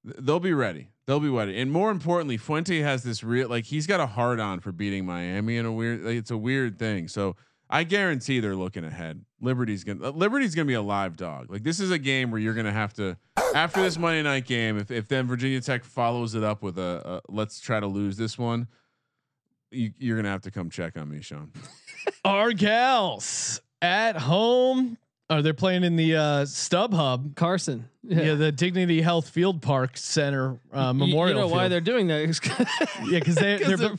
they'll 0.04 0.40
be 0.40 0.54
ready. 0.54 0.88
They'll 1.06 1.20
be 1.20 1.28
ready. 1.28 1.58
And 1.58 1.72
more 1.72 1.90
importantly, 1.90 2.36
Fuente 2.36 2.80
has 2.80 3.02
this 3.02 3.24
real 3.24 3.48
like 3.48 3.64
he's 3.64 3.86
got 3.86 4.00
a 4.00 4.06
hard 4.06 4.38
on 4.38 4.60
for 4.60 4.70
beating 4.70 5.04
Miami 5.04 5.56
in 5.56 5.66
a 5.66 5.72
weird 5.72 6.02
like, 6.02 6.16
it's 6.16 6.30
a 6.30 6.38
weird 6.38 6.78
thing. 6.78 7.08
So 7.08 7.36
I 7.68 7.84
guarantee 7.84 8.38
they're 8.38 8.54
looking 8.54 8.84
ahead. 8.84 9.24
Liberty's 9.40 9.82
gonna 9.82 10.10
Liberty's 10.10 10.54
gonna 10.54 10.66
be 10.66 10.74
a 10.74 10.82
live 10.82 11.16
dog. 11.16 11.50
Like 11.50 11.64
this 11.64 11.80
is 11.80 11.90
a 11.90 11.98
game 11.98 12.30
where 12.30 12.40
you're 12.40 12.54
gonna 12.54 12.72
have 12.72 12.92
to 12.94 13.16
after 13.54 13.82
this 13.82 13.98
Monday 13.98 14.22
night 14.22 14.46
game. 14.46 14.78
If 14.78 14.90
if 14.90 15.08
then 15.08 15.26
Virginia 15.26 15.60
Tech 15.60 15.82
follows 15.82 16.34
it 16.34 16.44
up 16.44 16.62
with 16.62 16.78
a, 16.78 17.02
a 17.04 17.32
let's 17.32 17.60
try 17.60 17.80
to 17.80 17.86
lose 17.86 18.16
this 18.16 18.38
one, 18.38 18.68
you, 19.72 19.92
you're 19.98 20.16
gonna 20.16 20.30
have 20.30 20.42
to 20.42 20.50
come 20.52 20.70
check 20.70 20.96
on 20.96 21.10
me, 21.10 21.20
Sean. 21.20 21.50
Our 22.24 22.52
gals 22.52 23.60
at 23.80 24.16
home 24.16 24.98
Oh, 25.32 25.40
they're 25.40 25.54
playing 25.54 25.82
in 25.82 25.96
the 25.96 26.16
uh, 26.16 26.20
StubHub 26.44 27.34
Carson. 27.36 27.88
Yeah. 28.02 28.22
yeah. 28.22 28.34
the 28.34 28.52
Dignity 28.52 29.00
Health 29.00 29.30
Field 29.30 29.62
Park 29.62 29.96
Center 29.96 30.58
uh, 30.72 30.92
Memorial. 30.92 31.28
You 31.28 31.34
know 31.34 31.48
Field. 31.48 31.52
why 31.52 31.68
they're 31.68 31.80
doing 31.80 32.08
that? 32.08 32.68
yeah, 33.08 33.18
because 33.18 33.36
they, 33.36 33.56
they're 33.58 33.76
they're, 33.76 33.96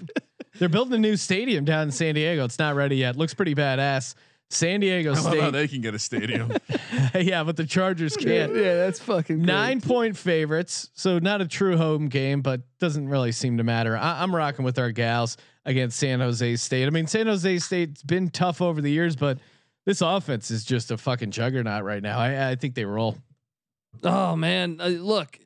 they're 0.59 0.69
building 0.69 0.93
a 0.93 0.99
new 0.99 1.17
stadium 1.17 1.65
down 1.65 1.83
in 1.83 1.91
San 1.91 2.13
Diego. 2.15 2.45
It's 2.45 2.59
not 2.59 2.75
ready 2.75 2.97
yet. 2.97 3.15
Looks 3.15 3.33
pretty 3.33 3.55
badass. 3.55 4.13
San 4.49 4.81
Diego 4.81 5.15
State. 5.15 5.41
how 5.41 5.49
they 5.49 5.67
can 5.67 5.81
get 5.81 5.95
a 5.95 5.99
stadium. 5.99 6.51
yeah, 7.15 7.43
but 7.43 7.57
the 7.57 7.65
Chargers 7.65 8.15
can't. 8.15 8.55
Yeah, 8.55 8.75
that's 8.75 8.99
fucking 8.99 9.37
great. 9.37 9.47
nine 9.47 9.81
point 9.81 10.15
favorites. 10.15 10.91
So 10.93 11.17
not 11.17 11.41
a 11.41 11.47
true 11.47 11.75
home 11.75 12.07
game, 12.07 12.41
but 12.41 12.61
doesn't 12.77 13.09
really 13.09 13.31
seem 13.31 13.57
to 13.57 13.63
matter. 13.63 13.97
I, 13.97 14.21
I'm 14.21 14.35
rocking 14.35 14.63
with 14.63 14.77
our 14.77 14.91
gals 14.91 15.37
against 15.65 15.97
San 15.97 16.19
Jose 16.19 16.55
State. 16.57 16.85
I 16.85 16.91
mean, 16.91 17.07
San 17.07 17.25
Jose 17.25 17.59
State's 17.59 18.03
been 18.03 18.29
tough 18.29 18.61
over 18.61 18.79
the 18.79 18.91
years, 18.91 19.15
but 19.15 19.39
this 19.85 20.01
offense 20.01 20.51
is 20.51 20.63
just 20.63 20.91
a 20.91 20.97
fucking 20.97 21.31
juggernaut 21.31 21.83
right 21.83 22.01
now. 22.01 22.19
I, 22.19 22.51
I 22.51 22.55
think 22.55 22.75
they 22.75 22.85
roll. 22.85 23.17
Oh 24.03 24.35
man, 24.35 24.79
uh, 24.81 24.87
look, 24.87 25.39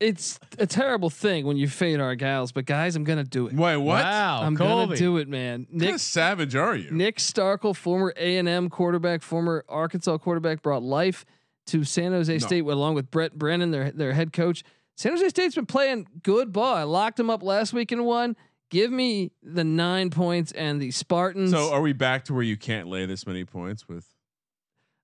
it's 0.00 0.40
a 0.58 0.66
terrible 0.66 1.10
thing 1.10 1.46
when 1.46 1.56
you 1.58 1.68
fade 1.68 2.00
our 2.00 2.14
gals, 2.14 2.52
but 2.52 2.64
guys, 2.64 2.96
I'm 2.96 3.04
gonna 3.04 3.24
do 3.24 3.46
it. 3.48 3.54
Wait, 3.54 3.76
what? 3.76 4.02
Wow, 4.02 4.42
I'm 4.42 4.56
Colby. 4.56 4.86
gonna 4.86 4.96
do 4.96 5.18
it, 5.18 5.28
man. 5.28 5.66
Nick, 5.70 5.98
savage 5.98 6.56
are 6.56 6.74
you? 6.74 6.90
Nick 6.90 7.18
Starkel, 7.18 7.76
former 7.76 8.14
A 8.16 8.38
and 8.38 8.48
M 8.48 8.70
quarterback, 8.70 9.22
former 9.22 9.64
Arkansas 9.68 10.16
quarterback, 10.18 10.62
brought 10.62 10.82
life 10.82 11.26
to 11.66 11.84
San 11.84 12.12
Jose 12.12 12.32
no. 12.32 12.38
State 12.38 12.64
along 12.64 12.94
with 12.94 13.10
Brent 13.10 13.38
Brennan, 13.38 13.70
their 13.70 13.90
their 13.92 14.12
head 14.12 14.32
coach. 14.32 14.64
San 14.96 15.12
Jose 15.12 15.28
State's 15.28 15.54
been 15.54 15.66
playing 15.66 16.06
good 16.22 16.52
ball. 16.52 16.74
I 16.74 16.82
locked 16.82 17.16
them 17.16 17.30
up 17.30 17.42
last 17.42 17.72
week 17.72 17.92
and 17.92 18.04
won. 18.04 18.36
Give 18.70 18.92
me 18.92 19.32
the 19.42 19.64
nine 19.64 20.10
points 20.10 20.52
and 20.52 20.80
the 20.80 20.92
Spartans. 20.92 21.50
So 21.50 21.72
are 21.72 21.80
we 21.80 21.92
back 21.92 22.24
to 22.26 22.34
where 22.34 22.42
you 22.42 22.56
can't 22.56 22.88
lay 22.88 23.04
this 23.04 23.26
many 23.26 23.44
points 23.44 23.88
with? 23.88 24.06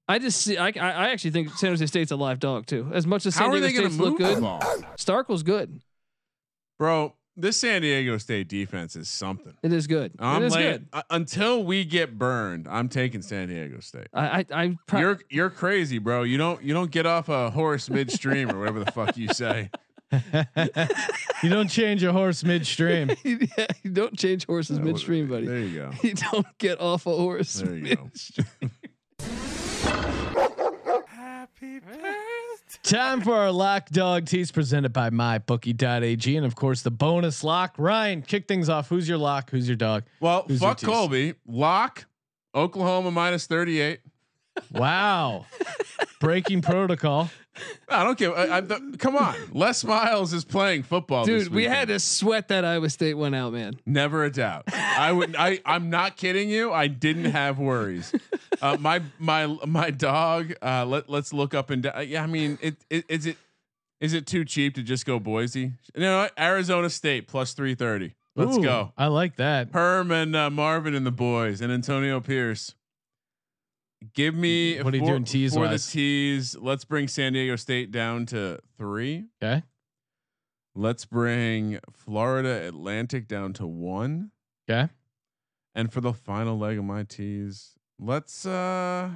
I 0.09 0.21
just 0.21 0.41
see. 0.41 0.57
I, 0.57 0.69
I 0.69 1.11
actually 1.11 1.33
think 1.33 1.51
San 1.51 1.71
Jose 1.71 1.85
State's 1.87 2.13
a 2.13 2.17
live 2.17 2.39
dog 2.39 2.67
too. 2.67 2.89
As 2.95 3.07
much 3.09 3.27
as 3.27 3.35
San 3.35 3.47
How 3.47 3.51
Diego 3.51 3.67
are 3.67 3.69
they 3.69 3.77
going 3.77 3.91
State's 3.91 4.01
look 4.01 4.19
good, 4.19 4.41
ball? 4.41 5.25
was 5.29 5.43
good. 5.43 5.81
Bro, 6.79 7.15
this 7.37 7.59
San 7.59 7.83
Diego 7.83 8.17
State 8.19 8.49
defense 8.49 8.95
is 8.95 9.09
something. 9.09 9.55
It 9.65 9.73
is 9.73 9.89
good. 9.89 10.13
I'm 10.21 10.43
it 10.43 10.47
is 10.47 10.55
laying, 10.55 10.73
good. 10.73 10.89
Uh, 10.93 11.03
until 11.11 11.65
we 11.65 11.85
get 11.85 12.17
burned, 12.17 12.69
I'm 12.69 12.89
taking 12.89 13.21
San 13.21 13.49
Diego 13.49 13.81
State. 13.81 14.07
I, 14.15 14.27
I, 14.27 14.45
I 14.53 14.77
pro- 14.87 15.01
you're 15.01 15.19
you're 15.29 15.51
crazy, 15.51 15.99
bro. 15.99 16.23
You 16.23 16.39
don't 16.39 16.63
you 16.63 16.73
don't 16.73 16.91
get 16.91 17.05
off 17.05 17.29
a 17.29 17.51
horse 17.51 17.91
midstream 17.91 18.51
or 18.51 18.61
whatever 18.61 18.79
the 18.79 18.93
fuck 18.93 19.17
you 19.17 19.29
say. 19.29 19.71
you 21.43 21.51
don't 21.51 21.69
change 21.69 22.03
a 22.05 22.13
horse 22.13 22.45
midstream. 22.45 23.11
yeah, 23.25 23.67
you 23.83 23.91
don't 23.91 24.17
change 24.17 24.47
horses 24.47 24.79
midstream, 24.81 25.29
buddy. 25.29 25.47
There 25.47 25.59
you 25.59 25.79
go. 25.79 25.91
You 26.03 26.15
don't 26.15 26.47
get 26.59 26.81
off 26.81 27.07
a 27.07 27.17
horse. 27.17 27.55
There 27.55 27.75
you 27.75 27.83
midstream. 27.83 28.47
go. 28.61 28.69
Happy 31.09 31.81
birthday. 31.81 32.13
Time 32.83 33.21
for 33.21 33.35
our 33.35 33.51
lock 33.51 33.89
dog 33.91 34.27
tease 34.27 34.53
presented 34.53 34.93
by 34.93 35.11
mybookie.ag. 35.11 36.37
And 36.37 36.47
of 36.47 36.55
course, 36.55 36.83
the 36.83 36.91
bonus 36.91 37.43
lock. 37.43 37.75
Ryan, 37.79 38.23
kick 38.23 38.47
things 38.47 38.69
off. 38.69 38.89
Who's 38.89 39.09
your 39.09 39.19
lock? 39.19 39.51
Who's 39.51 39.67
your 39.69 39.77
dog? 39.77 40.05
Well, 40.21 40.45
Who's 40.47 40.61
fuck 40.61 40.81
Colby. 40.81 41.35
Lock 41.47 42.07
Oklahoma 42.55 43.11
minus 43.11 43.47
38. 43.47 44.01
Wow. 44.71 45.47
Breaking 46.21 46.63
protocol. 46.63 47.31
I 47.89 48.05
don't 48.05 48.19
care. 48.19 48.37
I, 48.37 48.59
I, 48.59 48.61
the, 48.61 48.97
come 48.99 49.17
on, 49.17 49.35
Les 49.53 49.83
Miles 49.83 50.33
is 50.33 50.45
playing 50.45 50.83
football. 50.85 51.25
Dude, 51.25 51.49
we 51.49 51.65
had 51.65 51.89
to 51.89 51.99
sweat 51.99 52.49
that 52.49 52.65
Iowa 52.65 52.91
State 52.91 53.15
one 53.15 53.35
out, 53.35 53.53
man. 53.53 53.81
Never 53.87 54.25
a 54.25 54.31
doubt. 54.31 54.65
I 54.73 55.13
would. 55.13 55.35
I. 55.37 55.61
I'm 55.65 55.91
not 55.91 56.17
kidding 56.17 56.51
you. 56.51 56.73
I 56.73 56.87
didn't 56.87 57.33
have 57.33 57.59
worries. 57.59 58.15
Uh, 58.61 58.77
my 58.79 59.03
my 59.19 59.47
my 59.67 59.91
dog. 59.91 60.55
Uh, 60.63 60.85
let 60.85 61.09
Let's 61.17 61.33
look 61.33 61.55
up 61.55 61.71
and 61.71 61.83
down. 61.83 62.07
Yeah, 62.07 62.23
I 62.23 62.27
mean, 62.27 62.59
it, 62.61 62.77
it 62.91 63.07
is 63.09 63.25
it 63.25 63.39
is 64.03 64.13
it 64.13 64.27
too 64.27 64.45
cheap 64.45 64.75
to 64.75 64.83
just 64.83 65.07
go 65.07 65.19
Boise? 65.19 65.73
You 65.95 66.01
know, 66.01 66.19
what? 66.19 66.33
Arizona 66.39 66.91
State 66.91 67.27
plus 67.27 67.55
three 67.55 67.75
thirty. 67.75 68.15
Let's 68.35 68.59
Ooh, 68.59 68.63
go. 68.63 68.93
I 68.99 69.07
like 69.07 69.37
that. 69.37 69.71
Herm 69.73 70.11
and 70.11 70.37
uh, 70.37 70.51
Marvin 70.51 70.95
and 70.95 71.07
the 71.07 71.11
boys 71.11 71.63
and 71.63 71.73
Antonio 71.73 72.21
Pierce. 72.21 72.75
Give 74.15 74.35
me 74.35 74.83
what 74.83 74.93
are 74.93 74.97
you 74.97 75.03
for, 75.03 75.11
doing 75.11 75.25
tease 75.25 75.55
for 75.55 75.61
wise? 75.61 75.87
the 75.87 75.93
tease. 75.93 76.57
Let's 76.57 76.85
bring 76.85 77.09
San 77.09 77.33
Diego 77.33 77.57
State 77.57 77.91
down 77.91 78.27
to 78.27 78.59
three. 78.77 79.27
Okay. 79.43 79.63
Let's 80.75 81.07
bring 81.07 81.79
Florida 81.91 82.67
Atlantic 82.67 83.29
down 83.29 83.55
to 83.55 83.67
one. 83.67 84.31
Okay. 84.69 84.91
And 85.75 85.93
for 85.93 86.01
the 86.01 86.13
final 86.13 86.59
leg 86.59 86.79
of 86.79 86.85
my 86.85 87.03
tease, 87.03 87.75
let's 87.99 88.45
uh 88.45 89.11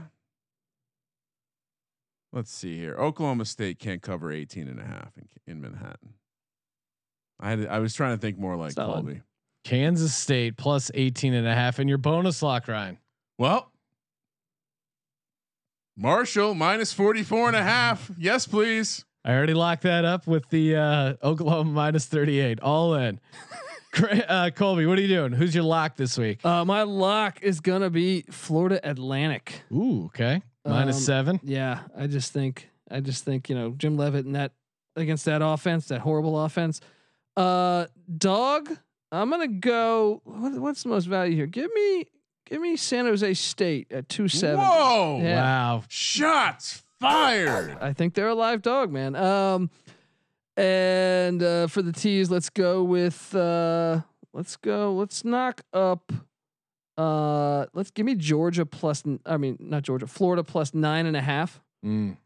let's 2.33 2.53
see 2.53 2.79
here. 2.79 2.97
Oklahoma 2.97 3.45
State 3.45 3.79
can't 3.79 4.03
cover 4.03 4.33
18 4.33 4.69
and 4.69 4.81
a 4.81 4.85
half 4.85 5.13
in, 5.17 5.29
in 5.47 5.61
Manhattan. 5.61 6.15
I 7.39 7.51
had 7.51 7.67
I 7.67 7.79
was 7.79 7.95
trying 7.95 8.17
to 8.17 8.21
think 8.21 8.39
more 8.39 8.57
like 8.57 8.73
Solid. 8.73 8.95
Colby. 8.95 9.23
Kansas 9.65 10.15
State 10.15 10.57
plus 10.57 10.91
18 10.95 11.35
and 11.35 11.47
a 11.47 11.55
half 11.55 11.79
in 11.79 11.89
your 11.89 11.99
bonus 11.99 12.43
lock, 12.43 12.69
Ryan. 12.69 12.99
Well, 13.39 13.70
Marshall 16.01 16.55
minus 16.55 16.95
44 16.95 17.49
and 17.49 17.57
a 17.57 17.63
half. 17.63 18.11
Yes, 18.17 18.47
please. 18.47 19.05
I 19.23 19.35
already 19.35 19.53
locked 19.53 19.83
that 19.83 20.07
up 20.07 20.27
with 20.27 20.49
the 20.49 20.75
uh, 20.77 21.15
Oklahoma 21.23 21.71
minus 21.71 22.07
38. 22.07 22.59
All 22.61 22.95
in. 22.95 23.21
uh, 24.27 24.49
Colby, 24.55 24.87
what 24.87 24.97
are 24.97 25.03
you 25.03 25.09
doing? 25.09 25.33
Who's 25.33 25.55
your 25.55 25.65
lock 25.65 25.97
this 25.97 26.17
week? 26.17 26.43
Uh, 26.43 26.65
my 26.65 26.85
lock 26.85 27.43
is 27.43 27.61
gonna 27.61 27.91
be 27.91 28.23
Florida 28.31 28.81
Atlantic. 28.83 29.61
Ooh, 29.71 30.07
okay. 30.07 30.41
Minus 30.65 30.97
Um, 30.97 31.03
seven. 31.03 31.41
Yeah, 31.43 31.81
I 31.95 32.07
just 32.07 32.33
think 32.33 32.71
I 32.91 33.01
just 33.01 33.25
think 33.25 33.51
you 33.51 33.55
know 33.55 33.73
Jim 33.77 33.99
Leavitt 33.99 34.25
and 34.25 34.35
that 34.37 34.53
against 34.97 35.27
that 35.27 35.43
offense, 35.43 35.89
that 35.89 36.01
horrible 36.01 36.43
offense. 36.43 36.81
Uh, 37.37 37.87
dog. 38.17 38.71
I'm 39.13 39.29
gonna 39.29 39.49
go. 39.49 40.23
What, 40.25 40.53
what's 40.55 40.83
the 40.85 40.89
most 40.89 41.05
value 41.07 41.35
here? 41.37 41.47
Give 41.47 41.71
me 41.75 42.07
give 42.51 42.61
me 42.61 42.77
San 42.77 43.07
Jose 43.07 43.35
State 43.35 43.91
at 43.93 44.09
two 44.09 44.29
seven. 44.29 44.59
Whoa! 44.61 45.21
Yeah. 45.23 45.37
Wow. 45.43 45.83
Shots 45.89 46.83
fired. 47.01 47.79
I 47.81 47.93
think 47.93 48.15
they're 48.15 48.29
a 48.29 48.35
live 48.35 48.63
dog, 48.63 48.93
man. 48.93 49.15
Um, 49.17 49.71
and 50.57 51.43
uh, 51.43 51.67
for 51.69 51.83
the 51.83 51.93
tees, 51.93 52.31
let's 52.31 52.51
go 52.51 52.83
with 52.83 53.35
uh, 53.35 54.01
let's 54.33 54.57
go. 54.57 54.93
Let's 54.95 55.25
knock 55.25 55.63
up. 55.73 56.13
Uh, 56.99 57.65
let's 57.73 57.91
give 57.91 58.05
me 58.05 58.15
Georgia 58.15 58.67
plus. 58.67 59.03
I 59.25 59.37
mean, 59.39 59.57
not 59.61 59.83
Georgia, 59.83 60.07
Florida 60.07 60.45
plus 60.45 60.75
nine 60.75 61.07
and 61.07 61.17
a 61.17 61.23
half. 61.23 61.61
Mm. 61.85 62.17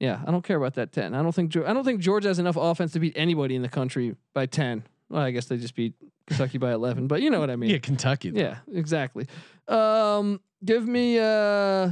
Yeah, 0.00 0.20
I 0.26 0.32
don't 0.32 0.42
care 0.42 0.56
about 0.56 0.74
that 0.74 0.90
ten. 0.90 1.14
I 1.14 1.22
don't 1.22 1.32
think 1.34 1.50
Geo- 1.50 1.64
I 1.66 1.72
don't 1.72 1.84
think 1.84 2.00
Georgia 2.00 2.28
has 2.28 2.40
enough 2.40 2.56
offense 2.56 2.92
to 2.92 2.98
beat 2.98 3.12
anybody 3.16 3.54
in 3.54 3.62
the 3.62 3.68
country 3.68 4.16
by 4.34 4.46
ten. 4.46 4.82
Well, 5.08 5.22
I 5.22 5.30
guess 5.30 5.46
they 5.46 5.56
just 5.56 5.76
beat 5.76 5.94
Kentucky 6.26 6.58
by 6.58 6.72
eleven, 6.72 7.06
but 7.06 7.20
you 7.22 7.30
know 7.30 7.40
what 7.40 7.50
I 7.50 7.56
mean. 7.56 7.70
Yeah, 7.70 7.78
Kentucky. 7.78 8.30
though. 8.30 8.40
Yeah, 8.40 8.56
exactly. 8.72 9.26
Um, 9.68 10.40
give 10.64 10.86
me 10.86 11.18
uh, 11.18 11.90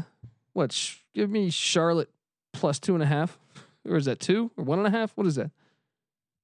what? 0.52 0.72
Sh- 0.72 0.96
give 1.14 1.30
me 1.30 1.50
Charlotte 1.50 2.10
plus 2.52 2.78
two 2.78 2.94
and 2.94 3.02
a 3.02 3.06
half, 3.06 3.38
or 3.88 3.96
is 3.96 4.06
that 4.06 4.20
two 4.20 4.50
or 4.56 4.64
one 4.64 4.78
and 4.78 4.86
a 4.86 4.90
half? 4.90 5.12
What 5.16 5.26
is 5.26 5.34
that? 5.36 5.50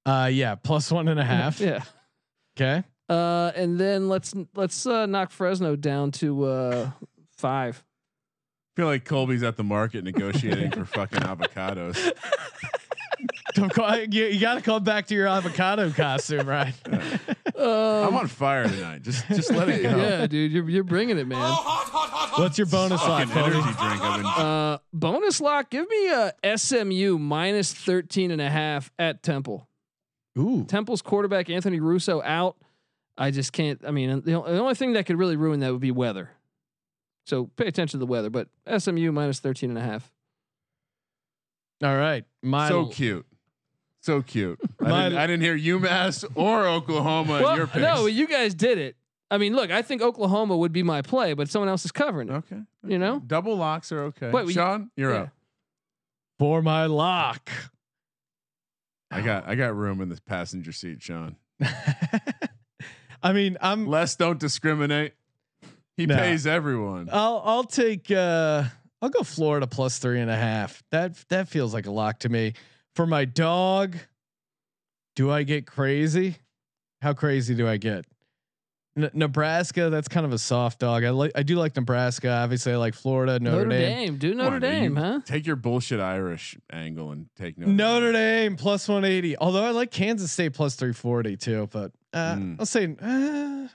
Uh, 0.07 0.29
yeah, 0.33 0.55
plus 0.55 0.91
one 0.93 1.09
and 1.09 1.19
a 1.21 1.25
half. 1.37 1.61
Yeah. 1.61 1.83
Okay. 2.57 2.85
Uh, 3.09 3.53
and 3.57 3.79
then 3.79 4.09
let's 4.09 4.35
let's 4.55 4.85
uh, 4.87 5.07
knock 5.07 5.31
Fresno 5.31 5.77
down 5.77 6.11
to 6.13 6.45
uh 6.45 6.91
five. 7.37 7.83
I 8.77 8.81
feel 8.81 8.87
like 8.87 9.05
Colby's 9.05 9.43
at 9.43 9.57
the 9.57 9.65
market 9.65 10.05
negotiating 10.05 10.71
for 10.73 10.85
fucking 10.85 11.21
avocados. 11.21 11.97
Don't 13.59 13.73
call, 13.73 13.99
you, 13.99 14.25
you 14.27 14.41
got 14.41 14.55
to 14.55 14.61
come 14.61 14.85
back 14.85 15.07
to 15.09 15.15
your 15.15 15.27
avocado 15.27 15.91
costume, 15.91 16.49
right? 16.49 16.75
Um, 17.59 17.65
I'm 17.67 18.15
on 18.15 18.29
fire 18.29 18.69
tonight. 18.69 19.03
Just 19.03 19.27
just 19.27 19.51
let 19.51 19.69
it 19.69 19.83
go. 19.83 19.97
yeah, 19.97 20.29
dude, 20.29 20.53
you're 20.53 20.71
you're 20.71 20.85
bringing 20.85 21.19
it, 21.19 21.27
man. 21.27 21.41
What's 22.37 22.57
your 22.57 22.69
bonus 22.69 23.03
line, 23.03 23.27
Fucking 23.27 23.43
energy 23.43 23.61
drink. 23.63 23.77
I've 24.01 24.17
been 24.19 24.27
Uh, 24.27 24.79
bonus 24.93 25.41
lock. 25.41 25.69
Give 25.69 25.89
me 25.89 26.09
a 26.09 26.57
SMU 26.57 27.19
minus 27.19 27.73
13 27.75 28.31
and 28.31 28.41
a 28.41 28.49
half 28.49 28.93
at 28.97 29.25
Temple. 29.25 29.69
Ooh. 30.39 30.67
Temple's 30.67 31.03
quarterback 31.03 31.51
Anthony 31.51 31.81
Russo 31.81 32.23
out. 32.23 32.57
I 33.17 33.33
just 33.33 33.53
can't. 33.53 33.81
I 33.85 33.91
mean, 33.91 34.21
the, 34.21 34.31
the 34.31 34.35
only 34.61 34.77
thing 34.77 34.93
that 34.93 35.07
could 35.07 35.19
really 35.19 35.35
ruin 35.35 35.59
that 35.59 35.73
would 35.73 35.81
be 35.81 35.91
weather. 35.91 36.31
So 37.27 37.47
pay 37.57 37.67
attention 37.67 37.99
to 37.99 38.07
the 38.07 38.07
weather. 38.07 38.31
But 38.31 38.47
SMU 38.79 39.11
minus 39.11 39.41
13 39.41 39.69
and 39.71 39.79
a 39.79 39.83
half. 39.83 40.13
All 41.83 41.97
right. 41.97 42.25
My 42.41 42.69
so 42.69 42.87
cute. 42.87 43.27
So 44.01 44.23
cute. 44.23 44.59
I 44.81 44.89
My- 44.89 45.03
didn't, 45.05 45.19
I 45.19 45.27
didn't 45.27 45.43
hear 45.43 45.59
UMass 45.79 46.25
or 46.35 46.67
Oklahoma 46.67 47.35
in 47.37 47.41
your 47.41 47.49
Well, 47.57 47.67
picks. 47.67 47.77
no, 47.83 48.07
you 48.07 48.27
guys 48.29 48.55
did 48.55 48.79
it. 48.79 48.97
I 49.31 49.37
mean, 49.39 49.55
look, 49.55 49.71
I 49.71 49.83
think 49.83 50.01
Oklahoma 50.01 50.57
would 50.57 50.73
be 50.73 50.83
my 50.83 51.03
play, 51.03 51.35
but 51.35 51.51
someone 51.51 51.69
else 51.69 51.85
is 51.85 51.93
covering 51.93 52.31
it. 52.31 52.33
Okay. 52.33 52.61
You 52.87 52.99
know? 52.99 53.21
Double 53.27 53.57
locks 53.57 53.93
are 53.93 54.05
okay. 54.05 54.31
Wait, 54.31 54.51
Sean, 54.51 54.91
you're 54.97 55.13
yeah. 55.13 55.21
up. 55.23 55.29
for 56.39 56.63
my 56.63 56.87
lock. 56.87 57.51
I 59.11 59.21
got 59.21 59.47
I 59.49 59.55
got 59.55 59.75
room 59.77 60.01
in 60.01 60.09
the 60.11 60.19
passenger 60.27 60.71
seat, 60.73 61.03
Sean. 61.03 61.37
I 63.23 63.33
mean, 63.33 63.57
I'm 63.61 63.87
less 63.87 64.17
don't 64.17 64.39
discriminate. 64.39 65.13
He 65.97 66.07
No. 66.07 66.17
pays 66.17 66.47
everyone. 66.47 67.09
I'll 67.13 67.43
I'll 67.45 67.65
take 67.65 68.11
uh 68.11 68.65
I'll 69.03 69.09
go 69.11 69.23
Florida 69.23 69.67
plus 69.67 69.99
three 69.99 70.21
and 70.21 70.31
a 70.31 70.37
half. 70.37 70.83
That 70.91 71.17
that 71.29 71.49
feels 71.49 71.75
like 71.75 71.87
a 71.87 71.91
lock 71.91 72.21
to 72.21 72.29
me. 72.29 72.55
For 72.99 73.07
my 73.07 73.27
dog, 73.27 73.97
do 75.15 75.31
I 75.31 75.45
get 75.45 75.69
crazy? 75.69 76.35
How 77.01 77.13
crazy 77.13 77.55
do 77.55 77.69
I 77.69 77.77
get? 77.77 78.07
N- 78.97 79.13
Nebraska, 79.15 79.89
that's 79.89 80.09
kind 80.09 80.27
of 80.27 80.33
a 80.33 80.39
soft 80.39 80.81
dog. 80.81 81.05
I 81.05 81.11
like 81.11 81.31
I 81.37 81.45
do 81.45 81.55
like 81.55 81.77
Nebraska. 81.77 82.29
Obviously, 82.29 82.73
I 82.73 82.77
like 82.77 82.95
Florida, 82.95 83.39
Notre, 83.39 83.67
Notre, 83.67 83.71
Dame. 83.71 84.07
Dame. 84.07 84.17
do 84.17 84.35
Notre 84.35 84.57
on. 84.57 84.61
Dame, 84.63 84.97
You 84.97 85.01
huh? 85.01 85.21
Take 85.25 85.47
your 85.47 85.55
bullshit 85.55 86.01
Irish 86.01 86.59
angle 86.73 87.13
and 87.13 87.27
take 87.37 87.57
Notre, 87.57 87.73
Notre 87.73 88.13
Dame 88.15 88.57
plus 88.57 88.89
180. 88.89 89.39
Although 89.39 89.65
I 89.65 89.71
like 89.71 89.93
Kansas 89.93 90.33
State 90.33 90.55
plus 90.55 90.75
340 90.75 91.37
too, 91.37 91.69
but 91.71 91.93
uh, 92.13 92.35
Mm. 92.35 92.57
I'll 92.59 92.67
say 92.67 92.97
uh, 93.01 93.69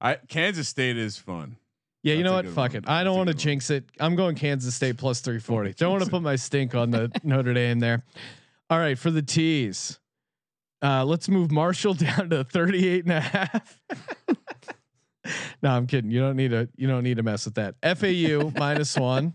I 0.00 0.16
Kansas 0.26 0.66
State 0.66 0.96
is 0.96 1.16
fun. 1.16 1.54
Yeah, 2.02 2.14
you 2.14 2.24
know 2.24 2.32
what? 2.32 2.46
Fuck 2.46 2.72
one. 2.72 2.78
it. 2.82 2.88
I 2.88 3.04
don't 3.04 3.16
want 3.16 3.28
to 3.28 3.34
jinx 3.34 3.70
it. 3.70 3.84
I'm 4.00 4.16
going 4.16 4.34
Kansas 4.34 4.74
State 4.74 4.96
plus 4.96 5.20
340. 5.20 5.74
Don't 5.74 5.92
want 5.92 6.02
to 6.02 6.10
put 6.10 6.22
my 6.22 6.34
stink 6.34 6.74
on 6.74 6.90
the 6.90 7.12
Notre 7.22 7.54
Dame 7.54 7.78
there. 7.78 8.02
All 8.70 8.78
right, 8.78 8.98
for 8.98 9.10
the 9.10 9.22
tees. 9.22 9.98
Uh, 10.82 11.04
let's 11.04 11.28
move 11.28 11.50
Marshall 11.50 11.94
down 11.94 12.30
to 12.30 12.44
38 12.44 13.04
and 13.04 13.12
a 13.12 13.20
half. 13.20 13.80
no, 15.62 15.70
I'm 15.70 15.86
kidding. 15.86 16.10
You 16.10 16.20
don't 16.20 16.36
need 16.36 16.50
to 16.52 16.68
you 16.76 16.86
don't 16.86 17.02
need 17.02 17.16
to 17.16 17.22
mess 17.22 17.44
with 17.46 17.54
that. 17.56 17.74
FAU 17.98 18.52
minus 18.58 18.96
1. 18.96 19.34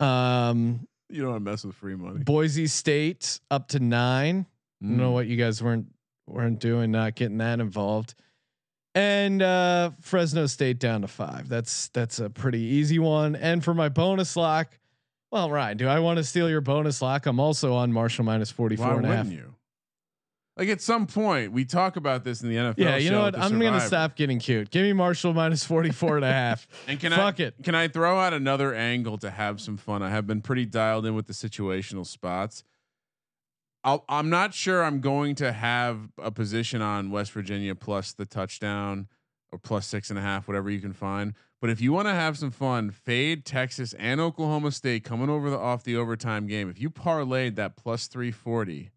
Um 0.00 0.86
You 1.08 1.22
don't 1.22 1.30
want 1.32 1.44
to 1.44 1.50
mess 1.50 1.64
with 1.64 1.76
free 1.76 1.94
money. 1.96 2.20
Boise 2.24 2.66
State 2.66 3.40
up 3.50 3.68
to 3.68 3.80
9. 3.80 4.46
I 4.82 4.86
don't 4.86 4.96
know 4.96 5.10
Mm. 5.10 5.14
what 5.14 5.26
you 5.26 5.36
guys 5.36 5.62
weren't 5.62 5.86
weren't 6.26 6.58
doing, 6.58 6.90
not 6.90 7.14
getting 7.14 7.38
that 7.38 7.60
involved. 7.60 8.14
And 8.94 9.42
uh 9.42 9.90
Fresno 10.00 10.46
State 10.46 10.78
down 10.80 11.02
to 11.02 11.08
five. 11.08 11.48
That's 11.48 11.88
that's 11.88 12.18
a 12.18 12.28
pretty 12.30 12.60
easy 12.60 12.98
one. 12.98 13.36
And 13.36 13.62
for 13.62 13.74
my 13.74 13.88
bonus 13.88 14.34
lock, 14.36 14.78
well, 15.30 15.50
Ryan, 15.50 15.76
do 15.76 15.88
I 15.88 15.98
want 16.00 16.16
to 16.18 16.24
steal 16.24 16.48
your 16.48 16.60
bonus 16.60 17.00
lock? 17.02 17.26
I'm 17.26 17.38
also 17.40 17.74
on 17.74 17.92
Marshall 17.92 18.24
minus 18.24 18.50
44 18.50 18.86
Why 18.86 18.94
and 18.96 19.06
a 19.06 19.08
half. 19.08 19.26
you? 19.26 19.54
Like 20.56 20.68
at 20.68 20.80
some 20.82 21.06
point, 21.06 21.52
we 21.52 21.64
talk 21.64 21.96
about 21.96 22.22
this 22.24 22.42
in 22.42 22.50
the 22.50 22.56
NFL. 22.56 22.74
Yeah, 22.76 22.96
you 22.96 23.10
know 23.10 23.22
what? 23.22 23.38
I'm 23.38 23.58
gonna 23.58 23.80
stop 23.80 24.14
getting 24.16 24.38
cute. 24.38 24.70
Give 24.70 24.82
me 24.82 24.92
Marshall 24.92 25.32
minus 25.32 25.64
44 25.64 26.16
and 26.16 26.24
a 26.24 26.32
half. 26.32 26.66
And 26.88 27.00
can 27.00 27.12
I 27.12 27.16
Fuck 27.16 27.40
I 27.40 27.44
it. 27.44 27.54
can 27.62 27.74
I 27.74 27.88
throw 27.88 28.18
out 28.18 28.34
another 28.34 28.74
angle 28.74 29.16
to 29.18 29.30
have 29.30 29.60
some 29.60 29.76
fun? 29.76 30.02
I 30.02 30.10
have 30.10 30.26
been 30.26 30.42
pretty 30.42 30.66
dialed 30.66 31.06
in 31.06 31.14
with 31.14 31.26
the 31.28 31.32
situational 31.32 32.06
spots. 32.06 32.64
I'll, 33.82 34.04
I'm 34.08 34.28
not 34.28 34.52
sure 34.52 34.84
I'm 34.84 35.00
going 35.00 35.34
to 35.36 35.52
have 35.52 36.10
a 36.18 36.30
position 36.30 36.82
on 36.82 37.10
West 37.10 37.32
Virginia 37.32 37.74
plus 37.74 38.12
the 38.12 38.26
touchdown 38.26 39.08
or 39.52 39.58
plus 39.58 39.86
six 39.86 40.10
and 40.10 40.18
a 40.18 40.22
half, 40.22 40.46
whatever 40.48 40.70
you 40.70 40.80
can 40.80 40.92
find. 40.92 41.34
But 41.60 41.70
if 41.70 41.80
you 41.80 41.92
want 41.92 42.08
to 42.08 42.14
have 42.14 42.38
some 42.38 42.50
fun, 42.50 42.90
fade 42.90 43.44
Texas 43.44 43.92
and 43.98 44.20
Oklahoma 44.20 44.70
State 44.72 45.04
coming 45.04 45.28
over 45.28 45.50
the 45.50 45.58
off 45.58 45.84
the 45.84 45.96
overtime 45.96 46.46
game. 46.46 46.70
If 46.70 46.80
you 46.80 46.88
parlayed 46.90 47.56
that 47.56 47.76
plus 47.76 48.06
340 48.06 48.90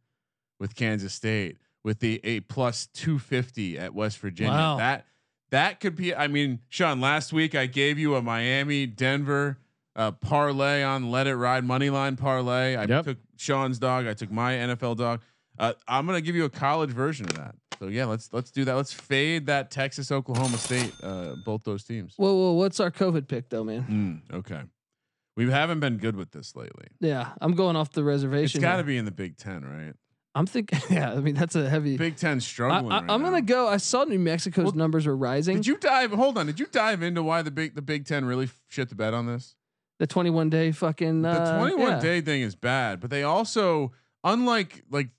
with 0.59 0.75
Kansas 0.75 1.13
State 1.13 1.57
with 1.83 1.99
the 1.99 2.21
a 2.23 2.39
plus 2.41 2.87
250 2.93 3.77
at 3.77 3.93
West 3.93 4.17
Virginia, 4.19 4.53
Wow. 4.53 4.77
that 4.77 5.05
that 5.51 5.79
could 5.79 5.95
be. 5.95 6.15
I 6.15 6.27
mean, 6.27 6.59
Sean, 6.69 6.99
last 7.01 7.31
week 7.33 7.53
I 7.53 7.65
gave 7.67 7.99
you 7.99 8.15
a 8.15 8.21
Miami 8.21 8.85
Denver 8.87 9.57
uh, 9.95 10.11
parlay 10.11 10.81
on 10.83 11.11
Let 11.11 11.27
It 11.27 11.35
Ride 11.35 11.63
money 11.65 11.89
line 11.89 12.15
parlay. 12.15 12.75
I 12.75 12.85
Yep. 12.85 13.05
took 13.05 13.17
Sean's 13.35 13.77
dog. 13.77 14.07
I 14.07 14.13
took 14.13 14.31
my 14.31 14.53
NFL 14.53 14.95
dog. 14.97 15.21
Uh, 15.59 15.73
I'm 15.87 16.05
gonna 16.07 16.21
give 16.21 16.35
you 16.35 16.45
a 16.45 16.49
college 16.49 16.89
version 16.91 17.25
of 17.27 17.35
that. 17.35 17.55
So 17.83 17.89
yeah, 17.89 18.05
let's 18.05 18.31
let's 18.31 18.49
do 18.49 18.63
that. 18.63 18.75
Let's 18.77 18.93
fade 18.93 19.47
that 19.47 19.69
Texas 19.69 20.09
Oklahoma 20.09 20.57
State, 20.57 20.93
uh, 21.03 21.35
both 21.43 21.65
those 21.65 21.83
teams. 21.83 22.13
Whoa, 22.15 22.33
whoa, 22.33 22.53
what's 22.53 22.79
our 22.79 22.89
COVID 22.89 23.27
pick 23.27 23.49
though, 23.49 23.65
man? 23.65 24.23
Mm, 24.31 24.37
okay, 24.37 24.61
we 25.35 25.51
haven't 25.51 25.81
been 25.81 25.97
good 25.97 26.15
with 26.15 26.31
this 26.31 26.55
lately. 26.55 26.87
Yeah, 27.01 27.33
I'm 27.41 27.55
going 27.55 27.75
off 27.75 27.91
the 27.91 28.05
reservation. 28.05 28.59
It's 28.59 28.63
got 28.63 28.77
to 28.77 28.85
be 28.85 28.95
in 28.95 29.03
the 29.03 29.11
Big 29.11 29.35
Ten, 29.35 29.65
right? 29.65 29.93
I'm 30.33 30.45
thinking. 30.45 30.79
Yeah, 30.89 31.11
I 31.11 31.17
mean 31.17 31.35
that's 31.35 31.57
a 31.57 31.69
heavy. 31.69 31.97
Big 31.97 32.15
Ten 32.15 32.39
struggling. 32.39 32.89
I, 32.89 32.99
right 32.99 33.05
now. 33.05 33.17
gonna 33.17 33.41
go. 33.41 33.67
I 33.67 33.75
saw 33.75 34.05
New 34.05 34.17
Mexico's 34.17 34.63
Well, 34.63 34.75
numbers 34.75 35.05
are 35.05 35.17
rising. 35.17 35.57
Did 35.57 35.67
you 35.67 35.75
dive? 35.75 36.11
Hold 36.11 36.37
on. 36.37 36.45
Did 36.45 36.61
you 36.61 36.67
dive 36.67 37.03
into 37.03 37.21
why 37.21 37.41
the 37.41 37.51
big 37.51 37.75
the 37.75 37.81
Big 37.81 38.05
Ten 38.05 38.23
really 38.23 38.47
shit 38.69 38.87
the 38.87 38.95
bed 38.95 39.13
on 39.13 39.27
this? 39.27 39.57
the 39.99 40.07
21 40.07 40.49
day 40.49 40.71
fucking. 40.71 41.21
the 41.21 41.29
Uh, 41.29 41.57
21 41.59 41.79
yeah. 41.91 41.99
day 41.99 42.21
thing 42.21 42.41
is 42.43 42.55
bad, 42.55 43.01
but 43.01 43.09
they 43.09 43.23
also, 43.23 43.91
unlike 44.23 44.83
like, 44.89 45.09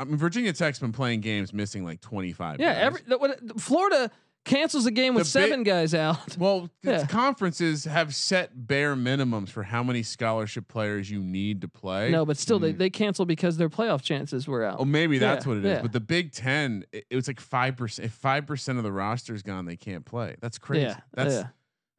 I 0.00 0.04
mean, 0.04 0.16
Virginia 0.16 0.52
Tech's 0.52 0.78
been 0.78 0.92
playing 0.92 1.20
games 1.20 1.52
missing 1.52 1.84
like 1.84 2.00
25. 2.00 2.58
Yeah, 2.60 2.72
guys. 2.74 2.82
every 2.82 3.00
the, 3.06 3.18
what, 3.18 3.60
Florida 3.60 4.10
cancels 4.46 4.86
a 4.86 4.90
game 4.90 5.14
with 5.14 5.24
The 5.24 5.30
seven 5.30 5.62
guys 5.62 5.92
out. 5.94 6.36
well, 6.38 6.70
Yeah. 6.82 7.06
conferences 7.06 7.84
have 7.84 8.14
set 8.14 8.66
bare 8.66 8.96
minimums 8.96 9.50
for 9.50 9.62
how 9.62 9.82
many 9.82 10.02
scholarship 10.02 10.66
players 10.66 11.10
you 11.10 11.20
need 11.22 11.60
to 11.60 11.68
play. 11.68 12.10
No, 12.10 12.24
but 12.24 12.38
still, 12.38 12.58
they 12.58 12.72
Mm. 12.72 12.78
they 12.78 12.88
cancel 12.90 13.26
because 13.26 13.58
their 13.58 13.68
playoff 13.68 14.00
chances 14.02 14.48
were 14.48 14.64
out. 14.64 14.76
Oh, 14.80 14.86
maybe 14.86 15.18
that's 15.18 15.44
Yeah, 15.44 15.48
what 15.50 15.58
it 15.58 15.64
is. 15.66 15.70
yeah. 15.76 15.82
But 15.82 15.92
the 15.92 16.00
Big 16.00 16.32
Ten, 16.32 16.84
it, 16.92 17.04
it 17.10 17.16
was 17.16 17.28
like 17.28 17.38
five 17.38 17.76
percent. 17.76 18.06
If 18.06 18.12
five 18.14 18.46
percent 18.46 18.78
of 18.78 18.84
the 18.84 18.92
roster 18.92 19.34
is 19.34 19.42
gone, 19.42 19.66
they 19.66 19.76
can't 19.76 20.06
play. 20.06 20.36
That's 20.40 20.56
crazy. 20.58 20.94
That's 21.12 21.34
yeah. 21.34 21.46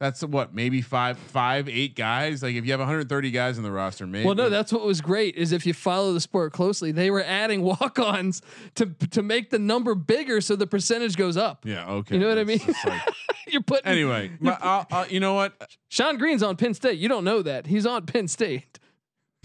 That's 0.02 0.24
what 0.24 0.52
maybe 0.52 0.80
five, 0.82 1.16
five, 1.16 1.68
eight 1.68 1.94
guys. 1.94 2.42
Like 2.42 2.56
if 2.56 2.64
you 2.64 2.72
have 2.72 2.80
130 2.80 3.30
guys 3.30 3.56
in 3.56 3.62
the 3.62 3.70
roster, 3.70 4.04
maybe. 4.04 4.26
Well, 4.26 4.34
no, 4.34 4.50
that's 4.50 4.72
what 4.72 4.84
was 4.84 5.00
great 5.00 5.36
is 5.36 5.52
if 5.52 5.64
you 5.64 5.72
follow 5.72 6.12
the 6.12 6.20
sport 6.20 6.52
closely, 6.52 6.90
they 6.90 7.08
were 7.08 7.22
adding 7.22 7.62
walk-ons 7.62 8.42
to 8.74 8.86
to 9.12 9.22
make 9.22 9.50
the 9.50 9.60
number 9.60 9.94
bigger 9.94 10.40
so 10.40 10.56
the 10.56 10.66
percentage 10.66 11.16
goes 11.16 11.36
up. 11.36 11.64
yeah. 11.64 11.88
Okay. 11.88 12.16
You 12.16 12.20
know 12.20 12.28
what 12.28 12.38
I 12.40 12.42
mean? 12.42 12.58
like- 12.84 13.00
You're 13.46 13.62
putting 13.62 13.86
anyway, 13.86 14.32
my, 14.40 14.58
I'll, 14.60 14.86
I'll, 14.90 15.06
you 15.06 15.20
know 15.20 15.34
what? 15.34 15.54
Sean 15.88 16.18
Green's 16.18 16.42
on 16.42 16.56
Penn 16.56 16.74
State. 16.74 16.98
You 16.98 17.08
don't 17.08 17.22
know 17.22 17.40
that 17.42 17.68
he's 17.68 17.86
on 17.86 18.04
Penn 18.04 18.26
State. 18.26 18.80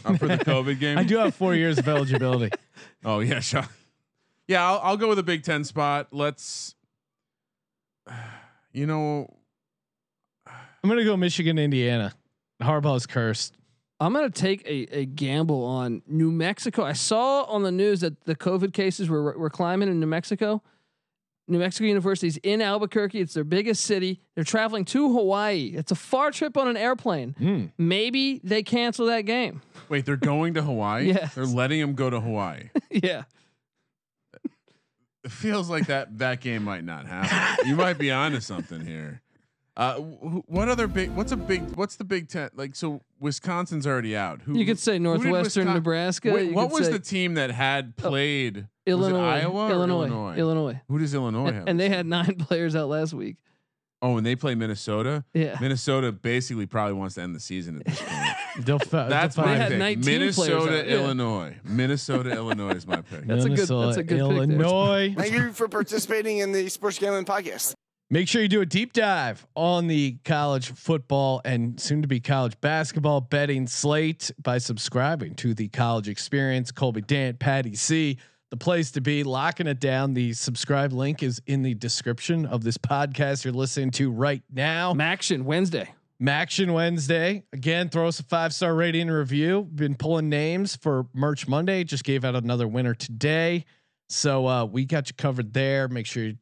I'm 0.05 0.18
for 0.18 0.28
the 0.28 0.38
COVID 0.39 0.80
game. 0.80 0.97
I 0.97 1.03
do 1.03 1.18
have 1.18 1.36
four 1.36 1.53
years 1.53 1.78
of 1.78 1.88
eligibility. 1.88 2.49
Oh 3.05 3.20
yeah, 3.20 3.41
Sean. 3.41 3.68
Yeah, 4.47 4.66
I'll, 4.68 4.80
I'll 4.82 4.97
go 4.97 5.08
with 5.10 5.20
a 5.20 5.24
Big 5.24 5.43
Ten 5.43 5.64
spot. 5.64 6.08
Let's. 6.12 6.74
You 8.74 8.86
know, 8.86 9.34
I'm 10.88 10.92
gonna 10.92 11.04
go 11.04 11.18
Michigan, 11.18 11.60
Indiana. 11.60 12.14
Harbaugh's 12.62 13.06
cursed. 13.06 13.58
I'm 14.00 14.14
gonna 14.14 14.30
take 14.30 14.66
a, 14.66 15.00
a 15.00 15.06
gamble 15.06 15.66
on 15.66 16.02
New 16.08 16.32
Mexico. 16.32 16.86
I 16.86 16.94
saw 16.94 17.44
on 17.44 17.64
the 17.64 17.74
news 17.74 18.00
that 18.00 18.24
the 18.24 18.38
COVID 18.38 18.72
cases 18.72 19.10
were 19.10 19.38
were 19.38 19.50
climbing 19.50 19.90
in 19.90 20.00
New 20.00 20.08
Mexico. 20.08 20.64
New 21.50 21.60
Mexico 21.60 21.88
University 21.88 22.28
is 22.28 22.38
in 22.38 22.62
Albuquerque. 22.62 23.20
It's 23.20 23.34
their 23.34 23.44
biggest 23.44 23.84
city. 23.84 24.22
They're 24.36 24.46
traveling 24.46 24.86
to 24.86 25.12
Hawaii. 25.12 25.74
It's 25.76 25.92
a 25.92 25.96
far 25.96 26.32
trip 26.32 26.56
on 26.56 26.70
an 26.70 26.78
airplane. 26.78 27.36
Mm. 27.38 27.72
Maybe 27.78 28.40
they 28.42 28.64
cancel 28.64 29.08
that 29.08 29.22
game. 29.22 29.62
Wait, 29.90 30.06
they're 30.06 30.16
going 30.16 30.54
to 30.54 30.62
Hawaii? 30.62 31.08
yeah. 31.12 31.28
They're 31.36 31.46
letting 31.46 31.82
them 31.82 31.96
go 31.96 32.10
to 32.10 32.22
Hawaii. 32.22 32.70
yeah. 32.92 33.24
It 35.26 35.32
feels 35.32 35.70
like 35.70 35.88
that 35.88 36.18
that 36.20 36.40
game 36.40 36.64
might 36.64 36.86
not 36.86 37.08
happen. 37.08 37.68
you 37.68 37.76
might 37.76 37.98
be 37.98 38.10
onto 38.10 38.40
something 38.40 38.86
here. 38.86 39.22
Uh, 39.78 39.95
wh- 39.99 40.49
what 40.49 40.67
other 40.69 40.88
big? 40.88 41.11
What's 41.11 41.32
a 41.32 41.38
big? 41.38 41.61
What's 41.75 41.97
the 41.97 42.03
Big 42.03 42.28
Ten? 42.28 42.49
Like, 42.55 42.75
so 42.75 43.01
Wisconsin's 43.19 43.86
already 43.86 44.17
out. 44.17 44.41
Who 44.41 44.57
You 44.57 44.65
could 44.65 44.80
say 44.80 44.97
Northwestern 44.97 45.32
Wisconsin- 45.34 45.73
Nebraska. 45.75 46.34
Wait, 46.34 46.51
what 46.51 46.71
was 46.71 46.88
say 46.88 46.93
the 46.93 46.99
team 46.99 47.36
that 47.36 47.51
had 47.51 47.95
played? 47.95 48.55
was 48.55 48.63
it 48.88 48.89
Illinois? 48.91 49.19
Iowa 49.19 49.67
or 49.67 49.71
Illinois. 49.71 50.03
Illinois? 50.07 50.36
Illinois. 50.36 50.82
Who 50.88 50.97
does 50.97 51.13
Illinois 51.13 51.47
And, 51.49 51.55
have? 51.57 51.67
and 51.67 51.80
they 51.80 51.89
had 51.89 52.07
nine 52.07 52.36
players 52.39 52.75
out 52.75 52.89
last 52.89 53.13
week. 53.13 53.36
oh, 54.01 54.17
and 54.17 54.25
they 54.25 54.36
play 54.36 54.55
Minnesota. 54.55 55.23
Yeah. 55.36 55.57
Minnesota 55.61 56.11
basically 56.11 56.65
probably 56.65 56.93
wants 56.93 57.13
to 57.15 57.21
end 57.21 57.36
the 57.36 57.39
season 57.39 57.78
at 57.82 57.86
this 57.86 58.01
point. 58.01 58.36
They'll 58.65 58.80
fa- 58.80 59.05
That's 59.09 59.36
they'll 59.36 59.45
my 59.45 59.57
They 59.69 59.78
find- 59.80 59.97
pick. 60.03 60.05
Minnesota, 60.05 60.80
out, 60.80 60.88
yeah. 60.88 60.93
Illinois. 60.95 61.55
Minnesota, 61.63 62.32
Illinois 62.32 62.71
is 62.75 62.88
my 62.88 63.01
pick. 63.01 63.25
That's 63.28 63.45
a 63.45 63.49
good- 63.49 63.57
that's 63.59 63.97
a 63.97 64.03
good 64.03 64.07
pick. 64.09 64.19
Illinois. 64.19 65.13
Thank 65.15 65.34
you 65.34 65.51
for 65.53 65.67
participating 65.67 66.39
in 66.39 66.51
the 66.51 66.67
Sports 66.69 66.97
Gambling 66.97 67.25
Podcast. 67.25 67.73
Make 68.10 68.30
sure 68.30 68.41
you 68.41 68.47
do 68.47 68.62
a 68.62 68.66
deep 68.66 68.93
dive 68.93 69.45
on 69.53 69.88
the 69.88 70.16
college 70.24 70.72
football 70.72 71.41
and 71.43 71.78
soon 71.78 72.01
to 72.03 72.08
be 72.08 72.22
college 72.22 72.53
basketball 72.62 73.20
betting 73.20 73.68
slate 73.68 74.32
by 74.41 74.60
subscribing 74.60 75.36
to 75.36 75.53
the 75.53 75.68
college 75.68 76.08
experience. 76.08 76.72
Colby 76.72 77.01
Dant, 77.01 77.38
Patty 77.38 77.76
C, 77.76 78.18
the 78.49 78.55
place 78.55 78.91
to 78.91 79.01
be, 79.01 79.26
locking 79.26 79.68
it 79.68 79.82
down. 79.82 80.14
The 80.14 80.32
subscribe 80.32 80.93
link 80.93 81.22
is 81.22 81.41
in 81.47 81.64
the 81.64 81.74
description 81.74 82.45
of 82.45 82.64
this 82.64 82.78
podcast 82.78 83.43
you're 83.43 83.53
listening 83.53 83.91
to 83.91 84.10
right 84.10 84.41
now. 84.53 84.93
Maction 84.93 85.41
Wednesday. 85.41 85.93
Maction 86.24 86.74
Wednesday. 86.74 87.43
Again, 87.51 87.89
throw 87.89 88.08
us 88.08 88.22
a 88.22 88.24
five 88.24 88.53
star 88.53 88.74
rating 88.74 89.01
and 89.01 89.12
review. 89.12 89.68
Been 89.76 89.95
pulling 89.95 90.30
names 90.30 90.78
for 90.78 91.08
Merch 91.14 91.45
Monday. 91.45 91.84
Just 91.84 92.05
gave 92.05 92.24
out 92.24 92.38
another 92.38 92.70
winner 92.70 92.93
today. 92.93 93.66
So 94.08 94.47
uh, 94.47 94.64
we 94.64 94.86
got 94.86 95.10
you 95.10 95.16
covered 95.16 95.51
there. 95.51 95.89
Make 95.89 96.05
sure 96.05 96.24
you, 96.24 96.38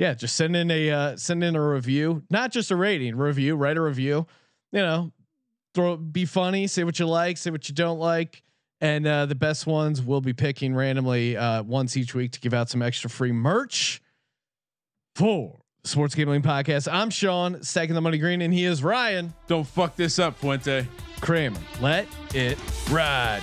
yeah, 0.00 0.14
just 0.14 0.34
send 0.34 0.56
in 0.56 0.70
a 0.70 0.90
uh, 0.90 1.16
send 1.18 1.44
in 1.44 1.54
a 1.54 1.62
review, 1.62 2.22
not 2.30 2.52
just 2.52 2.70
a 2.70 2.76
rating, 2.76 3.16
review, 3.16 3.54
write 3.54 3.76
a 3.76 3.82
review. 3.82 4.26
You 4.72 4.80
know, 4.80 5.12
throw 5.74 5.98
be 5.98 6.24
funny, 6.24 6.68
say 6.68 6.84
what 6.84 6.98
you 6.98 7.06
like, 7.06 7.36
say 7.36 7.50
what 7.50 7.68
you 7.68 7.74
don't 7.74 7.98
like. 7.98 8.42
And 8.80 9.06
uh, 9.06 9.26
the 9.26 9.34
best 9.34 9.66
ones 9.66 10.00
we'll 10.00 10.22
be 10.22 10.32
picking 10.32 10.74
randomly 10.74 11.36
uh, 11.36 11.64
once 11.64 11.98
each 11.98 12.14
week 12.14 12.32
to 12.32 12.40
give 12.40 12.54
out 12.54 12.70
some 12.70 12.80
extra 12.80 13.10
free 13.10 13.30
merch 13.30 14.00
for 15.16 15.60
Sports 15.84 16.14
Gambling 16.14 16.40
Podcast. 16.40 16.88
I'm 16.90 17.10
Sean, 17.10 17.62
second 17.62 17.94
the 17.94 18.00
money 18.00 18.16
green, 18.16 18.40
and 18.40 18.54
he 18.54 18.64
is 18.64 18.82
Ryan 18.82 19.34
Don't 19.48 19.66
fuck 19.66 19.96
this 19.96 20.18
up, 20.18 20.38
Fuente. 20.38 20.86
Kramer. 21.20 21.60
Let 21.82 22.08
it 22.32 22.56
ride. 22.90 23.42